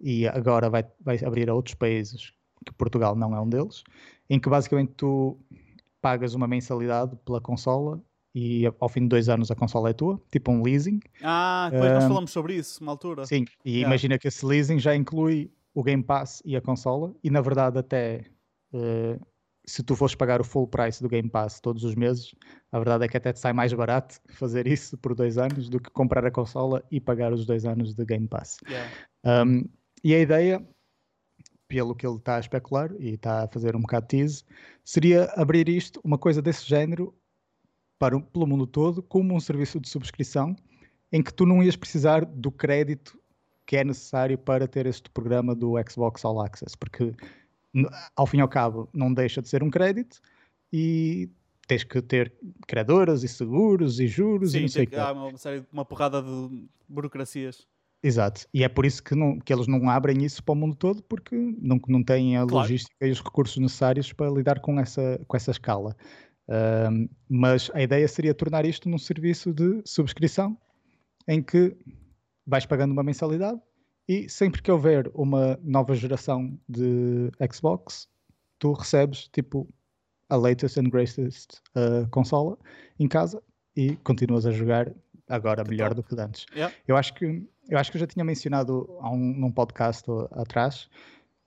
e 0.00 0.28
agora 0.28 0.68
vai, 0.70 0.84
vai 1.00 1.18
abrir 1.24 1.48
a 1.48 1.54
outros 1.54 1.74
países, 1.74 2.32
que 2.64 2.72
Portugal 2.74 3.16
não 3.16 3.34
é 3.34 3.40
um 3.40 3.48
deles, 3.48 3.82
em 4.28 4.38
que 4.38 4.48
basicamente 4.48 4.92
tu 4.96 5.38
pagas 6.00 6.34
uma 6.34 6.46
mensalidade 6.46 7.16
pela 7.24 7.40
consola 7.40 8.00
e 8.34 8.70
ao 8.78 8.88
fim 8.88 9.00
de 9.02 9.08
dois 9.08 9.28
anos 9.28 9.50
a 9.50 9.54
consola 9.54 9.90
é 9.90 9.92
tua, 9.92 10.20
tipo 10.30 10.52
um 10.52 10.62
leasing. 10.62 11.00
Ah, 11.22 11.68
depois 11.72 11.90
uh, 11.90 11.94
nós 11.94 12.04
falamos 12.04 12.30
sobre 12.30 12.54
isso, 12.54 12.82
uma 12.82 12.92
altura. 12.92 13.24
Sim, 13.24 13.46
e 13.64 13.70
yeah. 13.70 13.88
imagina 13.88 14.18
que 14.18 14.28
esse 14.28 14.44
leasing 14.44 14.78
já 14.78 14.94
inclui 14.94 15.50
o 15.74 15.82
Game 15.82 16.02
Pass 16.02 16.42
e 16.44 16.54
a 16.54 16.60
consola, 16.60 17.14
e 17.24 17.30
na 17.30 17.40
verdade 17.40 17.78
até 17.78 18.26
uh, 18.74 19.18
se 19.68 19.82
tu 19.82 19.96
fores 19.96 20.14
pagar 20.14 20.40
o 20.40 20.44
full 20.44 20.68
price 20.68 21.02
do 21.02 21.08
Game 21.08 21.28
Pass 21.28 21.60
todos 21.60 21.82
os 21.82 21.94
meses, 21.94 22.34
a 22.70 22.78
verdade 22.78 23.04
é 23.04 23.08
que 23.08 23.16
até 23.16 23.32
te 23.32 23.40
sai 23.40 23.52
mais 23.52 23.72
barato 23.72 24.20
fazer 24.30 24.66
isso 24.66 24.96
por 24.98 25.14
dois 25.14 25.36
anos 25.38 25.68
do 25.68 25.80
que 25.80 25.90
comprar 25.90 26.24
a 26.24 26.30
consola 26.30 26.84
e 26.90 27.00
pagar 27.00 27.32
os 27.32 27.44
dois 27.44 27.64
anos 27.64 27.94
de 27.94 28.04
Game 28.04 28.28
Pass. 28.28 28.58
Yeah. 28.68 28.90
Um, 29.24 29.68
e 30.04 30.14
a 30.14 30.20
ideia, 30.20 30.66
pelo 31.66 31.96
que 31.96 32.06
ele 32.06 32.16
está 32.16 32.36
a 32.36 32.40
especular 32.40 32.92
e 33.00 33.14
está 33.14 33.44
a 33.44 33.48
fazer 33.48 33.74
um 33.74 33.80
bocado 33.80 34.06
de 34.06 34.18
tease, 34.18 34.44
seria 34.84 35.24
abrir 35.36 35.68
isto, 35.68 36.00
uma 36.04 36.16
coisa 36.16 36.40
desse 36.40 36.64
género, 36.64 37.12
para, 37.98 38.20
pelo 38.20 38.46
mundo 38.46 38.66
todo, 38.66 39.02
como 39.02 39.34
um 39.34 39.40
serviço 39.40 39.80
de 39.80 39.88
subscrição, 39.88 40.54
em 41.10 41.22
que 41.22 41.32
tu 41.32 41.46
não 41.46 41.62
ias 41.62 41.76
precisar 41.76 42.24
do 42.24 42.52
crédito 42.52 43.18
que 43.66 43.76
é 43.76 43.82
necessário 43.82 44.38
para 44.38 44.68
ter 44.68 44.86
este 44.86 45.10
programa 45.10 45.54
do 45.54 45.74
Xbox 45.88 46.24
All 46.24 46.40
Access, 46.40 46.76
porque 46.76 47.12
ao 48.14 48.26
fim 48.26 48.38
e 48.38 48.40
ao 48.40 48.48
cabo, 48.48 48.88
não 48.92 49.12
deixa 49.12 49.42
de 49.42 49.48
ser 49.48 49.62
um 49.62 49.70
crédito 49.70 50.20
e 50.72 51.30
tens 51.66 51.84
que 51.84 52.00
ter 52.00 52.32
credoras 52.66 53.22
e 53.22 53.28
seguros 53.28 53.98
e 53.98 54.06
juros 54.06 54.52
Sim, 54.52 54.58
e 54.58 54.60
não 54.62 54.68
sei 54.68 54.84
o 54.84 54.86
que. 54.86 54.96
Há 54.96 55.12
uma, 55.12 55.36
série, 55.36 55.64
uma 55.72 55.84
porrada 55.84 56.22
de 56.22 56.68
burocracias. 56.88 57.66
Exato, 58.02 58.46
e 58.54 58.62
é 58.62 58.68
por 58.68 58.86
isso 58.86 59.02
que, 59.02 59.14
não, 59.14 59.38
que 59.38 59.52
eles 59.52 59.66
não 59.66 59.90
abrem 59.90 60.24
isso 60.24 60.42
para 60.44 60.52
o 60.52 60.56
mundo 60.56 60.76
todo, 60.76 61.02
porque 61.02 61.34
não, 61.60 61.80
não 61.88 62.04
têm 62.04 62.36
a 62.36 62.46
claro. 62.46 62.58
logística 62.58 63.06
e 63.06 63.10
os 63.10 63.20
recursos 63.20 63.56
necessários 63.56 64.12
para 64.12 64.30
lidar 64.30 64.60
com 64.60 64.78
essa, 64.78 65.20
com 65.26 65.36
essa 65.36 65.50
escala. 65.50 65.96
Um, 66.48 67.08
mas 67.28 67.70
a 67.74 67.82
ideia 67.82 68.06
seria 68.06 68.32
tornar 68.32 68.64
isto 68.64 68.88
num 68.88 68.98
serviço 68.98 69.52
de 69.52 69.82
subscrição, 69.84 70.56
em 71.26 71.42
que 71.42 71.76
vais 72.46 72.64
pagando 72.64 72.92
uma 72.92 73.02
mensalidade 73.02 73.60
e 74.08 74.28
sempre 74.28 74.62
que 74.62 74.70
houver 74.70 75.10
uma 75.14 75.58
nova 75.62 75.94
geração 75.94 76.58
de 76.68 77.30
Xbox, 77.52 78.08
tu 78.58 78.72
recebes 78.72 79.28
tipo 79.28 79.68
a 80.28 80.36
latest 80.36 80.76
and 80.78 80.90
greatest 80.90 81.60
uh, 81.76 82.08
consola 82.10 82.58
em 82.98 83.08
casa 83.08 83.42
e 83.76 83.96
continuas 83.96 84.46
a 84.46 84.50
jogar 84.50 84.92
agora 85.28 85.62
que 85.64 85.70
melhor 85.70 85.94
top. 85.94 86.02
do 86.02 86.16
que 86.16 86.20
antes. 86.20 86.46
Yeah. 86.52 86.74
Eu 86.86 86.96
acho 86.96 87.14
que 87.14 87.46
eu 87.68 87.78
acho 87.78 87.90
que 87.90 87.96
eu 87.96 88.00
já 88.00 88.06
tinha 88.06 88.24
mencionado 88.24 88.96
a 89.00 89.10
um, 89.10 89.18
num 89.18 89.50
podcast 89.50 90.04
atrás 90.32 90.88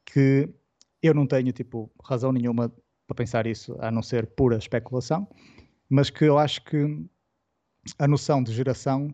que 0.05 0.49
eu 1.01 1.13
não 1.13 1.25
tenho 1.25 1.51
tipo 1.53 1.89
razão 2.03 2.31
nenhuma 2.31 2.69
para 3.07 3.15
pensar 3.15 3.47
isso 3.47 3.75
a 3.79 3.89
não 3.89 4.01
ser 4.01 4.27
pura 4.27 4.57
especulação, 4.57 5.27
mas 5.89 6.09
que 6.09 6.25
eu 6.25 6.37
acho 6.37 6.63
que 6.65 7.05
a 7.97 8.07
noção 8.07 8.43
de 8.43 8.51
geração 8.51 9.13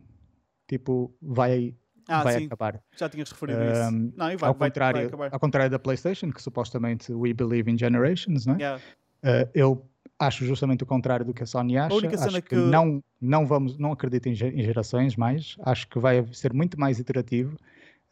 tipo 0.68 1.16
vai 1.22 1.76
ah, 2.08 2.24
vai 2.24 2.40
sim. 2.40 2.46
acabar. 2.46 2.82
Já 2.96 3.10
tinhas 3.10 3.32
referido 3.32 3.60
um, 3.60 3.72
isso. 3.72 4.14
Não, 4.16 4.32
e 4.32 4.38
vai, 4.38 4.50
ao, 4.50 4.56
vai, 4.56 4.70
contrário, 4.70 5.18
vai 5.18 5.30
ao 5.32 5.40
contrário 5.40 5.72
da 5.72 5.80
PlayStation, 5.80 6.32
que 6.32 6.42
supostamente 6.42 7.12
we 7.14 7.34
believe 7.34 7.70
in 7.70 7.78
generations, 7.78 8.46
não 8.46 8.56
é? 8.56 8.58
Yeah. 8.58 8.82
Uh, 9.24 9.50
eu 9.54 9.90
acho 10.20 10.46
justamente 10.46 10.84
o 10.84 10.86
contrário 10.86 11.26
do 11.26 11.34
que 11.34 11.44
a 11.44 11.46
Sony 11.46 11.78
acha. 11.78 11.94
A 11.94 11.98
única 11.98 12.16
acho 12.16 12.24
cena 12.26 12.42
que, 12.42 12.50
que 12.50 12.56
não, 12.56 13.04
não, 13.20 13.46
vamos, 13.46 13.78
não 13.78 13.92
acredito 13.92 14.28
em, 14.28 14.32
em, 14.32 14.64
gerações 14.64 15.16
mais. 15.16 15.56
Acho 15.64 15.88
que 15.88 16.00
vai 16.00 16.26
ser 16.32 16.54
muito 16.54 16.80
mais 16.80 17.00
iterativo. 17.00 17.58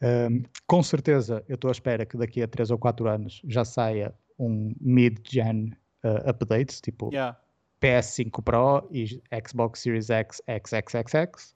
Um, 0.02 0.42
com 0.66 0.82
certeza, 0.82 1.42
eu 1.48 1.54
estou 1.54 1.68
à 1.68 1.72
espera 1.72 2.04
que 2.04 2.16
daqui 2.16 2.42
a 2.42 2.48
3 2.48 2.70
ou 2.70 2.78
4 2.78 3.08
anos 3.08 3.40
já 3.46 3.64
saia 3.64 4.14
um 4.38 4.74
mid-gen 4.80 5.72
uh, 6.04 6.28
update, 6.28 6.82
tipo 6.82 7.10
yeah. 7.10 7.38
PS5 7.80 8.42
Pro 8.42 8.88
e 8.90 9.22
Xbox 9.46 9.80
Series 9.80 10.10
X, 10.10 10.42
XXXX. 10.48 11.54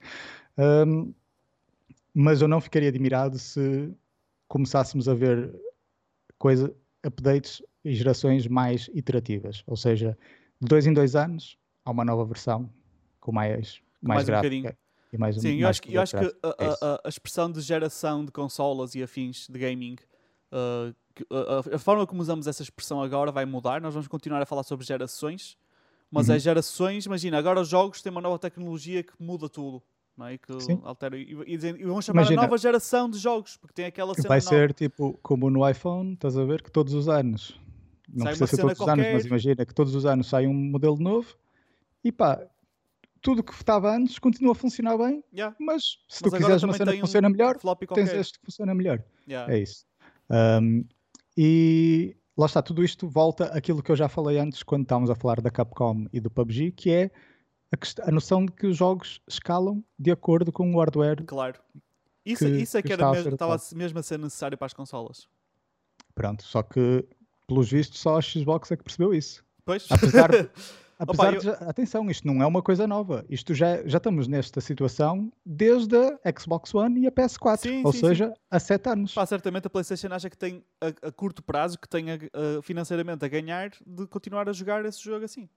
Um, 0.57 1.13
mas 2.21 2.43
eu 2.43 2.49
não 2.49 2.61
ficaria 2.61 2.89
admirado 2.89 3.39
se 3.39 3.95
começássemos 4.49 5.09
a 5.09 5.15
ver 5.15 5.55
coisa, 6.37 6.75
updates 7.07 7.63
e 7.85 7.95
gerações 7.95 8.49
mais 8.49 8.91
iterativas, 8.93 9.63
ou 9.69 9.77
seja, 9.77 10.19
de 10.61 10.67
dois 10.67 10.85
em 10.85 10.93
dois 10.93 11.15
anos 11.15 11.57
há 11.85 11.93
uma 11.93 12.05
nova 12.05 12.25
versão 12.25 12.69
com 13.21 13.31
mais, 13.31 13.81
mais, 14.03 14.27
mais 14.27 14.27
gráfica. 14.27 14.77
Um 15.13 15.15
e 15.15 15.17
mais 15.17 15.37
Sim, 15.41 15.59
um, 15.59 15.61
eu, 15.61 15.69
acho 15.69 15.81
que, 15.81 15.95
eu 15.95 16.03
acho 16.03 16.19
que 16.19 16.25
a, 16.43 16.55
é 16.59 16.69
a, 16.83 17.01
a, 17.05 17.09
expressão 17.09 17.53
de 17.53 17.61
geração 17.61 18.25
de 18.25 18.33
consolas 18.33 18.97
e 18.97 19.03
afins 19.03 19.47
de 19.49 19.57
gaming, 19.57 19.95
uh, 20.51 20.93
a, 21.33 21.77
a, 21.77 21.79
forma 21.79 22.05
como 22.05 22.21
usamos 22.21 22.49
essa 22.49 22.65
expressão 22.65 23.01
agora 23.01 23.31
vai 23.31 23.47
mudar. 23.47 23.81
Nós 23.81 23.95
vamos 23.95 24.09
continuar 24.09 24.43
a 24.43 24.47
falar 24.47 24.65
sobre 24.65 24.85
gerações, 24.85 25.57
mas 26.11 26.29
uhum. 26.29 26.35
é 26.35 26.39
gerações. 26.41 27.07
Imagina, 27.07 27.39
agora 27.39 27.61
os 27.61 27.69
jogos 27.69 28.03
têm 28.03 28.11
uma 28.11 28.21
nova 28.21 28.41
tecnologia 28.41 29.05
que 29.05 29.13
muda 29.21 29.49
tudo 29.49 29.81
não 30.19 30.27
é? 30.27 30.37
Que 30.37 30.61
Sim. 30.61 30.81
altera. 30.83 31.17
E, 31.17 31.39
e, 31.47 31.57
vão 31.85 32.03
chamar 32.03 32.23
Imagina, 32.23 32.43
a 32.43 32.45
nova 32.45 32.59
geração 32.59 33.09
de 33.09 33.19
jogos, 33.19 33.57
porque 33.57 33.73
tem 33.73 33.85
aquela 33.87 34.15
cena. 34.15 34.29
Vai 34.29 34.39
nova. 34.39 34.49
ser 34.49 34.75
tipo 34.75 35.19
como 35.23 35.49
no 35.49 35.69
iPhone, 35.69 36.15
estás 36.15 36.37
a 36.37 36.45
ver? 36.45 36.61
Que 36.61 36.71
todos 36.71 36.93
os 36.93 37.09
anos. 37.09 37.59
Não 38.09 38.25
sai 38.25 38.37
precisa 38.37 38.57
ser 38.57 38.63
todos 38.63 38.79
qualquer... 38.79 39.01
os 39.01 39.07
anos, 39.07 39.13
mas 39.15 39.27
imagina 39.27 39.65
que 39.65 39.75
todos 39.75 39.95
os 39.95 40.05
anos 40.05 40.27
sai 40.27 40.47
um 40.47 40.55
modelo 40.55 40.99
novo 40.99 41.37
e 42.03 42.11
pá, 42.11 42.43
tudo 43.21 43.43
que 43.43 43.53
estava 43.53 43.95
antes 43.95 44.19
continua 44.19 44.53
a 44.53 44.55
funcionar 44.55 44.97
bem, 44.97 45.23
yeah. 45.33 45.55
mas 45.61 45.99
se 46.09 46.23
mas 46.23 46.33
tu 46.33 46.37
quiseres 46.37 46.63
uma 46.63 46.73
cena 46.73 46.93
que 46.93 47.01
funciona 47.01 47.29
um 47.29 47.31
melhor, 47.31 47.57
tens 47.95 48.13
este 48.13 48.39
que 48.39 48.47
funciona 48.47 48.75
melhor. 48.75 49.03
Yeah. 49.29 49.53
É 49.53 49.59
isso. 49.59 49.87
Um, 50.31 50.85
e 51.37 52.17
lá 52.37 52.47
está, 52.47 52.63
tudo 52.63 52.83
isto 52.83 53.07
volta 53.07 53.47
àquilo 53.47 53.83
que 53.83 53.93
eu 53.93 53.97
já 53.97 54.09
falei 54.09 54.39
antes 54.39 54.63
quando 54.63 54.83
estávamos 54.83 55.11
a 55.11 55.15
falar 55.15 55.41
da 55.41 55.51
Capcom 55.51 56.07
e 56.13 56.19
do 56.19 56.31
PUBG, 56.31 56.73
que 56.73 56.91
é 56.91 57.11
a, 57.73 58.09
a, 58.09 58.13
noção 58.13 58.45
de 58.45 58.53
que 58.53 58.67
os 58.67 58.77
jogos 58.77 59.21
escalam 59.29 59.85
de 59.99 60.11
acordo 60.11 60.51
com 60.53 60.75
o 60.75 60.79
hardware. 60.79 61.25
Claro. 61.25 61.61
Isso, 62.25 62.45
que, 62.45 62.51
isso 62.51 62.77
é 62.77 62.83
que, 62.83 62.89
que 62.89 62.93
era 62.93 63.11
mesmo, 63.11 63.33
estava 63.33 63.57
mesmo 63.75 63.99
a 63.99 64.03
ser 64.03 64.19
necessário 64.19 64.59
para 64.59 64.67
as 64.67 64.75
consolas. 64.75 65.29
Pronto, 66.15 66.43
só 66.43 66.63
que 66.63 67.07
pelos 67.47 67.71
vistos 67.71 68.01
só 68.01 68.19
a 68.19 68.23
Xbox 68.23 68.71
é 68.71 68.77
que 68.77 68.85
percebeu 68.85 69.15
isso. 69.15 69.43
Pois. 69.65 69.87
Apesar, 69.91 70.31
apesar 70.99 71.29
Opa, 71.35 71.39
de, 71.39 71.47
eu... 71.47 71.55
atenção, 71.69 72.11
isto 72.11 72.27
não 72.27 72.43
é 72.43 72.47
uma 72.47 72.61
coisa 72.63 72.87
nova. 72.87 73.25
Isto 73.31 73.55
já, 73.55 73.87
já 73.87 73.97
estamos 73.97 74.29
nesta 74.29 74.61
situação 74.61 75.33
desde 75.45 75.97
a 75.97 76.39
Xbox 76.39 76.75
One 76.75 77.01
e 77.01 77.07
a 77.07 77.13
PS4, 77.13 77.57
sim, 77.59 77.83
ou 77.85 77.93
sim, 77.93 78.01
seja, 78.01 78.29
sim. 78.29 78.35
há 78.51 78.61
sete 78.61 78.89
anos. 78.91 79.15
Pá, 79.15 79.25
certamente 79.25 79.67
a 79.67 79.71
PlayStation 79.71 80.09
acha 80.11 80.29
que 80.29 80.37
tem 80.37 80.63
a, 80.81 81.09
a 81.09 81.13
curto 81.13 81.43
prazo 81.43 81.79
que 81.79 81.89
tem 81.89 82.11
a, 82.11 82.15
a, 82.15 82.63
financeiramente 82.63 83.25
a 83.25 83.29
ganhar 83.29 83.71
de 83.87 84.07
continuar 84.07 84.49
a 84.49 84.53
jogar 84.53 84.85
esse 84.85 85.03
jogo 85.03 85.25
assim. 85.25 85.49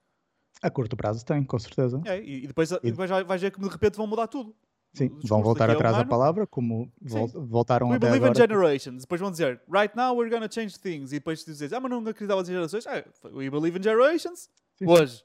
A 0.62 0.70
curto 0.70 0.95
prazo 0.95 1.26
tem, 1.26 1.43
com 1.43 1.57
certeza. 1.57 2.01
É, 2.05 2.22
e 2.22 2.47
depois, 2.47 2.72
e 2.72 2.91
depois 2.91 3.09
vais 3.09 3.41
ver 3.41 3.51
que 3.51 3.59
de 3.59 3.68
repente 3.68 3.97
vão 3.97 4.05
mudar 4.05 4.28
tudo. 4.28 4.55
Sim, 4.93 5.09
vão 5.24 5.41
voltar 5.41 5.70
atrás 5.70 5.95
da 5.95 6.05
palavra, 6.05 6.45
como 6.45 6.91
voltaram 7.34 7.89
We 7.89 7.95
até 7.95 8.07
believe 8.07 8.26
agora. 8.26 8.38
in 8.38 8.47
generations. 8.47 9.01
Depois 9.01 9.22
vão 9.22 9.32
dizer, 9.32 9.62
right 9.72 9.95
now 9.95 10.14
we're 10.14 10.30
gonna 10.30 10.49
change 10.51 10.78
things. 10.78 11.12
E 11.12 11.16
depois 11.16 11.45
dizes, 11.45 11.72
ah, 11.72 11.80
mas 11.80 11.89
não 11.89 11.99
acreditava 11.99 12.41
em 12.41 12.45
gerações. 12.45 12.86
Ah, 12.86 13.03
we 13.32 13.49
believe 13.49 13.78
in 13.78 13.82
generations. 13.82 14.49
Sim. 14.78 14.88
Hoje. 14.88 15.24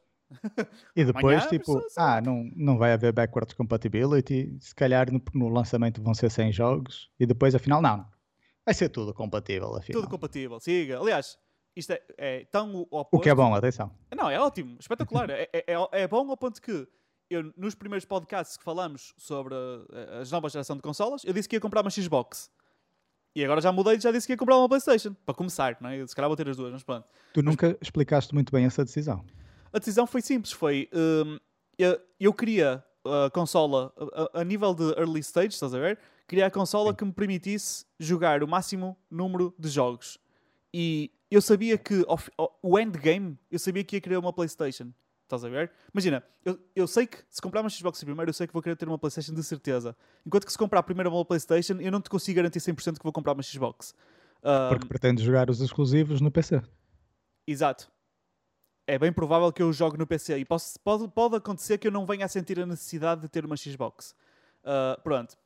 E 0.95 1.05
depois, 1.05 1.43
Amanhã, 1.43 1.49
tipo, 1.49 1.80
ah, 1.97 2.20
não, 2.20 2.49
não 2.55 2.78
vai 2.78 2.93
haver 2.93 3.12
backwards 3.12 3.55
compatibility. 3.55 4.57
Se 4.61 4.74
calhar 4.74 5.12
no, 5.12 5.20
no, 5.34 5.49
lançamento 5.49 6.01
vão 6.01 6.14
ser 6.14 6.30
100 6.30 6.53
jogos. 6.53 7.11
E 7.18 7.26
depois, 7.26 7.55
afinal, 7.55 7.82
não. 7.82 8.07
Vai 8.64 8.74
ser 8.74 8.89
tudo 8.89 9.12
compatível, 9.12 9.74
afinal. 9.74 10.03
Tudo 10.03 10.11
compatível, 10.11 10.61
siga. 10.61 11.01
Aliás, 11.01 11.39
isto 11.76 11.92
é, 11.92 12.02
é 12.16 12.44
tão 12.46 12.74
oposto. 12.90 13.16
O 13.16 13.20
que 13.20 13.28
é 13.28 13.34
bom, 13.34 13.54
atenção. 13.54 13.90
Não, 14.16 14.30
é 14.30 14.40
ótimo, 14.40 14.76
espetacular. 14.80 15.28
é, 15.30 15.48
é, 15.52 15.64
é, 15.66 15.88
é 15.92 16.08
bom 16.08 16.28
ao 16.30 16.36
ponto 16.36 16.60
que 16.60 16.88
eu, 17.28 17.52
nos 17.56 17.74
primeiros 17.74 18.04
podcasts 18.04 18.56
que 18.56 18.64
falamos 18.64 19.12
sobre 19.16 19.54
a, 19.54 20.22
a 20.22 20.24
nova 20.30 20.48
geração 20.48 20.76
de 20.76 20.82
consolas, 20.82 21.22
eu 21.24 21.32
disse 21.32 21.48
que 21.48 21.56
ia 21.56 21.60
comprar 21.60 21.82
uma 21.82 21.90
Xbox. 21.90 22.50
E 23.34 23.44
agora 23.44 23.60
já 23.60 23.70
mudei 23.70 23.96
e 23.96 24.00
já 24.00 24.10
disse 24.10 24.26
que 24.26 24.32
ia 24.32 24.36
comprar 24.36 24.56
uma 24.56 24.68
PlayStation. 24.68 25.14
Para 25.26 25.34
começar, 25.34 25.76
não 25.80 25.90
é? 25.90 26.06
Se 26.06 26.16
calhar 26.16 26.28
vou 26.28 26.36
ter 26.36 26.48
as 26.48 26.56
duas, 26.56 26.72
mas 26.72 26.82
pronto. 26.82 27.06
Tu 27.34 27.42
nunca 27.42 27.76
explicaste 27.82 28.32
muito 28.32 28.50
bem 28.50 28.64
essa 28.64 28.82
decisão. 28.82 29.22
A 29.72 29.78
decisão 29.78 30.06
foi 30.06 30.22
simples. 30.22 30.52
Foi... 30.52 30.88
Um, 30.94 31.38
eu, 31.78 32.00
eu 32.18 32.32
queria 32.32 32.82
a 33.04 33.30
consola 33.30 33.92
a, 34.32 34.40
a 34.40 34.44
nível 34.44 34.74
de 34.74 34.84
early 34.98 35.20
stage, 35.20 35.48
estás 35.48 35.74
a 35.74 35.78
ver? 35.78 35.98
Queria 36.26 36.46
a 36.46 36.50
consola 36.50 36.90
Sim. 36.90 36.96
que 36.96 37.04
me 37.04 37.12
permitisse 37.12 37.84
jogar 38.00 38.42
o 38.42 38.48
máximo 38.48 38.96
número 39.10 39.54
de 39.58 39.68
jogos. 39.68 40.18
E 40.74 41.10
eu 41.30 41.40
sabia 41.40 41.76
que 41.78 42.04
o 42.62 42.78
endgame, 42.78 43.38
eu 43.50 43.58
sabia 43.58 43.82
que 43.84 43.96
ia 43.96 44.00
querer 44.00 44.16
uma 44.18 44.32
PlayStation. 44.32 44.92
Estás 45.24 45.44
a 45.44 45.48
ver? 45.48 45.72
Imagina, 45.92 46.22
eu, 46.44 46.56
eu 46.74 46.86
sei 46.86 47.04
que 47.06 47.18
se 47.28 47.42
comprar 47.42 47.60
uma 47.60 47.68
Xbox 47.68 48.02
primeiro, 48.04 48.28
eu 48.28 48.32
sei 48.34 48.46
que 48.46 48.52
vou 48.52 48.62
querer 48.62 48.76
ter 48.76 48.86
uma 48.86 48.98
PlayStation 48.98 49.34
de 49.34 49.42
certeza. 49.42 49.96
Enquanto 50.24 50.46
que 50.46 50.52
se 50.52 50.58
comprar 50.58 50.82
primeiro 50.84 51.10
uma 51.10 51.24
PlayStation, 51.24 51.74
eu 51.80 51.90
não 51.90 52.00
te 52.00 52.08
consigo 52.08 52.36
garantir 52.36 52.60
100% 52.60 52.98
que 52.98 53.02
vou 53.02 53.12
comprar 53.12 53.32
uma 53.32 53.42
Xbox. 53.42 53.92
Ah, 54.42 54.68
Porque 54.70 54.86
pretende 54.86 55.24
jogar 55.24 55.50
os 55.50 55.60
exclusivos 55.60 56.20
no 56.20 56.30
PC. 56.30 56.62
Exato. 57.46 57.90
É 58.86 58.96
bem 58.98 59.12
provável 59.12 59.52
que 59.52 59.60
eu 59.62 59.72
jogue 59.72 59.98
no 59.98 60.06
PC 60.06 60.38
e 60.38 60.44
posso- 60.44 60.78
pode, 60.78 61.08
pode 61.08 61.34
acontecer 61.36 61.76
que 61.78 61.88
eu 61.88 61.92
não 61.92 62.06
venha 62.06 62.24
a 62.24 62.28
sentir 62.28 62.60
a 62.60 62.66
necessidade 62.66 63.22
de 63.22 63.28
ter 63.28 63.44
uma 63.44 63.56
Xbox. 63.56 64.14
Ah, 64.62 65.00
pronto. 65.02 65.36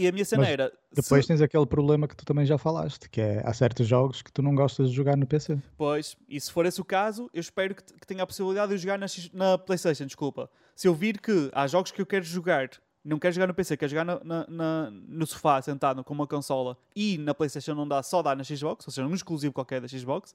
E 0.00 0.06
a 0.06 0.12
minha 0.12 0.24
cena 0.24 0.42
Mas 0.42 0.50
era. 0.52 0.72
Depois 0.94 1.24
se- 1.24 1.28
tens 1.28 1.40
aquele 1.40 1.66
problema 1.66 2.06
que 2.06 2.14
tu 2.16 2.24
também 2.24 2.46
já 2.46 2.56
falaste, 2.56 3.08
que 3.10 3.20
é 3.20 3.42
há 3.44 3.52
certos 3.52 3.86
jogos 3.86 4.22
que 4.22 4.30
tu 4.32 4.42
não 4.42 4.54
gostas 4.54 4.90
de 4.90 4.94
jogar 4.96 5.16
no 5.16 5.26
PC. 5.26 5.58
Pois, 5.76 6.16
e 6.28 6.40
se 6.40 6.52
for 6.52 6.64
esse 6.66 6.80
o 6.80 6.84
caso, 6.84 7.28
eu 7.34 7.40
espero 7.40 7.74
que, 7.74 7.82
que 7.82 8.06
tenha 8.06 8.22
a 8.22 8.26
possibilidade 8.26 8.68
de 8.68 8.74
eu 8.74 8.78
jogar 8.78 8.98
na, 8.98 9.06
na 9.32 9.58
PlayStation. 9.58 10.06
Desculpa. 10.06 10.48
Se 10.76 10.86
eu 10.86 10.94
vir 10.94 11.20
que 11.20 11.50
há 11.52 11.66
jogos 11.66 11.90
que 11.90 12.00
eu 12.00 12.06
quero 12.06 12.24
jogar, 12.24 12.70
não 13.04 13.18
quero 13.18 13.34
jogar 13.34 13.46
no 13.48 13.54
PC, 13.54 13.76
quero 13.76 13.90
jogar 13.90 14.04
na- 14.04 14.46
na- 14.48 14.90
no 14.90 15.26
sofá, 15.26 15.60
sentado 15.62 16.04
com 16.04 16.14
uma 16.14 16.26
consola 16.26 16.76
e 16.94 17.18
na 17.18 17.34
PlayStation 17.34 17.74
não 17.74 17.86
dá, 17.88 18.02
só 18.02 18.22
dá 18.22 18.34
na 18.36 18.44
Xbox, 18.44 18.86
ou 18.86 18.92
seja, 18.92 19.06
um 19.06 19.14
exclusivo 19.14 19.52
qualquer 19.52 19.80
da 19.80 19.88
Xbox, 19.88 20.34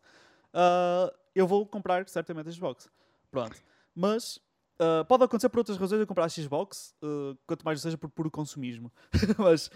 ah, 0.53 1.11
eu 1.33 1.47
vou 1.47 1.65
comprar 1.65 2.07
certamente 2.09 2.49
a 2.49 2.51
Xbox. 2.51 2.89
Pronto. 3.31 3.55
Mas 3.95 4.39
ah, 4.79 5.05
pode 5.05 5.23
acontecer 5.23 5.49
por 5.49 5.59
outras 5.59 5.77
razões 5.77 5.99
eu 5.99 6.07
comprar 6.07 6.25
a 6.25 6.29
Xbox, 6.29 6.95
ah, 7.01 7.35
quanto 7.45 7.63
mais 7.63 7.81
seja 7.81 7.97
por 7.97 8.09
puro 8.09 8.29
consumismo. 8.31 8.91
Mas 9.37 9.69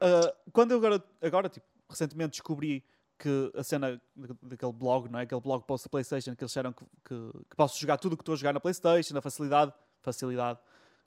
ah, 0.00 0.34
quando 0.52 0.72
eu 0.72 0.78
agora, 0.78 1.02
agora 1.22 1.48
tipo, 1.48 1.66
recentemente 1.88 2.32
descobri 2.32 2.84
que 3.18 3.50
a 3.54 3.62
cena 3.62 4.00
da- 4.14 4.36
daquele 4.42 4.72
blog, 4.72 5.08
não 5.10 5.18
é? 5.18 5.22
Aquele 5.22 5.40
blog 5.40 5.64
post 5.64 5.86
da 5.86 5.90
PlayStation 5.90 6.36
que 6.36 6.44
eles 6.44 6.50
disseram 6.50 6.72
que, 6.72 6.84
que, 7.04 7.32
que 7.50 7.56
posso 7.56 7.78
jogar 7.80 7.96
tudo 7.96 8.12
o 8.12 8.16
que 8.16 8.22
estou 8.22 8.34
a 8.34 8.36
jogar 8.36 8.52
na 8.52 8.60
PlayStation, 8.60 9.14
na 9.14 9.22
facilidade, 9.22 9.72
facilidade, 10.02 10.58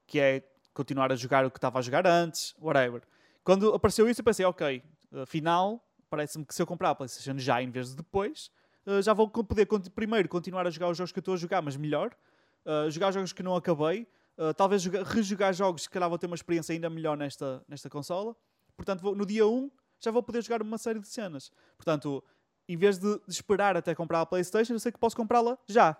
que 0.07 0.19
é 0.19 0.43
continuar 0.73 1.11
a 1.11 1.15
jogar 1.15 1.45
o 1.45 1.51
que 1.51 1.57
estava 1.57 1.77
a 1.77 1.81
jogar 1.81 2.07
antes, 2.07 2.55
whatever. 2.59 3.03
Quando 3.43 3.73
apareceu 3.73 4.09
isso, 4.09 4.21
eu 4.21 4.25
pensei, 4.25 4.45
ok, 4.45 4.83
afinal, 5.21 5.85
parece-me 6.09 6.45
que 6.45 6.55
se 6.55 6.61
eu 6.61 6.65
comprar 6.65 6.89
a 6.91 6.95
PlayStation 6.95 7.37
já 7.37 7.61
em 7.61 7.69
vez 7.69 7.89
de 7.89 7.97
depois, 7.97 8.49
eh, 8.85 9.01
já 9.01 9.13
vou 9.13 9.29
poder 9.29 9.67
primeiro 9.93 10.27
continuar 10.29 10.65
a 10.67 10.69
jogar 10.69 10.89
os 10.89 10.97
jogos 10.97 11.11
que 11.11 11.19
estou 11.19 11.33
a 11.33 11.37
jogar, 11.37 11.61
mas 11.61 11.75
melhor, 11.75 12.15
eh, 12.65 12.89
jogar 12.89 13.11
jogos 13.11 13.33
que 13.33 13.43
não 13.43 13.55
acabei, 13.55 14.07
eh, 14.37 14.53
talvez 14.53 14.81
jogar- 14.81 15.53
jogos 15.53 15.87
que 15.87 15.93
calhar 15.93 16.09
vou 16.09 16.17
ter 16.17 16.27
uma 16.27 16.35
experiência 16.35 16.73
ainda 16.73 16.89
melhor 16.89 17.17
nesta, 17.17 17.63
nesta 17.67 17.89
consola. 17.89 18.35
Portanto, 18.75 19.01
vou- 19.01 19.15
no 19.15 19.25
dia 19.25 19.45
1 19.47 19.69
já 19.99 20.11
vou 20.11 20.23
poder 20.23 20.41
jogar 20.43 20.61
uma 20.61 20.77
série 20.77 20.99
de 20.99 21.07
cenas. 21.07 21.51
Portanto, 21.77 22.23
em 22.67 22.77
vez 22.77 22.97
de, 22.97 23.19
de 23.27 23.33
esperar 23.33 23.75
até 23.75 23.93
comprar 23.93 24.21
a 24.21 24.25
PlayStation, 24.25 24.73
eu 24.73 24.79
sei 24.79 24.91
que 24.91 24.99
posso 24.99 25.15
comprá-la 25.15 25.57
já. 25.67 25.97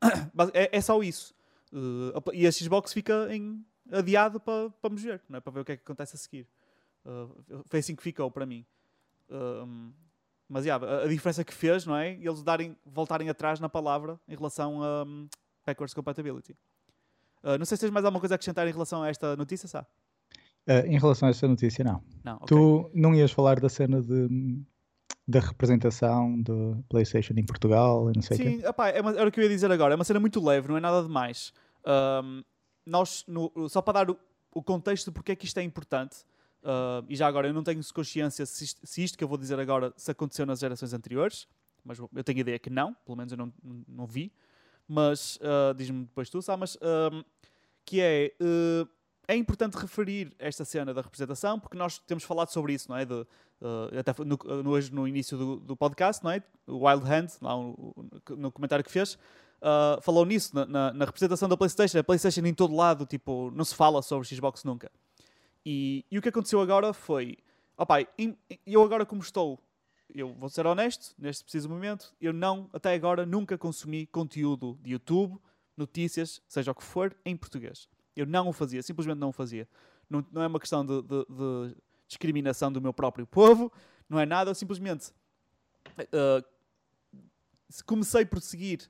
Mas 0.34 0.50
é, 0.52 0.76
é 0.76 0.80
só 0.80 1.02
isso. 1.02 1.34
Uh, 1.72 2.32
e 2.32 2.46
a 2.46 2.52
Xbox 2.52 2.92
fica 2.92 3.28
em 3.30 3.64
adiado 3.90 4.40
para 4.40 4.70
pa 4.70 4.88
vamos 4.88 5.02
ver, 5.02 5.20
é? 5.32 5.40
para 5.40 5.52
ver 5.52 5.60
o 5.60 5.64
que 5.64 5.72
é 5.72 5.76
que 5.76 5.82
acontece 5.82 6.16
a 6.16 6.18
seguir. 6.18 6.48
Uh, 7.04 7.62
foi 7.66 7.80
assim 7.80 7.94
que 7.94 8.02
ficou 8.02 8.30
para 8.30 8.46
mim. 8.46 8.64
Um, 9.30 9.92
mas 10.48 10.64
yeah, 10.64 11.02
a, 11.02 11.06
diferença 11.08 11.44
que 11.44 11.52
fez, 11.52 11.84
não 11.84 11.96
é? 11.96 12.12
Eles 12.14 12.42
darem, 12.42 12.76
voltarem 12.84 13.28
atrás 13.28 13.60
na 13.60 13.68
palavra 13.68 14.18
em 14.28 14.36
relação 14.36 14.82
a 14.82 15.04
um, 15.04 15.28
backwards 15.66 15.94
compatibility. 15.94 16.56
Uh, 17.42 17.58
não 17.58 17.64
sei 17.64 17.76
se 17.76 17.82
tens 17.82 17.90
mais 17.90 18.04
alguma 18.04 18.20
coisa 18.20 18.34
a 18.34 18.36
acrescentar 18.36 18.66
em 18.66 18.72
relação 18.72 19.02
a 19.02 19.08
esta 19.08 19.36
notícia, 19.36 19.68
Sá? 19.68 19.86
Ah, 20.66 20.80
em 20.86 20.98
relação 20.98 21.28
a 21.28 21.30
esta 21.30 21.46
notícia, 21.46 21.84
não. 21.84 22.02
Não, 22.24 22.36
ok. 22.36 22.46
Tu 22.48 22.90
não 22.92 23.14
ias 23.14 23.30
falar 23.30 23.60
da 23.60 23.68
cena 23.68 24.02
de, 24.02 24.60
da 25.26 25.38
representação 25.38 26.40
do 26.42 26.84
PlayStation 26.88 27.34
em 27.36 27.44
Portugal 27.46 28.10
e 28.10 28.12
não 28.16 28.22
sei 28.22 28.36
o? 28.36 28.42
Sim, 28.42 28.66
epá, 28.66 28.88
é 28.88 29.00
uma- 29.00 29.12
era 29.12 29.28
o 29.28 29.32
que 29.32 29.38
eu 29.38 29.44
ia 29.44 29.48
dizer 29.50 29.70
agora. 29.70 29.94
É 29.94 29.96
uma 29.96 30.04
cena 30.04 30.18
muito 30.18 30.44
leve, 30.44 30.66
não 30.68 30.76
é 30.76 30.80
nada 30.80 31.02
demais. 31.02 31.52
Ahm, 31.84 32.42
nós, 32.84 33.24
no- 33.28 33.52
só 33.68 33.80
para 33.80 34.04
dar 34.04 34.10
o, 34.10 34.18
o 34.52 34.62
contexto 34.62 35.06
de 35.06 35.12
porque 35.12 35.32
é 35.32 35.36
que 35.36 35.44
isto 35.44 35.58
é 35.58 35.62
importante, 35.62 36.16
ah, 36.68 37.04
e 37.08 37.14
já 37.14 37.28
agora 37.28 37.46
eu 37.46 37.54
não 37.54 37.62
tenho 37.62 37.80
consciência 37.94 38.44
se 38.44 38.64
isto, 38.64 38.80
se 38.84 39.04
isto 39.04 39.16
que 39.16 39.22
eu 39.22 39.28
vou 39.28 39.38
dizer 39.38 39.58
agora 39.60 39.92
se 39.96 40.10
aconteceu 40.10 40.44
nas 40.44 40.58
gerações 40.58 40.92
anteriores, 40.92 41.46
mas 41.84 41.98
eu 41.98 42.24
tenho 42.24 42.38
a 42.38 42.40
ideia 42.40 42.58
que 42.58 42.68
não, 42.68 42.92
pelo 43.04 43.16
menos 43.16 43.30
eu 43.32 43.38
não, 43.38 43.52
não, 43.62 44.04
vi. 44.06 44.32
Mas 44.88 45.38
ah, 45.40 45.72
diz-me 45.72 46.04
depois 46.04 46.28
tu, 46.28 46.42
Sá, 46.42 46.56
mas 46.56 46.76
ahm, 46.82 47.22
que 47.84 48.00
é. 48.00 48.32
é 49.28 49.36
importante 49.36 49.74
referir 49.74 50.34
esta 50.40 50.64
cena 50.64 50.92
da 50.92 51.00
representação 51.00 51.58
porque 51.60 51.76
nós 51.78 51.98
temos 51.98 52.24
falado 52.24 52.48
sobre 52.48 52.72
isso, 52.74 52.88
não 52.90 52.96
é? 52.96 53.04
De, 53.04 53.24
até 53.98 54.12
no, 54.24 54.70
hoje 54.70 54.92
no 54.92 55.06
início 55.06 55.38
do, 55.38 55.56
do 55.60 55.76
podcast, 55.76 56.22
não 56.24 56.32
é? 56.32 56.42
O 56.66 56.84
Wild 56.86 57.04
Hand, 57.08 57.28
lá 57.40 57.54
no 58.36 58.50
comentário 58.50 58.84
que 58.84 58.90
fez, 58.90 59.16
falou 60.02 60.24
nisso, 60.24 60.54
na, 60.54 60.66
na- 60.66 60.92
na 60.92 61.04
representação 61.04 61.48
da 61.48 61.56
PlayStation. 61.56 61.98
A 61.98 62.04
PlayStation 62.04 62.40
em 62.44 62.54
todo 62.54 62.74
lado, 62.74 63.06
tipo, 63.06 63.50
não 63.54 63.64
se 63.64 63.74
fala 63.74 64.02
sobre 64.02 64.26
Xbox 64.26 64.64
nunca. 64.64 64.90
E, 65.68 66.04
e 66.08 66.16
o 66.16 66.22
que 66.22 66.28
aconteceu 66.28 66.60
agora 66.60 66.92
foi, 66.92 67.38
opá, 67.76 67.96
eu 68.64 68.82
agora 68.84 69.04
como 69.04 69.20
estou, 69.20 69.60
eu 70.14 70.32
vou 70.34 70.48
ser 70.48 70.64
honesto, 70.64 71.12
neste 71.18 71.42
preciso 71.42 71.68
momento, 71.68 72.14
eu 72.20 72.32
não, 72.32 72.70
até 72.72 72.94
agora, 72.94 73.26
nunca 73.26 73.58
consumi 73.58 74.06
conteúdo 74.06 74.78
de 74.80 74.92
YouTube, 74.92 75.36
notícias, 75.76 76.40
seja 76.46 76.70
o 76.70 76.74
que 76.74 76.84
for, 76.84 77.16
em 77.24 77.36
português. 77.36 77.88
Eu 78.14 78.26
não 78.26 78.48
o 78.48 78.52
fazia, 78.52 78.80
simplesmente 78.80 79.18
não 79.18 79.30
o 79.30 79.32
fazia. 79.32 79.68
Não, 80.08 80.24
não 80.30 80.40
é 80.42 80.46
uma 80.46 80.60
questão 80.60 80.86
de, 80.86 81.02
de- 81.02 81.26
de 81.28 81.76
discriminação 82.06 82.70
do 82.72 82.80
meu 82.80 82.94
próprio 82.94 83.26
povo, 83.26 83.72
não 84.08 84.20
é 84.20 84.24
nada, 84.24 84.52
eu 84.52 84.54
simplesmente 84.54 85.10
uh, 85.98 86.44
comecei 87.84 88.24
por 88.24 88.40
seguir 88.40 88.88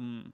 um, 0.00 0.24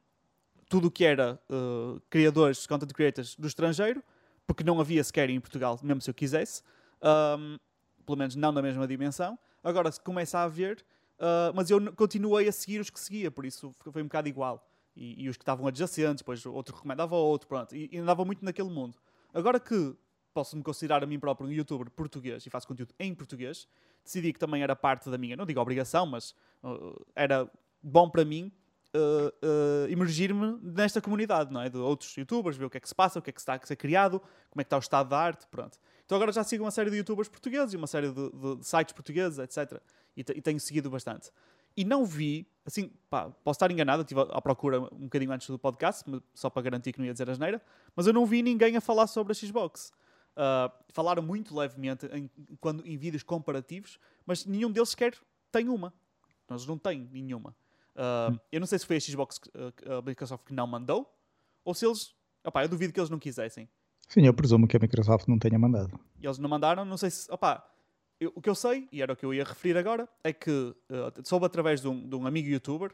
tudo 0.69 0.87
o 0.87 0.91
que 0.93 1.05
era 1.05 1.41
uh, 1.51 2.01
criadores, 2.09 2.69
content 2.69 2.93
creators 2.93 3.35
do 3.35 3.49
estrangeiro, 3.49 4.01
porque 4.47 4.63
não 4.63 4.81
havia 4.81 5.03
sequer 5.03 5.29
em 5.31 5.41
Portugal, 5.41 5.79
mesmo 5.83 6.01
se 6.01 6.11
eu 6.11 6.15
quisesse, 6.15 6.63
um, 7.03 7.59
pelo 8.05 8.19
menos 8.19 8.37
não 8.37 8.53
na 8.53 8.63
mesma 8.63 8.87
dimensão. 8.87 9.39
Agora 9.63 9.91
se 9.91 10.01
começa 10.01 10.39
a 10.39 10.45
haver, 10.45 10.85
uh, 11.19 11.53
mas 11.55 11.71
eu 11.71 11.93
continuei 11.95 12.49
a 12.49 12.53
seguir 12.53 12.81
os 12.81 12.89
que 12.89 13.01
seguia, 13.01 13.31
por 13.31 13.45
isso 13.45 13.75
foi 13.93 14.03
um 14.03 14.07
bocado 14.07 14.29
igual. 14.29 14.69
E, 14.95 15.25
e 15.25 15.29
os 15.29 15.37
que 15.37 15.43
estavam 15.43 15.67
adjacentes, 15.67 16.23
depois 16.23 16.47
outro 16.47 16.75
recomendava 16.75 17.17
outro, 17.17 17.49
pronto, 17.49 17.75
e, 17.75 17.89
e 17.93 17.99
andava 17.99 18.25
muito 18.25 18.45
naquele 18.45 18.71
mundo. 18.71 18.97
Agora 19.35 19.61
que 19.61 19.95
posso-me 20.33 20.63
considerar 20.63 21.03
a 21.03 21.07
mim 21.07 21.19
próprio 21.19 21.49
um 21.49 21.53
youtuber 21.53 21.91
português 21.91 22.47
e 22.47 22.51
faço 22.51 22.69
conteúdo 22.69 22.95
em 22.99 23.15
português, 23.15 23.67
decidi 24.05 24.33
que 24.33 24.39
também 24.39 24.63
era 24.63 24.77
parte 24.77 25.11
da 25.11 25.19
minha, 25.19 25.37
não 25.37 25.45
digo 25.45 25.61
obrigação, 25.61 26.07
mas 26.07 26.35
uh, 26.63 27.05
era 27.15 27.51
bom 27.83 28.09
para 28.09 28.25
mim 28.25 28.53
uh, 28.95 29.29
uh, 29.29 29.91
emergir-me 29.91 30.59
nesta 30.63 31.01
comunidade, 31.01 31.53
não 31.53 31.61
é? 31.61 31.69
De 31.69 31.77
outros 31.79 32.15
youtubers, 32.17 32.57
ver 32.57 32.65
o 32.67 32.71
que 32.71 32.77
é 32.77 32.81
que 32.81 32.89
se 32.89 32.95
passa, 32.95 33.19
o 33.19 33.23
que 33.23 33.31
é 33.31 33.33
que 33.33 33.41
está 33.41 33.55
a 33.55 33.67
ser 33.67 33.77
criado, 33.77 34.21
como 34.51 34.61
é 34.61 34.65
que 34.65 34.69
está 34.69 34.77
o 34.77 34.81
estado 34.81 35.09
da 35.09 35.19
arte, 35.19 35.47
pronto. 35.49 35.79
Então 36.05 36.17
agora 36.17 36.33
já 36.33 36.45
sigo 36.45 36.65
uma 36.65 36.71
série 36.71 36.91
de 36.91 36.97
youtubers 36.99 37.29
portugueses 37.29 37.75
e 37.75 37.77
uma 37.77 37.87
série 37.87 38.11
de, 38.11 38.31
de- 38.31 38.57
de 38.57 38.67
sites 38.67 38.93
portugueses, 38.93 39.39
etc. 39.39 39.81
E, 40.17 40.21
e 40.21 40.41
tenho 40.43 40.61
seguido 40.61 40.89
bastante. 40.89 41.31
E 41.77 41.85
não 41.85 42.07
vi, 42.07 42.49
assim, 42.65 42.91
pá, 43.11 43.29
posso 43.45 43.57
estar 43.57 43.71
enganado, 43.71 44.03
estive 44.03 44.21
à 44.21 44.41
procura 44.41 44.81
um 44.81 45.05
bocadinho 45.05 45.31
antes 45.31 45.49
do 45.49 45.59
podcast, 45.59 46.05
só 46.33 46.49
para 46.49 46.63
garantir 46.63 46.93
que 46.93 46.99
não 46.99 47.05
ia 47.07 47.13
dizer 47.13 47.29
asneira, 47.29 47.61
mas 47.95 48.07
eu 48.07 48.15
não 48.15 48.25
vi 48.25 48.43
ninguém 48.43 48.77
a 48.77 48.81
falar 48.81 49.07
sobre 49.07 49.33
a 49.33 49.35
Xbox. 49.35 49.93
Uh, 50.37 50.71
falaram 50.91 51.23
muito 51.23 51.55
levemente 51.57 52.07
em, 52.13 52.31
quando, 52.61 52.87
em 52.87 52.97
vídeos 52.97 53.23
comparativos, 53.23 53.99
mas 54.25 54.47
nenhum 54.47 54.71
deles 54.71 54.91
sequer 54.91 55.15
tem 55.53 55.69
uma. 55.69 55.93
Eles 56.49 56.65
não 56.67 56.79
têm 56.79 57.09
nenhuma. 57.13 57.55
Uh, 57.97 58.39
Eu 58.53 58.61
não 58.61 58.67
sei 58.67 58.79
se 58.79 58.87
foi 58.87 58.97
a 58.97 59.01
Xbox, 59.01 59.39
que, 59.39 59.49
uh, 59.49 59.99
a 59.99 60.03
Microsoft 60.03 60.45
que 60.45 60.53
não 60.53 60.67
mandou, 60.67 61.11
ou 61.65 61.75
se 61.75 61.87
eles. 61.87 62.15
Opá, 62.45 62.63
eu 62.65 62.69
duvido 62.69 62.93
que 62.93 63.01
eles 63.01 63.11
não 63.11 63.19
quisessem. 63.19 63.69
Sim, 64.09 64.27
eu 64.27 64.35
presumo 64.35 64.69
que 64.69 64.77
a 64.77 64.81
Microsoft 64.81 65.27
não 65.27 65.39
tenha 65.39 65.59
mandado. 65.59 65.99
E 66.21 66.27
eles 66.27 66.39
não 66.39 66.49
mandaram, 66.49 66.85
não 66.85 66.97
sei 66.97 67.11
se. 67.11 67.31
Opá, 67.33 67.69
eu- 68.21 68.33
o 68.35 68.41
que 68.43 68.49
eu 68.49 68.55
sei, 68.55 68.87
e 68.93 69.03
era 69.03 69.13
o 69.13 69.17
que 69.17 69.25
eu 69.27 69.35
ia 69.35 69.43
referir 69.45 69.77
agora, 69.77 70.09
é 70.23 70.33
que 70.33 70.51
uh, 70.51 70.75
soube 71.25 71.47
através 71.47 71.81
de 71.81 71.89
um, 71.89 72.09
de 72.09 72.15
um 72.15 72.27
amigo 72.27 72.49
youtuber 72.49 72.93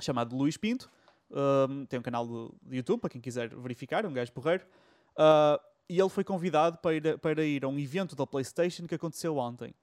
chamado 0.00 0.34
Luís 0.36 0.56
Pinto. 0.56 0.88
um, 1.30 1.84
tem 1.86 1.98
um 2.00 2.02
canal 2.02 2.26
de, 2.26 2.76
YouTube 2.76 3.00
para 3.00 3.10
quem 3.10 3.20
quiser 3.20 3.54
verificar, 3.54 4.04
é 4.04 4.08
um 4.08 4.12
gajo 4.12 4.32
porreiro. 4.32 4.64
Uh, 5.12 5.60
e 5.88 5.98
ele 6.00 6.08
foi 6.08 6.24
convidado 6.24 6.78
para 6.78 6.94
ir, 6.94 7.06
a- 7.08 7.18
para 7.18 7.44
ir 7.44 7.64
a 7.64 7.68
um 7.68 7.78
evento 7.78 8.16
da 8.16 8.26
PlayStation 8.26 8.86
que 8.86 8.94
aconteceu 8.94 9.36
ontem. 9.36 9.74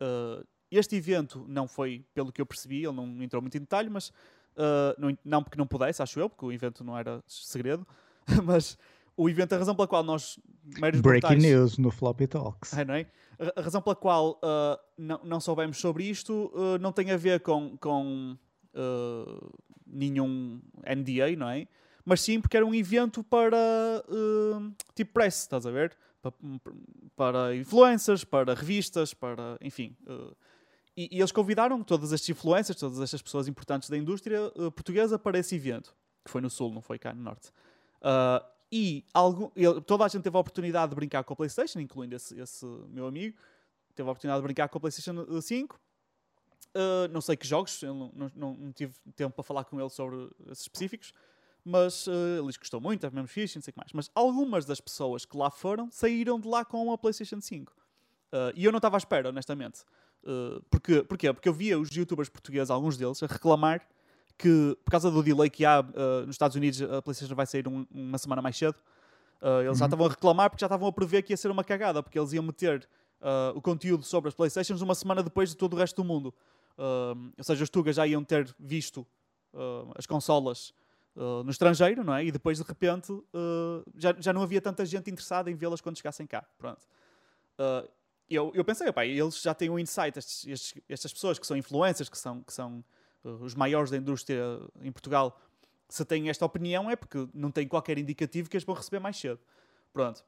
Uh, 0.00 0.44
este 0.70 0.96
evento 0.96 1.44
não 1.48 1.66
foi, 1.66 2.04
pelo 2.14 2.30
que 2.32 2.40
eu 2.40 2.46
percebi, 2.46 2.84
ele 2.84 2.92
não 2.92 3.22
entrou 3.22 3.40
muito 3.42 3.56
em 3.56 3.60
detalhe, 3.60 3.88
mas 3.90 4.08
uh, 4.08 4.94
não, 4.98 5.16
não 5.24 5.42
porque 5.42 5.58
não 5.58 5.66
pudesse, 5.66 6.02
acho 6.02 6.20
eu, 6.20 6.28
porque 6.28 6.44
o 6.44 6.52
evento 6.52 6.84
não 6.84 6.96
era 6.96 7.22
segredo. 7.26 7.86
mas 8.44 8.78
o 9.16 9.28
evento, 9.28 9.54
a 9.54 9.58
razão 9.58 9.74
pela 9.74 9.88
qual 9.88 10.02
nós, 10.02 10.38
Breaking 10.78 11.02
mortais- 11.02 11.42
news 11.42 11.78
no 11.78 11.90
Floppy 11.90 12.26
Talks. 12.26 12.72
é, 12.74 12.84
não 12.84 12.94
é? 12.94 13.06
A- 13.56 13.60
razão 13.60 13.82
pela 13.82 13.96
qual 13.96 14.32
uh, 14.42 14.78
não, 14.96 15.20
não 15.24 15.40
soubemos 15.40 15.78
sobre 15.78 16.04
isto 16.04 16.50
uh, 16.54 16.78
não 16.80 16.92
tem 16.92 17.10
a 17.10 17.16
ver 17.16 17.40
com, 17.40 17.76
com 17.78 18.36
uh, 18.74 19.52
nenhum 19.86 20.60
NDA, 20.86 21.34
não 21.36 21.48
é? 21.48 21.66
mas 22.04 22.22
sim 22.22 22.40
porque 22.40 22.56
era 22.56 22.64
um 22.66 22.74
evento 22.74 23.22
para 23.22 23.58
tipo 24.94 25.12
press, 25.12 25.40
estás 25.42 25.66
a 25.66 25.70
ver? 25.70 25.96
Para, 26.22 26.32
para 27.14 27.56
influencers, 27.56 28.24
para 28.24 28.54
revistas, 28.54 29.14
para 29.14 29.56
enfim. 29.60 29.94
E, 31.00 31.08
e, 31.10 31.18
eles 31.18 31.32
convidaram 31.32 31.82
todas 31.82 32.12
estas 32.12 32.28
influências, 32.28 32.76
todas 32.76 33.00
estas 33.00 33.22
pessoas 33.22 33.48
importantes 33.48 33.88
da 33.88 33.96
indústria 33.96 34.52
uh, 34.54 34.70
portuguesa 34.70 35.18
para 35.18 35.38
esse 35.38 35.54
evento, 35.54 35.96
que 36.22 36.30
foi 36.30 36.42
no 36.42 36.50
Sul, 36.50 36.70
não 36.74 36.82
foi 36.82 36.98
cá 36.98 37.14
no 37.14 37.22
Norte. 37.22 37.48
Uh, 38.02 38.44
e 38.70 39.06
algum, 39.14 39.50
ele, 39.56 39.80
toda 39.80 40.04
a 40.04 40.08
gente 40.08 40.22
teve 40.22 40.36
a 40.36 40.40
oportunidade 40.40 40.90
de 40.90 40.96
brincar 40.96 41.24
com 41.24 41.32
a 41.32 41.36
PlayStation, 41.36 41.80
incluindo 41.80 42.14
esse, 42.14 42.38
esse 42.38 42.66
meu 42.90 43.06
amigo. 43.06 43.34
Teve 43.94 44.10
a 44.10 44.12
oportunidade 44.12 44.42
de 44.42 44.44
brincar 44.44 44.68
com 44.68 44.76
a 44.76 44.80
PlayStation 44.80 45.40
5. 45.40 45.80
Uh, 46.74 47.08
não 47.10 47.22
sei 47.22 47.34
que 47.34 47.46
jogos, 47.46 47.80
não, 47.82 48.12
não, 48.14 48.30
não, 48.36 48.72
tive 48.72 48.92
tempo 49.16 49.34
para 49.34 49.42
falar 49.42 49.64
com 49.64 49.80
ele 49.80 49.88
sobre 49.88 50.28
esses 50.50 50.64
específicos, 50.64 51.14
mas 51.64 52.06
uh, 52.08 52.12
ele 52.42 52.52
que 52.52 52.58
gostou 52.58 52.78
muito, 52.80 53.06
é 53.06 53.10
mesmo 53.10 53.26
fixe, 53.26 53.56
não 53.56 53.62
sei 53.62 53.70
o 53.70 53.72
que 53.72 53.78
mais. 53.80 53.92
Mas 53.94 54.10
algumas 54.14 54.66
das 54.66 54.82
pessoas 54.82 55.24
que 55.24 55.34
lá 55.34 55.50
foram 55.50 55.90
saíram 55.90 56.38
de 56.38 56.46
lá 56.46 56.62
com 56.62 56.92
a 56.92 56.98
PlayStation 56.98 57.40
5. 57.40 57.72
Uh, 57.72 58.52
e 58.54 58.66
eu 58.66 58.70
não 58.70 58.76
estava 58.76 58.96
à 58.96 58.98
espera, 58.98 59.30
honestamente. 59.30 59.82
Uh, 60.22 60.62
porque, 60.70 61.02
porquê? 61.02 61.32
Porque 61.32 61.48
eu 61.48 61.52
via 61.52 61.78
os 61.78 61.88
youtubers 61.90 62.28
portugueses, 62.28 62.70
alguns 62.70 62.96
deles, 62.96 63.22
a 63.22 63.26
reclamar 63.26 63.86
que, 64.36 64.76
por 64.84 64.90
causa 64.90 65.10
do 65.10 65.22
delay 65.22 65.50
que 65.50 65.64
há 65.64 65.80
uh, 65.80 66.26
nos 66.26 66.34
Estados 66.34 66.56
Unidos, 66.56 66.80
a 66.82 67.02
PlayStation 67.02 67.34
vai 67.34 67.46
sair 67.46 67.66
um, 67.66 67.86
uma 67.90 68.18
semana 68.18 68.42
mais 68.42 68.56
cedo. 68.56 68.76
Uh, 69.40 69.60
eles 69.60 69.68
uhum. 69.68 69.74
já 69.76 69.84
estavam 69.86 70.06
a 70.06 70.08
reclamar 70.10 70.50
porque 70.50 70.60
já 70.60 70.66
estavam 70.66 70.88
a 70.88 70.92
prever 70.92 71.22
que 71.22 71.32
ia 71.32 71.36
ser 71.36 71.50
uma 71.50 71.64
cagada, 71.64 72.02
porque 72.02 72.18
eles 72.18 72.32
iam 72.32 72.44
meter 72.44 72.88
o 73.54 73.60
conteúdo 73.60 74.02
sobre 74.02 74.28
as 74.28 74.34
PlayStations 74.34 74.80
uma 74.80 74.94
semana 74.94 75.22
depois 75.22 75.50
de 75.50 75.56
todo 75.56 75.74
o 75.74 75.76
resto 75.76 75.96
do 75.96 76.04
mundo. 76.04 76.32
ou 76.78 77.44
seja, 77.44 77.62
os 77.62 77.68
Tugas 77.68 77.96
já 77.96 78.06
iam 78.06 78.24
ter 78.24 78.48
visto 78.58 79.06
as 79.94 80.06
consolas 80.06 80.72
no 81.14 81.50
estrangeiro, 81.50 82.02
não 82.02 82.14
é? 82.14 82.24
E 82.24 82.32
depois, 82.32 82.56
de 82.56 82.64
repente, 82.64 83.12
já, 83.94 84.16
já 84.18 84.32
não 84.32 84.40
havia 84.40 84.58
tanta 84.58 84.86
gente 84.86 85.10
interessada 85.10 85.50
em 85.50 85.54
vê-las 85.54 85.82
quando 85.82 85.98
chegassem 85.98 86.26
cá. 86.26 86.46
Pronto 86.56 86.80
eu, 88.30 88.52
eu 88.54 88.64
pensei, 88.64 88.88
opa, 88.88 89.04
eles 89.04 89.40
já 89.42 89.52
têm 89.52 89.68
um 89.68 89.78
insight, 89.78 90.18
estes, 90.18 90.46
estes, 90.46 90.82
estas 90.88 91.12
pessoas 91.12 91.38
que 91.38 91.46
são 91.46 91.56
influencers, 91.56 92.08
que 92.08 92.16
são, 92.16 92.42
que 92.42 92.52
são 92.52 92.84
uh, 93.24 93.28
os 93.42 93.54
maiores 93.54 93.90
da 93.90 93.96
indústria 93.96 94.42
em 94.82 94.92
Portugal, 94.92 95.38
se 95.88 96.04
têm 96.04 96.30
esta 96.30 96.46
opinião 96.46 96.88
é 96.88 96.94
porque 96.94 97.28
não 97.34 97.50
têm 97.50 97.66
qualquer 97.66 97.98
indicativo 97.98 98.48
que 98.48 98.56
as 98.56 98.62
vão 98.62 98.74
receber 98.74 99.00
mais 99.00 99.16
cedo. 99.16 99.40
Pronto. 99.92 100.24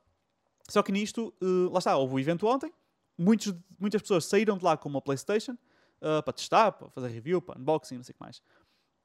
Só 0.69 0.83
que 0.83 0.91
nisto, 0.91 1.33
uh, 1.41 1.71
lá 1.71 1.79
está, 1.79 1.97
houve 1.97 2.15
o 2.15 2.19
evento 2.19 2.47
ontem, 2.47 2.73
muitos, 3.17 3.55
muitas 3.79 4.03
pessoas 4.03 4.25
saíram 4.25 4.59
de 4.59 4.65
lá 4.65 4.77
com 4.77 4.89
uma 4.89 5.01
PlayStation 5.01 5.53
uh, 5.53 6.23
para 6.23 6.33
testar, 6.33 6.73
para 6.73 6.91
fazer 6.91 7.09
review, 7.09 7.41
para 7.41 7.59
unboxing, 7.59 7.97
não 7.97 8.05
sei 8.05 8.13
o 8.13 8.15
que 8.15 8.23
mais. 8.23 8.43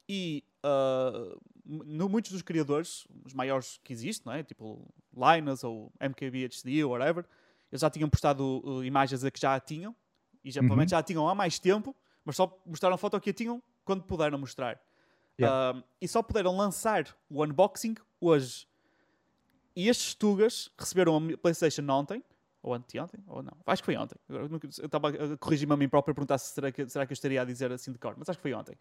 E 0.09 0.43
uh, 0.65 1.39
no, 1.65 2.09
muitos 2.09 2.31
dos 2.31 2.41
criadores, 2.41 3.07
os 3.25 3.33
maiores 3.33 3.79
que 3.83 3.93
existem, 3.93 4.25
não 4.25 4.33
é? 4.33 4.43
tipo 4.43 4.87
Linus 5.13 5.63
ou 5.63 5.91
MKBHD 5.99 6.83
ou 6.83 6.91
whatever, 6.91 7.25
eles 7.71 7.81
já 7.81 7.89
tinham 7.89 8.09
postado 8.09 8.61
uh, 8.63 8.83
imagens 8.83 9.23
a 9.23 9.31
que 9.31 9.39
já 9.39 9.55
a 9.55 9.59
tinham, 9.59 9.95
e 10.43 10.51
já, 10.51 10.61
uhum. 10.61 10.67
provavelmente 10.67 10.91
já 10.91 10.99
a 10.99 11.03
tinham 11.03 11.27
há 11.27 11.35
mais 11.35 11.59
tempo, 11.59 11.95
mas 12.23 12.35
só 12.35 12.61
mostraram 12.65 12.95
a 12.95 12.97
foto 12.97 13.19
que 13.19 13.29
a 13.29 13.33
tinham 13.33 13.61
quando 13.83 14.03
puderam 14.03 14.37
mostrar. 14.37 14.79
Yeah. 15.39 15.77
Uh, 15.77 15.83
e 16.01 16.07
só 16.07 16.21
puderam 16.23 16.55
lançar 16.55 17.15
o 17.29 17.43
unboxing 17.43 17.95
hoje. 18.19 18.67
E 19.75 19.87
estes 19.87 20.15
tugas 20.15 20.71
receberam 20.77 21.17
a 21.17 21.37
PlayStation 21.37 21.87
ontem, 21.89 22.23
ou 22.63 22.73
anteontem, 22.73 23.23
ou 23.27 23.43
não, 23.43 23.53
acho 23.65 23.81
que 23.81 23.85
foi 23.85 23.95
ontem. 23.95 24.17
Eu 24.27 24.85
estava 24.85 25.09
a 25.09 25.37
corrigir-me 25.37 25.73
a 25.73 25.77
mim 25.77 25.87
próprio 25.87 26.11
a 26.11 26.15
perguntar 26.15 26.37
se 26.37 26.53
será 26.53 26.71
que, 26.71 26.89
será 26.89 27.05
que 27.05 27.11
eu 27.11 27.13
estaria 27.13 27.41
a 27.41 27.45
dizer 27.45 27.71
assim 27.71 27.91
de 27.91 27.99
cor, 27.99 28.15
mas 28.17 28.27
acho 28.27 28.39
que 28.39 28.41
foi 28.41 28.53
ontem. 28.53 28.75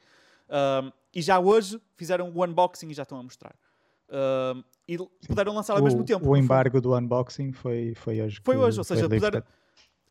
Uh, 0.48 0.92
e 1.14 1.20
já 1.20 1.38
hoje 1.38 1.80
fizeram 1.96 2.30
o 2.30 2.44
unboxing 2.44 2.88
e 2.88 2.94
já 2.94 3.02
estão 3.02 3.18
a 3.18 3.22
mostrar. 3.22 3.54
Uh, 4.08 4.64
e 4.86 4.96
puderam 5.26 5.54
lançar 5.54 5.74
ao 5.74 5.80
o, 5.80 5.84
mesmo 5.84 6.04
tempo. 6.04 6.28
O 6.28 6.36
embargo 6.36 6.80
do 6.80 6.96
unboxing 6.96 7.52
foi, 7.52 7.94
foi 7.94 8.22
hoje. 8.22 8.40
Foi 8.44 8.56
hoje, 8.56 8.78
ou 8.78 8.84
seja, 8.84 9.08
puderam, 9.08 9.42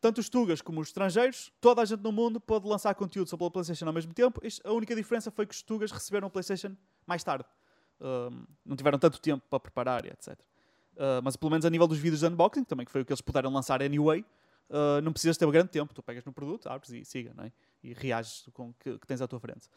tanto 0.02 0.20
os 0.20 0.30
tugas 0.30 0.62
como 0.62 0.82
os 0.82 0.88
estrangeiros, 0.90 1.52
toda 1.62 1.82
a 1.82 1.86
gente 1.86 2.02
no 2.02 2.12
mundo 2.12 2.40
pode 2.40 2.68
lançar 2.68 2.94
conteúdo 2.94 3.30
sobre 3.30 3.46
a 3.46 3.50
PlayStation 3.50 3.88
ao 3.88 3.94
mesmo 3.94 4.14
tempo. 4.14 4.42
a 4.64 4.72
única 4.72 4.96
diferença 4.96 5.32
foi 5.32 5.46
que 5.46 5.56
os 5.56 5.62
tugas 5.62 5.92
receberam 5.92 6.28
a 6.28 6.30
PlayStation 6.30 6.76
mais 7.08 7.24
tarde. 7.24 7.46
Não 8.66 8.76
tiveram 8.76 9.00
tanto 9.00 9.20
tempo 9.20 9.44
para 9.50 9.60
preparar 9.60 10.06
e 10.06 10.10
etc. 10.10 10.38
Uh, 10.96 11.22
mas 11.24 11.36
pelo 11.36 11.52
menos 11.52 11.66
a 11.66 11.70
nível 11.70 11.88
dos 11.88 11.98
vídeos 11.98 12.20
de 12.20 12.28
unboxing, 12.28 12.64
também 12.64 12.86
que 12.86 12.92
foi 12.92 13.02
o 13.02 13.06
que 13.06 13.12
eles 13.12 13.22
puderam 13.22 13.52
lançar 13.52 13.82
anyway, 13.82 14.24
uh, 14.70 15.02
não 15.02 15.12
precisas 15.12 15.38
ter 15.38 15.46
um 15.46 15.52
grande 15.52 15.70
tempo. 15.70 15.94
Tu 15.94 16.04
pegas 16.04 16.24
no 16.24 16.32
produto, 16.32 16.68
abres 16.68 16.92
e 16.92 17.04
siga, 17.04 17.34
não 17.36 17.46
é? 17.46 17.52
E 17.84 17.94
reages 17.94 18.48
com 18.54 18.70
o 18.70 18.74
que, 18.74 18.98
que 18.98 19.08
tens 19.08 19.22
à 19.22 19.28
tua 19.28 19.40
frente. 19.40 19.70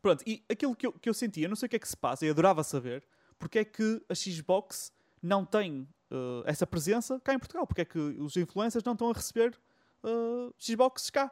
Pronto, 0.00 0.22
e 0.26 0.44
aquilo 0.48 0.74
que 0.74 0.86
eu, 0.86 0.92
que 0.92 1.08
eu 1.08 1.14
sentia, 1.14 1.48
não 1.48 1.56
sei 1.56 1.66
o 1.66 1.68
que 1.68 1.76
é 1.76 1.78
que 1.78 1.88
se 1.88 1.96
passa, 1.96 2.24
e 2.24 2.30
adorava 2.30 2.62
saber, 2.62 3.04
porque 3.38 3.58
é 3.60 3.64
que 3.64 4.02
a 4.08 4.14
Xbox 4.14 4.92
não 5.22 5.44
tem 5.44 5.88
uh, 6.10 6.42
essa 6.44 6.66
presença 6.66 7.20
cá 7.20 7.34
em 7.34 7.38
Portugal, 7.38 7.66
porque 7.66 7.82
é 7.82 7.84
que 7.84 7.98
os 7.98 8.36
influencers 8.36 8.84
não 8.84 8.92
estão 8.92 9.10
a 9.10 9.12
receber 9.12 9.58
uh, 10.02 10.54
Xbox 10.58 11.10
cá. 11.10 11.30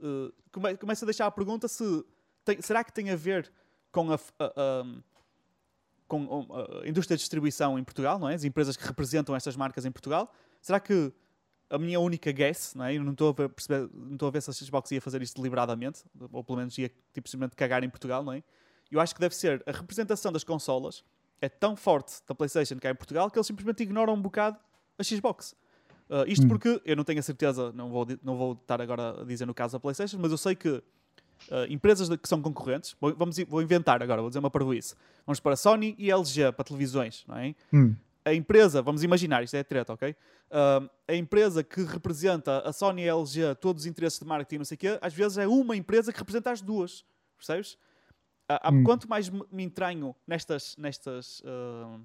Uh, 0.00 0.32
come, 0.50 0.76
começa 0.76 1.04
a 1.04 1.06
deixar 1.06 1.26
a 1.26 1.30
pergunta 1.30 1.68
se 1.68 1.84
tem, 2.44 2.60
será 2.60 2.82
que 2.82 2.92
tem 2.92 3.10
a 3.10 3.16
ver 3.16 3.52
com 3.92 4.12
a, 4.12 4.14
a, 4.14 4.44
a, 4.46 4.84
com 6.08 6.48
a 6.82 6.88
indústria 6.88 7.16
de 7.16 7.22
distribuição 7.22 7.78
em 7.78 7.84
Portugal, 7.84 8.18
não 8.18 8.28
é? 8.28 8.34
As 8.34 8.44
empresas 8.44 8.76
que 8.76 8.84
representam 8.84 9.36
estas 9.36 9.54
marcas 9.54 9.84
em 9.84 9.92
Portugal. 9.92 10.32
Será 10.60 10.80
que 10.80 11.12
a 11.72 11.78
minha 11.78 11.98
única 11.98 12.30
guess, 12.30 12.74
não 12.74 12.84
é? 12.84 12.94
Eu 12.94 13.02
não 13.02 13.12
estou 13.12 13.30
a 13.30 13.48
perceber, 13.48 13.88
não 13.94 14.12
estou 14.12 14.28
a 14.28 14.30
ver 14.30 14.42
se 14.42 14.50
a 14.50 14.52
Xbox 14.52 14.90
ia 14.90 15.00
fazer 15.00 15.22
isto 15.22 15.40
deliberadamente, 15.40 16.04
ou 16.30 16.44
pelo 16.44 16.58
menos 16.58 16.76
ia 16.76 16.90
tipo, 17.14 17.26
simplesmente 17.26 17.56
cagar 17.56 17.82
em 17.82 17.88
Portugal, 17.88 18.22
não 18.22 18.34
é? 18.34 18.42
Eu 18.90 19.00
acho 19.00 19.14
que 19.14 19.20
deve 19.20 19.34
ser 19.34 19.62
a 19.66 19.72
representação 19.72 20.30
das 20.30 20.44
consolas 20.44 21.02
é 21.40 21.48
tão 21.48 21.74
forte 21.74 22.20
da 22.28 22.34
PlayStation 22.34 22.78
cá 22.78 22.90
em 22.90 22.94
Portugal 22.94 23.30
que 23.30 23.38
eles 23.38 23.46
simplesmente 23.46 23.82
ignoram 23.82 24.12
um 24.12 24.20
bocado 24.20 24.58
a 24.98 25.02
Xbox. 25.02 25.56
Uh, 26.10 26.28
isto 26.28 26.44
hum. 26.44 26.48
porque 26.48 26.80
eu 26.84 26.94
não 26.94 27.04
tenho 27.04 27.20
a 27.20 27.22
certeza, 27.22 27.72
não 27.72 27.88
vou, 27.88 28.06
não 28.22 28.36
vou 28.36 28.52
estar 28.52 28.82
agora 28.82 29.22
a 29.22 29.24
dizer 29.24 29.46
no 29.46 29.54
caso 29.54 29.72
da 29.72 29.80
PlayStation, 29.80 30.18
mas 30.20 30.30
eu 30.30 30.36
sei 30.36 30.54
que 30.54 30.68
uh, 30.68 30.82
empresas 31.70 32.06
que 32.18 32.28
são 32.28 32.42
concorrentes, 32.42 32.94
vou, 33.00 33.16
vamos, 33.16 33.38
vou 33.48 33.62
inventar 33.62 34.02
agora, 34.02 34.20
vou 34.20 34.28
dizer 34.28 34.40
uma 34.40 34.50
parvoíce. 34.50 34.94
Vamos 35.24 35.40
para 35.40 35.54
a 35.54 35.56
Sony 35.56 35.94
e 35.98 36.10
LG 36.10 36.52
para 36.52 36.64
televisões, 36.66 37.24
não 37.26 37.38
é? 37.38 37.54
Hum 37.72 37.96
a 38.24 38.32
empresa, 38.32 38.80
vamos 38.82 39.02
imaginar, 39.02 39.42
isto 39.42 39.56
é 39.56 39.64
treta, 39.64 39.92
ok? 39.92 40.10
Uh, 40.10 40.88
a 41.08 41.14
empresa 41.14 41.64
que 41.64 41.82
representa 41.82 42.60
a 42.60 42.72
Sony 42.72 43.02
e 43.02 43.08
a 43.08 43.14
LG, 43.14 43.56
todos 43.60 43.82
os 43.82 43.86
interesses 43.86 44.18
de 44.18 44.24
marketing, 44.24 44.58
não 44.58 44.64
sei 44.64 44.76
o 44.76 44.78
quê, 44.78 44.98
às 45.00 45.12
vezes 45.12 45.38
é 45.38 45.48
uma 45.48 45.76
empresa 45.76 46.12
que 46.12 46.18
representa 46.18 46.50
as 46.50 46.60
duas, 46.60 47.04
percebes? 47.36 47.74
Uh, 48.50 48.72
hum. 48.72 48.84
Quanto 48.84 49.08
mais 49.08 49.28
me 49.28 49.62
entranho 49.62 50.14
nestas, 50.26 50.76
nestas, 50.76 51.40
uh, 51.40 52.00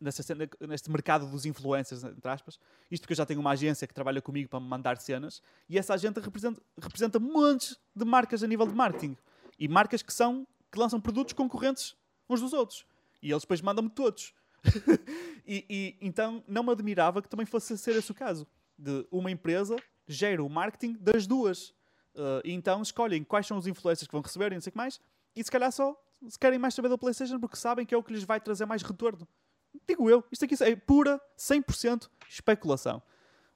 neste 0.00 0.90
mercado 0.90 1.26
dos 1.26 1.44
influencers, 1.44 2.04
entre 2.04 2.30
aspas, 2.30 2.58
isto 2.90 3.02
porque 3.02 3.12
eu 3.12 3.16
já 3.16 3.26
tenho 3.26 3.40
uma 3.40 3.50
agência 3.50 3.86
que 3.86 3.94
trabalha 3.94 4.22
comigo 4.22 4.48
para 4.48 4.60
me 4.60 4.66
mandar 4.66 4.96
cenas, 4.98 5.42
e 5.68 5.78
essa 5.78 5.94
agente 5.94 6.20
representa, 6.20 6.62
representa 6.80 7.18
montes 7.18 7.78
de 7.94 8.04
marcas 8.04 8.42
a 8.42 8.46
nível 8.46 8.66
de 8.66 8.74
marketing. 8.74 9.16
E 9.58 9.66
marcas 9.66 10.02
que 10.02 10.12
são, 10.12 10.46
que 10.70 10.78
lançam 10.78 11.00
produtos 11.00 11.34
concorrentes 11.34 11.96
uns 12.30 12.40
dos 12.40 12.52
outros. 12.52 12.86
E 13.20 13.30
eles 13.30 13.42
depois 13.42 13.60
mandam-me 13.60 13.90
todos. 13.90 14.32
e, 15.46 15.64
e, 15.68 15.96
então 16.00 16.42
não 16.46 16.62
me 16.62 16.70
admirava 16.70 17.22
que 17.22 17.28
também 17.28 17.46
fosse 17.46 17.76
ser 17.78 17.96
esse 17.96 18.10
o 18.10 18.14
caso. 18.14 18.46
De 18.78 19.06
uma 19.10 19.30
empresa 19.30 19.76
gera 20.06 20.42
o 20.42 20.48
marketing 20.48 20.96
das 21.00 21.26
duas. 21.26 21.70
Uh, 22.14 22.42
e 22.44 22.52
então 22.52 22.82
escolhem 22.82 23.22
quais 23.22 23.46
são 23.46 23.56
os 23.56 23.66
influencers 23.66 24.06
que 24.06 24.12
vão 24.12 24.22
receber 24.22 24.52
e 24.52 24.54
não 24.54 24.60
sei 24.60 24.70
o 24.70 24.72
que 24.72 24.78
mais. 24.78 25.00
E 25.36 25.44
se 25.44 25.50
calhar 25.50 25.70
só 25.70 25.96
se 26.28 26.38
querem 26.38 26.58
mais 26.58 26.74
saber 26.74 26.88
da 26.88 26.98
PlayStation 26.98 27.38
porque 27.38 27.56
sabem 27.56 27.86
que 27.86 27.94
é 27.94 27.98
o 27.98 28.02
que 28.02 28.12
lhes 28.12 28.24
vai 28.24 28.40
trazer 28.40 28.66
mais 28.66 28.82
retorno. 28.82 29.26
Digo 29.86 30.08
eu, 30.10 30.24
isto 30.32 30.44
aqui 30.44 30.54
é 30.62 30.74
pura 30.74 31.20
100% 31.38 32.08
especulação. 32.28 33.02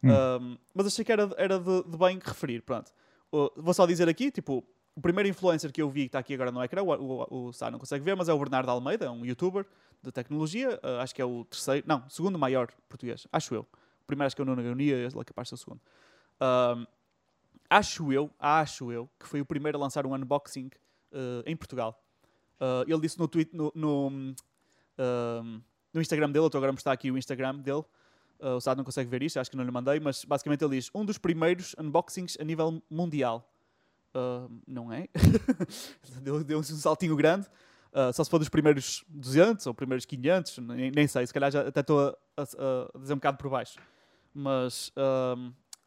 Hum. 0.04 0.58
mas 0.74 0.86
achei 0.86 1.04
que 1.04 1.12
era, 1.12 1.32
era 1.36 1.60
de, 1.60 1.84
de 1.84 1.96
bem 1.96 2.18
referir. 2.22 2.62
Pronto. 2.62 2.92
Uh, 3.32 3.50
vou 3.56 3.72
só 3.72 3.86
dizer 3.86 4.08
aqui, 4.08 4.30
tipo, 4.30 4.64
o 4.94 5.00
primeiro 5.00 5.28
influencer 5.28 5.72
que 5.72 5.80
eu 5.80 5.88
vi 5.88 6.02
que 6.02 6.06
está 6.06 6.18
aqui 6.18 6.34
agora 6.34 6.50
no 6.50 6.62
ecrã, 6.62 6.82
o, 6.82 6.90
o, 6.90 7.48
o 7.48 7.52
Sá 7.52 7.70
não 7.70 7.78
consegue 7.78 8.04
ver, 8.04 8.14
mas 8.16 8.28
é 8.28 8.32
o 8.32 8.38
Bernardo 8.38 8.70
Almeida, 8.70 9.10
um 9.10 9.24
youtuber 9.24 9.64
de 10.02 10.10
tecnologia. 10.10 10.80
Uh, 10.82 11.00
acho 11.00 11.14
que 11.14 11.22
é 11.22 11.24
o 11.24 11.44
terceiro, 11.44 11.86
não, 11.86 12.08
segundo 12.08 12.38
maior 12.38 12.68
português, 12.88 13.26
acho 13.32 13.54
eu. 13.54 13.62
O 13.62 14.06
primeiro 14.06 14.26
acho 14.26 14.36
que 14.36 14.42
é 14.42 14.44
o 14.44 14.46
Nuno 14.46 14.60
Agonia, 14.60 14.96
ele 14.96 15.06
é 15.06 15.24
capaz 15.24 15.46
de 15.46 15.50
ser 15.50 15.54
o 15.54 15.58
segundo. 15.58 15.80
Uh, 16.40 16.86
acho 17.70 18.12
eu, 18.12 18.30
acho 18.38 18.92
eu, 18.92 19.08
que 19.18 19.26
foi 19.26 19.40
o 19.40 19.46
primeiro 19.46 19.78
a 19.78 19.80
lançar 19.80 20.04
um 20.06 20.14
unboxing 20.14 20.70
uh, 21.12 21.42
em 21.46 21.56
Portugal. 21.56 22.02
ele 22.86 23.00
disse 23.00 23.18
no, 23.18 23.28
tweet, 23.28 23.54
no, 23.56 23.72
no, 23.74 24.10
no 25.92 26.00
Instagram 26.00 26.30
dele, 26.30 26.44
eu 26.44 26.46
estou 26.46 26.58
agora 26.58 26.70
a 26.70 26.72
mostrar 26.72 26.92
aqui 26.92 27.10
o 27.10 27.16
Instagram 27.16 27.56
dele. 27.56 27.84
o 28.40 28.60
Sá 28.60 28.74
não 28.74 28.84
consegue 28.84 29.08
ver 29.08 29.22
isto, 29.22 29.38
acho 29.38 29.50
que 29.50 29.56
não 29.56 29.64
lhe 29.64 29.70
mandei, 29.70 29.98
mas 30.00 30.24
basicamente 30.24 30.62
ele 30.64 30.76
diz 30.76 30.90
um 30.94 31.04
dos 31.04 31.18
primeiros 31.18 31.74
unboxings 31.78 32.36
a 32.40 32.44
nível 32.44 32.82
mundial. 32.90 33.48
Uh, 34.14 34.60
não 34.66 34.92
é? 34.92 35.08
deu, 36.20 36.44
deu 36.44 36.58
um 36.58 36.62
saltinho 36.62 37.16
grande. 37.16 37.46
Uh, 37.92 38.12
só 38.12 38.24
se 38.24 38.30
for 38.30 38.38
dos 38.38 38.48
primeiros 38.48 39.04
200 39.08 39.66
ou 39.66 39.74
primeiros 39.74 40.04
500, 40.06 40.58
nem, 40.58 40.90
nem 40.90 41.06
sei. 41.06 41.26
Se 41.26 41.32
calhar 41.32 41.50
já 41.50 41.68
até 41.68 41.80
estou 41.80 42.00
a, 42.00 42.16
a, 42.36 42.42
a, 42.42 42.98
dizer 42.98 43.12
um 43.12 43.16
bocado 43.16 43.38
por 43.38 43.50
baixo. 43.50 43.78
Mas, 44.34 44.90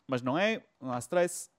mas 0.07 0.21
não 0.21 0.37
é, 0.37 0.63
não 0.79 0.93
há 0.93 0.99
stress. 0.99 1.49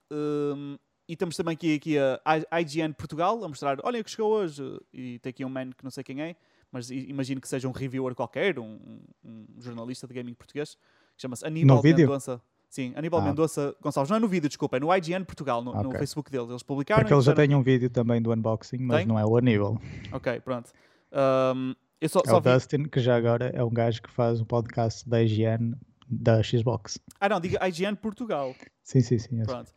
e 1.09 1.17
temos 1.17 1.37
também 1.37 1.55
aqui, 1.55 1.75
aqui 1.75 1.97
a 1.99 2.61
IGN 2.61 2.93
Portugal 2.93 3.43
a 3.43 3.49
mostrar, 3.49 3.79
olha 3.83 4.01
o 4.01 4.05
que 4.05 4.11
chegou 4.11 4.33
hoje, 4.33 4.63
e 4.93 5.19
tem 5.19 5.31
aqui 5.31 5.45
um 5.45 5.49
man 5.49 5.71
que 5.73 5.83
não 5.83 5.91
sei 5.91 6.05
quem 6.05 6.23
é, 6.23 6.37
mas 6.71 6.89
imagino 6.91 7.41
que 7.41 7.49
seja 7.49 7.67
um 7.67 7.73
reviewer 7.73 8.15
qualquer, 8.15 8.61
um, 8.61 9.01
um 9.25 9.47
jornalista 9.59 10.07
de 10.07 10.15
gaming 10.15 10.35
português, 10.35 10.77
que 11.17 11.23
chama-se 11.23 11.45
Aníbal? 11.45 11.83
Mendonça. 11.83 12.41
Sim, 12.77 12.93
Aníbal 12.95 13.21
Ah. 13.21 13.25
Mendonça 13.25 13.75
Gonçalves. 13.81 14.11
Não 14.11 14.19
é 14.19 14.21
no 14.21 14.29
vídeo, 14.29 14.51
desculpa, 14.51 14.77
é 14.77 14.81
no 14.81 14.95
IGN 14.95 15.25
Portugal, 15.25 15.65
no, 15.65 15.73
no 15.73 15.89
Ok. 15.89 15.99
Facebook 15.99 16.31
deles. 16.31 16.51
Eles 16.51 16.63
publicaram. 16.63 17.01
Porque 17.01 17.15
eles 17.15 17.25
já 17.25 17.33
têm 17.35 17.55
um 17.55 17.63
vídeo 17.63 17.89
também 17.89 18.21
do 18.21 18.31
unboxing, 18.35 18.77
mas 18.81 18.99
Tem? 18.99 19.07
não 19.07 19.19
é 19.19 19.25
o 19.25 19.35
Aníbal. 19.39 19.81
Ok, 20.13 20.41
pronto. 20.41 20.71
Ahm, 21.11 21.73
eu 21.99 22.09
só, 22.11 22.21
É 22.21 22.29
só 22.29 22.37
o 22.37 22.41
vi... 22.43 22.53
Dustin, 22.53 22.83
que 22.85 23.01
já 23.01 23.17
agora 23.17 23.47
é 23.55 23.65
um 23.65 23.71
gajo 23.71 24.03
que 24.03 24.11
faz 24.11 24.43
um 24.43 24.45
podcast 24.45 25.09
da 25.09 25.23
IGN 25.23 25.75
da 26.07 26.43
Xbox. 26.43 26.99
Ah, 27.19 27.31
não, 27.31 27.41
diga 27.41 27.67
IGN 27.67 27.97
Portugal. 27.97 28.55
Sim, 28.83 29.01
sim, 29.01 29.19
sim. 29.19 29.41
esse. 29.41 29.47
Pronto. 29.47 29.71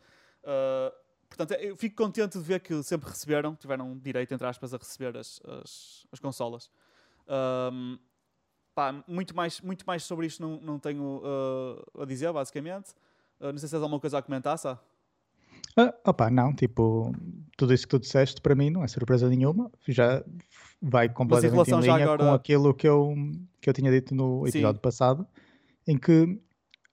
Uh, 0.44 0.92
portanto, 1.26 1.52
eu 1.58 1.74
fico 1.78 1.96
contente 1.96 2.36
de 2.36 2.44
ver 2.44 2.60
que 2.60 2.82
sempre 2.82 3.08
receberam, 3.08 3.56
tiveram 3.56 3.96
direito, 3.98 4.34
entre 4.34 4.46
aspas, 4.46 4.74
a 4.74 4.76
receber 4.76 5.16
as, 5.16 5.40
as, 5.46 6.06
as 6.12 6.20
consolas. 6.20 6.68
Um, 7.26 7.98
pá, 8.80 9.04
muito, 9.06 9.36
mais, 9.36 9.60
muito 9.60 9.84
mais 9.86 10.04
sobre 10.04 10.26
isto 10.26 10.40
não, 10.40 10.58
não 10.60 10.78
tenho 10.78 11.18
uh, 11.22 12.02
a 12.02 12.06
dizer, 12.06 12.32
basicamente. 12.32 12.92
Uh, 13.38 13.52
não 13.52 13.58
sei 13.58 13.68
se 13.68 13.74
tens 13.74 13.82
alguma 13.82 14.00
coisa 14.00 14.16
a 14.16 14.22
comentar, 14.22 14.56
Sá. 14.56 14.80
Ah, 15.76 15.94
opa, 16.06 16.30
não, 16.30 16.54
tipo, 16.54 17.12
tudo 17.58 17.74
isso 17.74 17.86
que 17.86 17.90
tu 17.90 17.98
disseste 18.00 18.40
para 18.40 18.54
mim 18.54 18.70
não 18.70 18.82
é 18.82 18.88
surpresa 18.88 19.28
nenhuma. 19.28 19.70
Já 19.86 20.24
vai 20.80 21.10
completamente 21.10 21.70
em 21.70 21.80
linha 21.80 22.06
com 22.06 22.12
agora- 22.12 22.34
aquilo 22.34 22.72
que 22.72 22.88
eu, 22.88 23.14
que 23.60 23.68
eu 23.68 23.74
tinha 23.74 23.90
dito 23.90 24.14
no 24.14 24.44
Sim. 24.46 24.48
episódio 24.58 24.80
passado, 24.80 25.26
em 25.86 25.98
que 25.98 26.40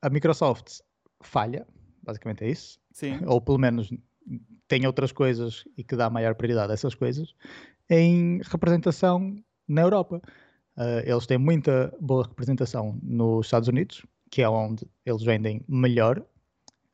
a 0.01 0.09
Microsoft 0.09 0.79
falha, 1.21 1.65
basicamente 2.03 2.43
é 2.43 2.49
isso, 2.49 2.79
Sim, 2.91 3.17
ou 3.25 3.39
pelo 3.39 3.57
menos 3.57 3.89
tem 4.67 4.85
outras 4.85 5.13
coisas 5.13 5.63
e 5.77 5.83
que 5.85 5.95
dá 5.95 6.09
maior 6.09 6.35
prioridade 6.35 6.71
a 6.71 6.73
essas 6.73 6.93
coisas, 6.93 7.33
em 7.89 8.41
representação 8.43 9.35
na 9.65 9.81
Europa. 9.81 10.21
Ah, 10.77 11.01
eles 11.03 11.25
têm 11.25 11.39
muita 11.39 11.93
boa 11.99 12.23
representação 12.23 12.99
nos 13.01 13.47
Estados 13.47 13.67
Unidos, 13.67 14.05
que 14.29 14.43
é 14.43 14.49
onde 14.49 14.87
eles 15.05 15.23
vendem 15.23 15.61
melhor, 15.67 16.23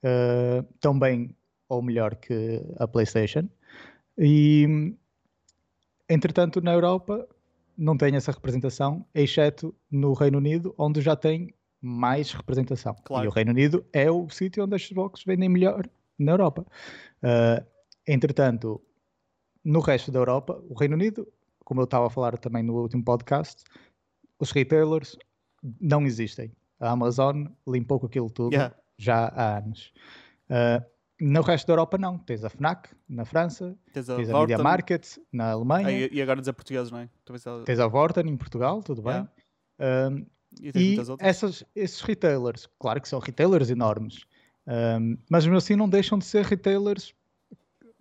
ah, 0.03 0.63
tão 0.79 0.97
bem 0.97 1.35
ou 1.67 1.81
melhor 1.81 2.15
que 2.15 2.61
a 2.77 2.87
PlayStation. 2.87 3.47
E, 4.17 4.95
entretanto, 6.09 6.61
na 6.61 6.71
Europa 6.73 7.27
não 7.77 7.97
tem 7.97 8.15
essa 8.15 8.31
representação, 8.31 9.05
exceto 9.13 9.75
no 9.91 10.13
Reino 10.13 10.37
Unido, 10.37 10.73
onde 10.77 11.01
já 11.01 11.15
tem 11.15 11.53
mais 11.81 12.31
representação. 12.31 12.95
Claro. 13.03 13.25
E 13.25 13.27
o 13.27 13.31
Reino 13.31 13.51
Unido 13.51 13.85
é 13.91 14.09
o 14.09 14.29
sítio 14.29 14.63
onde 14.63 14.75
as 14.75 14.81
Xbox 14.83 15.23
vendem 15.25 15.49
melhor 15.49 15.89
na 16.17 16.31
Europa. 16.31 16.65
Ah, 17.21 17.63
entretanto, 18.07 18.81
no 19.63 19.79
resto 19.79 20.11
da 20.11 20.19
Europa, 20.19 20.63
o 20.69 20.73
Reino 20.73 20.95
Unido, 20.95 21.27
como 21.73 21.81
eu 21.81 21.85
estava 21.85 22.05
a 22.05 22.09
falar 22.11 22.37
também 22.37 22.61
no 22.61 22.75
último 22.79 23.03
podcast, 23.03 23.63
os 24.39 24.51
retailers 24.51 25.17
não 25.81 26.05
existem. 26.05 26.51
A 26.79 26.91
Amazon 26.91 27.47
limpou 27.67 27.99
com 27.99 28.05
aquilo 28.05 28.29
tudo 28.29 28.53
Yeah. 28.53 28.75
já 28.95 29.25
há 29.29 29.57
anos. 29.57 29.91
Ah, 30.47 30.83
no 31.19 31.41
resto 31.41 31.65
da 31.65 31.73
Europa, 31.73 31.97
não. 31.97 32.19
Tens 32.19 32.43
a 32.43 32.49
Fnac 32.49 32.89
na 33.09 33.25
França, 33.25 33.75
tens 33.91 34.07
a 34.07 34.17
tens 34.17 34.29
a 34.29 34.39
Media. 34.39 34.57
Market 34.59 35.17
na 35.31 35.49
Alemanha, 35.51 35.87
Ah, 35.87 36.09
e, 36.13 36.21
agora 36.21 36.39
dizer 36.39 36.53
português, 36.53 36.91
não 36.91 36.99
é? 36.99 37.09
Ela- 37.45 37.63
tens 37.63 37.79
a 37.79 37.87
Vorten 37.87 38.29
em 38.29 38.37
Portugal, 38.37 38.83
tudo 38.83 39.01
bem. 39.01 39.13
Yeah. 39.13 39.31
Ah, 39.79 40.09
E 40.61 40.71
tens 40.71 40.83
e 40.83 40.87
muitas 40.89 41.09
outras. 41.09 41.27
essas, 41.27 41.63
esses 41.75 42.01
retailers, 42.01 42.69
claro 42.77 43.01
que 43.01 43.09
são 43.09 43.17
retailers 43.19 43.71
enormes, 43.71 44.25
ahm, 44.67 45.15
mas 45.27 45.43
mesmo 45.45 45.57
assim 45.57 45.75
não 45.75 45.89
deixam 45.89 46.19
de 46.19 46.25
ser 46.25 46.45
retailers 46.45 47.15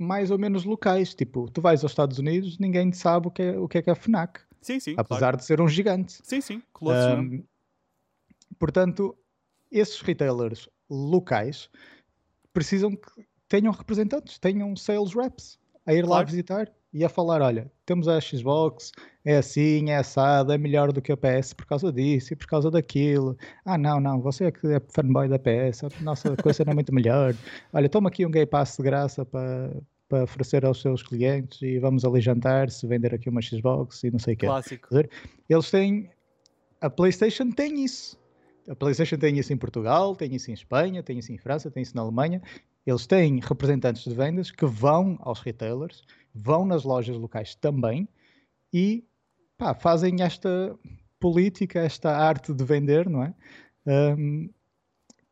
mais 0.03 0.31
ou 0.31 0.39
menos 0.39 0.65
locais. 0.65 1.15
Tipo, 1.15 1.51
tu 1.51 1.61
vais 1.61 1.83
aos 1.83 1.93
Estados 1.93 2.19
Unidos, 2.19 2.59
ninguém 2.59 2.93
sabe 2.93 3.29
o 3.29 3.31
que 3.31 3.43
é, 3.43 3.59
o 3.59 3.69
que, 3.69 3.79
é, 3.79 3.83
que 3.83 3.91
é 3.91 3.93
a 3.93 3.97
FNAC, 3.97 4.41
Sim, 4.61 4.79
sim. 4.81 4.95
apesar 4.97 5.19
claro. 5.21 5.37
de 5.39 5.45
ser 5.45 5.61
um 5.61 5.69
gigante. 5.69 6.19
Sim, 6.23 6.41
sim. 6.41 6.63
Colossos 6.73 7.05
Ahm, 7.07 7.23
mesmo. 7.23 7.45
portanto, 8.59 9.17
esses 9.71 10.01
retailers 10.01 10.69
locais 10.91 11.69
precisam 12.53 12.95
que 12.95 13.27
tenham 13.49 13.73
representantes, 13.73 14.39
tenham 14.39 14.75
sales 14.77 15.15
reps 15.15 15.59
a 15.87 15.93
ir 15.95 16.03
lá 16.03 16.09
Claro. 16.17 16.27
visitar 16.27 16.73
e 16.93 17.05
a 17.05 17.09
falar: 17.09 17.41
olha, 17.41 17.71
temos 17.87 18.07
a 18.07 18.21
Xbox, 18.21 18.93
é 19.25 19.39
assim, 19.39 19.91
é 19.91 19.97
assado, 19.97 20.53
é 20.53 20.59
melhor 20.59 20.93
do 20.93 21.01
que 21.01 21.11
a 21.13 21.17
PS 21.17 21.55
por 21.55 21.65
causa 21.67 21.91
disso 21.93 22.33
e 22.33 22.37
por 22.37 22.47
causa 22.47 22.71
daquilo. 22.71 23.37
Ah, 23.65 23.79
não, 23.79 23.99
não, 24.01 24.21
você 24.21 24.45
é 24.47 24.53
que 24.53 24.67
é 24.67 24.81
fanboy 24.95 25.29
da 25.29 25.39
PS, 25.39 25.85
a 25.85 26.03
nossa 26.03 26.37
coisa 26.37 26.65
não 26.65 26.73
é 26.73 26.75
muito 26.75 26.95
melhor. 26.95 27.35
Olha, 27.73 27.89
toma 27.89 28.09
aqui 28.11 28.25
um 28.27 28.31
Gay 28.31 28.45
Pass 28.47 28.77
de 28.77 28.83
graça 28.83 29.25
para. 29.25 29.73
Para 30.13 30.25
oferecer 30.25 30.63
aos 30.67 30.83
seus 30.83 31.03
clientes 31.03 31.63
e 31.63 31.79
vamos 31.79 32.05
ali 32.05 32.21
jantar 32.21 32.69
se 32.69 32.87
vender 32.87 33.15
aqui 33.15 33.31
uma 33.31 33.41
Xbox 33.41 34.05
e 34.05 34.11
não 34.11 34.19
sei 34.19 34.35
o 34.35 34.37
quê. 34.37 34.45
Clássico. 34.45 34.89
Eles 35.49 35.71
têm. 35.71 36.11
A 36.83 36.91
PlayStation 36.91 37.51
tem 37.51 37.83
isso. 37.83 38.21
A 38.69 38.77
PlayStation 38.77 39.17
tem 39.17 39.39
isso 39.39 39.55
em 39.55 39.57
Portugal, 39.57 40.15
tem 40.15 40.35
isso 40.35 40.51
em 40.51 40.55
Espanha, 40.55 41.03
tem 41.03 41.19
isso 41.19 41.33
em 41.33 41.39
França, 41.39 41.71
tem 41.71 41.83
isso 41.83 41.97
na 41.97 42.03
Alemanha. 42.03 42.43
Eles 42.87 43.07
têm 43.07 43.41
representantes 43.41 44.05
de 44.05 44.15
vendas 44.15 44.51
que 44.51 44.67
vão 44.67 45.17
aos 45.23 45.41
retailers, 45.41 46.03
vão 46.35 46.67
nas 46.67 46.85
lojas 46.85 47.17
locais 47.17 47.55
também 47.55 48.07
e 48.71 49.07
pá, 49.57 49.73
fazem 49.73 50.21
esta 50.21 50.79
política, 51.19 51.81
esta 51.81 52.15
arte 52.15 52.53
de 52.53 52.65
vender, 52.65 53.09
não 53.09 53.23
é? 53.23 53.35
Ahm, 53.87 54.51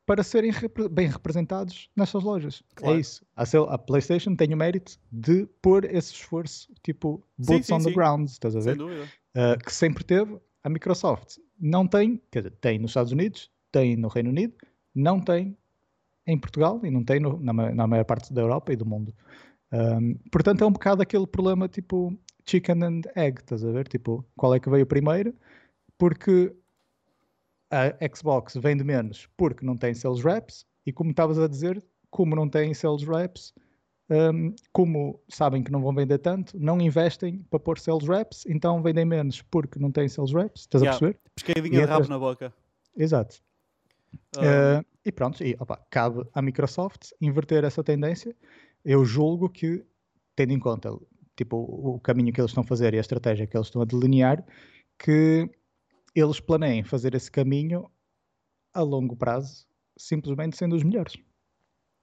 para 0.06 0.22
serem 0.22 0.50
repre- 0.50 0.88
bem 0.88 1.06
representados 1.08 1.88
nessas 1.96 2.22
lojas. 2.24 2.62
Claro. 2.74 2.96
É 2.96 3.00
isso. 3.00 3.24
A, 3.36 3.44
a 3.74 3.78
PlayStation 3.78 4.34
tem 4.34 4.52
o 4.52 4.56
mérito 4.56 4.98
de 5.12 5.46
pôr 5.62 5.84
esse 5.84 6.12
esforço, 6.14 6.72
tipo, 6.82 7.22
Sim, 7.38 7.52
boots 7.52 7.66
sim, 7.66 7.74
on 7.74 7.78
the 7.78 7.84
sim. 7.90 7.92
ground, 7.94 8.28
estás 8.28 8.56
a 8.56 8.60
ver? 8.60 8.70
Sem 8.70 8.76
dúvida. 8.76 9.04
uh, 9.36 9.58
que 9.64 9.72
sempre 9.72 10.02
teve, 10.04 10.38
a 10.64 10.68
Microsoft 10.68 11.38
não 11.58 11.86
tem, 11.86 12.20
quer 12.30 12.40
dizer, 12.40 12.56
tem 12.60 12.78
nos 12.78 12.90
Estados 12.90 13.12
Unidos, 13.12 13.50
tem 13.70 13.96
no 13.96 14.08
Reino 14.08 14.30
Unido, 14.30 14.54
não 14.94 15.20
tem 15.20 15.56
em 16.26 16.38
Portugal 16.38 16.80
e 16.84 16.90
não 16.90 17.04
tem 17.04 17.20
no- 17.20 17.38
na, 17.40 17.52
na 17.52 17.86
maior 17.86 18.04
parte 18.04 18.32
da 18.32 18.40
Europa 18.42 18.72
e 18.72 18.76
do 18.76 18.84
mundo. 18.86 19.14
Um, 19.72 20.14
portanto, 20.32 20.62
é 20.64 20.66
um 20.66 20.72
bocado 20.72 21.02
aquele 21.02 21.26
problema 21.26 21.68
tipo 21.68 22.12
chicken 22.44 22.82
and 22.82 23.00
egg, 23.14 23.38
estás 23.40 23.64
a 23.64 23.70
ver? 23.70 23.86
Tipo, 23.86 24.24
qual 24.36 24.52
é 24.54 24.58
que 24.58 24.68
veio 24.68 24.84
primeiro? 24.84 25.32
Porque 25.96 26.52
a 27.70 27.94
Xbox 28.14 28.54
vende 28.56 28.82
menos 28.84 29.28
porque 29.36 29.64
não 29.64 29.76
tem 29.76 29.94
sales 29.94 30.22
reps 30.22 30.66
e 30.84 30.92
como 30.92 31.10
estavas 31.10 31.38
a 31.38 31.46
dizer, 31.46 31.82
como 32.10 32.34
não 32.34 32.48
tem 32.48 32.74
sales 32.74 33.04
reps, 33.04 33.54
um, 34.10 34.54
como 34.72 35.20
sabem 35.28 35.62
que 35.62 35.70
não 35.70 35.80
vão 35.80 35.94
vender 35.94 36.18
tanto, 36.18 36.58
não 36.58 36.80
investem 36.80 37.44
para 37.48 37.60
pôr 37.60 37.78
sales 37.78 38.08
reps, 38.08 38.44
então 38.46 38.82
vendem 38.82 39.04
menos 39.04 39.40
porque 39.42 39.78
não 39.78 39.92
têm 39.92 40.08
sales 40.08 40.32
reps. 40.32 40.62
Estás 40.62 40.82
Yeah. 40.82 40.96
a 40.96 41.00
perceber? 41.00 41.20
Pescadinha 41.36 41.86
de 41.86 41.86
rabo 41.86 42.08
na 42.08 42.18
boca. 42.18 42.52
Exato. 42.96 43.40
Ah, 44.36 44.80
Uh, 44.80 44.84
e 45.04 45.12
pronto, 45.12 45.42
e, 45.44 45.56
opa, 45.60 45.80
cabe 45.88 46.24
à 46.34 46.42
Microsoft 46.42 47.12
inverter 47.20 47.64
essa 47.64 47.84
tendência. 47.84 48.34
Eu 48.84 49.04
julgo 49.04 49.48
que, 49.48 49.84
tendo 50.34 50.52
em 50.52 50.58
conta 50.58 50.90
tipo, 51.36 51.56
o 51.56 52.00
caminho 52.00 52.32
que 52.32 52.40
eles 52.40 52.50
estão 52.50 52.62
a 52.62 52.66
fazer 52.66 52.92
e 52.92 52.98
a 52.98 53.00
estratégia 53.00 53.46
que 53.46 53.56
eles 53.56 53.68
estão 53.68 53.80
a 53.80 53.84
delinear, 53.84 54.44
que 54.98 55.48
eles 56.14 56.40
planeiem 56.40 56.82
fazer 56.84 57.14
esse 57.14 57.30
caminho 57.30 57.90
a 58.72 58.80
longo 58.82 59.16
prazo, 59.16 59.66
simplesmente 59.96 60.56
sendo 60.56 60.76
os 60.76 60.82
melhores. 60.82 61.16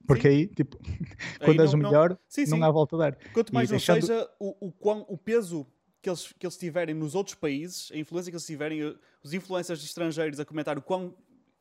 Porque 0.06 0.22
Sim. 0.30 0.36
aí, 0.36 0.46
tipo, 0.46 0.78
aí 0.84 1.44
quando 1.44 1.60
és 1.60 1.72
o 1.72 1.76
não- 1.76 1.82
não- 1.82 1.90
melhor, 1.90 2.18
Sim, 2.28 2.46
sim. 2.46 2.58
não 2.58 2.66
há 2.66 2.70
volta 2.70 2.96
a 2.96 2.98
dar. 2.98 3.18
Quanto 3.32 3.50
E 3.50 3.54
mais 3.54 3.68
não 3.70 3.76
deixando- 3.76 4.00
seja 4.06 4.30
o, 4.38 4.68
o, 4.68 4.72
quão, 4.72 5.04
o 5.08 5.18
peso 5.18 5.66
que 6.00 6.08
eles, 6.08 6.32
que 6.38 6.46
eles 6.46 6.56
tiverem 6.56 6.94
nos 6.94 7.14
outros 7.14 7.34
países, 7.34 7.90
a 7.92 7.96
influência 7.98 8.30
que 8.30 8.36
eles 8.36 8.46
tiverem, 8.46 8.80
eh, 8.80 8.94
os 9.22 9.34
influencers 9.34 9.82
estrangeiros 9.84 10.38
a 10.40 10.44
comentar 10.44 10.78
o 10.78 10.82
quão 10.82 11.14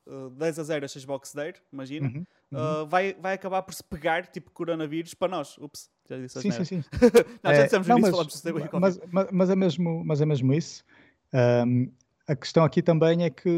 eh, 0.06 0.30
10 0.38 0.60
a 0.60 0.64
0 0.64 0.86
a 0.86 0.88
Xbox 0.88 1.34
der, 1.34 1.56
imagina, 1.74 2.08
Uhum, 2.08 2.26
eh, 2.54 2.86
vai, 2.88 3.14
vai 3.16 3.34
acabar 3.34 3.62
por 3.64 3.74
se 3.74 3.84
pegar 3.84 4.28
tipo 4.28 4.52
coronavírus 4.52 5.14
para 5.14 5.28
nós. 5.28 5.58
Ups, 5.58 5.90
já 6.08 6.18
disse 6.18 6.40
Sim, 6.42 6.52
sim, 6.52 6.64
sim. 6.64 6.84
Não, 7.44 7.52
já 7.54 7.62
É, 7.62 7.64
dissemos 7.66 7.88
não, 7.88 7.98
nisso, 7.98 8.12
mas, 8.16 8.42
Coffee. 8.42 8.70
mas, 8.80 9.00
mas, 9.12 9.28
mas 9.32 9.50
é 9.50 9.56
mesmo, 9.56 10.04
mas 10.06 10.22
é 10.22 10.26
mesmo 10.26 10.54
isso. 10.54 10.86
Ahm, 11.34 11.88
a 12.28 12.36
questão 12.36 12.64
aqui 12.64 12.82
também 12.82 13.24
é 13.24 13.30
que 13.30 13.50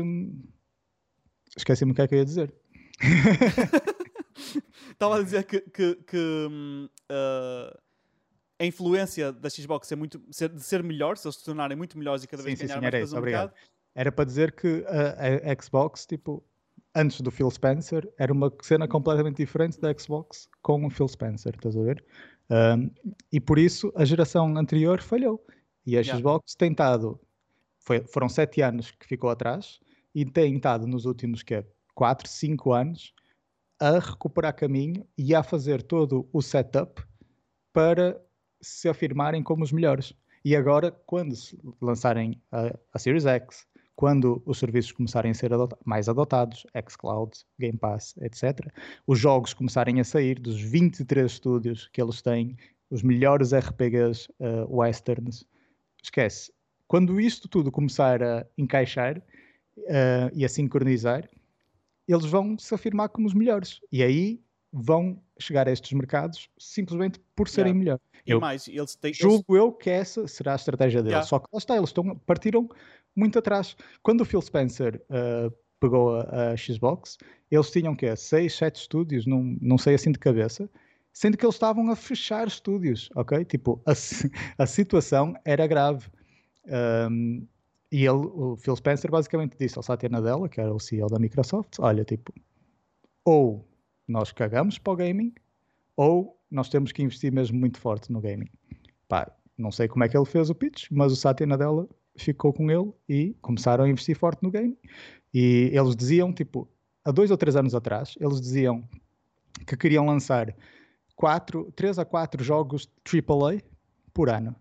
esqueci-me 1.58 1.92
o 1.92 1.96
que 1.96 2.02
é 2.02 2.08
que 2.08 2.16
eu 2.16 2.20
ia 2.20 2.26
dizer. 2.26 2.54
Estava 4.92 5.18
a 5.20 5.24
dizer 5.24 5.44
que, 5.46 5.62
que, 5.62 5.96
que, 5.96 6.48
hum, 6.50 6.90
eh, 7.10 7.78
a 8.60 8.66
influência 8.66 9.32
da 9.32 9.50
Xbox 9.50 9.92
é 9.92 9.96
muito, 9.96 10.22
ser- 10.32 10.50
de 10.50 10.62
ser 10.62 10.84
melhor, 10.84 11.18
se 11.18 11.28
eles 11.28 11.38
se 11.38 11.46
tornarem 11.46 11.78
muito 11.78 11.98
melhores 11.98 12.24
e 12.24 12.28
cada 12.28 12.44
vez 12.44 12.60
Sim, 12.60 12.68
ganhar 12.68 12.76
sim, 12.84 12.92
mais 12.92 13.04
isso, 13.06 13.16
no 13.16 13.22
mercado. 13.22 13.54
Era 13.96 14.12
para 14.12 14.26
dizer 14.26 14.52
que 14.54 14.86
a, 14.88 15.52
a 15.52 15.62
Xbox, 15.62 16.06
tipo, 16.06 16.44
antes 16.94 17.22
do 17.22 17.32
Phil 17.32 17.50
Spencer, 17.50 18.08
era 18.18 18.32
uma 18.34 18.52
cena 18.62 18.88
completamente 18.88 19.38
diferente 19.38 19.80
da 19.80 19.94
Xbox 19.98 20.50
com 20.62 20.86
o 20.86 20.90
Phil 20.90 21.08
Spencer, 21.08 21.54
estás 21.56 21.76
a 21.78 21.82
ver? 21.82 22.04
Ahm, 22.50 22.90
e 23.32 23.40
por 23.40 23.58
isso 23.58 23.92
a 23.96 24.04
geração 24.06 24.56
anterior 24.58 25.02
falhou. 25.02 25.44
E 25.86 25.98
a 25.98 26.02
Yeah. 26.02 26.20
Xbox 26.20 26.56
tem 26.56 26.72
estado, 26.72 27.20
foi- 27.90 28.06
foram 28.06 28.30
sete 28.30 28.62
anos 28.62 28.92
que 28.92 29.08
ficou 29.08 29.32
atrás, 29.32 29.80
e 30.14 30.24
tem 30.24 30.56
estado 30.56 30.86
nos 30.86 31.06
últimos 31.06 31.42
que 31.42 31.66
4, 31.96 32.30
5 32.30 32.72
anos 32.72 33.16
a 33.80 33.98
recuperar 33.98 34.56
caminho 34.56 35.08
e 35.18 35.34
a 35.34 35.42
fazer 35.42 35.82
todo 35.82 36.30
o 36.32 36.40
setup 36.40 37.04
para 37.74 38.22
se 38.62 38.88
afirmarem 38.88 39.42
como 39.42 39.64
os 39.64 39.72
melhores. 39.72 40.14
E 40.46 40.56
agora, 40.56 40.92
quando 41.08 41.34
lançarem 41.82 42.40
a, 42.52 42.78
a 42.94 43.00
Series 43.00 43.26
X, 43.26 43.66
quando 43.96 44.40
os 44.46 44.60
serviços 44.60 44.92
começarem 44.92 45.32
a 45.32 45.34
ser 45.34 45.52
adot 45.52 45.76
mais 45.84 46.08
adotados, 46.08 46.68
xCloud, 46.88 47.32
Game 47.58 47.78
Pass, 47.78 48.16
etc., 48.22 48.72
os 49.08 49.18
jogos 49.18 49.52
começarem 49.52 50.00
a 50.00 50.04
sair 50.04 50.40
dos 50.40 50.62
23 50.62 51.32
estúdios 51.32 51.90
que 51.92 52.00
eles 52.00 52.22
têm, 52.22 52.56
os 52.92 53.02
melhores 53.02 53.52
RPGs 53.52 54.30
uh, 54.40 54.78
westerns, 54.78 55.44
esquece. 56.04 56.52
Quando 56.90 57.22
isto 57.22 57.48
tudo 57.48 57.72
começar 57.72 58.24
a 58.24 58.44
encaixar 58.58 59.20
uh, 59.78 60.32
e 60.34 60.44
a 60.44 60.50
sincronizar, 60.50 61.30
eles 62.08 62.26
vão 62.26 62.58
se 62.58 62.74
afirmar 62.74 63.10
como 63.10 63.28
os 63.28 63.34
melhores. 63.36 63.80
E 63.92 64.02
aí 64.02 64.42
vão 64.74 65.22
chegar 65.40 65.68
a 65.68 65.72
estes 65.72 65.94
mercados 65.94 66.50
simplesmente 66.58 67.20
por 67.36 67.48
serem 67.48 67.74
yeah. 67.74 67.80
melhores. 67.80 68.04
E 68.26 68.32
eu 68.32 68.42
mais, 68.42 68.68
eles 68.68 68.96
têm, 68.96 69.14
julgo 69.14 69.56
eles... 69.56 69.62
eu 69.62 69.72
que 69.72 69.88
essa 69.92 70.28
será 70.28 70.54
a 70.54 70.56
estratégia 70.56 71.04
deles. 71.04 71.12
Yeah. 71.12 71.28
Só 71.28 71.38
que 71.38 71.46
lá 71.54 71.60
está, 71.60 71.78
eles 71.78 71.90
estão, 71.90 72.16
partiram 72.26 72.68
muito 73.16 73.38
atrás. 73.38 73.78
Quando 74.02 74.22
o 74.22 74.26
Phil 74.26 74.42
Spencer 74.42 75.00
uh, 75.12 75.54
pegou 75.80 76.16
a, 76.16 76.54
a, 76.54 76.58
Xbox, 76.58 77.20
eles 77.52 77.70
tinham 77.70 77.96
que 77.96 78.16
6, 78.16 78.52
7 78.52 78.76
estúdios, 78.76 79.28
não, 79.28 79.56
não 79.62 79.78
sei 79.78 79.94
assim 79.94 80.12
de 80.12 80.18
cabeça, 80.18 80.68
sendo 81.14 81.38
que 81.38 81.46
eles 81.46 81.54
estavam 81.54 81.92
a 81.92 81.96
fechar 81.96 82.48
estúdios, 82.48 83.12
ok? 83.16 83.46
Tipo, 83.46 83.80
a, 83.86 83.92
a 84.58 84.66
situação 84.66 85.36
era 85.46 85.68
grave. 85.68 86.10
Um, 86.66 87.48
e 87.92 88.06
ele, 88.06 88.28
o 88.28 88.56
Phil 88.58 88.76
Spencer 88.76 89.10
basicamente 89.10 89.58
disse 89.58 89.78
ao 89.78 89.84
Satya 89.84 90.10
Nadella, 90.10 90.48
que 90.48 90.62
era 90.62 90.74
o 90.74 90.80
CEO 90.80 91.08
da 91.08 91.18
Microsoft, 91.18 91.80
olha, 91.80 92.04
tipo, 92.04 92.32
ou 93.26 93.68
nós 94.08 94.32
cagamos 94.32 94.78
para 94.78 94.94
o 94.94 94.96
gaming, 94.96 95.34
ou 95.96 96.40
nós 96.50 96.70
temos 96.70 96.92
que 96.92 97.02
investir 97.02 97.32
mesmo 97.32 97.58
muito 97.58 97.80
forte 97.80 98.12
no 98.12 98.22
gaming. 98.22 98.50
Pá, 99.08 99.32
não 99.58 99.72
sei 99.72 99.88
como 99.88 100.04
é 100.04 100.10
que 100.10 100.18
ele 100.18 100.26
fez 100.26 100.50
o 100.50 100.56
pitch, 100.56 100.88
mas 100.92 101.12
o 101.12 101.16
Satya 101.16 101.46
Nadella 101.48 101.88
ficou 102.16 102.54
com 102.54 102.70
ele 102.70 102.92
e 103.08 103.36
começaram 103.42 103.84
a 103.84 103.90
investir 103.90 104.16
forte 104.16 104.44
no 104.44 104.52
game. 104.52 104.78
E 105.34 105.72
eles 105.74 105.96
diziam, 105.96 106.34
tipo, 106.34 106.68
há 107.04 107.12
dois 107.12 107.32
ou 107.32 107.38
três 107.38 107.56
anos 107.56 107.74
atrás, 107.74 108.16
eles 108.20 108.40
diziam 108.40 108.88
que 109.66 109.76
queriam 109.76 110.06
lançar 110.06 110.56
quatro, 111.16 111.72
três 111.76 112.00
a 112.00 112.06
quatro 112.06 112.44
jogos 112.44 112.90
AAA 113.06 113.62
por 114.14 114.30
ano. 114.30 114.56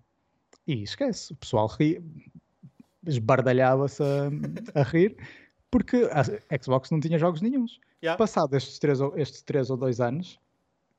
E 0.68 0.82
esquece, 0.82 1.32
o 1.32 1.36
pessoal 1.36 1.66
ri, 1.66 1.98
esbardalhava-se 3.06 4.02
a, 4.02 4.80
a, 4.80 4.82
rir, 4.82 5.16
porque 5.70 6.06
a 6.12 6.62
Xbox 6.62 6.90
não 6.90 7.00
tinha 7.00 7.18
jogos 7.18 7.40
nenhums. 7.40 7.80
Yeah. 8.02 8.18
Passado 8.18 8.54
estes 8.54 8.78
três, 8.78 9.00
estes 9.16 9.40
três 9.40 9.70
ou 9.70 9.78
dois 9.78 9.98
anos, 9.98 10.38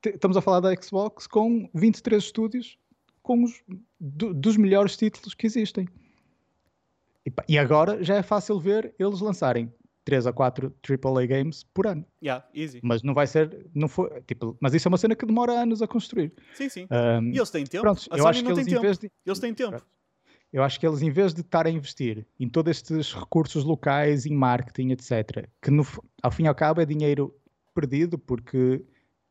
estamos 0.04 0.36
a 0.36 0.40
falar 0.40 0.58
da 0.58 0.74
Xbox 0.74 1.28
com 1.28 1.70
23 1.72 2.22
estúdios 2.22 2.76
com 3.22 3.44
os 3.44 3.62
do, 4.00 4.34
dos 4.34 4.56
melhores 4.56 4.96
títulos 4.96 5.34
que 5.34 5.46
existem. 5.46 5.88
E, 7.24 7.32
e, 7.50 7.56
agora 7.56 8.02
já 8.02 8.16
é 8.16 8.22
fácil 8.22 8.58
ver 8.58 8.92
eles 8.98 9.20
lançarem 9.20 9.72
3 10.04 10.26
a 10.26 10.32
4 10.32 10.74
AAA 10.82 11.26
games 11.26 11.64
por 11.74 11.86
ano. 11.86 12.04
Yeah, 12.22 12.46
easy. 12.54 12.80
Mas 12.82 13.02
não 13.02 13.14
vai 13.14 13.26
ser, 13.26 13.66
não 13.74 13.88
foi, 13.88 14.20
tipo, 14.22 14.56
mas 14.60 14.74
isso 14.74 14.88
é 14.88 14.90
uma 14.90 14.98
cena 14.98 15.14
que 15.14 15.26
demora 15.26 15.52
anos 15.52 15.82
a 15.82 15.86
construir. 15.86 16.32
Sim, 16.54 16.68
sim. 16.68 16.86
Um, 16.90 17.30
e 17.30 17.36
eles 17.36 17.50
têm 17.50 17.64
tempo. 17.64 17.82
Pronto, 17.82 18.06
a 18.10 18.16
eu 18.16 18.22
Sony 18.22 18.30
acho 18.30 18.44
que 18.44 18.50
eles 18.50 18.66
em 18.66 18.80
vez 18.80 18.98
de 18.98 19.12
eles 19.26 19.38
têm 19.38 19.54
tempo. 19.54 19.82
Eu 20.52 20.64
acho 20.64 20.80
que 20.80 20.86
eles, 20.86 21.00
em 21.00 21.10
vez 21.10 21.32
de 21.32 21.42
estar 21.42 21.64
a 21.66 21.70
investir 21.70 22.26
em 22.38 22.48
todos 22.48 22.70
estes 22.72 23.14
recursos 23.14 23.62
locais, 23.62 24.26
em 24.26 24.34
marketing, 24.34 24.90
etc., 24.90 25.48
que 25.62 25.70
no, 25.70 25.86
ao 26.20 26.30
fim 26.30 26.44
e 26.44 26.48
ao 26.48 26.54
cabo 26.54 26.80
é 26.80 26.86
dinheiro 26.86 27.32
perdido, 27.72 28.18
porque 28.18 28.84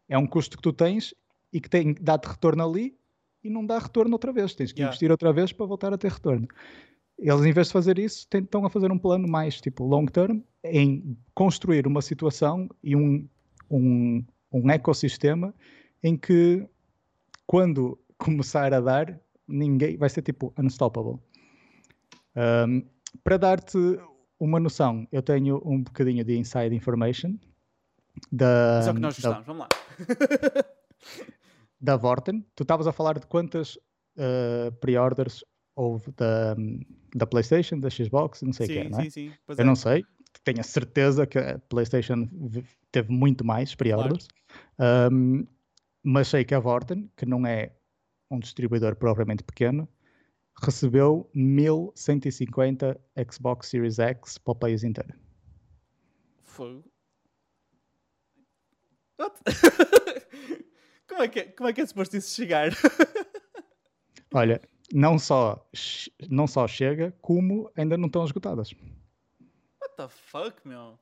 é 0.07 0.17
um 0.17 0.25
custo 0.25 0.55
que 0.55 0.63
tu 0.63 0.71
tens 0.71 1.13
e 1.51 1.59
que 1.59 1.69
tem, 1.69 1.93
dá-te 1.99 2.27
retorno 2.27 2.63
ali 2.63 2.97
e 3.43 3.49
não 3.49 3.65
dá 3.65 3.79
retorno 3.79 4.13
outra 4.13 4.31
vez. 4.31 4.55
Tens 4.55 4.71
que 4.71 4.79
yeah. 4.79 4.89
investir 4.89 5.11
outra 5.11 5.33
vez 5.33 5.51
para 5.51 5.65
voltar 5.65 5.93
a 5.93 5.97
ter 5.97 6.11
retorno. 6.11 6.47
Eles, 7.21 7.45
em 7.45 7.51
vez 7.51 7.67
de 7.67 7.73
fazer 7.73 7.99
isso, 7.99 8.27
tentam 8.27 8.65
a 8.65 8.69
fazer 8.69 8.91
um 8.91 8.97
plano 8.97 9.27
mais 9.27 9.59
tipo 9.59 9.83
long 9.83 10.05
term 10.05 10.39
em 10.63 11.17
construir 11.33 11.85
uma 11.85 12.01
situação 12.01 12.69
e 12.81 12.95
um, 12.95 13.27
um, 13.69 14.23
um 14.51 14.71
ecossistema 14.71 15.53
em 16.01 16.15
que 16.15 16.65
quando 17.45 17.99
começar 18.17 18.73
a 18.73 18.79
dar, 18.79 19.19
ninguém 19.47 19.97
vai 19.97 20.09
ser 20.09 20.21
tipo 20.21 20.53
unstoppable. 20.57 21.19
Um, 22.35 22.83
para 23.23 23.37
dar-te 23.37 23.77
uma 24.39 24.59
noção, 24.59 25.05
eu 25.11 25.21
tenho 25.21 25.61
um 25.65 25.83
bocadinho 25.83 26.23
de 26.23 26.37
inside 26.37 26.73
information 26.73 27.35
da. 28.31 28.81
Só 28.83 28.93
que 28.93 28.99
nós 28.99 29.15
gostamos, 29.15 29.39
da, 29.39 29.43
vamos 29.43 29.61
lá. 29.61 29.67
da 31.81 31.97
Vorten. 31.97 32.45
Tu 32.55 32.63
estavas 32.63 32.87
a 32.87 32.93
falar 32.93 33.19
de 33.19 33.27
quantas 33.27 33.75
uh, 33.75 34.71
pre-orders 34.79 35.43
houve 35.79 36.11
da, 36.11 36.55
da 37.15 37.25
PlayStation, 37.25 37.79
da 37.79 37.89
Xbox, 37.89 38.41
não 38.41 38.51
sei 38.51 38.65
o 38.65 38.69
que 38.69 38.79
é, 38.79 38.89
não 38.89 38.99
é? 38.99 39.03
Sim, 39.03 39.09
sim. 39.09 39.33
Pois 39.45 39.57
eu 39.57 39.63
é. 39.63 39.65
não 39.65 39.75
sei, 39.75 40.05
tenho 40.43 40.59
a 40.59 40.63
certeza 40.63 41.25
que 41.25 41.39
a 41.39 41.57
PlayStation 41.57 42.27
teve 42.91 43.11
muito 43.11 43.45
mais 43.45 43.73
pre-orders, 43.73 44.27
claro. 44.77 45.15
um, 45.15 45.47
mas 46.03 46.27
sei 46.27 46.43
que 46.43 46.53
a 46.53 46.59
Vorten, 46.59 47.09
que 47.15 47.25
não 47.25 47.45
é 47.47 47.71
um 48.29 48.39
distribuidor 48.39 48.95
propriamente 48.97 49.43
pequeno, 49.43 49.87
recebeu 50.61 51.29
1150 51.33 52.99
Xbox 53.31 53.69
Series 53.69 53.99
X 53.99 54.37
para 54.37 54.51
o 54.51 54.55
país 54.55 54.83
inteiro. 54.83 55.13
Fogo. 56.43 56.83
What? 59.17 59.35
como, 61.07 61.23
é 61.23 61.27
que, 61.29 61.39
é, 61.39 61.43
como 61.45 61.69
é 61.69 61.73
que 61.73 61.81
é 61.81 61.85
suposto 61.85 62.17
isso 62.17 62.35
chegar? 62.35 62.71
Olha, 64.33 64.61
não 64.93 65.19
só, 65.19 65.67
não 66.29 66.47
só 66.47 66.67
chega, 66.67 67.13
como 67.21 67.71
ainda 67.75 67.97
não 67.97 68.07
estão 68.07 68.23
esgotadas. 68.23 68.73
What 69.81 69.95
the 69.97 70.07
fuck, 70.09 70.67
meu? 70.67 70.99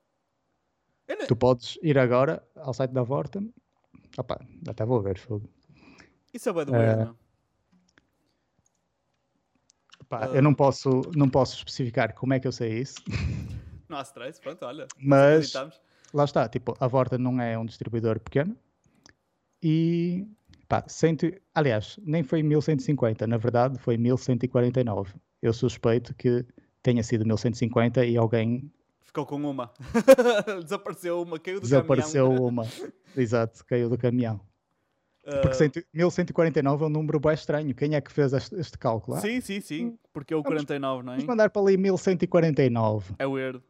Tu 1.27 1.35
podes 1.35 1.79
ir 1.81 1.97
agora 1.97 2.45
ao 2.55 2.73
site 2.73 2.91
da 2.91 3.01
Vorten. 3.01 3.53
Opa, 4.17 4.39
até 4.67 4.85
vou 4.85 5.01
ver 5.01 5.17
fogo. 5.17 5.49
Isso 6.33 6.49
é 6.49 6.53
bem 6.53 6.65
doer, 6.65 7.09
uh, 7.09 7.15
Pá, 10.09 10.27
uh... 10.27 10.35
Eu 10.35 10.41
não 10.41 10.53
posso, 10.53 11.01
não 11.15 11.29
posso 11.29 11.57
especificar 11.57 12.13
como 12.13 12.33
é 12.33 12.39
que 12.39 12.47
eu 12.47 12.51
sei 12.51 12.79
isso. 12.79 12.95
Não 13.87 13.97
há 13.97 14.01
stress, 14.01 14.39
pronto, 14.41 14.65
olha. 14.65 14.87
Mas 14.97 15.53
lá 16.13 16.25
está, 16.25 16.49
tipo, 16.49 16.75
a 16.79 16.87
Vorta 16.87 17.17
não 17.17 17.39
é 17.41 17.57
um 17.57 17.65
distribuidor 17.65 18.19
pequeno 18.19 18.57
e 19.63 20.27
pá, 20.67 20.83
cento, 20.87 21.31
aliás, 21.53 21.99
nem 22.03 22.23
foi 22.23 22.43
1150, 22.43 23.25
na 23.27 23.37
verdade 23.37 23.79
foi 23.79 23.97
1149. 23.97 25.13
Eu 25.41 25.53
suspeito 25.53 26.13
que 26.15 26.45
tenha 26.81 27.03
sido 27.03 27.25
1150 27.25 28.05
e 28.05 28.17
alguém 28.17 28.71
ficou 29.01 29.25
com 29.25 29.35
uma. 29.35 29.71
Desapareceu 30.63 31.21
uma, 31.21 31.39
caiu 31.39 31.59
do 31.59 31.63
Desapareceu 31.63 32.27
caminhão. 32.27 32.63
Desapareceu 32.63 32.91
uma, 32.91 32.91
exato, 33.15 33.65
caiu 33.65 33.89
do 33.89 33.97
caminhão. 33.97 34.39
Porque 35.41 35.81
uh... 35.81 35.85
1149 35.93 36.83
é 36.83 36.87
um 36.87 36.89
número 36.89 37.19
bem 37.19 37.33
estranho. 37.33 37.75
Quem 37.75 37.95
é 37.95 38.01
que 38.01 38.11
fez 38.11 38.31
este, 38.31 38.55
este 38.55 38.77
cálculo? 38.77 39.17
Ah? 39.17 39.19
Sim, 39.19 39.41
sim, 39.41 39.59
sim. 39.59 39.99
Porque 40.13 40.33
é 40.33 40.37
o 40.37 40.41
49, 40.41 41.03
não 41.03 41.11
é? 41.11 41.15
Vamos 41.15 41.27
mandar 41.27 41.49
para 41.49 41.61
ali 41.61 41.75
1149. 41.75 43.15
É 43.19 43.27
weird. 43.27 43.61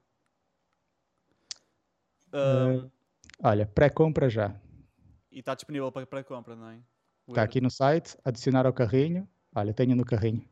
Uh, 2.28 2.92
olha, 3.42 3.66
pré-compra 3.66 4.30
já. 4.30 4.56
E 5.38 5.40
está 5.40 5.54
disponível 5.54 5.92
para 5.92 6.04
pré-compra, 6.04 6.56
não 6.56 6.68
é? 6.68 6.80
Está 7.30 7.44
aqui 7.44 7.62
no 7.62 7.70
site, 7.70 8.18
adicionar 8.26 8.66
ao 8.66 8.74
carrinho. 8.74 9.30
Olha, 9.54 9.72
tenho 9.72 9.96
no 9.96 10.04
carrinho. 10.04 10.44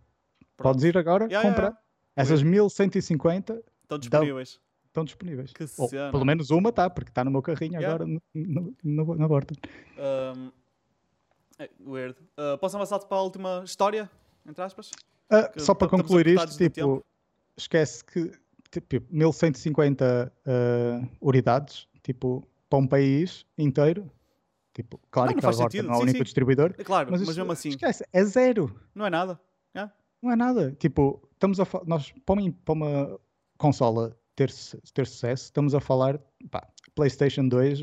Pronto. 0.56 0.74
Podes 0.76 0.84
ir 0.84 0.96
agora 0.96 1.26
yeah, 1.26 1.50
comprar. 1.50 1.70
Yeah. 1.70 1.82
Essas 2.16 2.44
Weird. 2.44 2.52
1150 2.52 3.64
estão 3.82 3.98
disponíveis. 3.98 4.60
Estão 4.86 5.04
disponíveis. 5.04 5.54
Que 5.54 5.66
Ou, 5.80 5.90
pelo 5.90 6.24
menos 6.24 6.52
uma 6.52 6.70
está, 6.70 6.88
porque 6.88 7.10
está 7.10 7.24
no 7.24 7.32
meu 7.32 7.42
carrinho 7.42 7.80
yeah. 7.80 7.96
agora 7.96 8.06
no, 8.06 8.22
no, 8.36 8.76
no, 8.84 9.16
na 9.16 9.28
porta. 9.28 9.56
Um, 9.98 10.52
é, 11.58 11.68
weird. 11.84 12.16
Uh, 12.38 12.56
posso 12.60 12.76
avançar 12.76 13.00
para 13.00 13.18
a 13.18 13.24
última 13.24 13.64
história, 13.66 14.08
entre 14.48 14.64
aspas? 14.64 14.92
Uh, 15.32 15.52
que, 15.52 15.62
só 15.62 15.74
para 15.74 15.90
concluir 15.90 16.28
isto, 16.28 16.56
tipo, 16.60 17.04
esquece 17.58 18.06
que 18.06 18.32
tipo, 18.70 19.12
1150 19.12 20.32
uh, 20.46 21.10
unidades, 21.20 21.88
tipo, 22.04 22.48
para 22.70 22.78
um 22.78 22.86
país 22.86 23.48
inteiro, 23.58 24.12
tipo, 24.76 25.00
claro 25.10 25.30
não, 25.30 25.36
não 25.36 25.40
que 25.40 25.46
agora 25.48 25.72
sentido. 25.72 25.88
não 25.88 25.96
é 25.96 25.98
o 25.98 26.02
único 26.02 26.18
sim. 26.18 26.24
distribuidor, 26.24 26.76
é 26.78 26.84
claro, 26.84 27.10
mas, 27.10 27.22
mas 27.26 27.38
mesmo 27.38 27.52
assim, 27.52 27.70
esquece, 27.70 28.06
é 28.12 28.24
zero. 28.24 28.80
Não 28.94 29.06
é 29.06 29.10
nada. 29.10 29.40
Yeah. 29.76 29.92
Não 30.22 30.32
é 30.32 30.36
nada. 30.36 30.76
Tipo, 30.78 31.28
estamos 31.34 31.60
a 31.60 31.68
nós 31.88 32.14
para 32.26 32.42
uma, 32.42 32.52
para 32.66 32.74
uma 32.74 33.20
consola 33.58 34.16
ter, 34.36 34.52
ter 34.94 35.08
sucesso, 35.08 35.46
estamos 35.46 35.74
a 35.74 35.80
falar, 35.80 36.20
pá, 36.52 36.68
PlayStation 36.94 37.48
2 37.48 37.80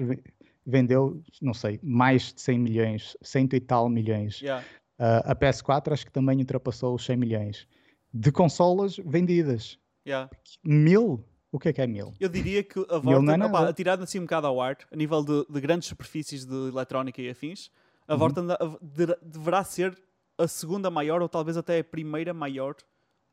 vendeu, 0.67 1.23
não 1.41 1.55
sei, 1.55 1.81
mais 1.83 2.33
de 2.33 2.41
100 2.41 2.59
milhões, 2.59 3.17
cento 3.23 3.57
e 3.57 3.61
tal 3.61 3.89
milhões. 3.89 4.41
Yeah. 4.41 4.65
Uh, 4.99 5.23
a 5.25 5.35
PS4 5.35 5.93
acho 5.93 6.07
que 6.07 6.13
também 6.13 6.39
ultrapassou 6.39 6.95
os 6.95 7.05
100 7.05 7.17
milhões. 7.17 7.67
De 8.13 8.31
consolas 8.31 8.97
vendidas. 9.05 9.79
Yeah. 10.07 10.31
Mil. 10.63 11.25
O 11.53 11.59
que 11.59 11.69
é 11.69 11.73
que 11.73 11.83
é 11.83 11.87
mil? 11.87 12.15
Eu 12.19 12.29
diria 12.31 12.65
que 12.65 12.79
a 12.81 12.97
é 12.97 12.99
Vorten, 12.99 13.35
opá, 13.35 13.37
nada. 13.37 13.69
atirado 13.69 14.03
assim 14.03 14.19
um 14.19 14.23
bocado 14.23 14.47
ao 14.47 14.61
ar, 14.61 14.79
a 14.91 14.97
nível 14.97 15.23
de, 15.23 15.47
de 15.49 15.61
grandes 15.61 15.87
superfícies 15.89 16.45
de 16.47 16.55
eletrónica 16.69 17.21
e 17.21 17.29
afins, 17.29 17.71
a 18.09 18.15
Uhum. 18.15 18.19
Vorten 18.19 18.47
de- 18.81 19.17
deverá 19.23 19.63
ser 19.63 19.97
a 20.39 20.49
segunda 20.49 20.91
maior 20.91 21.21
ou 21.21 21.29
talvez 21.29 21.57
até 21.57 21.79
a 21.79 21.85
primeira 21.85 22.33
maior 22.33 22.75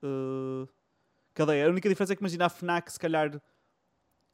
eh, 0.03 0.67
cadeia. 1.33 1.65
A 1.65 1.69
única 1.69 1.87
diferença 1.87 2.13
é 2.13 2.15
que 2.15 2.21
imagina 2.21 2.45
a 2.45 2.49
FNAC 2.49 2.91
se 2.91 2.99
calhar 2.99 3.41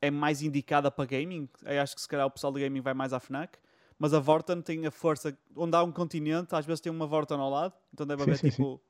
é 0.02 0.10
mais 0.12 0.41
indicada 0.41 0.90
para 0.91 1.06
gaming. 1.06 1.48
Eu 1.64 1.82
acho 1.82 1.95
que 1.95 2.02
se 2.02 2.07
calhar 2.07 2.26
o 2.26 2.32
pessoal 2.32 2.52
de 2.53 2.60
gaming 2.62 2.82
vai 2.82 2.94
mais 2.94 3.14
à 3.14 3.20
FNAC. 3.20 3.57
Mas 3.98 4.14
a 4.14 4.20
Vorten 4.20 4.62
tem 4.62 4.86
a 4.86 4.91
força. 4.91 5.38
Onde 5.56 5.76
há 5.78 5.84
um 5.84 5.91
continente, 5.91 6.53
às 6.53 6.66
vezes 6.66 6.82
tem 6.82 6.91
uma 6.91 7.07
Vorten 7.07 7.38
ao 7.38 7.49
lado. 7.49 7.74
Então 7.94 8.06
deve 8.06 8.24
Sim, 8.24 8.30
haver 8.32 8.40
sim, 8.40 8.49
tipo. 8.52 8.82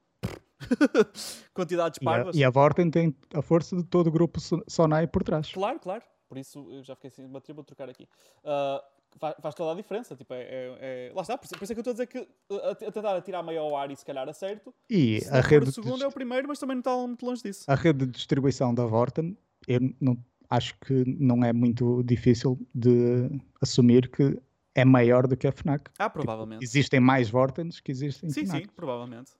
quantidades 1.54 2.00
E 2.02 2.04
a, 2.04 2.06
parvas. 2.12 2.36
e 2.36 2.44
a 2.44 2.50
Vorten 2.50 2.90
tem 2.90 3.16
a 3.34 3.42
força 3.42 3.76
de 3.76 3.84
todo 3.84 4.08
o 4.08 4.12
grupo 4.12 4.40
So- 4.40 4.64
Sonai 4.68 5.08
por 5.08 5.24
trás. 5.24 5.52
Claro, 5.52 5.80
claro. 5.80 6.04
Por 6.28 6.38
isso 6.38 6.68
eu 6.72 6.84
já 6.84 6.96
fiquei 6.96 7.10
assim, 7.10 7.28
bateria, 7.28 7.56
vou 7.56 7.64
trocar 7.64 7.90
aqui. 7.90 8.08
Ah, 8.44 8.84
fa- 9.20 9.36
faz 9.42 9.54
toda 9.56 9.72
a 9.72 9.76
diferença. 9.76 10.16
Tipo, 10.16 10.34
é, 10.34 10.42
é- 10.42 10.78
é- 11.10 11.12
Lá 11.14 11.22
está, 11.22 11.38
por 11.38 11.46
isso, 11.46 11.54
por 11.56 11.64
isso 11.64 11.72
é 11.72 11.76
que 11.76 11.80
eu 11.80 11.82
estou 11.82 11.92
a 11.92 11.94
dizer 11.94 12.08
que 12.08 12.20
uh, 12.20 12.56
a, 12.64 12.72
a 12.72 12.92
tentar 12.92 13.16
atirar 13.16 13.44
meio 13.44 13.62
ao 13.62 13.78
ar 13.78 13.92
e 13.92 13.96
se 13.96 14.04
calhar 14.06 14.28
acerto. 14.28 14.74
E 14.90 15.22
Se 15.22 15.30
a 15.30 15.42
rede, 15.42 15.66
o 15.66 15.70
de, 15.70 15.74
segundo 15.74 16.04
é 16.04 16.08
o 16.08 16.12
primeiro, 16.12 16.48
mas 16.48 16.60
também 16.60 16.76
não 16.76 16.80
está 16.82 16.96
muito 16.98 17.26
longe 17.26 17.44
disso. 17.44 17.64
a 17.68 17.76
rede 17.76 18.06
de 18.06 18.12
distribuição 18.12 18.74
da 18.74 18.86
Vorten, 18.86 19.38
eu 19.68 19.80
não, 20.02 20.18
acho 20.50 20.76
que 20.80 21.04
não 21.06 21.44
é 21.44 21.54
muito 21.54 22.02
difícil 22.04 22.60
de 22.74 23.30
assumir 23.62 24.10
que 24.10 24.38
é 24.74 24.84
maior 24.84 25.28
do 25.28 25.38
que 25.38 25.48
a 25.48 25.52
FNAC. 25.52 25.90
Ah, 25.98 26.10
provavelmente. 26.10 26.64
Existem 26.64 27.00
mais 27.00 27.30
Vortens 27.30 27.80
que 27.80 27.92
existem 27.92 28.30
Sim, 28.30 28.46
FNAC. 28.46 28.64
sim, 28.64 28.70
provavelmente. 28.76 29.32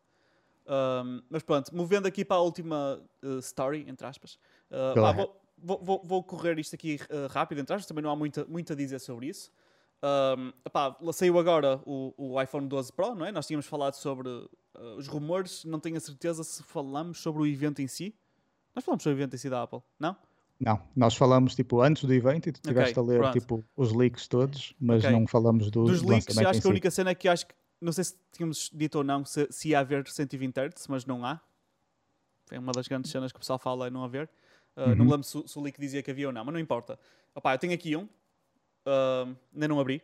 Ahm, 0.68 1.22
mas 1.30 1.44
pronto, 1.44 1.76
movendo 1.76 2.08
aqui 2.08 2.26
para 2.26 2.38
a 2.38 2.42
última 2.42 3.00
uh, 3.24 3.40
story, 3.40 3.86
entre 3.88 4.06
aspas. 4.06 4.40
Uh, 4.70 5.00
pá, 5.00 5.10
ahead. 5.10 5.30
vou, 5.58 5.80
vou, 5.82 6.02
vou, 6.04 6.24
correr 6.24 6.58
isto 6.60 6.76
aqui 6.76 7.00
uh, 7.10 7.32
rápido, 7.32 7.60
entre 7.60 7.74
aspas, 7.76 7.88
também 7.88 8.04
não 8.04 8.10
há 8.10 8.16
muito, 8.16 8.46
muito 8.50 8.74
a 8.74 8.76
dizer 8.76 9.00
sobre 9.00 9.28
isso. 9.28 9.52
Um, 10.04 10.52
epá, 10.66 10.96
saiu 11.14 11.40
agora 11.40 11.82
o, 11.86 12.14
o 12.18 12.42
iPhone 12.42 12.68
12 12.68 12.94
Pro, 12.94 13.16
não 13.16 13.26
é? 13.26 13.32
Nós 13.32 13.48
tínhamos 13.48 13.66
falado 13.66 13.94
sobre 13.94 14.28
uh, 14.30 14.50
os 14.98 15.08
rumores, 15.08 15.64
não 15.66 15.80
tenho 15.80 15.98
a 15.98 16.00
certeza 16.00 16.44
se 16.44 16.62
falamos 16.64 17.20
sobre 17.20 17.42
o 17.42 17.48
evento 17.48 17.82
em 17.82 17.88
si. 17.88 18.14
Nós 18.76 18.84
falamos 18.84 19.04
sobre 19.04 19.16
o 19.16 19.18
evento 19.20 19.36
em 19.36 19.38
si 19.38 19.50
da 19.50 19.64
Apple, 19.64 19.82
não? 20.00 20.16
Não, 20.60 20.82
nós 20.96 21.16
falamos 21.16 21.54
tipo 21.54 21.82
antes 21.82 22.06
do 22.06 22.14
evento 22.14 22.48
e 22.48 22.52
tu 22.52 22.58
estiveste 22.58 22.98
a 22.98 23.02
ler 23.02 23.20
pronto. 23.20 23.34
tipo 23.34 23.66
os 23.76 23.92
leaks 23.92 24.28
todos, 24.28 24.74
mas 24.80 25.04
Ok. 25.04 25.18
não 25.18 25.28
falamos 25.28 25.70
do 25.70 25.84
Dos 25.84 26.02
leaks, 26.02 26.38
acho 26.38 26.62
que 26.62 26.68
a 26.68 26.70
única 26.70 26.90
cena 26.90 27.10
é 27.10 27.16
que 27.16 27.28
acho 27.28 27.46
que, 27.46 27.54
não 27.86 27.92
sei 27.94 28.04
se 28.04 28.16
tínhamos 28.32 28.70
dito 28.74 28.96
ou 28.98 29.04
não, 29.04 29.24
se, 29.24 29.48
se 29.52 29.70
ia 29.70 29.80
haver 29.80 30.08
120 30.08 30.58
Hz, 30.58 30.88
mas 30.88 31.06
não 31.06 31.26
há. 31.26 31.40
É 32.52 32.60
uma 32.60 32.72
das 32.74 32.88
grandes 32.88 33.10
cenas 33.12 33.32
que 33.32 33.38
o 33.38 33.40
pessoal 33.40 33.58
fala 33.60 33.88
é 33.88 33.90
não 33.90 34.04
haver. 34.04 34.30
Uh, 34.76 34.82
Não 34.82 34.90
Uhum. 34.90 34.96
me 35.06 35.12
lembro 35.12 35.24
se, 35.24 35.38
o- 35.38 35.48
se 35.48 35.58
o 35.58 35.62
leak 35.62 35.80
dizia 35.80 36.04
que 36.04 36.12
havia 36.12 36.28
ou 36.28 36.34
não, 36.34 36.44
mas 36.44 36.54
não 36.54 36.60
importa. 36.60 37.00
Opá, 37.34 37.54
eu 37.56 37.58
tenho 37.60 37.74
aqui 37.74 37.96
um, 37.96 38.04
uh, 38.04 39.36
ainda 39.54 39.68
não 39.70 39.80
abri. 39.80 40.02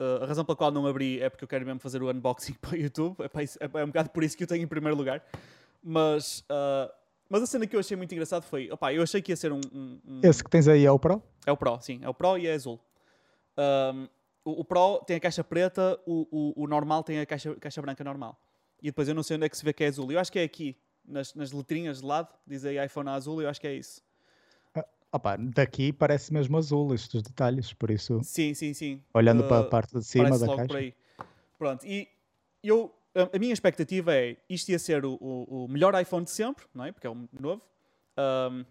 Uh, 0.00 0.22
a 0.22 0.26
razão 0.26 0.44
pela 0.44 0.56
qual 0.56 0.70
não 0.70 0.86
abri 0.86 1.20
é 1.20 1.28
porque 1.28 1.44
eu 1.44 1.48
quero 1.48 1.66
mesmo 1.66 1.78
fazer 1.80 2.02
o 2.02 2.10
unboxing 2.10 2.54
para 2.62 2.72
o 2.72 2.76
YouTube. 2.76 3.16
É, 3.22 3.42
isso- 3.42 3.58
é, 3.60 3.68
é 3.80 3.84
um 3.84 3.88
bocado 3.88 4.10
por 4.10 4.24
isso 4.24 4.36
que 4.36 4.42
eu 4.44 4.46
tenho 4.48 4.62
em 4.64 4.66
primeiro 4.66 4.96
lugar. 4.96 5.22
Mas, 5.82 6.40
uh, 6.50 6.90
mas 7.28 7.42
a 7.42 7.46
cena 7.46 7.66
que 7.66 7.76
eu 7.76 7.80
achei 7.80 7.96
muito 7.96 8.12
engraçado 8.12 8.42
foi: 8.44 8.70
opá, 8.70 8.92
eu 8.92 9.02
achei 9.02 9.20
que 9.20 9.32
ia 9.32 9.36
ser 9.36 9.52
um- 9.52 9.60
um- 9.72 10.00
um, 10.06 10.20
Esse 10.24 10.42
que 10.42 10.48
tens 10.50 10.66
aí 10.66 10.84
é 10.84 10.90
o 10.90 10.98
Pro? 10.98 11.22
é 11.46 11.52
o 11.52 11.56
Pro, 11.56 11.78
sim. 11.80 12.00
É 12.02 12.08
o 12.08 12.14
Pro 12.14 12.38
e 12.38 12.46
é 12.46 12.54
azul. 12.54 12.80
Um, 13.56 14.08
o, 14.48 14.60
o 14.60 14.64
Pro 14.64 15.02
tem 15.06 15.16
a 15.16 15.20
caixa 15.20 15.44
preta, 15.44 16.00
o, 16.06 16.26
o, 16.56 16.64
o 16.64 16.66
normal 16.66 17.02
tem 17.02 17.20
a 17.20 17.26
caixa, 17.26 17.54
caixa 17.56 17.82
branca 17.82 18.02
normal. 18.02 18.40
E 18.80 18.86
depois 18.86 19.08
eu 19.08 19.14
não 19.14 19.22
sei 19.22 19.36
onde 19.36 19.46
é 19.46 19.48
que 19.48 19.56
se 19.56 19.64
vê 19.64 19.72
que 19.72 19.84
é 19.84 19.88
azul. 19.88 20.10
Eu 20.10 20.18
acho 20.18 20.32
que 20.32 20.38
é 20.38 20.44
aqui, 20.44 20.76
nas, 21.04 21.34
nas 21.34 21.52
letrinhas 21.52 22.00
de 22.00 22.06
lado, 22.06 22.32
diz 22.46 22.64
aí 22.64 22.82
iPhone 22.84 23.08
azul, 23.10 23.42
eu 23.42 23.48
acho 23.48 23.60
que 23.60 23.66
é 23.66 23.74
isso. 23.74 24.00
Opa, 25.10 25.36
daqui 25.38 25.92
parece 25.92 26.32
mesmo 26.32 26.56
azul 26.58 26.94
estes 26.94 27.22
detalhes, 27.22 27.72
por 27.72 27.90
isso, 27.90 28.20
Sim, 28.22 28.52
sim, 28.52 28.74
sim. 28.74 29.02
olhando 29.14 29.42
Uh, 29.42 29.48
para 29.48 29.60
a 29.60 29.64
parte 29.64 29.94
de 29.94 30.04
cima 30.04 30.38
da 30.38 30.46
caixa. 30.46 30.66
por 30.66 30.76
aí. 30.76 30.94
Pronto, 31.58 31.86
e 31.86 32.06
eu, 32.62 32.94
a, 33.14 33.36
a 33.36 33.38
minha 33.38 33.52
expectativa 33.54 34.14
é 34.14 34.36
isto 34.50 34.68
ia 34.68 34.78
ser 34.78 35.06
o, 35.06 35.14
o, 35.14 35.64
o 35.64 35.68
melhor 35.68 35.98
iPhone 36.00 36.24
de 36.24 36.30
sempre, 36.30 36.66
não 36.74 36.84
é? 36.84 36.92
Porque 36.92 37.06
é 37.06 37.10
um 37.10 37.26
novo. 37.40 37.62
Um, 38.18 38.64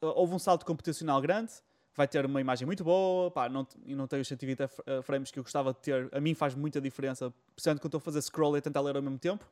houve 0.00 0.34
um 0.34 0.38
salto 0.38 0.64
computacional 0.64 1.20
grande, 1.20 1.52
vai 1.94 2.08
ter 2.08 2.26
uma 2.26 2.40
imagem 2.40 2.66
muito 2.66 2.82
boa, 2.84 3.30
pá, 3.30 3.48
não, 3.48 3.66
e 3.86 3.94
não 3.94 4.06
tem 4.06 4.20
os 4.20 4.26
120 4.28 4.60
f- 4.62 4.82
eh, 4.86 5.00
frames 5.02 5.30
que 5.30 5.38
eu 5.38 5.42
gostava 5.42 5.72
de 5.72 5.78
ter. 5.80 6.08
A 6.12 6.20
mim 6.20 6.34
faz 6.34 6.54
muita 6.54 6.80
diferença, 6.80 7.32
principalmente 7.54 7.80
quando 7.80 7.88
estou 7.90 7.98
a 7.98 8.00
fazer 8.02 8.20
scroll 8.22 8.56
e 8.56 8.58
a 8.58 8.62
tentar 8.62 8.80
ler 8.80 8.96
ao 8.96 9.02
mesmo 9.02 9.18
tempo. 9.18 9.44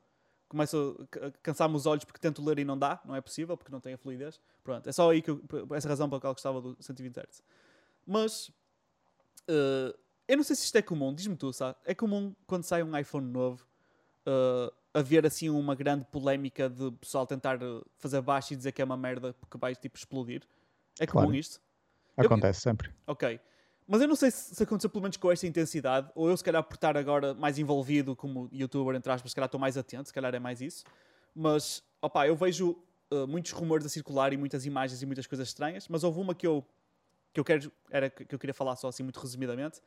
Começo 0.49 0.97
a 1.01 1.07
ca- 1.07 1.27
a 1.29 1.31
cansar-me 1.43 1.77
os 1.77 1.87
olhos 1.87 2.05
porque 2.05 2.19
tento 2.21 2.45
ler 2.45 2.59
e 2.59 2.65
não 2.65 2.77
dá, 2.79 3.01
não 3.05 3.15
é 3.17 3.21
possível, 3.21 3.57
porque 3.57 3.71
não 3.73 3.81
tem 3.81 3.95
a 3.95 3.99
fluidez. 3.99 4.41
Pronto, 4.65 4.87
é 4.89 4.93
só 4.93 5.11
aí 5.11 5.23
que 5.23 5.31
eu, 5.31 5.41
essa 5.75 5.89
razão 5.89 6.09
pela 6.09 6.21
qual 6.21 6.35
gostava 6.35 6.61
do 6.61 6.77
120 6.81 7.17
Hz. 7.19 7.43
Mas 8.07 8.51
eh, 9.49 9.95
eu 10.29 10.37
não 10.37 10.45
sei 10.45 10.57
se 10.57 10.65
isto 10.65 10.77
é 10.77 10.83
comum, 10.83 11.15
diz-me 11.15 11.37
tu, 11.37 11.53
sabe? 11.53 11.77
É 11.85 11.95
comum 11.95 12.35
quando 12.47 12.65
sai 12.65 12.83
um 12.83 12.97
iPhone 12.97 13.27
novo 13.31 13.67
eh, 14.27 14.73
haver 14.95 15.25
assim 15.27 15.49
uma 15.49 15.75
grande 15.75 16.05
polémica 16.07 16.69
de 16.69 16.91
pessoal 16.93 17.27
tentar 17.27 17.61
eh, 17.63 17.83
fazer 17.99 18.21
baixo 18.21 18.53
e 18.53 18.57
dizer 18.57 18.73
que 18.73 18.83
é 18.83 18.85
uma 18.85 18.97
merda 18.97 19.33
porque 19.35 19.57
vai 19.59 19.75
tipo 19.75 19.97
explodir. 19.97 20.43
É 21.01 21.07
comum 21.07 21.23
Claro. 21.25 21.35
isto? 21.37 21.61
Eu- 22.17 22.27
Acontece 22.27 22.61
sempre. 22.61 22.91
Ok. 23.07 23.41
Mas 23.87 24.01
eu 24.01 24.09
não 24.09 24.15
sei 24.17 24.31
se, 24.31 24.55
se 24.55 24.63
aconteceu 24.63 24.89
pelo 24.89 25.03
menos 25.03 25.17
com 25.17 25.31
esta 25.31 25.47
intensidade, 25.47 26.09
ou 26.15 26.29
eu 26.31 26.37
se 26.37 26.45
calhar 26.45 26.63
por 26.63 26.75
estar 26.75 26.97
agora 26.97 27.35
mais 27.35 27.59
envolvido 27.59 28.15
como 28.15 28.49
youtuber, 28.53 28.95
entre 28.95 29.11
aspas, 29.13 29.33
se 29.33 29.35
calhar 29.35 29.47
estou 29.47 29.61
mais 29.61 29.77
atento, 29.77 30.07
se 30.09 30.15
calhar 30.15 30.35
é 30.35 30.39
mais 30.39 30.61
isso. 30.61 30.85
Mas, 31.35 31.83
opá, 32.01 32.27
eu 32.27 32.37
vejo 32.37 32.79
uh, 33.11 33.27
muitos 33.27 33.51
rumores 33.53 33.85
a 33.85 33.89
circular 33.89 34.33
e 34.33 34.37
muitas 34.37 34.65
imagens 34.65 35.03
e 35.03 35.07
muitas 35.07 35.27
coisas 35.27 35.49
estranhas, 35.49 35.89
mas 35.89 36.05
houve 36.05 36.21
uma 36.21 36.35
que 36.35 36.47
eu, 36.47 36.65
que 37.33 37.41
eu 37.41 37.45
quero, 37.45 37.73
era 37.91 38.09
que 38.09 38.35
eu 38.35 38.39
queria 38.39 38.55
falar 38.55 38.77
só 38.77 38.89
assim 38.89 39.03
muito 39.03 39.19
resumidamente, 39.19 39.81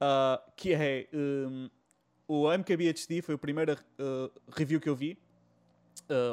uh, 0.00 0.52
que 0.54 0.74
é 0.74 1.08
um, 1.12 1.70
o 2.28 2.52
MKBHD 2.52 3.22
foi 3.22 3.34
o 3.34 3.38
primeiro 3.38 3.72
uh, 3.72 4.30
review 4.50 4.78
que 4.78 4.88
eu 4.88 4.94
vi, 4.94 5.18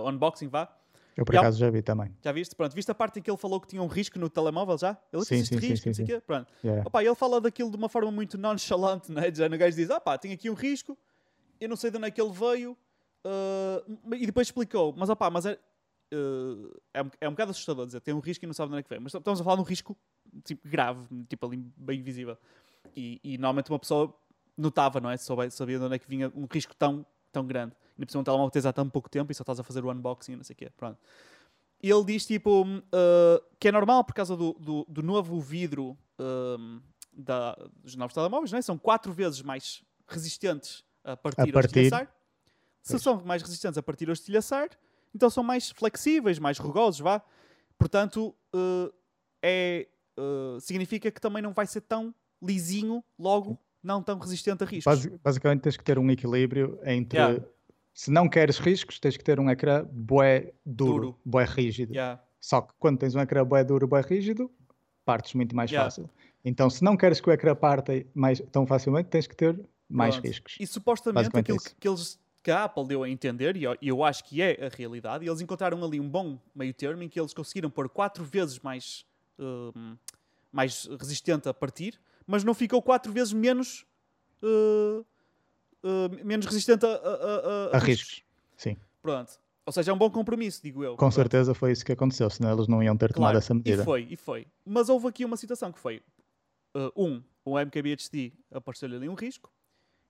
unboxing 0.06 0.48
vá, 0.48 0.72
Eu 1.16 1.24
por 1.24 1.34
E 1.34 1.38
acaso 1.38 1.58
já 1.58 1.70
vi 1.70 1.82
também. 1.82 2.14
já 2.22 2.32
viste? 2.32 2.56
Pronto, 2.56 2.74
viste 2.74 2.92
a 2.92 2.96
parte 2.96 3.20
em 3.20 3.22
que 3.22 3.30
ele 3.32 3.38
falou 3.38 3.60
que 3.62 3.68
tinha 3.68 3.82
um 3.82 3.88
risco 3.88 4.20
no 4.20 4.30
telemóvel 4.30 4.78
já? 4.78 4.98
Ele 5.14 5.24
Sim, 5.24 5.36
disse 5.38 5.56
sim, 5.56 5.62
sim, 5.62 5.68
risco, 5.68 5.84
sim, 5.84 5.90
não 5.90 5.94
sei 5.94 6.04
o 6.04 6.08
sim. 6.08 6.14
quê. 6.14 6.22
Pronto. 6.22 6.52
Yeah. 6.64 6.84
Opa, 6.86 7.04
ele 7.04 7.16
fala 7.16 7.40
daquilo 7.40 7.70
de 7.72 7.78
uma 7.78 7.88
forma 7.88 8.12
muito 8.12 8.38
nonchalante, 8.38 9.12
né? 9.14 9.32
Já 9.34 9.48
no 9.48 9.58
gajo 9.58 9.76
diz: 9.76 9.90
ah 9.90 10.00
pá, 10.00 10.18
tem 10.18 10.34
aqui 10.34 10.50
um 10.50 10.54
risco, 10.54 10.98
eu 11.60 11.70
não 11.70 11.76
sei 11.76 11.90
de 11.90 11.98
onde 11.98 12.08
é 12.08 12.12
que 12.12 12.22
ele 12.22 12.32
veio, 12.34 12.78
ah, 13.24 13.84
e 14.18 14.26
depois 14.26 14.48
explicou, 14.48 14.94
mas 14.98 15.10
opá, 15.10 15.30
mas 15.30 15.46
é, 15.46 15.58
ah, 16.14 16.74
é, 16.94 17.02
um, 17.04 17.10
é 17.22 17.28
um 17.30 17.32
bocado 17.32 17.52
assustador 17.52 17.86
dizer, 17.86 18.02
tem 18.02 18.14
um 18.14 18.20
risco 18.20 18.44
e 18.44 18.48
não 18.48 18.54
sabe 18.54 18.70
de 18.70 18.74
onde 18.74 18.80
é 18.82 18.84
que 18.84 18.90
veio, 18.90 19.02
mas 19.02 19.14
estamos 19.14 19.40
a 19.40 19.44
falar 19.44 19.56
de 19.56 19.62
um 19.62 19.66
risco 19.66 19.98
tipo, 20.44 20.68
grave, 20.68 21.08
tipo 21.30 21.46
ali 21.46 21.58
bem 21.78 22.02
visível. 22.02 22.38
E, 22.96 23.20
e 23.24 23.38
normalmente 23.38 23.70
uma 23.72 23.80
pessoa 23.80 24.14
notava, 24.58 25.00
não 25.02 25.10
é? 25.10 25.18
Sabia 25.18 25.80
de 25.80 25.86
onde 25.86 25.96
é 25.96 26.00
que 26.00 26.08
vinha 26.08 26.32
um 26.36 26.46
risco 26.46 26.76
tão, 26.76 27.06
tão 27.32 27.46
grande. 27.46 27.74
Ainda 27.98 28.06
por 28.06 28.12
cima 28.12 28.22
um 28.22 28.24
telemóvel 28.24 28.50
que 28.50 28.54
tens 28.54 28.66
há 28.66 28.74
tão 28.74 28.90
pouco 28.90 29.10
tempo 29.10 29.32
e 29.32 29.36
só 29.36 29.42
estás 29.42 29.60
a 29.60 29.64
fazer 29.64 29.84
o 29.86 29.92
unboxing 29.92 30.34
e 30.34 30.36
não 30.36 30.44
sei 30.44 30.54
o 30.54 30.58
quê. 30.58 30.70
Pronto. 30.76 31.00
E 31.82 31.90
ele 31.90 32.04
diz 32.04 32.26
tipo 32.26 32.64
uh, 32.64 33.46
que 33.60 33.68
é 33.68 33.72
normal 33.72 34.04
por 34.04 34.14
causa 34.14 34.36
do, 34.36 34.54
do, 34.54 34.86
do 34.90 35.04
novo 35.04 35.40
vidro 35.40 35.98
um, 36.20 36.82
da, 37.14 37.56
dos 37.84 37.96
novos 37.96 38.14
telemóveis, 38.14 38.52
não 38.52 38.60
é? 38.60 38.62
São 38.62 38.78
quatro 38.78 39.14
vezes 39.14 39.42
mais 39.42 39.84
resistentes 40.08 40.84
a 41.04 41.16
partir, 41.16 41.42
ou 41.42 41.52
partir. 41.54 41.80
estilhaçar. 41.80 42.14
Se 42.82 42.92
Pois. 42.94 43.02
são 43.04 43.24
mais 43.24 43.42
resistentes 43.42 43.78
a 43.78 43.84
partir 43.84 44.08
ou 44.08 44.14
estilhaçar, 44.14 44.70
então 45.14 45.30
são 45.30 45.44
mais 45.44 45.70
flexíveis, 45.72 46.38
mais 46.40 46.58
rugosos, 46.58 47.00
vá. 47.00 47.22
Portanto, 47.78 48.36
uh, 48.54 48.94
é, 49.42 49.88
uh, 50.18 50.60
significa 50.60 51.10
que 51.12 51.20
também 51.22 51.42
não 51.42 51.54
vai 51.54 51.66
ser 51.68 51.82
tão 51.82 52.14
lisinho, 52.42 53.04
logo 53.18 53.58
não 53.82 54.02
tão 54.02 54.18
resistente 54.18 54.64
a 54.64 54.66
riscos. 54.66 54.86
Basi- 54.86 55.20
basicamente 55.24 55.62
tens 55.62 55.78
que 55.78 55.84
ter 55.84 55.98
um 56.00 56.10
equilíbrio 56.10 56.80
entre. 56.84 57.20
Yeah. 57.20 57.46
Se 57.96 58.12
não 58.12 58.28
queres 58.28 58.60
riscos, 58.60 59.00
tens 59.00 59.16
que 59.16 59.24
ter 59.24 59.40
um 59.40 59.50
ecrã 59.50 59.86
bué 59.90 60.54
duro, 60.66 60.94
Duro. 60.94 61.20
bué 61.24 61.46
rígido. 61.46 61.94
Yeah. 61.94 62.22
Só 62.42 62.62
que 62.62 62.74
quando 62.78 63.00
tens 63.00 63.16
um 63.16 63.22
ecrã 63.22 63.46
bué 63.46 63.64
duro, 63.64 63.88
bué 63.88 64.02
rígido, 64.02 64.52
partes 65.06 65.34
muito 65.34 65.56
mais 65.56 65.72
Yeah. 65.72 65.86
fácil. 65.90 66.10
Então, 66.44 66.70
se 66.70 66.84
não 66.84 66.98
queres 66.98 67.22
que 67.22 67.30
o 67.30 67.32
ecrã 67.32 67.56
parta 67.56 67.94
mais, 68.14 68.42
tão 68.52 68.68
facilmente, 68.68 69.08
tens 69.10 69.26
que 69.28 69.36
ter 69.36 69.58
mais 69.90 70.16
Pronto. 70.16 70.28
riscos. 70.28 70.58
E 70.60 70.68
supostamente 70.68 71.30
aquilo 71.38 71.58
que, 71.80 71.88
eles 71.88 72.20
que 72.44 72.52
a 72.52 72.66
Apple 72.66 72.86
deu 72.86 73.02
a 73.02 73.10
entender, 73.10 73.56
e 73.56 73.64
eu, 73.64 73.78
eu 73.82 74.04
acho 74.04 74.26
que 74.26 74.42
é 74.42 74.66
a 74.66 74.70
realidade, 74.70 75.26
eles 75.26 75.40
encontraram 75.40 75.82
ali 75.84 75.98
um 76.00 76.10
bom 76.10 76.38
meio 76.54 76.74
termo 76.74 77.02
em 77.02 77.08
que 77.08 77.18
eles 77.18 77.34
conseguiram 77.34 77.70
pôr 77.70 77.88
quatro 77.88 78.26
vezes 78.26 78.60
mais, 78.60 79.06
hum, 79.40 79.96
mais 80.52 80.86
resistente 81.00 81.48
a 81.48 81.54
partir, 81.54 81.98
mas 82.28 82.44
não 82.44 82.54
ficou 82.54 82.82
quatro 82.82 83.12
vezes 83.14 83.32
menos, 83.32 83.86
uh, 84.44 85.04
uh, 85.86 86.26
menos 86.26 86.46
resistente 86.46 86.86
a, 86.86 86.90
a, 86.90 86.94
a- 86.94 87.70
a 87.74 87.78
A 87.78 87.80
riscos. 87.80 88.24
Sim, 88.58 88.76
Pronto. 89.02 89.40
Ou 89.68 89.72
seja, 89.74 89.92
é 89.92 89.94
um 89.94 89.98
bom 89.98 90.10
compromisso, 90.12 90.62
digo 90.62 90.84
eu. 90.84 90.92
com 90.92 90.98
Pronto. 90.98 91.14
certeza 91.16 91.54
foi 91.56 91.72
isso 91.72 91.84
que 91.86 91.92
aconteceu, 91.92 92.30
senão 92.30 92.54
eles 92.54 92.68
não 92.68 92.84
iam 92.84 92.96
ter 92.96 93.12
tomado 93.14 93.32
Claro, 93.32 93.38
essa 93.40 93.54
medida. 93.54 93.82
E 93.82 93.86
foi, 93.86 94.08
e 94.12 94.16
foi. 94.16 94.48
Mas 94.64 94.90
houve 94.90 95.08
aqui 95.08 95.26
uma 95.26 95.38
situação 95.38 95.72
que 95.72 95.80
foi: 95.80 96.04
uh, 96.76 96.92
um, 96.96 97.24
o 97.44 97.58
MKBHD 97.60 98.32
apareceu-lhe 98.52 98.96
ali 98.96 99.10
um 99.10 99.16
risco, 99.16 99.52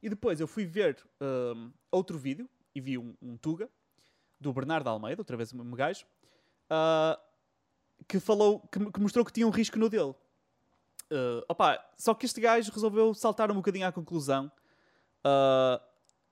e 0.03 0.09
depois 0.09 0.39
eu 0.41 0.47
fui 0.47 0.65
ver 0.65 0.97
um, 1.21 1.71
outro 1.91 2.17
vídeo 2.17 2.49
e 2.73 2.81
vi 2.81 2.97
um, 2.97 3.15
um 3.21 3.37
Tuga 3.37 3.69
do 4.41 4.51
Bernardo 4.51 4.89
Almeida, 4.89 5.21
outra 5.21 5.37
vez 5.37 5.51
o 5.53 5.57
mesmo 5.57 5.73
gajo, 5.75 6.05
uh, 6.69 7.17
que 8.09 8.19
falou, 8.19 8.59
que, 8.71 8.91
que 8.91 8.99
mostrou 8.99 9.23
que 9.23 9.31
tinha 9.31 9.47
um 9.47 9.51
risco 9.51 9.79
no 9.79 9.87
dele. 9.89 10.13
Uh, 11.11 11.41
opa, 11.47 11.79
só 11.97 12.13
que 12.13 12.25
este 12.25 12.41
gajo 12.41 12.71
resolveu 12.73 13.13
saltar 13.13 13.49
um 13.51 13.55
bocadinho 13.55 13.87
à 13.87 13.91
conclusão 13.91 14.51
uh, 15.25 15.81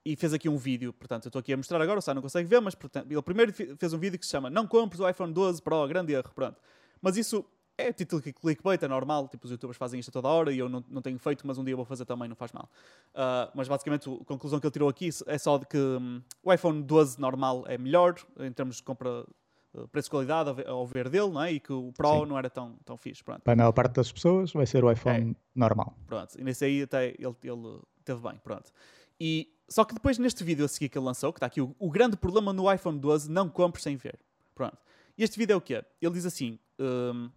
e 0.04 0.14
fez 0.16 0.32
aqui 0.32 0.48
um 0.48 0.56
vídeo. 0.56 0.92
Portanto, 0.92 1.24
eu 1.24 1.28
estou 1.28 1.40
aqui 1.40 1.52
a 1.52 1.56
mostrar 1.56 1.80
agora, 1.80 1.98
o 1.98 2.02
Sá 2.02 2.14
não 2.14 2.22
consegue 2.22 2.48
ver, 2.48 2.60
mas 2.60 2.74
portanto, 2.74 3.10
ele 3.10 3.22
primeiro 3.22 3.52
fez 3.52 3.92
um 3.92 3.98
vídeo 3.98 4.18
que 4.18 4.24
se 4.24 4.32
chama 4.32 4.50
Não 4.50 4.66
compres 4.66 5.00
o 5.00 5.08
iPhone 5.08 5.32
12 5.32 5.62
Pro, 5.62 5.86
grande 5.88 6.12
erro. 6.12 6.30
Pronto. 6.34 6.60
Mas 7.00 7.16
isso 7.16 7.44
é 7.76 7.92
título 7.92 8.22
que 8.22 8.32
clickbait, 8.32 8.82
é 8.82 8.88
normal, 8.88 9.28
tipo, 9.28 9.46
os 9.46 9.50
youtubers 9.50 9.76
fazem 9.76 9.98
isto 9.98 10.12
toda 10.12 10.28
hora 10.28 10.52
e 10.52 10.58
eu 10.58 10.68
não, 10.68 10.84
não 10.88 11.02
tenho 11.02 11.18
feito, 11.18 11.46
mas 11.46 11.58
um 11.58 11.64
dia 11.64 11.74
vou 11.74 11.84
fazer 11.84 12.04
também, 12.04 12.28
não 12.28 12.36
faz 12.36 12.52
mal. 12.52 12.68
Uh, 13.14 13.50
mas 13.54 13.66
basicamente 13.66 14.08
a 14.08 14.24
conclusão 14.24 14.60
que 14.60 14.66
ele 14.66 14.72
tirou 14.72 14.88
aqui 14.88 15.10
é 15.26 15.38
só 15.38 15.58
de 15.58 15.66
que 15.66 15.76
um, 15.76 16.22
o 16.42 16.52
iPhone 16.52 16.82
12 16.82 17.20
normal 17.20 17.64
é 17.66 17.76
melhor 17.76 18.14
em 18.38 18.52
termos 18.52 18.76
de 18.76 18.84
compra 18.84 19.26
uh, 19.74 19.88
preço-qualidade 19.88 20.62
ao 20.66 20.86
ver 20.86 21.08
dele, 21.08 21.30
não 21.30 21.42
é? 21.42 21.52
E 21.52 21.60
que 21.60 21.72
o 21.72 21.92
Pro 21.92 22.20
Sim. 22.20 22.26
não 22.26 22.38
era 22.38 22.48
tão, 22.48 22.76
tão 22.84 22.96
fixe. 22.96 23.24
Pronto. 23.24 23.42
Para 23.42 23.54
a 23.54 23.56
maior 23.56 23.72
parte 23.72 23.94
das 23.94 24.12
pessoas 24.12 24.52
vai 24.52 24.66
ser 24.66 24.84
o 24.84 24.90
iPhone 24.90 25.32
é. 25.32 25.36
normal. 25.54 25.96
Pronto, 26.06 26.38
e 26.38 26.44
nesse 26.44 26.64
aí 26.64 26.82
até 26.82 27.08
ele, 27.08 27.34
ele 27.42 27.80
teve 28.04 28.20
bem, 28.20 28.38
pronto. 28.42 28.70
E, 29.18 29.52
só 29.68 29.84
que 29.84 29.94
depois 29.94 30.18
neste 30.18 30.44
vídeo 30.44 30.64
a 30.64 30.68
seguir 30.68 30.88
que 30.88 30.98
ele 30.98 31.06
lançou, 31.06 31.32
que 31.32 31.38
está 31.38 31.46
aqui, 31.46 31.60
o, 31.60 31.74
o 31.78 31.90
grande 31.90 32.16
problema 32.16 32.52
no 32.52 32.70
iPhone 32.72 32.98
12, 32.98 33.30
não 33.30 33.48
compre 33.48 33.80
sem 33.80 33.96
ver. 33.96 34.18
Pronto. 34.54 34.78
Este 35.16 35.38
vídeo 35.38 35.54
é 35.54 35.56
o 35.56 35.60
quê? 35.60 35.84
Ele 36.00 36.12
diz 36.12 36.26
assim... 36.26 36.58
Um, 36.78 37.30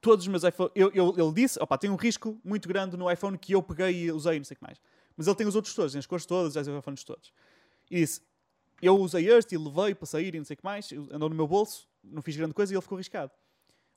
todos 0.00 0.24
os 0.24 0.28
meus 0.28 0.44
iPhones. 0.44 0.72
Eu, 0.74 0.90
eu, 0.94 1.14
ele 1.16 1.32
disse: 1.32 1.60
opa, 1.60 1.76
tem 1.76 1.90
um 1.90 1.96
risco 1.96 2.40
muito 2.44 2.68
grande 2.68 2.96
no 2.96 3.10
iPhone 3.10 3.36
que 3.36 3.52
eu 3.52 3.62
peguei 3.62 4.04
e 4.04 4.12
usei, 4.12 4.38
não 4.38 4.44
sei 4.44 4.54
o 4.54 4.58
que 4.58 4.64
mais. 4.64 4.80
Mas 5.16 5.26
ele 5.26 5.36
tem 5.36 5.46
os 5.46 5.56
outros 5.56 5.74
todos, 5.74 5.92
tem 5.92 5.98
as 5.98 6.06
cores 6.06 6.26
todas, 6.26 6.56
os 6.56 6.68
iPhones 6.68 7.04
todos. 7.04 7.32
E 7.90 7.96
disse: 7.96 8.20
eu 8.80 8.96
usei 8.96 9.28
este 9.30 9.54
e 9.54 9.58
levei 9.58 9.94
para 9.94 10.06
sair 10.06 10.34
e 10.34 10.38
não 10.38 10.44
sei 10.44 10.54
o 10.54 10.56
que 10.56 10.64
mais, 10.64 10.92
andou 11.10 11.28
no 11.28 11.34
meu 11.34 11.46
bolso, 11.46 11.88
não 12.02 12.22
fiz 12.22 12.36
grande 12.36 12.54
coisa 12.54 12.72
e 12.72 12.76
ele 12.76 12.82
ficou 12.82 12.96
arriscado. 12.96 13.32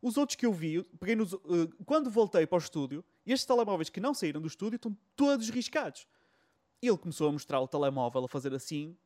Os 0.01 0.17
outros 0.17 0.35
que 0.35 0.45
eu 0.45 0.51
vi, 0.51 0.83
peguei 0.99 1.15
nos, 1.15 1.33
uh, 1.33 1.39
quando 1.85 2.09
voltei 2.09 2.47
para 2.47 2.55
o 2.55 2.59
estúdio, 2.59 3.03
estes 3.25 3.45
telemóveis 3.45 3.89
que 3.89 3.99
não 3.99 4.13
saíram 4.13 4.41
do 4.41 4.47
estúdio 4.47 4.77
estão 4.77 4.97
todos 5.15 5.49
riscados. 5.49 6.07
Ele 6.81 6.97
começou 6.97 7.29
a 7.29 7.31
mostrar 7.31 7.59
o 7.59 7.67
telemóvel, 7.67 8.25
a 8.25 8.27
fazer 8.27 8.53
assim, 8.53 8.97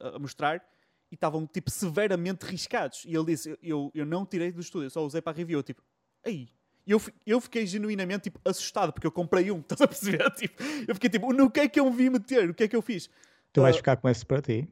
a, 0.00 0.18
mostrar, 0.18 0.62
e 1.10 1.14
estavam 1.14 1.46
tipo 1.46 1.70
severamente 1.70 2.44
riscados. 2.44 3.04
E 3.06 3.14
ele 3.14 3.24
disse: 3.26 3.58
eu, 3.62 3.90
eu 3.94 4.04
não 4.04 4.26
tirei 4.26 4.52
do 4.52 4.60
estúdio, 4.60 4.90
só 4.90 5.04
usei 5.04 5.22
para 5.22 5.32
a 5.32 5.36
review. 5.36 5.62
Tipo, 5.62 5.82
Aí. 6.26 6.48
Eu, 6.86 7.00
eu 7.26 7.40
fiquei 7.40 7.66
genuinamente 7.66 8.24
tipo, 8.24 8.40
assustado 8.44 8.92
porque 8.92 9.06
eu 9.06 9.10
comprei 9.10 9.50
um, 9.50 9.58
estás 9.60 9.80
a 9.80 9.88
perceber? 9.88 10.30
Tipo, 10.32 10.62
eu 10.86 10.94
fiquei 10.94 11.10
tipo, 11.10 11.32
no 11.32 11.50
que 11.50 11.60
é 11.60 11.68
que 11.68 11.80
eu 11.80 11.90
me 11.90 11.96
vi 11.96 12.10
meter? 12.10 12.50
O 12.50 12.54
que 12.54 12.64
é 12.64 12.68
que 12.68 12.76
eu 12.76 12.82
fiz? 12.82 13.10
Tu 13.52 13.60
vais 13.60 13.74
uh, 13.74 13.78
ficar 13.78 13.96
com 13.96 14.08
esse 14.08 14.24
para 14.24 14.40
ti? 14.40 14.68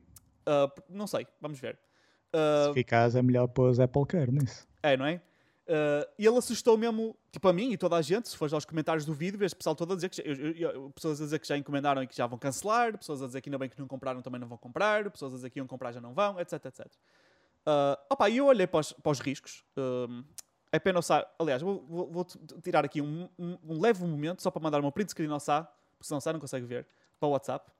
Uh, 0.46 0.70
não 0.88 1.08
sei, 1.08 1.26
vamos 1.40 1.58
ver. 1.58 1.76
Uh, 2.32 2.68
Se 2.68 2.74
ficares, 2.74 3.16
é 3.16 3.22
melhor 3.22 3.48
pôr 3.48 3.80
Apple 3.80 4.06
Care 4.06 4.30
nisso. 4.30 4.66
É, 4.82 4.96
não 4.96 5.06
é? 5.06 5.20
Uh, 5.66 6.04
e 6.18 6.26
ele 6.26 6.36
assustou 6.36 6.76
mesmo, 6.76 7.16
tipo 7.32 7.48
a 7.48 7.52
mim 7.52 7.72
e 7.72 7.78
toda 7.78 7.96
a 7.96 8.02
gente, 8.02 8.28
se 8.28 8.36
fores 8.36 8.52
aos 8.52 8.66
comentários 8.66 9.06
do 9.06 9.14
vídeo, 9.14 9.38
vês 9.38 9.54
pessoal 9.54 9.74
todo 9.74 9.94
a 9.94 9.96
dizer 9.96 10.10
que 10.10 10.20
eu, 10.20 10.34
eu, 10.52 10.90
pessoas 10.90 11.20
a 11.20 11.24
dizer 11.24 11.38
que 11.38 11.48
já 11.48 11.56
encomendaram 11.56 12.02
e 12.02 12.06
que 12.06 12.14
já 12.14 12.26
vão 12.26 12.38
cancelar, 12.38 12.98
pessoas 12.98 13.22
a 13.22 13.26
dizer 13.26 13.40
que 13.40 13.48
ainda 13.48 13.56
bem 13.56 13.70
que 13.70 13.78
não 13.78 13.88
compraram 13.88 14.20
também 14.20 14.38
não 14.38 14.46
vão 14.46 14.58
comprar, 14.58 15.10
pessoas 15.10 15.32
a 15.32 15.36
dizer 15.36 15.48
que 15.48 15.58
iam 15.58 15.66
comprar 15.66 15.92
já 15.92 16.02
não 16.02 16.12
vão, 16.12 16.38
etc, 16.38 16.66
etc. 16.66 16.86
Uh, 16.86 17.96
opa, 18.10 18.28
e 18.28 18.36
eu 18.36 18.46
olhei 18.46 18.66
para 18.66 18.80
os, 18.80 18.92
para 18.92 19.10
os 19.10 19.20
riscos. 19.20 19.64
Uh, 19.74 20.22
é 20.70 20.78
pena 20.78 20.98
o 20.98 21.02
Sá. 21.02 21.26
Aliás, 21.38 21.62
vou, 21.62 21.82
vou, 21.88 22.10
vou 22.10 22.26
tirar 22.62 22.84
aqui 22.84 23.00
um, 23.00 23.28
um, 23.38 23.56
um, 23.64 23.80
leve 23.80 24.04
momento 24.04 24.42
só 24.42 24.50
para 24.50 24.60
mandar 24.60 24.80
uma 24.80 24.92
print 24.92 25.12
screen 25.12 25.30
ao 25.30 25.40
Sá, 25.40 25.62
porque 25.62 26.06
senão 26.06 26.18
o 26.18 26.20
Sá 26.20 26.32
não 26.32 26.40
consegue 26.40 26.66
ver, 26.66 26.86
para 27.18 27.26
o 27.26 27.32
WhatsApp. 27.32 27.70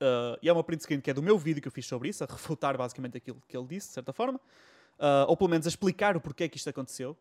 Uh, 0.00 0.38
e 0.40 0.48
é 0.48 0.52
uma 0.52 0.62
print 0.62 0.82
screen 0.82 1.00
que 1.00 1.10
é 1.10 1.14
do 1.14 1.22
meu 1.22 1.36
vídeo 1.36 1.60
que 1.60 1.66
eu 1.66 1.72
fiz 1.72 1.86
sobre 1.86 2.08
isso, 2.10 2.22
a 2.22 2.26
refutar 2.30 2.76
basicamente 2.78 3.16
aquilo 3.16 3.42
que 3.48 3.56
ele 3.56 3.66
disse, 3.66 3.88
de 3.88 3.94
certa 3.94 4.12
forma. 4.12 4.40
Uh, 4.98 5.28
ou 5.28 5.36
pelo 5.36 5.50
menos 5.50 5.66
a 5.66 5.68
explicar 5.68 6.16
o 6.16 6.20
porquê 6.20 6.48
que 6.48 6.56
isto 6.56 6.68
aconteceu. 6.68 7.16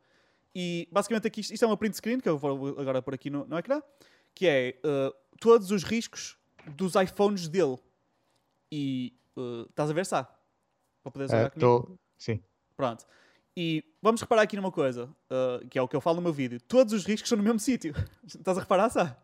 E 0.56 0.88
basicamente 0.92 1.28
aqui, 1.28 1.42
isto 1.42 1.64
é 1.64 1.68
uma 1.68 1.78
print 1.78 1.96
screen 1.96 2.20
que 2.20 2.28
eu 2.28 2.38
vou 2.38 2.80
agora 2.80 3.02
pôr 3.02 3.14
aqui 3.14 3.30
no, 3.30 3.46
no 3.46 3.58
ecrã, 3.58 3.82
que 4.34 4.48
é 4.48 4.80
uh, 4.84 5.14
todos 5.40 5.70
os 5.72 5.84
riscos 5.84 6.38
dos 6.76 6.96
iPhones 6.96 7.48
dele. 7.48 7.78
E 8.72 9.14
estás 9.70 9.90
a 9.90 9.94
ver, 9.94 10.06
Sá? 10.06 10.24
Para 11.04 11.12
poderes 11.12 11.32
olhar 11.32 11.46
é, 11.46 11.50
comigo? 11.50 11.88
Tô... 11.88 11.98
Sim. 12.18 12.42
Pronto. 12.76 13.06
E 13.56 13.84
vamos 14.02 14.22
reparar 14.22 14.44
aqui 14.44 14.56
numa 14.56 14.72
coisa, 14.72 15.06
uh, 15.06 15.68
que 15.68 15.80
é 15.80 15.82
o 15.82 15.88
que 15.88 15.96
eu 15.96 16.02
falo 16.02 16.18
no 16.18 16.22
meu 16.22 16.34
vídeo. 16.34 16.60
Todos 16.62 16.94
os 16.94 17.06
riscos 17.06 17.30
são 17.30 17.38
no 17.38 17.44
mesmo 17.44 17.60
sítio. 17.62 17.94
Estás 18.24 18.58
a 18.58 18.62
reparar, 18.62 18.90
sabe? 18.90 19.16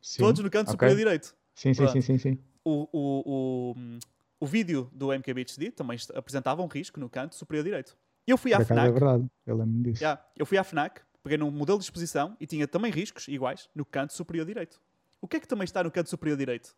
Sim, 0.00 0.22
Todos 0.22 0.42
no 0.42 0.50
canto 0.50 0.68
okay. 0.68 0.72
superior 0.72 0.96
direito. 0.96 1.34
Sim, 1.54 1.74
sim, 1.74 1.88
sim, 1.88 2.00
sim, 2.00 2.18
sim. 2.18 2.38
O, 2.64 2.88
o, 2.92 3.22
o, 3.26 3.98
o 4.38 4.46
vídeo 4.46 4.90
do 4.92 5.08
MKBHD 5.08 5.70
também 5.72 5.98
apresentava 6.14 6.62
um 6.62 6.66
risco 6.66 7.00
no 7.00 7.08
canto 7.08 7.34
superior 7.34 7.64
direito. 7.64 7.96
Eu 8.26 8.36
fui 8.36 8.52
à 8.52 8.64
FNAC. 8.64 8.88
É 8.88 8.92
verdade, 8.92 9.30
eu 9.46 9.56
lembro 9.56 9.82
disso. 9.82 10.02
Yeah, 10.02 10.22
eu 10.36 10.44
fui 10.44 10.58
à 10.58 10.64
FNAC, 10.64 11.00
peguei 11.22 11.38
num 11.38 11.50
modelo 11.50 11.78
de 11.78 11.84
exposição 11.84 12.36
e 12.40 12.46
tinha 12.46 12.66
também 12.66 12.90
riscos 12.90 13.28
iguais 13.28 13.68
no 13.74 13.84
canto 13.84 14.12
superior 14.12 14.46
direito. 14.46 14.80
O 15.20 15.28
que 15.28 15.36
é 15.36 15.40
que 15.40 15.48
também 15.48 15.64
está 15.64 15.82
no 15.82 15.90
canto 15.90 16.10
superior 16.10 16.36
direito 16.36 16.76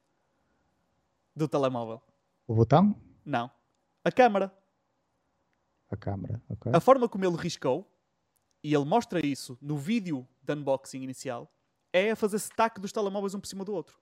do 1.34 1.48
telemóvel? 1.48 2.02
O 2.46 2.54
botão? 2.54 2.94
Não. 3.24 3.50
A 4.04 4.12
câmara 4.12 4.52
a 5.90 5.96
câmera. 5.96 6.42
Okay. 6.48 6.72
A 6.74 6.80
forma 6.80 7.08
como 7.08 7.24
ele 7.24 7.36
riscou, 7.36 7.90
e 8.62 8.74
ele 8.74 8.84
mostra 8.84 9.24
isso 9.24 9.56
no 9.60 9.76
vídeo 9.76 10.26
de 10.42 10.52
unboxing 10.52 11.02
inicial, 11.02 11.50
é 11.92 12.10
a 12.10 12.16
fazer 12.16 12.36
stack 12.36 12.80
dos 12.80 12.92
telemóveis 12.92 13.34
um 13.34 13.40
por 13.40 13.46
cima 13.46 13.64
do 13.64 13.72
outro. 13.72 13.98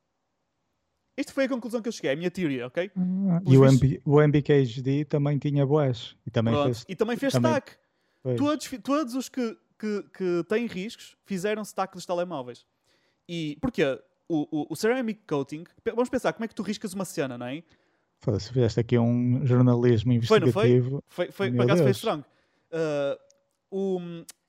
Isto 1.16 1.32
foi 1.32 1.44
a 1.44 1.48
conclusão 1.48 1.80
que 1.80 1.88
eu 1.88 1.92
cheguei, 1.92 2.12
a 2.12 2.16
minha 2.16 2.30
teoria, 2.30 2.66
ok? 2.66 2.90
Ah, 2.94 3.40
e 3.46 3.56
o, 3.56 3.64
MB, 3.64 4.02
o 4.04 4.20
MBKHD 4.20 5.06
também 5.06 5.38
tinha 5.38 5.64
boas. 5.64 6.14
E 6.26 6.30
também 6.30 6.52
Pronto. 6.52 6.66
fez, 6.66 6.84
e 6.86 6.94
também 6.94 7.16
fez 7.16 7.32
também... 7.32 7.52
stack. 7.52 7.76
Todos, 8.36 8.70
todos 8.82 9.14
os 9.14 9.28
que, 9.28 9.56
que, 9.78 10.02
que 10.12 10.44
têm 10.48 10.66
riscos 10.66 11.16
fizeram 11.24 11.62
stack 11.62 11.94
dos 11.94 12.04
telemóveis. 12.04 12.66
E 13.28 13.56
porquê? 13.60 13.98
O, 14.28 14.48
o, 14.50 14.66
o 14.70 14.76
ceramic 14.76 15.20
coating, 15.26 15.64
vamos 15.84 16.08
pensar 16.08 16.32
como 16.32 16.44
é 16.44 16.48
que 16.48 16.54
tu 16.54 16.62
riscas 16.62 16.92
uma 16.92 17.04
cena, 17.04 17.38
não 17.38 17.46
é? 17.46 17.62
Se 18.40 18.52
fizeste 18.52 18.80
aqui 18.80 18.98
um 18.98 19.46
jornalismo 19.46 20.12
investigativo. 20.12 20.52
Foi, 20.52 20.68
não 20.68 21.02
foi? 21.08 21.26
Foi, 21.28 21.32
foi 21.32 21.52
por 21.52 21.62
acaso 21.62 21.82
foi 21.82 21.92
strong. 21.92 22.24
Uh, 22.72 23.16
o, 23.70 24.00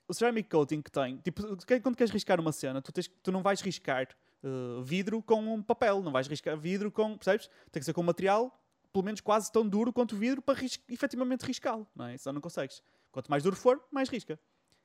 o 0.07 0.14
ceramic 0.14 0.49
coating 0.49 0.81
que 0.81 0.91
tem, 0.91 1.18
tipo, 1.18 1.44
quando 1.81 1.95
queres 1.95 2.11
riscar 2.11 2.39
uma 2.39 2.52
cena, 2.52 2.81
tu, 2.81 2.91
tens, 2.91 3.07
tu 3.22 3.31
não 3.31 3.44
vais 3.44 3.61
riscar 3.61 4.07
uh, 4.48 4.82
vidro 4.84 5.22
com 5.22 5.41
um 5.53 5.61
papel, 5.61 6.02
não 6.02 6.11
vais 6.11 6.28
riscar 6.28 6.57
vidro 6.57 6.91
com, 6.91 7.18
percebes? 7.18 7.49
Tem 7.72 7.80
que 7.80 7.86
ser 7.86 7.94
com 7.94 8.02
um 8.02 8.06
material 8.06 8.52
pelo 8.91 9.03
menos 9.03 9.22
quase 9.22 9.52
tão 9.52 9.68
duro 9.68 9.94
quanto 9.94 10.15
o 10.15 10.18
vidro 10.18 10.41
para 10.41 10.57
ris 10.57 10.80
efetivamente 10.90 11.45
riscá-lo, 11.45 11.86
não 11.95 12.06
é? 12.06 12.18
Senão 12.18 12.36
não 12.36 12.41
consegues. 12.41 12.82
Quanto 13.11 13.30
mais 13.30 13.44
duro 13.44 13.56
for, 13.56 13.80
mais 13.91 14.10
risca. 14.10 14.40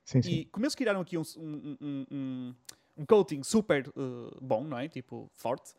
Sim, 0.05 0.21
sim. 0.21 0.31
E 0.31 0.45
como 0.47 0.67
eles 0.67 0.75
criaram 0.75 1.01
aqui 1.01 1.17
um, 1.17 1.23
um, 1.39 2.07
um, 2.11 2.55
um 2.99 3.07
coating 3.07 3.43
super 3.43 3.89
uh, 3.89 4.39
bom, 4.41 4.65
não 4.65 4.77
é? 4.77 4.89
Tipo, 4.89 5.31
forte, 5.33 5.73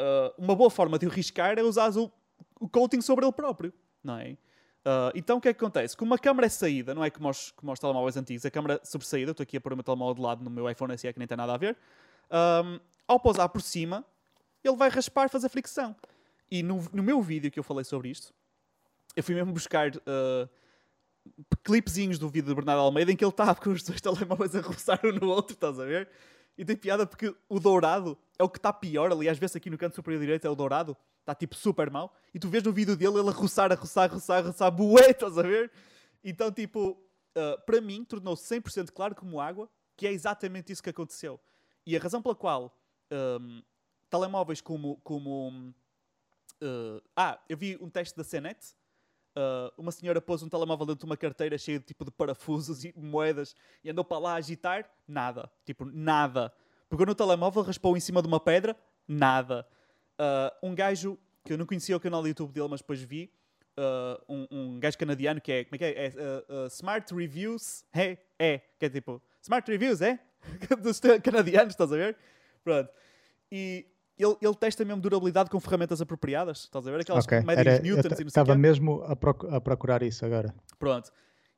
uh, 0.00 0.34
uma 0.36 0.54
boa 0.54 0.68
forma 0.68 0.98
de 0.98 1.06
o 1.06 1.08
riscar 1.08 1.58
é 1.58 1.62
usar 1.62 1.96
o 1.96 2.12
o 2.60 2.68
coating 2.68 3.00
sobre 3.00 3.24
ele 3.24 3.32
próprio, 3.32 3.72
não 4.02 4.18
é? 4.18 4.32
Uh, 4.86 5.10
então 5.14 5.38
o 5.38 5.40
que 5.40 5.48
é 5.48 5.54
que 5.54 5.58
acontece? 5.58 5.96
Como 5.96 6.12
a 6.12 6.18
câmera 6.18 6.46
é 6.46 6.48
saída, 6.50 6.94
não 6.94 7.02
é 7.02 7.10
como 7.10 7.28
os, 7.28 7.50
como 7.52 7.72
os 7.72 7.78
telemóveis 7.78 8.16
antigos, 8.16 8.44
a 8.44 8.50
câmera 8.50 8.80
sobressaída, 8.84 9.30
estou 9.30 9.42
aqui 9.42 9.56
a 9.56 9.60
pôr 9.60 9.72
o 9.72 9.76
meu 9.76 9.82
telemóvel 9.82 10.14
de 10.14 10.20
lado 10.20 10.44
no 10.44 10.50
meu 10.50 10.68
iPhone 10.68 10.96
SE 10.98 11.10
que 11.12 11.18
nem 11.18 11.26
tem 11.26 11.36
nada 11.36 11.54
a 11.54 11.56
ver, 11.56 11.76
um, 12.30 12.78
ao 13.06 13.20
pousar 13.20 13.48
por 13.48 13.60
cima, 13.62 14.04
ele 14.62 14.76
vai 14.76 14.88
raspar, 14.88 15.28
fazer 15.28 15.48
fricção. 15.48 15.94
E 16.50 16.62
no, 16.62 16.82
no 16.92 17.02
meu 17.02 17.20
vídeo 17.22 17.50
que 17.50 17.58
eu 17.58 17.62
falei 17.62 17.84
sobre 17.84 18.08
isto, 18.08 18.32
eu 19.16 19.22
fui 19.22 19.34
mesmo 19.34 19.52
buscar 19.52 19.90
uh, 19.94 20.48
clipezinhos 21.62 22.18
do 22.18 22.28
vídeo 22.28 22.48
de 22.48 22.54
Bernardo 22.54 22.80
Almeida 22.80 23.12
em 23.12 23.16
que 23.16 23.24
ele 23.24 23.30
estava 23.30 23.54
com 23.54 23.70
os 23.70 23.82
dois 23.82 24.00
telemóveis 24.02 24.54
a 24.54 24.60
roçar 24.60 25.00
um 25.04 25.12
no 25.12 25.28
outro, 25.28 25.54
estás 25.54 25.78
a 25.78 25.84
ver? 25.84 26.08
E 26.56 26.64
tem 26.64 26.76
piada 26.76 27.06
porque 27.06 27.34
o 27.48 27.58
dourado 27.58 28.16
é 28.38 28.44
o 28.44 28.48
que 28.48 28.58
está 28.58 28.72
pior, 28.72 29.10
aliás, 29.10 29.38
vê-se 29.38 29.56
aqui 29.56 29.68
no 29.68 29.78
canto 29.78 29.96
superior 29.96 30.20
direito, 30.20 30.46
é 30.46 30.50
o 30.50 30.54
dourado, 30.54 30.96
está 31.20 31.34
tipo 31.34 31.54
super 31.54 31.90
mal. 31.90 32.14
E 32.32 32.38
tu 32.38 32.48
vês 32.48 32.62
no 32.62 32.72
vídeo 32.72 32.96
dele 32.96 33.18
ele 33.18 33.28
a 33.28 33.32
roçar, 33.32 33.72
a 33.72 33.74
roçar, 33.74 34.10
a 34.10 34.14
roçar, 34.14 34.44
a 34.44 34.46
roçar, 34.48 34.70
bué, 34.70 35.10
estás 35.10 35.36
a 35.36 35.42
ver? 35.42 35.70
Então, 36.22 36.52
tipo, 36.52 36.90
uh, 37.36 37.60
para 37.66 37.80
mim, 37.80 38.04
tornou-se 38.04 38.54
100% 38.54 38.90
claro 38.92 39.14
como 39.14 39.40
água 39.40 39.68
que 39.96 40.06
é 40.06 40.12
exatamente 40.12 40.72
isso 40.72 40.82
que 40.82 40.90
aconteceu. 40.90 41.40
E 41.86 41.96
a 41.96 42.00
razão 42.00 42.20
pela 42.20 42.34
qual 42.34 42.76
um, 43.14 43.62
telemóveis 44.10 44.60
como. 44.60 44.96
como 45.02 45.48
uh, 46.62 47.02
ah, 47.16 47.38
eu 47.48 47.56
vi 47.56 47.78
um 47.80 47.88
teste 47.88 48.16
da 48.16 48.24
CNET. 48.24 48.74
Uh, 49.36 49.72
uma 49.76 49.90
senhora 49.90 50.20
pôs 50.20 50.42
um 50.42 50.48
telemóvel 50.48 50.86
dentro 50.86 51.00
de 51.00 51.06
uma 51.06 51.16
carteira 51.16 51.58
cheia 51.58 51.80
de 51.80 51.84
tipo 51.84 52.04
de 52.04 52.10
parafusos 52.12 52.84
e 52.84 52.94
moedas 52.96 53.56
e 53.82 53.90
andou 53.90 54.04
para 54.04 54.18
lá 54.18 54.32
a 54.32 54.36
agitar. 54.36 54.88
Nada. 55.06 55.50
Tipo, 55.64 55.84
nada. 55.84 56.52
Pegou 56.88 57.06
no 57.06 57.14
telemóvel, 57.14 57.62
raspou 57.62 57.96
em 57.96 58.00
cima 58.00 58.22
de 58.22 58.28
uma 58.28 58.38
pedra. 58.38 58.76
Nada. 59.08 59.66
Uh, 60.20 60.68
um 60.68 60.74
gajo 60.74 61.18
que 61.44 61.52
eu 61.52 61.58
não 61.58 61.66
conhecia 61.66 61.96
o 61.96 62.00
canal 62.00 62.22
do 62.22 62.28
YouTube 62.28 62.52
dele, 62.52 62.68
mas 62.68 62.80
depois 62.80 63.02
vi. 63.02 63.32
Uh, 63.76 64.22
um, 64.28 64.46
um 64.52 64.80
gajo 64.80 64.96
canadiano 64.96 65.40
que 65.40 65.50
é, 65.50 65.64
como 65.64 65.74
é 65.74 65.78
que 65.78 65.84
é? 65.84 66.06
é 66.06 66.08
uh, 66.08 66.64
uh, 66.64 66.66
Smart 66.68 67.12
Reviews, 67.12 67.84
é, 67.92 68.18
é, 68.38 68.58
que 68.78 68.86
é 68.86 68.88
tipo, 68.88 69.20
Smart 69.42 69.68
Reviews, 69.68 70.00
é? 70.00 70.20
Dos 70.80 71.00
canadianos, 71.00 71.74
estás 71.74 71.92
a 71.92 71.96
ver? 71.96 72.16
Pronto. 72.64 72.90
E 73.52 73.86
ele, 74.18 74.36
ele 74.40 74.54
testa 74.54 74.84
mesmo 74.84 75.00
durabilidade 75.02 75.50
com 75.50 75.60
ferramentas 75.60 76.00
apropriadas, 76.00 76.60
estás 76.60 76.86
a 76.86 76.90
ver? 76.90 77.00
Aquelas 77.00 77.24
okay. 77.24 77.40
médias 77.42 77.80
Newtons 77.80 78.18
e 78.18 78.22
não 78.22 78.28
Estava 78.28 78.54
mesmo 78.56 79.02
a, 79.04 79.14
proc 79.14 79.44
a, 79.44 79.60
procurar 79.60 80.02
isso 80.02 80.24
agora. 80.24 80.54
Pronto. 80.78 81.12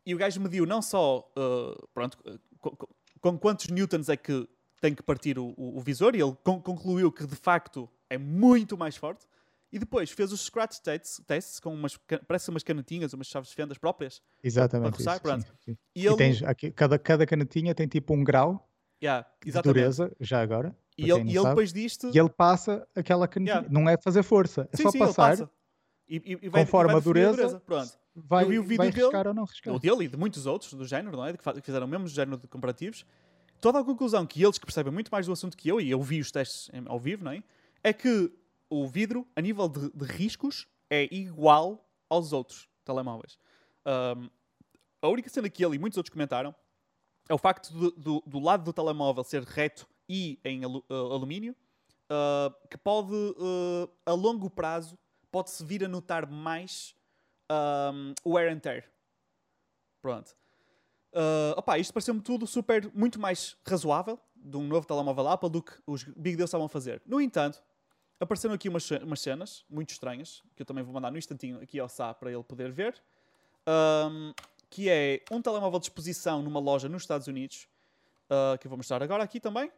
e 0.04 0.14
o 0.14 0.18
gajo 0.18 0.40
mediu 0.40 0.64
não 0.66 0.80
só, 0.82 1.30
uh, 1.36 1.88
pronto, 1.94 2.18
com, 2.60 2.70
com- 2.70 2.88
com 3.20 3.38
quantos 3.38 3.68
newtons 3.68 4.08
é 4.08 4.16
que 4.16 4.48
tem 4.80 4.94
que 4.94 5.02
partir 5.02 5.38
o, 5.38 5.54
o- 5.56 5.78
o 5.78 5.80
visor, 5.80 6.14
e 6.14 6.20
ele 6.20 6.36
con- 6.44 6.60
concluiu 6.60 7.10
que 7.10 7.26
de 7.26 7.34
facto 7.34 7.88
é 8.10 8.16
muito 8.18 8.76
mais 8.76 8.96
forte. 8.96 9.26
E 9.72 9.78
depois 9.80 10.10
fez 10.12 10.30
os 10.32 10.42
scratch 10.44 10.78
tests, 10.78 11.20
tests 11.26 11.58
com 11.58 11.74
umas, 11.74 11.98
parece 12.28 12.48
umas 12.50 12.62
canetinhas, 12.62 13.12
umas 13.12 13.26
chaves 13.26 13.50
de 13.50 13.56
fendas 13.56 13.76
próprias. 13.76 14.22
Exatamente. 14.42 14.96
roçar, 14.96 15.16
isso, 15.16 15.40
sim, 15.40 15.72
sim. 15.72 15.78
E 15.94 16.02
E 16.02 16.06
ele, 16.06 16.16
tens 16.16 16.42
aqui, 16.44 16.70
cada, 16.70 16.98
cada 16.98 17.26
canetinha 17.26 17.74
tem 17.74 17.88
tipo 17.88 18.14
um 18.14 18.22
grau 18.22 18.70
Yeah, 19.02 19.26
de 19.44 19.60
dureza, 19.60 20.14
já 20.20 20.40
agora. 20.40 20.74
E 20.98 21.10
ele, 21.10 21.30
e 21.30 21.36
ele 21.36 21.46
depois 21.48 21.72
disto. 21.72 22.10
E 22.14 22.18
ele 22.18 22.28
passa 22.30 22.86
aquela 22.94 23.28
canetinha. 23.28 23.56
Yeah. 23.58 23.72
Não 23.72 23.88
é 23.88 23.96
fazer 23.98 24.22
força, 24.22 24.68
é 24.72 24.76
sim, 24.76 24.82
só 24.84 24.90
sim, 24.90 24.98
ele 24.98 25.06
passar, 25.08 25.30
passa. 25.30 25.50
E, 26.08 26.16
e, 26.16 26.38
e 26.42 26.48
vai, 26.48 26.64
conforme 26.64 26.90
e 26.90 26.92
vai 26.92 26.96
a 26.96 27.04
definir 27.04 27.30
dureza, 27.34 27.60
Pronto. 27.60 27.98
vai, 28.14 28.44
Eu 28.44 28.48
vi 28.48 28.58
o 28.58 28.62
vídeo 28.62 28.76
vai 28.78 28.90
dele, 28.92 29.28
ou 29.28 29.34
não 29.34 29.44
riscar. 29.44 29.74
O 29.74 29.78
dele 29.78 30.04
e 30.04 30.08
de 30.08 30.16
muitos 30.16 30.46
outros 30.46 30.72
do 30.72 30.86
género, 30.86 31.16
não 31.16 31.26
é? 31.26 31.32
Que 31.36 31.60
fizeram 31.60 31.86
o 31.86 31.88
mesmo 31.88 32.06
género 32.08 32.36
de 32.38 32.46
comparativos. 32.46 33.04
Toda 33.60 33.80
a 33.80 33.84
conclusão 33.84 34.24
que 34.26 34.42
eles 34.42 34.56
que 34.58 34.64
percebem 34.66 34.92
muito 34.92 35.08
mais 35.10 35.26
do 35.26 35.32
assunto 35.32 35.56
que 35.56 35.68
eu, 35.68 35.80
e 35.80 35.90
eu 35.90 36.00
vi 36.02 36.20
os 36.20 36.30
testes 36.30 36.70
ao 36.86 36.98
vivo, 37.00 37.24
não 37.24 37.32
é? 37.32 37.42
É 37.82 37.92
que 37.92 38.30
o 38.70 38.86
vidro, 38.86 39.26
a 39.34 39.40
nível 39.40 39.68
de, 39.68 39.90
de 39.90 40.04
riscos, 40.04 40.66
é 40.90 41.12
igual 41.14 41.84
aos 42.08 42.32
outros 42.32 42.68
telemóveis. 42.84 43.38
Ahm, 43.84 44.28
a 45.02 45.08
única 45.08 45.28
cena 45.28 45.48
que 45.48 45.64
ele 45.64 45.76
e 45.76 45.78
muitos 45.78 45.96
outros 45.96 46.12
comentaram 46.12 46.54
é 47.28 47.34
o 47.34 47.38
facto 47.38 47.72
do, 47.72 47.90
do- 47.90 48.22
do 48.26 48.38
lado 48.38 48.62
do 48.64 48.72
telemóvel 48.72 49.24
ser 49.24 49.42
reto 49.42 49.86
e 50.08 50.38
em 50.44 50.64
ah, 50.64 50.68
alumínio, 50.94 51.54
ah, 52.08 52.52
que 52.70 52.78
pode, 52.78 53.14
ah, 53.14 53.88
a 54.10 54.12
longo 54.12 54.48
prazo, 54.48 54.98
pode-se 55.30 55.64
vir 55.64 55.84
a 55.84 55.88
notar 55.88 56.30
mais 56.30 56.94
ahm, 57.48 58.14
o 58.24 58.32
wear 58.32 58.52
and 58.52 58.58
tear. 58.60 58.84
Pronto. 60.00 60.36
Ah, 61.12 61.54
opá, 61.56 61.78
isto 61.78 61.92
pareceu-me 61.94 62.20
tudo 62.20 62.46
super, 62.46 62.90
muito 62.94 63.18
mais 63.18 63.56
razoável 63.66 64.20
de 64.34 64.56
um 64.56 64.66
novo 64.66 64.86
telemóvel 64.86 65.28
Apple 65.28 65.50
do 65.50 65.62
que 65.62 65.72
os 65.86 66.04
Big 66.04 66.36
Deals 66.36 66.48
estavam 66.48 66.66
a 66.66 66.68
fazer. 66.68 67.02
No 67.06 67.20
entanto, 67.20 67.62
apareceram 68.20 68.54
aqui 68.54 68.68
umas, 68.68 68.88
umas 68.90 69.20
cenas 69.20 69.64
muito 69.68 69.90
estranhas, 69.90 70.42
que 70.54 70.62
eu 70.62 70.66
também 70.66 70.84
vou 70.84 70.92
mandar 70.92 71.10
no 71.10 71.18
instantinho 71.18 71.60
aqui 71.60 71.80
ao 71.80 71.88
Sá 71.88 72.12
para 72.14 72.30
ele 72.30 72.42
poder 72.42 72.70
ver, 72.70 73.02
ahm, 73.66 74.32
que 74.68 74.90
é 74.90 75.22
um 75.30 75.40
telemóvel 75.40 75.80
de 75.80 75.86
exposição 75.86 76.42
numa 76.42 76.60
loja 76.60 76.88
nos 76.88 77.02
Estados 77.02 77.26
Unidos, 77.26 77.66
ah, 78.28 78.56
que 78.60 78.66
eu 78.66 78.68
vou 78.68 78.76
mostrar 78.76 79.02
agora 79.02 79.24
aqui 79.24 79.40
também, 79.40 79.72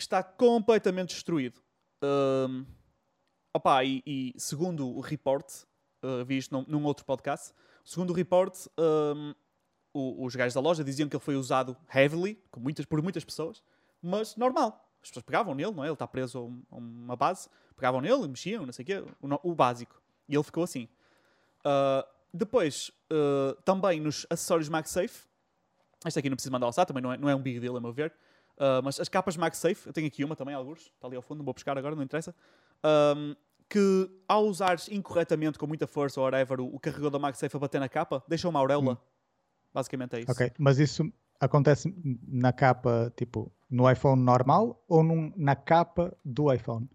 que 0.00 0.04
está 0.04 0.22
completamente 0.22 1.10
destruído. 1.10 1.60
Ahm, 2.02 2.64
opá, 3.54 3.84
e, 3.84 4.02
e 4.06 4.34
segundo 4.38 4.88
o 4.88 5.00
report, 5.00 5.46
ah, 6.02 6.24
vi 6.24 6.38
isto 6.38 6.54
num, 6.54 6.64
num 6.66 6.84
outro 6.84 7.04
podcast, 7.04 7.52
segundo 7.84 8.08
o 8.10 8.14
report, 8.14 8.54
ahm, 8.78 9.34
o- 9.92 10.24
os 10.24 10.34
gajos 10.34 10.54
da 10.54 10.60
loja 10.60 10.82
diziam 10.82 11.06
que 11.06 11.14
ele 11.14 11.22
foi 11.22 11.36
usado 11.36 11.76
heavily, 11.94 12.42
muitas, 12.56 12.86
por 12.86 13.02
muitas 13.02 13.24
pessoas, 13.24 13.62
mas 14.00 14.36
normal. 14.36 14.88
As 15.02 15.10
pessoas 15.10 15.22
pegavam 15.24 15.54
nele, 15.54 15.72
não 15.72 15.84
é? 15.84 15.88
Ele 15.88 15.92
está 15.92 16.06
preso 16.06 16.38
a, 16.38 16.42
um- 16.42 16.62
uma 16.70 17.16
base, 17.16 17.48
pegavam 17.76 18.00
nele, 18.00 18.26
mexiam, 18.26 18.64
não 18.64 18.72
sei 18.72 18.82
o 18.82 18.86
quê, 18.86 19.04
o, 19.20 19.54
básico. 19.54 20.00
E 20.28 20.34
ele 20.34 20.42
ficou 20.44 20.62
assim. 20.64 20.88
Ah, 21.62 22.06
depois, 22.32 22.90
ah, 23.12 23.54
também 23.66 24.00
nos 24.00 24.26
acessórios 24.30 24.70
MagSafe, 24.70 25.28
este 26.06 26.18
aqui 26.18 26.30
não 26.30 26.36
preciso 26.36 26.52
mandar 26.52 26.72
SAT, 26.72 26.88
também 26.88 27.02
não 27.02 27.12
é, 27.12 27.18
não 27.18 27.28
é 27.28 27.34
um 27.34 27.42
big 27.42 27.60
deal, 27.60 27.76
a 27.76 27.80
meu 27.82 27.92
ver. 27.92 28.14
Ah, 28.62 28.80
mas 28.84 29.00
as 29.00 29.08
capas 29.08 29.36
MagSafe, 29.38 29.86
eu 29.86 29.92
tenho 29.92 30.06
aqui 30.06 30.22
uma 30.22 30.36
também, 30.36 30.54
alguns, 30.54 30.80
está 30.80 31.06
ali 31.06 31.16
ao 31.16 31.22
fundo, 31.22 31.38
não 31.38 31.44
vou 31.46 31.54
buscar 31.54 31.76
agora, 31.78 31.96
não 31.96 32.02
interessa. 32.02 32.34
Ahm, 32.84 33.34
que 33.68 34.10
ao 34.28 34.44
usares 34.44 34.88
incorretamente, 34.88 35.58
com 35.58 35.66
muita 35.66 35.86
força 35.86 36.20
ou 36.20 36.26
whatever, 36.26 36.60
o, 36.60 36.74
o 36.74 36.78
carregador 36.78 37.10
da 37.10 37.18
MagSafe 37.18 37.56
a 37.56 37.58
bater 37.58 37.80
na 37.80 37.88
capa, 37.88 38.22
deixa 38.28 38.46
uma 38.48 38.58
auréola. 38.60 39.00
Basicamente 39.72 40.16
é 40.16 40.20
isso. 40.20 40.30
Ok, 40.32 40.52
mas 40.58 40.78
isso 40.78 41.10
acontece 41.40 41.94
na 42.28 42.52
capa, 42.52 43.10
tipo, 43.16 43.50
no 43.70 43.90
iPhone 43.90 44.20
normal 44.22 44.84
ou 44.88 45.02
num- 45.02 45.32
na 45.36 45.56
capa 45.56 46.14
do 46.24 46.52
iPhone? 46.52 46.86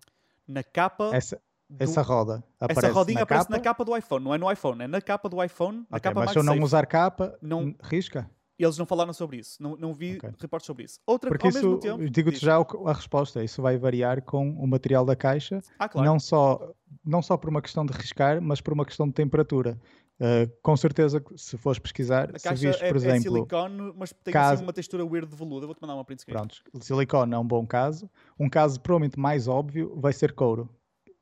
Na 0.47 0.61
capa. 0.63 1.09
Essa, 1.13 1.41
do- 1.69 1.81
essa 1.83 2.01
roda 2.03 2.43
aparece 2.59 2.85
essa 2.87 2.93
rodinha 2.93 3.15
na 3.19 3.23
aparece 3.23 3.47
capa? 3.47 3.57
na 3.57 3.63
capa 3.63 3.83
do 3.85 3.97
iPhone, 3.97 4.23
não 4.25 4.33
é 4.35 4.37
no 4.37 4.51
iPhone, 4.51 4.83
é 4.83 4.87
na 4.87 5.01
capa 5.01 5.27
do 5.29 5.41
iPhone, 5.43 5.79
na 5.89 5.97
Ok, 5.97 5.99
capa 6.01 6.19
mas 6.19 6.31
se 6.31 6.37
eu 6.37 6.43
não 6.43 6.53
MagSafe. 6.53 6.65
usar 6.65 6.85
capa, 6.85 7.39
Não- 7.41 7.73
risca? 7.81 8.29
Eles 8.57 8.77
não 8.77 8.85
falaram 8.85 9.11
sobre 9.11 9.37
isso, 9.37 9.61
não, 9.61 9.75
não 9.75 9.93
vi 9.93 10.15
Ok. 10.17 10.29
reportes 10.39 10.65
sobre 10.65 10.85
isso. 10.85 10.99
Outra 11.05 11.29
Porque 11.29 11.45
ao 11.47 11.53
mesmo 11.53 11.71
isso, 11.71 11.79
tempo. 11.79 12.09
digo-te 12.09 12.39
já 12.39 12.55
a 12.57 12.93
resposta, 12.93 13.43
isso 13.43 13.61
vai 13.61 13.77
variar 13.77 14.21
com 14.21 14.49
o 14.51 14.65
material 14.67 15.03
da 15.05 15.15
caixa, 15.15 15.61
Ah, 15.77 15.89
claro. 15.89 16.07
não, 16.07 16.19
só, 16.19 16.73
não 17.03 17.21
só 17.21 17.35
por 17.35 17.49
uma 17.49 17.61
questão 17.61 17.85
de 17.85 17.91
riscar, 17.91 18.41
mas 18.41 18.61
por 18.61 18.71
uma 18.73 18.85
questão 18.85 19.07
de 19.07 19.13
temperatura. 19.13 19.77
Uh, 20.17 20.49
com 20.61 20.77
certeza, 20.77 21.21
se 21.35 21.57
fores 21.57 21.77
pesquisar, 21.77 22.31
a 22.33 22.39
se 22.39 22.47
viste, 22.65 22.81
é, 22.81 22.87
por 22.87 22.95
é 22.95 22.97
exemplo, 22.99 23.21
silicone, 23.23 23.93
mas 23.97 24.13
tem 24.23 24.31
caso- 24.33 24.53
assim 24.53 24.63
uma 24.63 24.71
textura 24.71 25.05
weird 25.05 25.27
de 25.29 25.35
veludo. 25.35 25.65
Vou-te 25.67 25.81
mandar 25.81 25.95
uma 25.95 26.05
print 26.05 26.21
screen. 26.21 26.37
pronto, 26.37 26.55
silicone 26.79 27.33
é 27.33 27.37
um 27.37 27.45
bom 27.45 27.67
caso. 27.67 28.09
Um 28.39 28.47
caso 28.49 28.79
provavelmente 28.79 29.19
mais 29.19 29.49
óbvio 29.49 29.93
vai 29.99 30.13
ser 30.13 30.31
couro. 30.31 30.69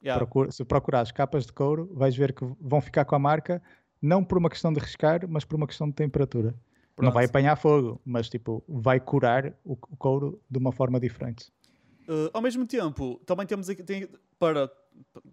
Yeah. 0.04 0.20
Procura- 0.24 0.52
se 0.52 0.64
procurares 0.64 1.12
capas 1.12 1.48
de 1.48 1.54
couro, 1.54 1.90
vais 1.96 2.16
ver 2.16 2.34
que 2.34 2.46
vão 2.62 2.80
ficar 2.82 3.04
com 3.06 3.16
a 3.16 3.20
marca, 3.20 3.60
não 4.00 4.24
por 4.24 4.38
uma 4.38 4.50
questão 4.50 4.72
de 4.72 4.80
riscar, 4.80 5.22
mas 5.28 5.44
por 5.44 5.56
uma 5.56 5.66
questão 5.66 5.88
de 5.88 5.94
temperatura. 5.96 6.54
Não 6.96 7.06
Pronto. 7.06 7.14
vai 7.14 7.26
apanhar 7.26 7.56
fogo, 7.56 8.00
mas 8.06 8.30
tipo, 8.30 8.64
vai 8.68 9.00
curar 9.00 9.54
o, 9.66 9.74
o 9.74 9.98
couro 9.98 10.40
de 10.50 10.60
uma 10.60 10.72
forma 10.72 11.00
diferente. 11.00 11.52
Uh, 12.08 12.30
ao 12.34 12.42
mesmo 12.42 12.68
tempo, 12.68 13.20
também 13.26 13.48
temos 13.48 13.68
aqui, 13.70 13.82
tem- 13.82 14.08
para 14.38 14.72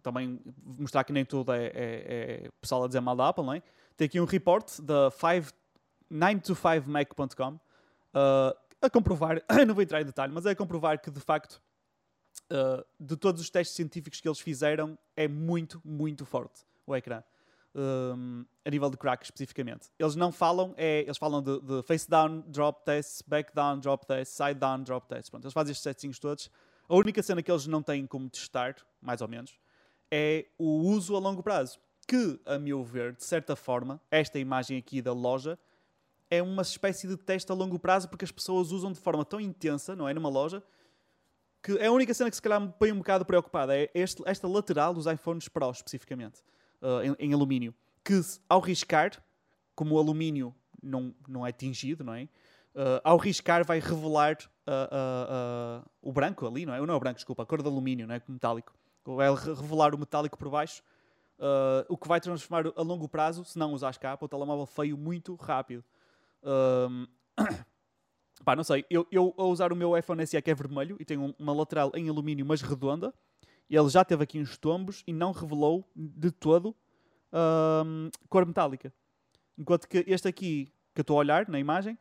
também 0.02 0.40
mostrar 0.78 1.04
que 1.04 1.12
nem 1.12 1.24
tudo 1.24 1.52
é, 1.52 1.66
é, 1.66 1.72
é 1.74 2.48
pessoal 2.60 2.84
a 2.84 2.86
dizer 2.86 3.00
mal 3.00 3.14
da 3.14 3.28
Apple, 3.28 3.44
não 3.44 3.52
é? 3.52 3.62
Tem 3.96 4.06
aqui 4.06 4.18
um 4.20 4.24
report 4.24 4.80
da 4.80 5.10
9to5mac.com 6.10 7.54
uh, 7.54 7.60
a 8.80 8.88
comprovar, 8.88 9.42
não 9.66 9.74
vou 9.74 9.82
entrar 9.82 10.00
em 10.00 10.04
detalhe, 10.04 10.32
mas 10.32 10.46
é 10.46 10.50
a 10.50 10.56
comprovar 10.56 11.00
que 11.00 11.10
de 11.10 11.20
facto 11.20 11.60
uh, 12.50 12.84
de 12.98 13.16
todos 13.16 13.40
os 13.40 13.50
testes 13.50 13.76
científicos 13.76 14.20
que 14.20 14.28
eles 14.28 14.40
fizeram 14.40 14.98
é 15.16 15.28
muito, 15.28 15.80
muito 15.84 16.24
forte 16.24 16.62
o 16.86 16.96
ecrã. 16.96 17.22
Um, 17.72 18.44
a 18.64 18.70
nível 18.70 18.90
de 18.90 18.96
crack 18.96 19.24
especificamente. 19.24 19.90
Eles 19.96 20.16
não 20.16 20.32
falam, 20.32 20.74
é, 20.76 21.02
eles 21.02 21.16
falam 21.16 21.40
de, 21.40 21.60
de 21.60 21.82
face 21.84 22.10
down 22.10 22.40
drop 22.48 22.84
tests, 22.84 23.22
back 23.22 23.54
down 23.54 23.78
drop 23.78 24.04
tests, 24.06 24.36
side 24.36 24.58
down 24.58 24.82
drop 24.82 25.06
tests. 25.06 25.30
Pronto, 25.30 25.44
eles 25.44 25.52
fazem 25.52 25.70
estes 25.70 25.84
testinhos 25.84 26.18
todos. 26.18 26.50
A 26.88 26.96
única 26.96 27.22
cena 27.22 27.40
que 27.40 27.48
eles 27.48 27.68
não 27.68 27.80
têm 27.80 28.04
como 28.08 28.28
testar, 28.28 28.74
mais 29.00 29.20
ou 29.20 29.28
menos, 29.28 29.56
é 30.10 30.46
o 30.58 30.80
uso 30.80 31.14
a 31.14 31.20
longo 31.20 31.44
prazo. 31.44 31.78
Que, 32.08 32.40
a 32.44 32.58
meu 32.58 32.82
ver, 32.82 33.14
de 33.14 33.22
certa 33.22 33.54
forma, 33.54 34.00
esta 34.10 34.36
imagem 34.40 34.76
aqui 34.76 35.00
da 35.00 35.12
loja 35.12 35.56
é 36.28 36.42
uma 36.42 36.62
espécie 36.62 37.06
de 37.06 37.16
teste 37.16 37.52
a 37.52 37.54
longo 37.54 37.78
prazo 37.78 38.08
porque 38.08 38.24
as 38.24 38.32
pessoas 38.32 38.72
usam 38.72 38.90
de 38.90 38.98
forma 38.98 39.24
tão 39.24 39.40
intensa, 39.40 39.94
não 39.94 40.08
é? 40.08 40.14
Numa 40.14 40.28
loja, 40.28 40.60
que 41.62 41.78
é 41.78 41.86
a 41.86 41.92
única 41.92 42.12
cena 42.12 42.28
que 42.30 42.34
se 42.34 42.42
calhar 42.42 42.60
me 42.60 42.72
põe 42.76 42.90
um 42.90 42.98
bocado 42.98 43.24
preocupada. 43.24 43.76
É 43.76 43.88
este- 43.94 44.22
esta 44.26 44.48
lateral 44.48 44.92
dos 44.92 45.06
iPhones 45.06 45.48
Pro, 45.48 45.70
especificamente, 45.70 46.42
uh, 46.82 47.02
em, 47.18 47.28
em 47.30 47.32
alumínio. 47.32 47.74
Que 48.04 48.20
ao 48.48 48.60
riscar, 48.60 49.22
como 49.74 49.94
o 49.94 49.98
alumínio 49.98 50.54
não, 50.82 51.14
não 51.28 51.46
é 51.46 51.52
tingido, 51.52 52.02
não 52.04 52.14
é? 52.14 52.24
Uh, 52.74 53.00
ao 53.02 53.16
riscar 53.16 53.64
vai 53.64 53.80
revelar 53.80 54.36
uh, 54.66 55.88
o 56.00 56.12
branco 56.12 56.46
ali, 56.46 56.64
não 56.64 56.74
é? 56.74 56.80
Não 56.80 56.94
é 56.94 56.96
o 56.96 57.00
branco, 57.00 57.16
desculpa, 57.16 57.42
a 57.42 57.46
cor 57.46 57.62
de 57.62 57.68
alumínio, 57.68 58.06
não 58.06 58.14
é? 58.14 58.22
Metálico. 58.28 58.72
Vai 59.04 59.34
re- 59.34 59.54
revelar 59.54 59.94
o 59.94 59.98
metálico 59.98 60.38
por 60.38 60.48
baixo, 60.50 60.82
o 61.88 61.96
que 61.96 62.06
vai 62.06 62.20
transformar 62.20 62.70
a 62.76 62.82
longo 62.82 63.08
prazo, 63.08 63.44
se 63.44 63.58
não 63.58 63.72
usares 63.72 63.96
capa, 63.98 64.24
o 64.24 64.28
telemóvel 64.28 64.66
feio 64.66 64.96
muito 64.96 65.34
rápido. 65.34 65.82
Um, 66.44 67.06
pá, 68.44 68.54
não 68.54 68.62
sei, 68.62 68.84
eu, 68.90 69.06
eu 69.10 69.34
a 69.36 69.44
usar 69.44 69.72
o 69.72 69.76
meu 69.76 69.96
iPhone 69.96 70.24
SE 70.26 70.40
que 70.40 70.50
é 70.50 70.54
vermelho 70.54 70.96
e 71.00 71.04
tem 71.04 71.18
um- 71.18 71.34
uma 71.38 71.52
lateral 71.52 71.90
em 71.94 72.08
alumínio, 72.08 72.44
mas 72.46 72.60
redonda, 72.62 73.12
ele 73.76 73.88
já 73.88 74.04
teve 74.04 74.22
aqui 74.22 74.38
uns 74.40 74.56
tombos 74.56 75.02
e 75.06 75.12
não 75.12 75.32
revelou 75.32 75.88
de 75.94 76.30
todo 76.30 76.74
um, 77.32 78.10
cor 78.28 78.44
metálica. 78.44 78.92
Enquanto 79.56 79.88
que 79.88 80.04
este 80.06 80.28
aqui, 80.28 80.72
que 80.94 81.00
eu 81.00 81.02
estou 81.02 81.16
a 81.16 81.20
olhar 81.20 81.48
na 81.48 81.58
imagem, 81.58 81.98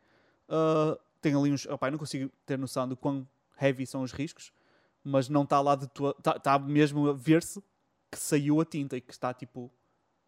uh, 0.47 0.99
tem 1.21 1.35
ali 1.35 1.51
uns. 1.51 1.65
Eu 1.65 1.77
não 1.91 1.97
consigo 1.97 2.31
ter 2.45 2.57
noção 2.57 2.87
de 2.87 2.95
quão 2.95 3.27
heavy 3.61 3.85
são 3.85 4.01
os 4.01 4.11
riscos, 4.11 4.51
mas 5.03 5.29
não 5.29 5.43
está 5.43 5.59
lá 5.61 5.75
de 5.75 5.87
todo. 5.87 6.15
Está 6.17 6.39
tá 6.39 6.57
mesmo 6.57 7.09
a 7.09 7.13
ver-se 7.13 7.61
que 8.11 8.17
saiu 8.17 8.59
a 8.61 8.65
tinta 8.65 8.97
e 8.97 9.01
que 9.01 9.11
está 9.11 9.33
tipo 9.33 9.71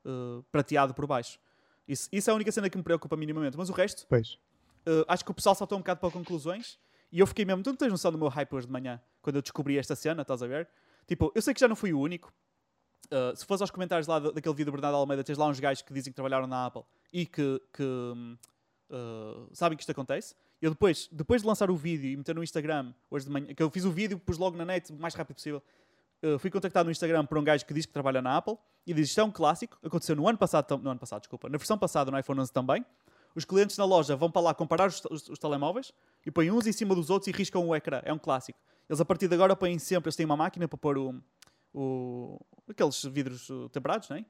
uh, 0.05 0.43
prateado 0.51 0.93
por 0.93 1.07
baixo. 1.07 1.39
Isso, 1.87 2.07
isso 2.11 2.29
é 2.29 2.33
a 2.33 2.35
única 2.35 2.51
cena 2.51 2.69
que 2.69 2.77
me 2.77 2.83
preocupa 2.83 3.17
minimamente. 3.17 3.57
Mas 3.57 3.69
o 3.69 3.73
resto, 3.73 4.05
Pois. 4.07 4.37
Uh, 4.85 5.05
acho 5.07 5.23
que 5.23 5.31
o 5.31 5.33
pessoal 5.33 5.53
saltou 5.53 5.77
um 5.77 5.81
bocado 5.81 5.99
para 5.99 6.09
conclusões 6.09 6.79
e 7.11 7.19
eu 7.19 7.27
fiquei 7.27 7.45
mesmo. 7.45 7.63
Tu 7.63 7.69
não 7.69 7.77
tens 7.77 7.91
noção 7.91 8.11
do 8.11 8.17
meu 8.17 8.27
hype 8.27 8.53
hoje 8.53 8.67
de 8.67 8.73
manhã 8.73 9.01
quando 9.21 9.35
eu 9.35 9.41
descobri 9.41 9.77
esta 9.77 9.95
cena, 9.95 10.23
estás 10.23 10.41
a 10.41 10.47
ver? 10.47 10.67
Tipo, 11.07 11.31
eu 11.35 11.41
sei 11.41 11.53
que 11.53 11.59
já 11.59 11.67
não 11.67 11.75
fui 11.75 11.93
o 11.93 11.99
único. 11.99 12.31
Uh, 13.11 13.35
se 13.35 13.45
fores 13.45 13.61
aos 13.61 13.71
comentários 13.71 14.07
lá 14.07 14.19
da- 14.19 14.31
daquele 14.31 14.55
vídeo 14.55 14.71
do 14.71 14.73
Bernardo 14.73 14.95
Almeida, 14.95 15.23
tens 15.23 15.37
lá 15.37 15.47
uns 15.47 15.59
gajos 15.59 15.81
que 15.81 15.93
dizem 15.93 16.11
que 16.13 16.15
trabalharam 16.15 16.47
na 16.47 16.65
Apple 16.67 16.83
e 17.11 17.25
que, 17.25 17.61
que, 17.73 17.83
uh, 17.83 19.49
sabem 19.53 19.77
que 19.77 19.83
isto 19.83 19.91
acontece. 19.91 20.35
Eu 20.61 20.69
depois, 20.69 21.09
depois 21.11 21.41
de 21.41 21.47
lançar 21.47 21.69
o 21.71 21.75
vídeo 21.75 22.09
e 22.09 22.15
meter 22.15 22.35
no 22.35 22.43
Instagram, 22.43 22.93
hoje 23.09 23.25
de 23.25 23.31
manhã, 23.31 23.53
que 23.53 23.61
eu 23.61 23.69
fiz 23.69 23.83
o 23.83 23.91
vídeo, 23.91 24.19
pus 24.19 24.37
logo 24.37 24.55
na 24.55 24.63
net 24.63 24.91
o 24.91 24.95
mais 24.95 25.13
rápido 25.15 25.35
possível. 25.35 25.61
uh, 26.23 26.37
fui 26.39 26.49
contactado 26.51 26.85
no 26.85 26.91
Instagram 26.91 27.25
por 27.25 27.37
um 27.37 27.43
gajo 27.43 27.65
que 27.65 27.73
diz 27.73 27.85
que 27.85 27.91
trabalha 27.91 28.21
na 28.21 28.37
Apple 28.37 28.57
e 28.85 28.93
diz 28.93 29.09
isto 29.09 29.19
é 29.19 29.23
um 29.23 29.31
clássico. 29.31 29.77
Aconteceu 29.83 30.15
no 30.15 30.27
ano 30.27 30.37
passado, 30.37 30.77
no 30.77 30.89
ano 30.89 30.99
passado, 30.99 31.21
desculpa, 31.21 31.49
na 31.49 31.57
versão 31.57 31.77
passada 31.77 32.11
no 32.11 32.17
iPhone 32.19 32.39
11 32.39 32.53
também. 32.53 32.85
Os 33.33 33.45
clientes 33.45 33.77
na 33.77 33.85
loja 33.85 34.15
vão 34.15 34.29
para 34.29 34.41
lá 34.41 34.53
comparar 34.53 34.87
os, 34.87 35.01
os, 35.09 35.29
os 35.29 35.39
telemóveis 35.39 35.93
e 36.25 36.31
põem 36.31 36.51
uns 36.51 36.67
em 36.67 36.71
cima 36.73 36.93
dos 36.93 37.09
outros 37.09 37.27
e 37.27 37.31
riscam 37.31 37.65
o 37.67 37.75
ecrã. 37.75 38.01
É 38.03 38.11
um 38.13 38.19
clássico. 38.19 38.59
Eles 38.91 38.99
a 38.99 39.05
partir 39.05 39.29
de 39.29 39.33
agora 39.33 39.55
põem 39.55 39.79
sempre, 39.79 40.09
eles 40.09 40.17
têm 40.17 40.25
uma 40.25 40.35
máquina 40.35 40.67
para 40.67 40.77
pôr 40.77 40.97
o, 40.97 41.15
o 41.73 42.37
aqueles 42.69 43.01
vidros 43.05 43.47
temperados, 43.71 44.09
não 44.09 44.17
é? 44.17 44.25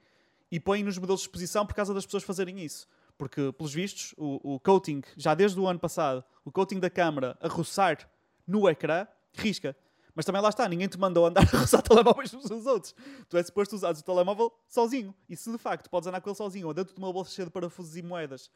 E 0.52 0.60
põem 0.60 0.84
nos 0.84 1.00
modelos 1.00 1.22
de 1.22 1.26
exposição 1.26 1.66
por 1.66 1.74
causa 1.74 1.96
das 1.96 2.06
pessoas 2.06 2.22
fazerem 2.22 2.64
isso. 2.64 2.88
Porque, 3.18 3.52
pelos 3.54 3.74
vistos, 3.74 4.14
o, 4.20 4.54
o 4.54 4.60
coating, 4.60 5.02
já 5.18 5.34
desde 5.34 5.60
o 5.60 5.66
ano 5.66 5.80
passado, 5.80 6.24
o 6.46 6.52
coating 6.52 6.80
da 6.80 6.92
câmara 6.92 7.36
a 7.42 7.48
roçar 7.48 8.08
no 8.46 8.70
ecrã, 8.70 9.08
risca. 9.34 9.76
Mas 10.14 10.26
também 10.26 10.40
lá 10.40 10.50
está, 10.50 10.70
ninguém 10.70 10.88
te 10.88 11.00
mandou 11.00 11.26
andar 11.26 11.42
a 11.42 11.58
roçar 11.58 11.82
telemóveis 11.88 12.32
uns 12.32 12.48
dos 12.48 12.68
outros. 12.68 12.94
Tu 13.30 13.38
és 13.38 13.48
suposto 13.48 13.76
usar 13.76 13.96
o 13.96 14.04
telemóvel 14.04 14.54
sozinho. 14.68 15.16
E 15.28 15.36
se 15.36 15.52
de 15.52 15.58
facto 15.58 15.90
podes 15.90 16.06
andar 16.06 16.22
com 16.22 16.30
ele 16.30 16.38
sozinho 16.38 16.68
ou 16.68 16.74
dentro 16.76 16.94
de 16.94 17.00
uma 17.00 17.12
bolsa 17.12 17.32
cheia 17.32 17.48
de 17.48 17.52
parafusos 17.52 17.98
e 17.98 18.04
moedas 18.04 18.52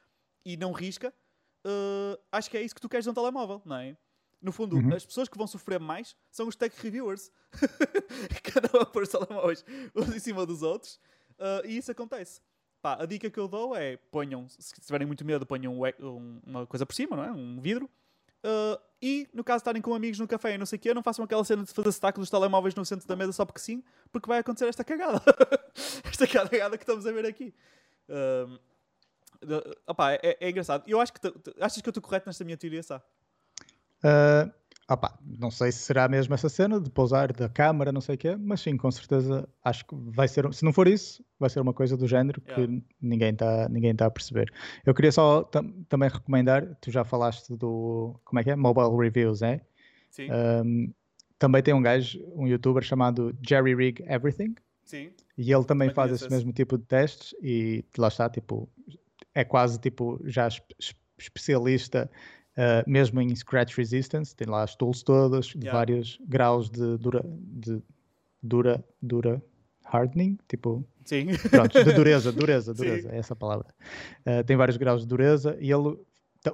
e 0.46 0.56
não 0.56 0.72
risca, 0.72 1.12
uh, 1.66 2.22
acho 2.32 2.52
que 2.52 2.58
é 2.58 2.62
isso 2.62 2.76
que 2.76 2.82
tu 2.82 2.88
queres 2.88 3.06
de 3.06 3.10
um 3.10 3.14
telemóvel, 3.16 3.60
não 3.66 3.78
é? 3.78 3.98
No 4.46 4.52
fundo, 4.52 4.76
Uhum. 4.78 4.94
as 4.94 5.04
pessoas 5.04 5.28
que 5.28 5.36
vão 5.38 5.48
sofrer 5.48 5.80
mais 5.80 6.16
são 6.30 6.48
os 6.48 6.56
tech 6.56 6.76
reviewers. 6.80 7.32
Cada 8.54 8.70
um 8.78 8.82
a 8.82 8.86
pôr 8.86 9.02
os 9.04 9.10
telemóveis 9.10 9.66
uns 9.96 10.16
em 10.16 10.20
cima 10.20 10.46
dos 10.46 10.62
outros. 10.62 11.00
uh, 11.40 11.66
e 11.66 11.78
isso 11.78 11.92
acontece. 11.92 12.42
Pá, 12.80 12.94
a 13.02 13.08
dica 13.08 13.28
que 13.32 13.40
eu 13.40 13.48
dou 13.48 13.76
é 13.76 13.98
ponham, 14.12 14.48
se 14.48 14.80
tiverem 14.82 15.08
muito 15.08 15.26
medo, 15.26 15.48
ponham 15.48 15.74
um 15.82 16.42
uma 16.46 16.68
coisa 16.68 16.86
por 16.86 16.94
cima, 16.94 17.16
não 17.18 17.24
é? 17.24 17.32
Um 17.32 17.60
vidro. 17.60 17.90
Uh, 18.44 18.80
e 19.02 19.28
no 19.34 19.44
caso 19.44 19.58
de 19.58 19.62
estarem 19.62 19.82
com 19.82 19.96
amigos 19.96 20.20
no 20.20 20.28
café 20.28 20.54
e 20.54 20.58
não 20.60 20.68
sei 20.68 20.78
o 20.78 20.80
quê, 20.80 20.94
não 20.94 21.02
façam 21.02 21.26
aquela 21.26 21.44
cena 21.44 21.64
de 21.64 21.74
fazer 21.74 21.90
stack 21.90 22.20
dos 22.20 22.30
telemóveis 22.30 22.76
no 22.76 22.86
centro 22.86 23.08
da 23.08 23.16
mesa 23.16 23.32
só 23.32 23.44
porque 23.44 23.60
sim, 23.60 23.84
porque 24.12 24.28
vai 24.28 24.38
acontecer 24.38 24.68
esta 24.68 24.84
cagada. 24.84 25.20
esta 26.06 26.28
cagada 26.28 26.78
que 26.78 26.84
estamos 26.84 27.08
a 27.08 27.12
ver 27.12 27.26
aqui. 27.26 27.52
Opá, 29.88 30.14
é, 30.14 30.38
é 30.40 30.50
engraçado. 30.52 30.84
Eu 30.88 31.00
acho 31.02 31.12
que 31.12 31.20
achas 31.60 31.82
que 31.82 31.90
eu 31.90 31.92
estou 31.92 32.04
correto 32.04 32.28
nesta 32.28 32.44
minha 32.44 32.58
teoria, 32.58 32.84
Sá? 32.84 33.02
Ah, 34.08 34.52
opá, 34.94 35.18
não 35.26 35.50
sei 35.50 35.72
se 35.72 35.80
será 35.80 36.08
mesmo 36.08 36.32
essa 36.36 36.48
cena 36.48 36.80
de 36.80 36.92
pousar 36.92 37.34
da 37.34 37.50
câmara, 37.50 37.92
não 37.92 38.02
sei 38.02 38.14
o 38.14 38.18
quê, 38.20 38.36
mas 38.36 38.62
sim, 38.62 38.78
com 38.78 38.92
certeza 38.92 39.50
acho 39.64 39.84
que 39.88 39.96
vai 39.96 40.28
ser, 40.28 40.54
se 40.54 40.64
não 40.64 40.72
for 40.72 40.88
isso, 40.88 41.26
vai 41.40 41.50
ser 41.50 41.60
uma 41.60 41.74
coisa 41.74 41.98
do 41.98 42.08
género 42.08 42.40
que 42.40 42.52
Yeah. 42.62 42.84
ninguém 43.02 43.32
está 43.32 43.68
ninguém 43.68 43.96
tá 43.96 44.06
a 44.06 44.12
perceber. 44.12 44.54
Eu 44.86 44.94
queria 44.94 45.12
só 45.12 45.42
tam- 45.44 45.72
também 45.90 46.08
recomendar, 46.08 46.76
tu 46.80 46.92
já 46.92 47.04
falaste 47.04 47.56
do, 47.56 48.20
como 48.24 48.40
é 48.40 48.44
que 48.44 48.52
é? 48.52 48.56
Mobile 48.56 48.96
Reviews, 48.96 49.42
é? 49.42 49.60
Sim, 50.12 50.30
Um, 50.32 50.94
também 51.40 51.62
tem 51.64 51.74
um 51.74 51.82
gajo, 51.82 52.24
um 52.36 52.48
youtuber 52.48 52.84
chamado 52.84 53.36
Jerry 53.46 53.74
Rig 53.76 54.04
Everything, 54.08 54.54
sim. 54.84 55.12
e 55.38 55.52
ele 55.52 55.66
também 55.66 55.90
Também 55.90 55.96
faz 55.96 56.12
esse 56.12 56.30
mesmo 56.30 56.54
tipo 56.54 56.78
de 56.78 56.86
testes 56.86 57.34
e 57.42 57.84
lá 57.98 58.08
está, 58.08 58.30
tipo, 58.30 58.70
é 59.34 59.44
quase 59.44 59.80
tipo 59.80 60.22
já 60.26 60.48
espe- 60.48 60.76
espe- 60.80 61.00
especialista 61.18 62.10
uh, 62.58 62.90
mesmo 62.90 63.22
em 63.22 63.36
scratch 63.36 63.76
resistance, 63.76 64.36
tem 64.36 64.48
lá 64.48 64.64
as 64.64 64.76
tools 64.76 65.04
todas 65.04 65.48
de 65.48 65.66
Yeah. 65.66 65.78
vários 65.78 66.20
graus 66.28 66.70
de 66.70 66.98
dura, 66.98 67.24
de 67.26 67.82
dura, 68.42 68.84
dura 69.02 69.42
hardening, 69.86 70.38
tipo, 70.48 70.86
Sim. 71.06 71.28
pronto, 71.50 71.84
de 71.84 71.94
dureza, 71.94 72.32
dureza, 72.32 72.74
Sim. 72.74 72.84
dureza, 72.84 73.12
é 73.12 73.18
essa 73.18 73.34
a 73.34 73.36
palavra. 73.38 73.68
Uh, 74.26 74.44
tem 74.44 74.56
vários 74.58 74.78
graus 74.78 75.02
de 75.02 75.08
dureza 75.08 75.58
e 75.60 75.72
ele 75.72 75.98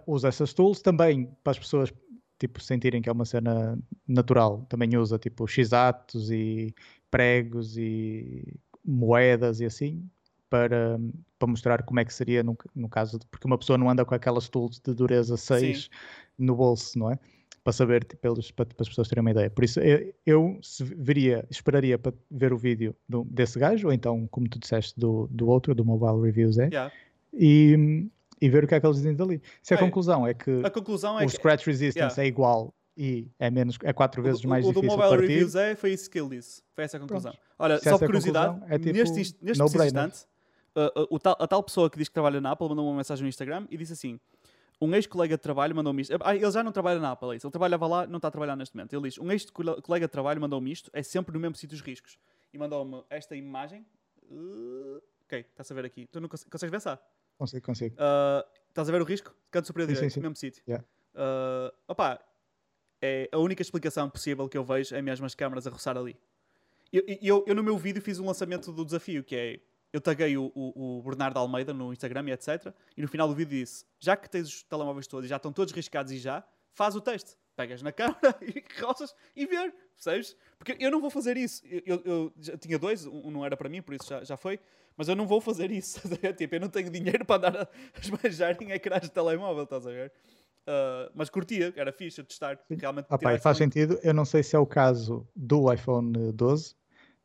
usa 0.06 0.28
essas 0.30 0.53
tools 0.53 0.82
também 0.82 1.30
para 1.44 1.52
as 1.52 1.60
pessoas 1.60 1.94
tipo 2.40 2.60
sentirem 2.61 3.02
que 3.02 3.10
é 3.10 3.11
uma 3.11 3.26
cena 3.26 3.78
natural. 4.07 4.65
Também 4.68 4.98
usa 4.98 5.19
tipo 5.19 5.45
x-atos 5.48 6.32
e 6.32 6.73
pregos 7.10 7.78
e 7.78 8.57
moedas 8.84 9.60
e 9.60 9.65
assim 9.65 10.10
para, 10.52 10.99
para 11.40 11.48
mostrar 11.48 11.82
como 11.84 11.99
é 12.02 12.06
que 12.06 12.14
seria 12.14 12.44
no, 12.44 12.57
no 12.76 12.90
caso 12.90 13.18
de, 13.18 13.26
porque 13.28 13.48
uma 13.48 13.57
pessoa 13.57 13.78
não 13.78 13.90
anda 13.90 14.03
com 14.03 14.14
aquelas 14.14 14.49
tools 14.49 14.80
de 14.86 14.94
dureza 14.94 15.38
6 15.38 15.90
no 16.38 16.53
bolso, 16.56 16.99
não 16.99 17.10
é? 17.10 17.18
Para 17.64 17.72
saber, 17.72 18.03
tipo, 18.03 18.28
eles, 18.28 18.52
para, 18.52 18.65
para 18.65 18.76
as 18.82 18.90
pessoas 18.90 19.07
terem 19.07 19.22
uma 19.22 19.32
ideia. 19.32 19.49
Por 19.49 19.64
isso, 19.64 19.80
eu, 19.80 20.14
eu 20.26 20.60
veria, 20.98 21.45
esperaria 21.49 21.98
para 21.98 22.11
ver 22.30 22.52
o 22.52 22.57
vídeo 22.57 22.94
do- 23.07 23.23
desse 23.23 23.57
gajo, 23.57 23.88
ou 23.88 23.94
então, 23.94 24.28
como 24.28 24.49
tu 24.49 24.60
disseste, 24.60 24.99
do, 24.99 25.28
do 25.32 25.48
outro, 25.48 25.73
do 25.73 25.86
Mobile 25.86 26.22
Reviews, 26.26 26.57
é? 26.57 26.65
Yeah. 26.68 26.91
E, 27.34 28.10
e 28.41 28.49
ver 28.49 28.64
o 28.65 28.68
que 28.68 28.76
é 28.76 28.80
que 28.80 28.86
eles 28.86 28.98
dizem 28.98 29.15
dali. 29.15 29.41
Se 29.64 29.73
a 29.73 29.78
É, 29.78 29.80
conclusão 29.80 30.28
é 30.28 30.34
que 30.34 30.61
A 30.65 30.69
conclusão 30.69 31.18
é 31.19 31.23
o 31.23 31.28
que 31.28 31.34
Scratch 31.36 31.65
Resistance 31.65 31.98
yeah. 32.19 32.23
é 32.23 32.28
igual 32.28 32.73
e 32.98 33.30
é, 33.40 33.49
menos, 33.49 33.78
é 33.84 33.94
quatro 33.94 34.22
vezes 34.22 34.44
o, 34.44 34.49
mais 34.49 34.65
o 34.65 34.69
do 34.73 34.82
difícil 34.82 34.98
Mobile 34.98 35.18
partir, 35.18 35.28
Reviews 35.34 35.56
é, 35.56 35.76
foi 35.76 35.94
isso 35.94 36.10
que 36.10 36.19
ele 36.19 36.30
disse. 36.38 36.61
Foi 36.76 36.84
essa 36.84 36.98
a 36.98 36.99
conclusão. 36.99 37.34
Olha, 37.57 37.78
Se 37.78 37.90
só 37.90 37.98
por 37.98 38.07
curiosidade, 38.07 38.60
é 38.69 38.78
tipo 38.80 38.91
neste, 38.98 39.36
neste 39.41 39.60
no-brainer. 39.60 39.88
instante, 40.07 40.26
uh, 40.76 41.02
uh, 41.03 41.07
o 41.10 41.19
tal- 41.19 41.38
a 41.39 41.48
tal 41.48 41.61
pessoa 41.64 41.89
que 41.89 41.98
diz 41.98 42.07
que 42.07 42.14
trabalha 42.14 42.39
na 42.41 42.52
Apple 42.52 42.68
mandou 42.69 42.85
uma 42.88 42.98
mensagem 42.98 43.23
no 43.23 43.30
Instagram 43.30 43.68
e 43.69 43.77
disse 43.77 43.93
assim: 43.93 44.19
um 44.81 44.93
ex-colega 44.95 45.35
de 45.38 45.41
trabalho 45.43 45.76
mandou-me 45.76 46.02
isto. 46.02 46.15
Ah, 46.22 46.35
ele 46.35 46.49
já 46.52 46.64
não 46.64 46.72
trabalha 46.72 46.99
na 46.99 47.11
Apple, 47.11 47.34
é 47.34 47.35
isso. 47.38 47.45
Ele 47.48 47.52
trabalhava 47.52 47.85
lá, 47.88 48.07
não 48.07 48.18
está 48.18 48.27
a 48.27 48.31
trabalhar 48.31 48.56
neste 48.56 48.76
momento. 48.76 48.93
Ele 48.93 49.03
diz: 49.10 49.18
um 49.18 49.31
ex-colega 49.31 50.07
de 50.07 50.11
trabalho 50.11 50.41
mandou-me 50.41 50.72
isto, 50.72 50.89
é 50.93 51.03
sempre 51.03 51.34
no 51.34 51.39
mesmo 51.39 51.56
sítio 51.56 51.76
os 51.76 51.81
riscos. 51.81 52.18
E 52.53 52.57
mandou-me 52.57 53.03
esta 53.10 53.35
imagem. 53.35 53.85
Uh, 54.30 55.02
ok, 55.26 55.39
estás 55.39 55.72
a 55.72 55.76
ver 55.76 55.85
aqui. 55.85 56.07
Tu 56.07 56.19
não 56.19 56.27
cons- 56.30 56.45
consegues 56.45 56.84
Sá? 56.84 56.99
consigo, 57.38 57.65
consigo. 57.65 57.95
Uh, 57.95 58.48
estás 58.69 58.88
a 58.89 58.91
ver 58.91 59.02
o 59.02 59.06
risco? 59.06 59.34
Canto 59.49 59.68
superior 59.68 59.88
Sim, 59.89 59.93
sim, 59.95 59.99
direito, 59.99 60.14
sim. 60.14 60.19
mesmo 60.22 60.35
sítio. 60.35 60.64
Yeah. 60.68 60.85
Uh, 61.14 61.73
opá, 61.88 62.19
é 63.02 63.27
a 63.31 63.38
única 63.38 63.61
explicação 63.61 64.10
possível 64.10 64.48
que 64.48 64.57
eu 64.57 64.64
vejo 64.64 64.95
é 64.95 65.02
mesmo 65.02 65.26
as 65.26 65.35
câmaras 65.35 65.65
a 65.68 65.69
roçar 65.69 65.98
ali. 65.98 66.15
Eu, 66.93 67.03
eu, 67.22 67.43
eu 67.48 67.56
no 67.56 67.64
meu 67.64 67.77
vídeo 67.77 68.02
fiz 68.02 68.19
um 68.19 68.26
lançamento 68.26 68.72
do 68.72 68.84
desafio, 68.85 69.23
que 69.23 69.35
é 69.35 69.60
eu 69.94 70.00
taguei 70.02 70.38
o, 70.38 70.52
o, 70.56 71.00
o 71.00 71.02
Bernardo 71.04 71.38
Almeida 71.38 71.74
no 71.74 71.92
Instagram 71.92 72.30
e 72.30 72.32
etc. 72.32 72.74
E 72.96 73.02
no 73.02 73.08
final 73.08 73.28
do 73.28 73.36
vídeo 73.36 73.60
disse: 73.60 73.86
já 74.00 74.16
que 74.16 74.30
tens 74.30 74.48
os 74.48 74.64
telemóveis 74.64 75.08
todos 75.08 75.26
e 75.26 75.30
já 75.30 75.36
estão 75.38 75.52
todos 75.52 75.74
riscados 75.74 76.12
e 76.12 76.18
já, 76.18 76.44
faz 76.74 76.96
o 76.96 77.02
teste. 77.02 77.36
Pegas 77.56 77.82
na 77.82 77.92
câmara 77.94 78.36
e 78.42 78.64
roças 78.82 79.14
e 79.36 79.46
ver, 79.46 79.74
percebes? 79.94 80.36
Porque 80.58 80.78
eu 80.80 80.90
não 80.90 81.02
vou 81.02 81.10
fazer 81.10 81.36
isso. 81.38 81.62
Eu, 81.68 82.02
eu- 82.06 82.34
eu 82.48 82.58
tinha 82.58 82.80
dois, 82.80 83.06
um 83.06 83.30
não 83.30 83.46
era 83.46 83.58
para 83.58 83.68
mim, 83.70 83.82
por 83.82 83.94
isso 83.94 84.08
já, 84.08 84.24
já 84.24 84.38
foi. 84.38 84.60
Mas 84.96 85.08
eu 85.10 85.16
não 85.16 85.28
vou 85.28 85.42
fazer 85.42 85.70
isso. 85.72 86.00
tipo, 86.38 86.56
eu 86.56 86.62
não 86.62 86.70
tenho 86.70 86.90
dinheiro 86.90 87.26
para 87.26 87.48
andar 87.50 87.62
a 87.96 88.00
esbanjar 88.00 88.58
em 88.62 88.72
ecrãs 88.72 89.02
de 89.02 89.10
telemóvel, 89.12 89.64
estás 89.66 89.86
a 89.86 89.90
ver? 89.92 90.12
Uh, 90.62 91.12
mas 91.16 91.30
curtia, 91.30 91.74
era 91.76 91.92
fixe 91.92 92.24
testar. 92.24 92.58
Realmente 92.70 93.08
Ah, 93.10 93.34
e 93.34 93.40
faz 93.40 93.58
sentido. 93.58 94.00
Eu 94.04 94.14
não 94.14 94.24
sei 94.26 94.44
se 94.44 94.56
é 94.56 94.60
o 94.60 94.66
caso 94.66 95.28
do 95.36 95.72
iPhone 95.74 96.32
12, 96.32 96.76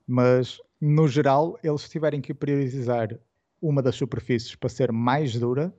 mas 0.06 0.60
no 0.80 1.08
geral, 1.08 1.58
eles 1.62 1.88
tiverem 1.88 2.20
que 2.20 2.34
priorizar 2.34 3.08
uma 3.60 3.82
das 3.82 3.94
superfícies 3.96 4.54
para 4.54 4.68
ser 4.68 4.92
mais 4.92 5.34
dura, 5.38 5.74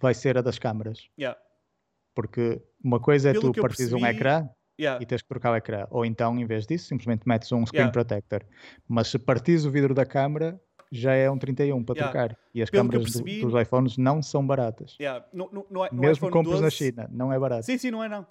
vai 0.00 0.14
ser 0.14 0.36
a 0.36 0.42
das 0.42 0.58
câmaras. 0.58 1.08
Yeah, 1.18 1.38
Porque 2.14 2.60
uma 2.82 3.00
coisa 3.00 3.30
é 3.30 3.32
Pelo 3.32 3.52
tu 3.52 3.60
partires 3.60 3.92
um 3.92 3.98
percebi- 4.00 4.16
ecrã 4.18 4.48
yeah. 4.78 5.02
e 5.02 5.06
tens 5.06 5.22
que 5.22 5.28
trocar 5.28 5.52
o 5.52 5.56
ecrã. 5.56 5.86
Ou 5.90 6.04
então, 6.04 6.38
em 6.38 6.44
vez 6.44 6.66
disso, 6.66 6.86
simplesmente 6.88 7.26
metes 7.26 7.50
um 7.52 7.64
screen 7.64 7.82
Yeah. 7.82 7.92
protector. 7.92 8.42
Mas 8.88 9.08
se 9.08 9.18
partires 9.18 9.64
o 9.64 9.70
vidro 9.70 9.94
da 9.94 10.04
câmara, 10.04 10.60
já 10.92 11.12
é 11.14 11.30
um 11.30 11.38
31 11.38 11.82
para 11.82 11.94
trocar. 11.94 12.36
E 12.52 12.62
as 12.62 12.70
Pelo 12.70 12.84
câmaras 12.88 13.12
do- 13.12 13.22
percebi- 13.24 13.40
dos 13.40 13.60
iPhones 13.60 13.96
não 13.96 14.22
são 14.22 14.46
baratas. 14.46 14.96
No, 15.32 15.48
no, 15.50 15.66
no, 15.70 15.88
Mesmo 15.92 16.28
compras 16.30 16.56
na 16.60 16.66
12 16.66 16.76
China, 16.76 17.08
não 17.12 17.32
é 17.32 17.38
barato. 17.38 17.66
Sim, 17.66 17.78
sim, 17.78 17.90
não 17.90 18.02
é 18.02 18.08
não. 18.08 18.26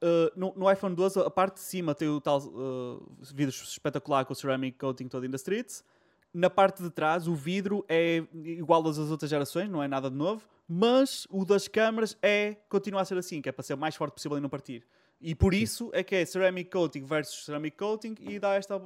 Uh, 0.00 0.30
no, 0.36 0.54
no 0.56 0.70
iPhone 0.70 0.94
12, 0.94 1.20
a 1.20 1.30
parte 1.30 1.54
de 1.54 1.60
cima 1.60 1.94
tem 1.94 2.08
o 2.08 2.20
tal 2.20 2.38
uh, 2.38 3.04
vidro 3.34 3.52
espetacular 3.52 4.24
com 4.24 4.32
o 4.32 4.36
ceramic 4.36 4.78
coating 4.78 5.08
todo 5.08 5.26
in 5.26 5.30
the 5.30 5.36
streets. 5.36 5.84
Na 6.32 6.48
parte 6.48 6.82
de 6.82 6.90
trás, 6.90 7.26
o 7.26 7.34
vidro 7.34 7.84
é 7.88 8.22
igual 8.34 8.86
às 8.86 8.96
das 8.96 9.10
outras 9.10 9.30
gerações, 9.30 9.68
não 9.68 9.82
é 9.82 9.88
nada 9.88 10.10
de 10.10 10.16
novo. 10.16 10.46
Mas 10.68 11.26
o 11.30 11.44
das 11.44 11.66
câmaras 11.66 12.16
é, 12.22 12.56
continua 12.68 13.00
a 13.00 13.04
ser 13.04 13.16
assim, 13.16 13.40
que 13.40 13.48
é 13.48 13.52
para 13.52 13.62
ser 13.62 13.74
o 13.74 13.78
mais 13.78 13.96
forte 13.96 14.14
possível 14.14 14.36
e 14.36 14.40
não 14.40 14.48
partir. 14.48 14.86
E 15.20 15.34
por 15.34 15.52
isso 15.52 15.90
é 15.92 16.04
que 16.04 16.14
é 16.14 16.24
ceramic 16.24 16.70
coating 16.70 17.04
versus 17.04 17.44
ceramic 17.44 17.76
coating 17.76 18.14
e 18.20 18.38
dá 18.38 18.54
esta 18.54 18.80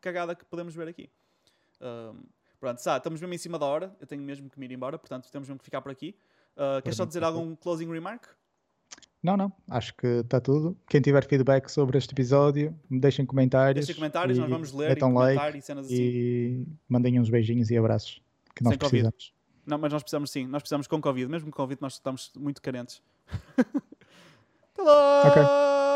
cagada 0.00 0.34
que 0.34 0.44
podemos 0.44 0.74
ver 0.74 0.88
aqui. 0.88 1.08
Um, 1.80 2.22
pronto, 2.58 2.82
Sá, 2.82 2.98
estamos 2.98 3.20
mesmo 3.20 3.32
em 3.32 3.38
cima 3.38 3.58
da 3.58 3.64
hora. 3.64 3.96
Eu 3.98 4.06
tenho 4.06 4.22
mesmo 4.22 4.50
que 4.50 4.58
me 4.58 4.66
ir 4.66 4.72
embora, 4.72 4.98
portanto 4.98 5.30
temos 5.30 5.48
mesmo 5.48 5.58
que 5.58 5.64
ficar 5.64 5.80
por 5.80 5.90
aqui. 5.90 6.14
Uh, 6.54 6.82
queres 6.82 6.96
só 6.96 7.04
mim, 7.04 7.08
dizer 7.08 7.24
algum 7.24 7.54
closing 7.56 7.90
remark? 7.90 8.26
Não, 9.22 9.36
não, 9.36 9.52
acho 9.68 9.94
que 9.94 10.06
está 10.06 10.40
tudo. 10.40 10.76
Quem 10.88 11.00
tiver 11.00 11.22
feedback 11.26 11.68
sobre 11.68 11.98
este 11.98 12.12
episódio, 12.12 12.74
me 12.88 12.98
deixem 12.98 13.26
comentários. 13.26 13.86
Deixem 13.86 13.94
comentários, 13.94 14.38
nós 14.38 14.48
vamos 14.48 14.72
ler 14.72 14.96
e 14.96 15.00
comentar 15.00 15.36
like 15.36 15.58
e 15.58 15.62
cenas 15.62 15.86
assim. 15.86 15.94
e 15.96 16.66
mandem 16.88 17.20
uns 17.20 17.28
beijinhos 17.28 17.70
e 17.70 17.76
abraços 17.76 18.22
que 18.56 18.64
nós 18.64 18.72
Sem 18.72 18.78
Covid. 18.78 18.90
precisamos. 18.90 19.32
Não, 19.66 19.76
mas 19.78 19.92
nós 19.92 20.02
precisamos 20.02 20.30
sim, 20.30 20.46
nós 20.46 20.62
precisamos 20.62 20.86
com 20.86 21.00
Covid. 21.00 21.30
Mesmo 21.30 21.50
com 21.50 21.56
Covid 21.56 21.80
nós 21.82 21.94
estamos 21.94 22.32
muito 22.34 22.62
carentes. 22.62 23.02
Até 23.58 24.80
lá! 24.82 25.89